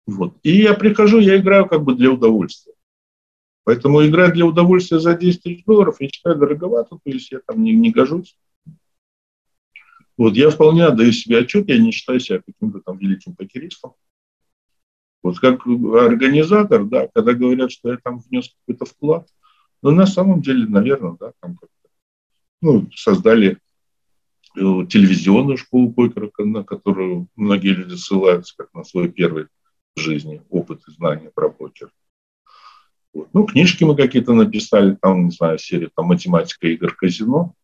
Вот. 0.06 0.34
И 0.42 0.56
я 0.56 0.74
прихожу, 0.74 1.20
я 1.20 1.36
играю 1.36 1.68
как 1.68 1.84
бы 1.84 1.94
для 1.94 2.10
удовольствия. 2.10 2.74
Поэтому 3.62 4.04
играть 4.04 4.32
для 4.32 4.44
удовольствия 4.44 4.98
за 4.98 5.14
10 5.14 5.40
тысяч 5.40 5.64
долларов, 5.64 5.98
я 6.00 6.08
считаю, 6.08 6.34
дороговато, 6.34 6.96
то 6.96 7.10
есть 7.10 7.30
я 7.30 7.38
там 7.46 7.62
не, 7.62 7.72
не 7.74 7.92
гожусь. 7.92 8.36
Вот 10.16 10.34
я 10.34 10.50
вполне 10.50 10.84
отдаю 10.84 11.12
себе 11.12 11.38
отчет, 11.38 11.68
я 11.68 11.78
не 11.78 11.90
считаю 11.90 12.20
себя 12.20 12.40
каким-то 12.40 12.80
там 12.80 12.98
великим 12.98 13.34
покеристом. 13.34 13.94
Вот 15.22 15.38
как 15.38 15.66
организатор, 15.66 16.84
да, 16.84 17.08
когда 17.14 17.32
говорят, 17.32 17.70
что 17.70 17.90
я 17.92 17.98
там 18.02 18.18
внес 18.18 18.54
какой-то 18.60 18.84
вклад, 18.84 19.28
но 19.80 19.90
на 19.90 20.06
самом 20.06 20.42
деле, 20.42 20.66
наверное, 20.66 21.16
да, 21.18 21.32
там 21.40 21.56
как-то, 21.56 21.88
ну, 22.60 22.88
создали 22.94 23.58
э, 24.56 24.60
телевизионную 24.88 25.56
школу 25.56 25.92
покера, 25.92 26.30
на 26.38 26.64
которую 26.64 27.28
многие 27.36 27.74
люди 27.74 27.94
ссылаются 27.94 28.54
как 28.56 28.74
на 28.74 28.84
свой 28.84 29.08
первый 29.10 29.46
в 29.94 30.00
жизни 30.00 30.42
опыт 30.50 30.82
и 30.88 30.92
знания 30.92 31.30
про 31.34 31.50
покер. 31.50 31.90
Вот. 33.12 33.28
Ну, 33.32 33.44
книжки 33.44 33.84
мы 33.84 33.94
какие-то 33.96 34.32
написали, 34.32 34.96
там, 35.00 35.26
не 35.26 35.30
знаю, 35.30 35.58
серия 35.58 35.90
там 35.94 36.06
«Математика 36.06 36.66
игр 36.68 36.94
казино», 36.94 37.54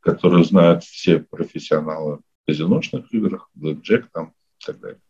которую 0.00 0.44
знают 0.44 0.84
все 0.84 1.20
профессионалы 1.20 2.16
в 2.16 2.46
казиношных 2.46 3.12
играх, 3.12 3.50
блэкджек 3.54 4.10
там 4.12 4.32
и 4.60 4.64
так 4.64 4.80
далее. 4.80 5.00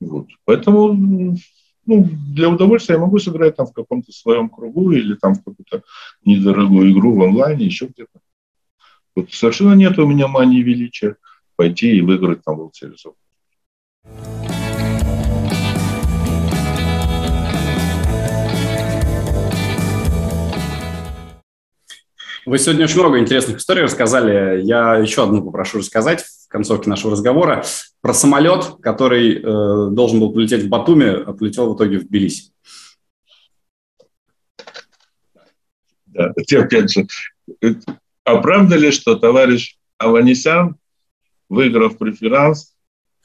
Вот. 0.00 0.28
Поэтому 0.44 1.36
ну, 1.86 2.08
для 2.34 2.48
удовольствия 2.48 2.94
я 2.94 3.00
могу 3.00 3.18
сыграть 3.18 3.56
там 3.56 3.66
в 3.66 3.72
каком-то 3.72 4.12
своем 4.12 4.48
кругу 4.48 4.92
или 4.92 5.14
там 5.14 5.34
в 5.34 5.44
какую-то 5.44 5.82
недорогую 6.24 6.92
игру 6.92 7.14
в 7.14 7.22
онлайне, 7.22 7.66
еще 7.66 7.86
где-то. 7.86 8.20
Вот 9.14 9.32
совершенно 9.32 9.74
нет 9.74 9.98
у 9.98 10.06
меня 10.06 10.28
мании 10.28 10.62
величия 10.62 11.16
пойти 11.56 11.96
и 11.96 12.00
выиграть 12.00 12.42
там 12.42 12.60
World 12.60 12.72
Series 12.72 13.14
Вы 22.46 22.58
сегодня 22.58 22.84
очень 22.84 23.00
много 23.00 23.18
интересных 23.18 23.56
историй 23.56 23.82
рассказали. 23.82 24.60
Я 24.62 24.96
еще 24.96 25.24
одну 25.24 25.42
попрошу 25.42 25.78
рассказать 25.78 26.22
в 26.22 26.48
концовке 26.48 26.90
нашего 26.90 27.12
разговора 27.12 27.64
про 28.02 28.12
самолет, 28.12 28.76
который 28.82 29.38
э, 29.38 29.90
должен 29.90 30.20
был 30.20 30.32
полететь 30.32 30.64
в 30.64 30.68
Батуми, 30.68 31.22
а 31.24 31.32
полетел 31.32 31.72
в 31.72 31.76
итоге 31.76 31.98
в 31.98 32.06
Тбилиси. 32.06 32.52
Да, 36.06 36.34
опять 36.58 36.92
же, 36.92 37.06
а 38.24 38.36
правда 38.36 38.76
ли, 38.76 38.90
что 38.90 39.16
товарищ 39.16 39.78
Аванесян, 39.96 40.76
выиграв 41.48 41.96
преферанс, 41.96 42.73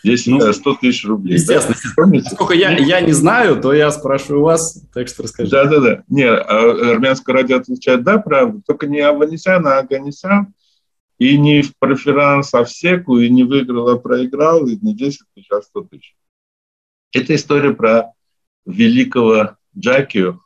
Здесь 0.03 0.27
ну, 0.27 0.39
100 0.39 0.75
тысяч 0.75 1.05
рублей. 1.05 1.33
Естественно. 1.33 1.75
Да? 1.83 1.91
Помните? 1.95 2.29
Сколько 2.29 2.53
я, 2.53 2.77
я 2.77 3.01
не 3.01 3.11
знаю, 3.11 3.61
то 3.61 3.73
я 3.73 3.91
спрашиваю 3.91 4.43
вас, 4.43 4.81
так 4.93 5.07
что 5.09 5.23
расскажите. 5.23 5.55
Да-да-да. 5.55 6.03
Не, 6.07 6.29
а 6.29 6.91
армянское 6.93 7.33
радио 7.33 7.57
отвечает, 7.57 8.03
да, 8.03 8.17
правда. 8.17 8.61
Только 8.65 8.87
не 8.87 9.01
Аванесян, 9.01 9.65
а 9.67 9.79
Аганесян. 9.79 10.53
И 11.17 11.37
не 11.37 11.63
в 11.63 11.77
преферанс, 11.77 12.53
а 12.53 12.63
в 12.63 12.71
секу, 12.71 13.17
и 13.17 13.29
не 13.29 13.43
выиграл, 13.43 13.89
а 13.89 13.99
проиграл, 13.99 14.65
и 14.67 14.77
не 14.77 14.95
10 14.95 15.19
тысяч, 15.35 15.51
а 15.51 15.61
100 15.61 15.81
тысяч. 15.81 16.15
Это 17.11 17.35
история 17.35 17.73
про 17.73 18.13
великого 18.65 19.57
Джакию, 19.77 20.41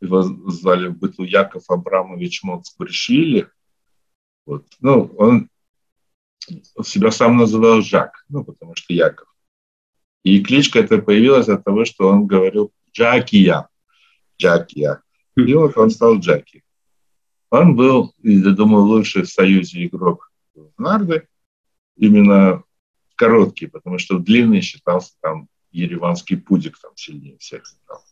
его 0.00 0.22
звали 0.22 0.88
в 0.88 0.98
быту 0.98 1.24
Яков 1.24 1.64
Абрамович 1.68 2.42
Моцкуришвили. 2.42 3.48
Вот. 4.46 4.66
Ну, 4.80 5.12
он 5.16 5.48
себя 6.82 7.10
сам 7.10 7.36
называл 7.36 7.82
Жак, 7.82 8.24
ну, 8.28 8.44
потому 8.44 8.74
что 8.74 8.92
Яков. 8.92 9.28
И 10.22 10.42
кличка 10.42 10.80
эта 10.80 10.98
появилась 10.98 11.48
от 11.48 11.64
того, 11.64 11.84
что 11.84 12.08
он 12.08 12.26
говорил 12.26 12.72
Джакия, 12.92 13.68
Джакия. 14.40 15.02
И 15.36 15.54
вот 15.54 15.76
он 15.76 15.90
стал 15.90 16.18
Джаки. 16.18 16.62
Он 17.50 17.76
был, 17.76 18.12
я 18.22 18.50
думаю, 18.50 18.84
лучший 18.84 19.22
в 19.22 19.30
Союзе 19.30 19.86
игрок 19.86 20.30
нарды, 20.76 21.28
именно 21.96 22.62
короткий, 23.14 23.66
потому 23.66 23.98
что 23.98 24.18
длинный 24.18 24.60
считался 24.60 25.14
там 25.20 25.48
ереванский 25.70 26.36
пудик 26.36 26.78
там 26.78 26.92
сильнее 26.96 27.38
всех 27.38 27.64
играл. 27.84 28.04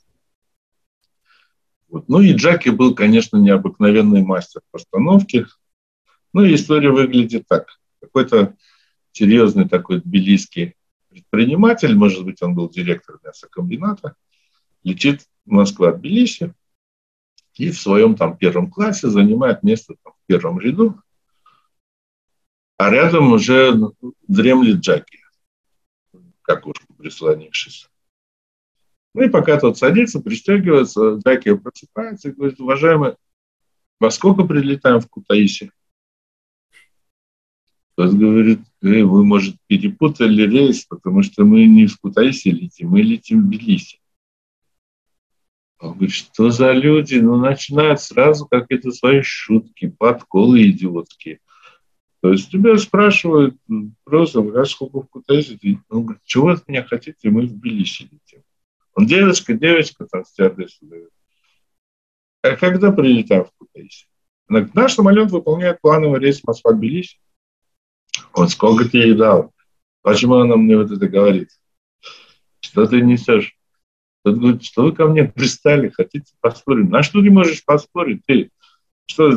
Вот. 1.89 2.09
Ну 2.09 2.21
и 2.21 2.33
Джаки 2.33 2.71
был, 2.71 2.95
конечно, 2.95 3.37
необыкновенный 3.37 4.23
мастер 4.23 4.63
постановки. 4.71 5.47
Ну 6.33 6.43
и 6.45 6.55
история 6.55 6.91
выглядит 6.91 7.47
так 7.47 7.69
какой-то 8.07 8.57
серьезный 9.13 9.69
такой 9.69 10.01
тбилисский 10.01 10.75
предприниматель, 11.09 11.95
может 11.95 12.25
быть, 12.25 12.43
он 12.43 12.55
был 12.55 12.69
директор 12.69 13.19
мясокомбината, 13.25 14.15
летит 14.83 15.27
в 15.45 15.51
Москву 15.51 15.87
от 15.87 15.99
Тбилиси 15.99 16.55
и 17.55 17.71
в 17.71 17.81
своем 17.81 18.17
там 18.17 18.37
первом 18.37 18.71
классе 18.71 19.09
занимает 19.09 19.63
место 19.63 19.95
там, 20.03 20.13
в 20.13 20.27
первом 20.27 20.61
ряду, 20.61 21.01
а 22.77 22.91
рядом 22.91 23.33
уже 23.33 23.75
дремлет 24.29 24.81
Джаки, 24.81 25.21
как 26.43 26.67
уж 26.67 26.77
прислонившись. 26.99 27.89
Ну 29.15 29.23
и 29.23 29.31
пока 29.31 29.59
тот 29.59 29.79
садится, 29.79 30.21
пристегивается, 30.21 31.15
Джаки 31.15 31.55
просыпается 31.55 32.29
и 32.29 32.33
говорит, 32.33 32.61
уважаемый, 32.61 33.17
во 33.99 34.11
сколько 34.11 34.45
прилетаем 34.45 35.01
в 35.01 35.09
Кутаиси? 35.09 35.73
Тот 37.97 38.13
говорит, 38.13 38.61
э, 38.83 39.03
вы, 39.03 39.25
может, 39.25 39.57
перепутали 39.67 40.43
рейс, 40.43 40.85
потому 40.85 41.23
что 41.23 41.45
мы 41.45 41.65
не 41.65 41.87
в 41.87 41.99
Кутайсе 41.99 42.51
летим, 42.51 42.91
мы 42.91 43.01
летим 43.01 43.41
в 43.41 43.47
Тбилиси. 43.47 44.01
Он 45.79 45.93
говорит, 45.93 46.13
что 46.13 46.51
за 46.51 46.73
люди? 46.73 47.17
Ну, 47.17 47.37
начинают 47.37 48.01
сразу 48.01 48.47
какие-то 48.47 48.91
свои 48.91 49.23
шутки, 49.23 49.89
подколы 49.89 50.69
идиотские. 50.71 51.41
То 52.21 52.33
есть 52.33 52.51
тебя 52.51 52.77
спрашивают 52.77 53.57
просто, 54.05 54.41
а 54.41 54.65
сколько 54.67 55.01
в 55.01 55.09
Кутайсе? 55.09 55.59
Он 55.89 56.05
говорит, 56.05 56.23
чего 56.25 56.49
от 56.49 56.69
меня 56.69 56.85
хотите? 56.85 57.31
Мы 57.31 57.47
в 57.47 57.53
Тбилиси 57.53 58.03
летим. 58.03 58.43
Он 58.95 59.07
девочка, 59.07 59.55
девочка, 59.55 60.07
там 60.07 60.25
стюардесса 60.25 60.79
дает. 60.83 61.11
А 62.43 62.57
когда 62.57 62.93
прилетаем 62.93 63.45
в 63.45 63.53
Кутайсе? 63.57 64.07
Наш 64.49 64.95
самолет 64.95 65.31
выполняет 65.31 65.81
плановый 65.81 66.21
рейс 66.21 66.43
Москва-Тбилиси. 66.45 67.19
Вот 68.35 68.51
сколько 68.51 68.89
ты 68.89 68.99
ей 68.99 69.15
дал? 69.15 69.53
Почему 70.03 70.37
она 70.37 70.57
мне 70.57 70.77
вот 70.77 70.91
это 70.91 71.09
говорит? 71.09 71.51
Что 72.61 72.87
ты 72.87 73.01
несешь? 73.01 73.57
Тот 74.25 74.39
говорит, 74.39 74.65
что 74.65 74.85
вы 74.85 74.93
ко 74.93 75.07
мне 75.07 75.25
пристали, 75.25 75.89
хотите 75.89 76.33
поспорить? 76.41 76.91
На 76.91 77.03
что 77.03 77.23
ты 77.23 77.31
можешь 77.31 77.65
поспорить? 77.65 78.23
Ты 78.27 78.51
что, 79.07 79.31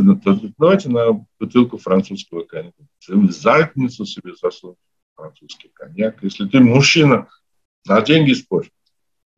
давайте 0.57 0.89
на 0.89 1.25
бутылку 1.39 1.77
французского 1.77 2.43
коньяка. 2.43 2.75
В 3.07 3.31
задницу 3.31 4.05
себе 4.05 4.33
засунь 4.35 4.75
французский 5.15 5.69
коньяк. 5.73 6.23
Если 6.23 6.47
ты 6.47 6.59
мужчина, 6.59 7.27
на 7.85 8.01
деньги 8.01 8.33
спорь. 8.33 8.69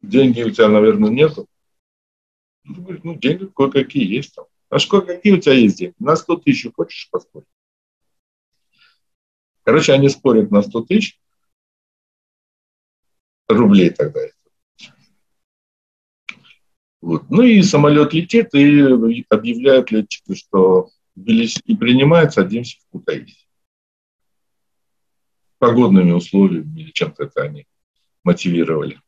Деньги 0.01 0.41
у 0.41 0.49
тебя, 0.49 0.69
наверное, 0.69 1.09
нету. 1.09 1.47
Ну, 2.63 3.15
деньги 3.15 3.45
кое-какие 3.55 4.05
есть 4.05 4.33
там. 4.35 4.45
А 4.69 4.79
что, 4.79 5.01
какие 5.01 5.33
у 5.33 5.37
тебя 5.37 5.53
есть 5.53 5.77
деньги? 5.77 5.95
На 5.99 6.15
100 6.15 6.37
тысяч 6.37 6.71
хочешь 6.73 7.09
поспорить? 7.11 7.47
Короче, 9.71 9.93
они 9.93 10.09
спорят 10.09 10.51
на 10.51 10.63
100 10.63 10.81
тысяч 10.81 11.17
рублей 13.47 13.89
тогда. 13.89 14.19
Вот. 16.99 17.29
Ну 17.29 17.43
и 17.43 17.61
самолет 17.61 18.13
летит, 18.13 18.53
и 18.53 18.81
объявляют 19.29 19.89
летчики, 19.91 20.35
что 20.35 20.89
Тбилиси 21.15 21.61
принимает, 21.79 22.33
садимся 22.33 22.79
в 22.81 22.89
Кутаиси. 22.91 23.47
Погодными 25.57 26.11
условиями 26.11 26.81
или 26.81 26.91
чем-то 26.91 27.23
это 27.23 27.43
они 27.43 27.65
мотивировали. 28.25 28.99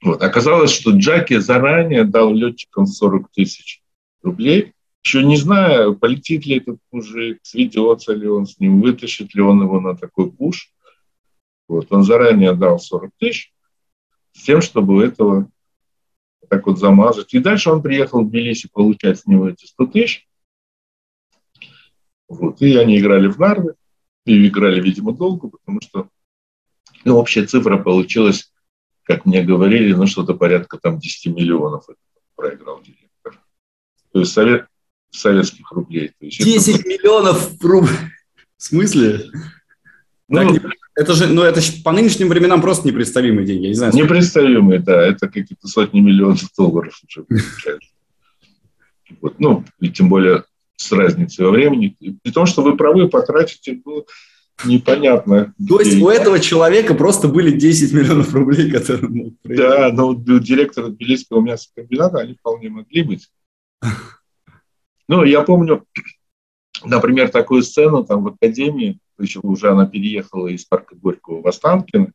Вот. 0.00 0.22
Оказалось, 0.22 0.70
что 0.70 0.92
Джаки 0.92 1.36
заранее 1.36 2.04
дал 2.04 2.32
летчикам 2.32 2.86
40 2.86 3.30
тысяч 3.30 3.82
рублей, 4.22 4.72
еще 5.04 5.22
не 5.22 5.36
знаю, 5.36 5.96
полетит 5.96 6.46
ли 6.46 6.56
этот 6.56 6.78
мужик, 6.90 7.38
сведется 7.42 8.14
ли 8.14 8.26
он 8.26 8.46
с 8.46 8.58
ним, 8.58 8.80
вытащит 8.80 9.34
ли 9.34 9.42
он 9.42 9.62
его 9.62 9.78
на 9.78 9.94
такой 9.94 10.32
пуш. 10.32 10.72
Вот. 11.68 11.92
Он 11.92 12.02
заранее 12.04 12.54
дал 12.54 12.78
40 12.78 13.10
тысяч 13.18 13.52
с 14.32 14.44
тем, 14.44 14.62
чтобы 14.62 15.04
этого 15.04 15.50
так 16.48 16.66
вот 16.66 16.78
замазать. 16.78 17.34
И 17.34 17.38
дальше 17.38 17.70
он 17.70 17.82
приехал 17.82 18.24
в 18.24 18.30
Тбилиси 18.30 18.68
получать 18.72 19.20
с 19.20 19.26
него 19.26 19.48
эти 19.48 19.66
100 19.66 19.86
тысяч. 19.86 20.28
Вот. 22.28 22.62
И 22.62 22.74
они 22.76 22.98
играли 22.98 23.28
в 23.28 23.38
нарды. 23.38 23.74
И 24.24 24.48
играли, 24.48 24.80
видимо, 24.80 25.12
долго, 25.12 25.48
потому 25.48 25.82
что 25.82 26.08
ну, 27.04 27.18
общая 27.18 27.46
цифра 27.46 27.76
получилась, 27.76 28.50
как 29.02 29.26
мне 29.26 29.42
говорили, 29.42 29.92
ну, 29.92 30.06
что-то 30.06 30.32
порядка 30.32 30.78
там 30.78 30.98
10 30.98 31.36
миллионов 31.36 31.86
проиграл 32.34 32.80
директор. 32.80 33.38
То 34.12 34.20
есть 34.20 34.32
совет, 34.32 34.66
советских 35.16 35.70
рублей. 35.72 36.08
То 36.18 36.26
есть 36.26 36.42
10 36.42 36.80
это... 36.80 36.88
миллионов 36.88 37.62
рублей? 37.62 37.96
В 38.56 38.62
смысле? 38.62 39.30
Ну, 40.28 40.54
так, 40.54 40.72
это 40.96 41.12
же, 41.12 41.26
ну, 41.26 41.42
это 41.42 41.60
же 41.60 41.82
по 41.82 41.92
нынешним 41.92 42.28
временам 42.28 42.62
просто 42.62 42.86
непредставимые 42.88 43.46
деньги. 43.46 43.64
Я 43.64 43.68
не 43.68 43.74
знаю, 43.74 43.94
непредставимые, 43.94 44.80
да. 44.80 45.06
Это 45.06 45.28
какие-то 45.28 45.68
сотни 45.68 46.00
миллионов 46.00 46.48
долларов 46.56 46.98
уже 47.06 47.24
получается. 47.24 47.90
Вот. 49.20 49.38
Ну, 49.38 49.64
и 49.80 49.90
тем 49.90 50.08
более 50.08 50.44
с 50.76 50.90
разницей 50.92 51.44
во 51.44 51.50
времени. 51.50 51.96
При 52.22 52.32
том, 52.32 52.46
что 52.46 52.62
вы 52.62 52.76
правы, 52.76 53.08
потратите, 53.08 53.80
ну, 53.84 54.06
непонятно. 54.64 55.54
То 55.68 55.80
есть 55.80 56.00
у 56.00 56.08
этого 56.08 56.40
человека 56.40 56.94
просто 56.94 57.28
были 57.28 57.50
10 57.50 57.92
миллионов 57.92 58.32
рублей, 58.32 58.70
которые 58.70 59.08
мог 59.08 59.40
проявить. 59.42 59.64
Да, 59.64 59.92
но 59.92 60.08
у 60.08 60.14
директора 60.14 60.88
Тбилисского 60.88 61.40
мясокомбината 61.40 62.18
они 62.18 62.34
вполне 62.34 62.70
могли 62.70 63.02
быть. 63.02 63.28
Ну, 65.08 65.24
я 65.24 65.42
помню, 65.42 65.84
например, 66.84 67.30
такую 67.30 67.62
сцену 67.62 68.04
там 68.04 68.24
в 68.24 68.28
Академии, 68.28 68.98
еще 69.18 69.40
уже 69.42 69.70
она 69.70 69.86
переехала 69.86 70.48
из 70.48 70.64
парка 70.64 70.96
Горького 70.96 71.42
в 71.42 71.46
Останкино, 71.46 72.12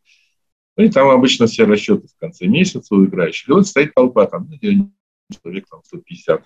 ну, 0.75 0.83
и 0.85 0.89
там 0.89 1.09
обычно 1.09 1.47
все 1.47 1.65
расчеты 1.65 2.07
в 2.07 2.17
конце 2.17 2.45
месяца 2.45 2.95
у 2.95 3.03
играющих. 3.03 3.49
И 3.49 3.51
вот 3.51 3.67
стоит 3.67 3.93
толпа, 3.93 4.25
там, 4.27 4.49
ну, 4.49 4.91
человек 5.29 5.67
там 5.69 5.81
150. 5.83 6.45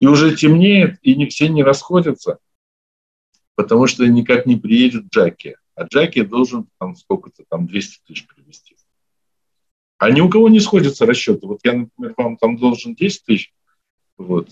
И 0.00 0.06
уже 0.06 0.34
темнеет, 0.36 0.98
и 1.02 1.14
не, 1.14 1.26
все 1.26 1.48
не 1.48 1.62
расходятся, 1.62 2.38
потому 3.54 3.86
что 3.86 4.06
никак 4.06 4.46
не 4.46 4.56
приедет 4.56 5.04
Джаки. 5.06 5.56
А 5.76 5.84
Джаки 5.84 6.22
должен 6.22 6.68
там 6.78 6.96
сколько-то, 6.96 7.44
там 7.48 7.66
200 7.66 8.00
тысяч 8.06 8.26
привезти. 8.26 8.76
А 9.98 10.10
ни 10.10 10.20
у 10.20 10.28
кого 10.28 10.48
не 10.48 10.60
сходятся 10.60 11.06
расчеты. 11.06 11.46
Вот 11.46 11.60
я, 11.62 11.74
например, 11.74 12.14
вам 12.16 12.36
там 12.36 12.56
должен 12.56 12.94
10 12.94 13.24
тысяч, 13.24 13.54
вот, 14.16 14.50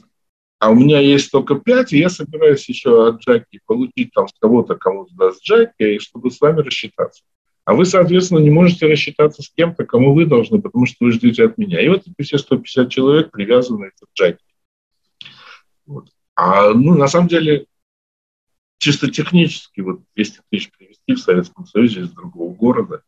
а 0.62 0.70
у 0.70 0.76
меня 0.76 1.00
есть 1.00 1.32
только 1.32 1.56
5, 1.56 1.92
и 1.92 1.98
я 1.98 2.08
собираюсь 2.08 2.68
еще 2.68 3.08
от 3.08 3.20
Джаки 3.20 3.58
получить 3.66 4.12
там 4.12 4.28
с 4.28 4.32
кого-то, 4.40 4.76
кому 4.76 5.08
даст 5.10 5.42
Джаки, 5.42 5.72
и 5.82 5.98
чтобы 5.98 6.30
с 6.30 6.40
вами 6.40 6.60
рассчитаться. 6.60 7.24
А 7.64 7.74
вы, 7.74 7.84
соответственно, 7.84 8.38
не 8.38 8.50
можете 8.50 8.86
рассчитаться 8.86 9.42
с 9.42 9.50
кем-то, 9.50 9.84
кому 9.84 10.14
вы 10.14 10.24
должны, 10.24 10.62
потому 10.62 10.86
что 10.86 10.98
вы 11.00 11.10
ждете 11.10 11.46
от 11.46 11.58
меня. 11.58 11.80
И 11.80 11.88
вот 11.88 12.04
эти 12.06 12.14
все 12.22 12.38
150 12.38 12.88
человек 12.90 13.32
привязаны 13.32 13.90
к 13.90 14.04
Джаки. 14.16 14.44
Вот. 15.84 16.10
А 16.36 16.70
ну, 16.70 16.94
на 16.94 17.08
самом 17.08 17.26
деле, 17.26 17.66
чисто 18.78 19.10
технически, 19.10 19.80
вот 19.80 20.02
200 20.14 20.42
тысяч 20.48 20.70
привезти 20.70 21.14
в 21.14 21.18
Советском 21.18 21.66
Союзе 21.66 22.02
из 22.02 22.10
другого 22.10 22.54
города, 22.54 23.02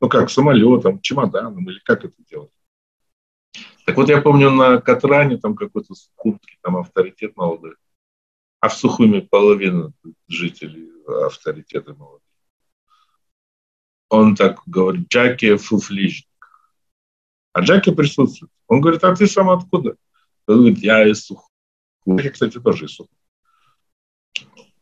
ну 0.00 0.08
как, 0.08 0.30
самолетом, 0.30 1.00
чемоданом, 1.00 1.68
или 1.68 1.80
как 1.82 2.04
это 2.04 2.14
делать? 2.30 2.52
Так 3.84 3.96
вот, 3.96 4.08
я 4.08 4.20
помню, 4.20 4.50
на 4.50 4.80
Катране 4.80 5.38
там 5.38 5.54
какой-то 5.56 5.94
Сухумский 5.94 6.58
там 6.62 6.76
авторитет 6.76 7.36
молодой, 7.36 7.74
а 8.60 8.68
в 8.68 8.74
Сухуме 8.74 9.22
половина 9.22 9.92
жителей 10.28 10.90
авторитеты 11.06 11.94
молодые. 11.94 12.20
Он 14.08 14.34
так 14.34 14.60
говорит, 14.66 15.08
Джаки 15.08 15.56
фуфлижник. 15.56 16.26
А 17.52 17.60
Джаки 17.60 17.92
присутствует. 17.92 18.52
Он 18.66 18.80
говорит, 18.80 19.02
а 19.04 19.14
ты 19.14 19.26
сам 19.26 19.50
откуда? 19.50 19.96
Он 20.46 20.58
говорит, 20.58 20.78
я 20.78 21.08
из 21.08 21.24
Сухуми. 21.24 22.22
Я, 22.22 22.30
кстати, 22.30 22.60
тоже 22.60 22.86
из 22.86 22.92
Сухуми. 22.92 23.16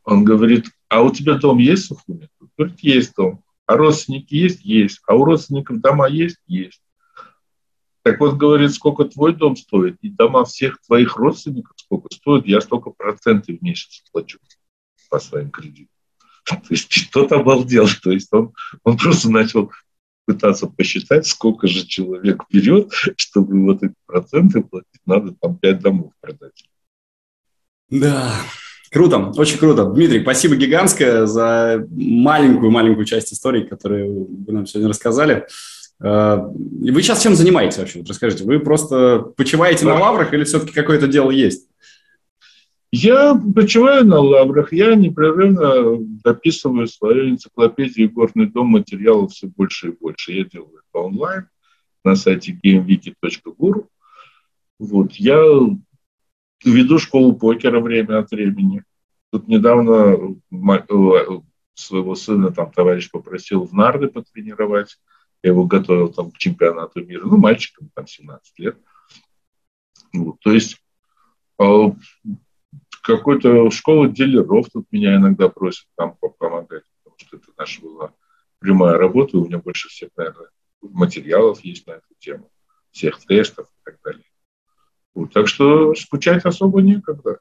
Он 0.05 0.25
говорит, 0.25 0.67
а 0.89 1.03
у 1.03 1.11
тебя 1.11 1.35
дом 1.35 1.59
есть 1.59 1.85
в 1.85 1.89
Сухуме? 1.89 2.29
Говорит, 2.57 2.81
есть 2.81 3.15
дом. 3.15 3.43
А 3.67 3.77
родственники 3.77 4.35
есть? 4.35 4.65
Есть. 4.65 5.01
А 5.07 5.15
у 5.15 5.25
родственников 5.25 5.81
дома 5.81 6.09
есть? 6.09 6.39
Есть. 6.47 6.83
Так 8.13 8.21
вот, 8.21 8.37
говорит, 8.37 8.73
сколько 8.73 9.05
твой 9.05 9.35
дом 9.35 9.57
стоит, 9.57 9.97
и 10.01 10.09
дома 10.09 10.45
всех 10.45 10.81
твоих 10.83 11.17
родственников 11.17 11.75
сколько 11.77 12.09
стоит, 12.15 12.47
я 12.47 12.61
столько 12.61 12.91
процентов 12.91 13.57
в 13.59 13.63
месяц 13.63 14.03
плачу 14.11 14.39
по 15.11 15.19
своим 15.19 15.51
кредитам. 15.51 15.95
То 16.47 16.59
есть 16.71 17.09
кто-то 17.09 17.37
обалдел. 17.37 17.87
То 18.03 18.13
есть 18.13 18.33
он, 18.33 18.55
он 18.83 18.97
просто 18.97 19.31
начал 19.31 19.71
пытаться 20.27 20.67
посчитать, 20.67 21.27
сколько 21.27 21.67
же 21.67 21.87
человек 21.87 22.45
берет, 22.51 22.93
чтобы 23.17 23.63
вот 23.65 23.83
эти 23.83 23.95
проценты 24.07 24.63
платить, 24.63 25.01
надо 25.07 25.35
там 25.41 25.57
пять 25.57 25.81
домов 25.81 26.13
продать. 26.21 26.65
Да, 27.91 28.35
Круто, 28.91 29.33
очень 29.37 29.59
круто. 29.59 29.85
Дмитрий, 29.85 30.23
спасибо 30.23 30.57
гигантское 30.57 31.27
за 31.27 31.87
маленькую-маленькую 31.91 33.05
часть 33.05 33.33
истории, 33.35 33.65
которую 33.65 34.29
вы 34.47 34.53
нам 34.53 34.67
сегодня 34.67 34.89
рассказали. 34.89 35.47
Э, 36.03 36.39
вы 36.41 37.03
сейчас 37.03 37.23
чем 37.23 37.35
занимаетесь 37.35 37.79
вообще? 37.79 38.01
Вот 38.01 38.09
расскажите, 38.09 38.45
вы 38.45 38.61
просто 38.61 39.21
почиваете 39.37 39.87
на 39.87 39.99
лаврах 39.99 40.33
или 40.33 40.45
все-таки 40.45 40.73
какое-то 40.73 41.09
дело 41.09 41.31
есть? 41.31 41.69
Я 42.91 43.35
почиваю 43.55 44.07
на 44.07 44.19
лаврах, 44.19 44.73
я 44.73 44.95
непрерывно 44.95 45.99
дописываю 46.25 46.87
свою 46.87 47.31
энциклопедию 47.31 48.11
«Горный 48.11 48.47
дом» 48.47 48.69
материалов 48.69 49.33
все 49.33 49.47
больше 49.47 49.89
и 49.89 49.93
больше. 49.93 50.33
Я 50.33 50.45
делаю 50.45 50.79
это 50.79 51.05
онлайн 51.05 51.49
на 52.03 52.17
сайте 52.17 52.59
gamewiki.guru. 52.65 53.87
Вот, 54.79 55.13
я 55.15 55.43
веду 56.65 56.99
школу 56.99 57.35
покера 57.35 57.81
время 57.81 58.21
от 58.21 58.31
времени. 58.31 58.85
Тут 59.31 59.49
недавно 59.49 60.17
э, 60.51 61.41
своего 61.75 62.15
сына 62.15 62.53
там 62.53 62.73
товарищ 62.73 63.11
попросил 63.11 63.65
в 63.65 63.75
нарды 63.75 64.09
потренировать. 64.09 64.99
Я 65.43 65.51
его 65.51 65.65
готовил 65.65 66.13
там 66.13 66.31
к 66.31 66.39
чемпионату 66.39 67.05
мира. 67.05 67.25
Ну, 67.25 67.37
мальчикам 67.37 67.91
там 67.95 68.07
17 68.07 68.59
лет. 68.59 68.79
Вот, 70.13 70.41
то 70.41 70.53
есть 70.53 70.79
э, 71.61 71.65
какой-то 73.03 73.71
школа 73.71 74.09
дилеров 74.09 74.69
тут 74.73 74.87
меня 74.91 75.17
иногда 75.17 75.49
просят 75.49 75.87
там 75.97 76.17
помогать, 76.39 76.85
потому 77.03 77.17
что 77.19 77.37
это 77.37 77.47
наша 77.57 77.83
была 77.83 78.13
прямая 78.59 78.97
работа, 78.97 79.39
у 79.39 79.47
меня 79.47 79.59
больше 79.59 79.89
всех, 79.89 80.11
наверное, 80.17 80.49
материалов 80.83 81.61
есть 81.61 81.87
на 81.87 81.93
эту 81.93 82.15
тему, 82.19 82.51
всех 82.91 83.19
тестов 83.25 83.67
и 83.67 83.85
так 83.85 83.99
далее. 84.03 84.25
Вот, 85.15 85.33
так 85.33 85.49
что 85.49 85.95
скучать 85.95 86.45
особо 86.45 86.81
некогда. 86.81 87.41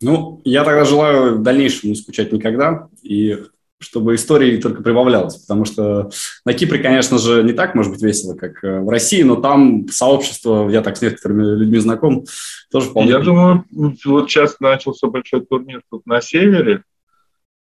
Ну, 0.00 0.42
я 0.44 0.64
тогда 0.64 0.84
желаю 0.84 1.38
в 1.38 1.42
дальнейшем 1.42 1.90
не 1.90 1.96
скучать 1.96 2.32
никогда. 2.32 2.88
И 3.02 3.38
чтобы 3.84 4.14
истории 4.14 4.60
только 4.60 4.82
прибавлялось, 4.82 5.36
потому 5.36 5.64
что 5.64 6.10
на 6.44 6.54
Кипре, 6.54 6.78
конечно 6.78 7.18
же, 7.18 7.42
не 7.42 7.52
так 7.52 7.74
может 7.74 7.92
быть 7.92 8.02
весело, 8.02 8.34
как 8.34 8.64
э, 8.64 8.80
в 8.80 8.88
России, 8.88 9.22
но 9.22 9.36
там 9.36 9.86
сообщество, 9.88 10.68
я 10.68 10.82
так 10.82 10.96
с 10.96 11.02
некоторыми 11.02 11.56
людьми 11.56 11.78
знаком, 11.78 12.24
тоже 12.70 12.88
вполне... 12.88 13.10
Я 13.10 13.20
думаю, 13.20 13.64
вот 14.04 14.30
сейчас 14.30 14.58
начался 14.60 15.06
большой 15.08 15.44
турнир 15.44 15.82
тут 15.90 16.06
на 16.06 16.20
севере, 16.20 16.82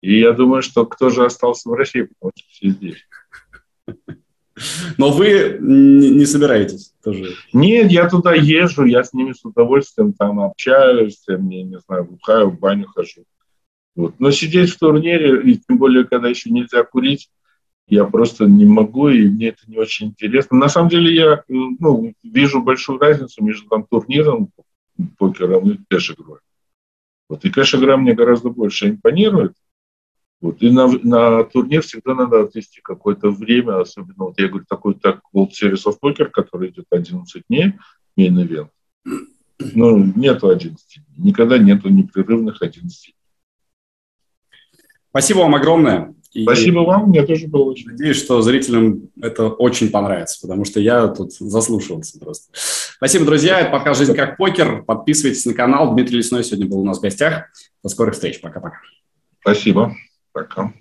и 0.01 0.19
я 0.19 0.31
думаю, 0.31 0.61
что 0.61 0.85
кто 0.85 1.09
же 1.09 1.25
остался 1.25 1.69
в 1.69 1.73
России, 1.73 2.01
потому 2.01 2.31
что 2.35 2.49
все 2.49 2.69
здесь. 2.69 3.05
Но 4.97 5.11
вы 5.11 5.57
не 5.59 6.25
собираетесь 6.25 6.93
тоже? 7.03 7.33
Нет, 7.53 7.91
я 7.91 8.09
туда 8.09 8.33
езжу, 8.33 8.83
я 8.85 9.03
с 9.03 9.13
ними 9.13 9.33
с 9.33 9.45
удовольствием 9.45 10.13
там 10.13 10.39
общаюсь, 10.41 11.21
я, 11.27 11.37
не 11.37 11.79
знаю, 11.87 12.05
бухаю, 12.05 12.49
в 12.49 12.59
баню 12.59 12.87
хожу. 12.87 13.23
Вот. 13.99 14.17
Но 14.17 14.31
сидеть 14.31 14.69
в 14.69 14.79
турнире, 14.79 15.41
и 15.41 15.57
тем 15.57 15.77
более, 15.77 16.05
когда 16.05 16.29
еще 16.29 16.49
нельзя 16.49 16.85
курить, 16.85 17.29
я 17.89 18.05
просто 18.05 18.45
не 18.45 18.63
могу, 18.63 19.09
и 19.09 19.27
мне 19.27 19.49
это 19.49 19.59
не 19.67 19.77
очень 19.77 20.07
интересно. 20.07 20.57
На 20.57 20.69
самом 20.69 20.87
деле 20.87 21.13
я 21.13 21.43
ну, 21.49 22.13
вижу 22.23 22.63
большую 22.63 22.97
разницу 22.97 23.43
между 23.43 23.67
там, 23.67 23.83
турниром, 23.83 24.51
покером 25.17 25.71
и 25.71 25.79
кэш-игрой. 25.89 26.39
Вот. 27.27 27.43
И 27.43 27.49
кэш-игра 27.49 27.97
мне 27.97 28.13
гораздо 28.13 28.51
больше 28.51 28.87
импонирует. 28.87 29.51
Вот. 30.39 30.61
И 30.61 30.71
на, 30.71 30.87
на 30.87 31.43
турнир 31.43 31.81
всегда 31.81 32.15
надо 32.15 32.43
отвести 32.43 32.79
какое-то 32.81 33.31
время, 33.31 33.81
особенно, 33.81 34.27
вот 34.27 34.39
я 34.39 34.47
говорю, 34.47 34.63
такой 34.65 34.93
так 34.93 35.19
World 35.35 35.49
Series 35.61 35.83
of 35.85 35.97
Poker, 36.01 36.29
который 36.29 36.69
идет 36.69 36.85
11 36.89 37.43
дней, 37.49 37.73
event. 38.17 38.69
Ну, 39.75 39.97
нету 40.15 40.47
11 40.47 40.85
дней. 40.87 41.31
Никогда 41.31 41.57
нету 41.57 41.89
непрерывных 41.89 42.61
11 42.61 42.87
дней. 43.03 43.18
Спасибо 45.09 45.39
вам 45.39 45.55
огромное. 45.55 46.13
И 46.31 46.43
Спасибо 46.43 46.81
вам, 46.81 47.09
мне 47.09 47.25
тоже 47.25 47.47
было 47.47 47.63
очень. 47.63 47.89
Надеюсь, 47.89 48.17
что 48.17 48.41
зрителям 48.43 49.09
это 49.19 49.47
очень 49.47 49.89
понравится, 49.89 50.39
потому 50.41 50.63
что 50.63 50.79
я 50.79 51.07
тут 51.07 51.33
заслушивался 51.33 52.19
просто. 52.19 52.51
Спасибо, 52.97 53.25
друзья. 53.25 53.59
Это 53.61 53.71
пока 53.71 53.95
«Жизнь 53.95 54.13
как 54.13 54.37
покер». 54.37 54.83
Подписывайтесь 54.83 55.45
на 55.45 55.55
канал. 55.55 55.93
Дмитрий 55.93 56.17
Лесной 56.17 56.43
сегодня 56.43 56.67
был 56.67 56.79
у 56.79 56.85
нас 56.85 56.99
в 56.99 57.01
гостях. 57.01 57.45
До 57.81 57.89
скорых 57.89 58.13
встреч. 58.13 58.41
Пока-пока. 58.41 58.77
Спасибо. 59.41 59.95
Пока. 60.31 60.71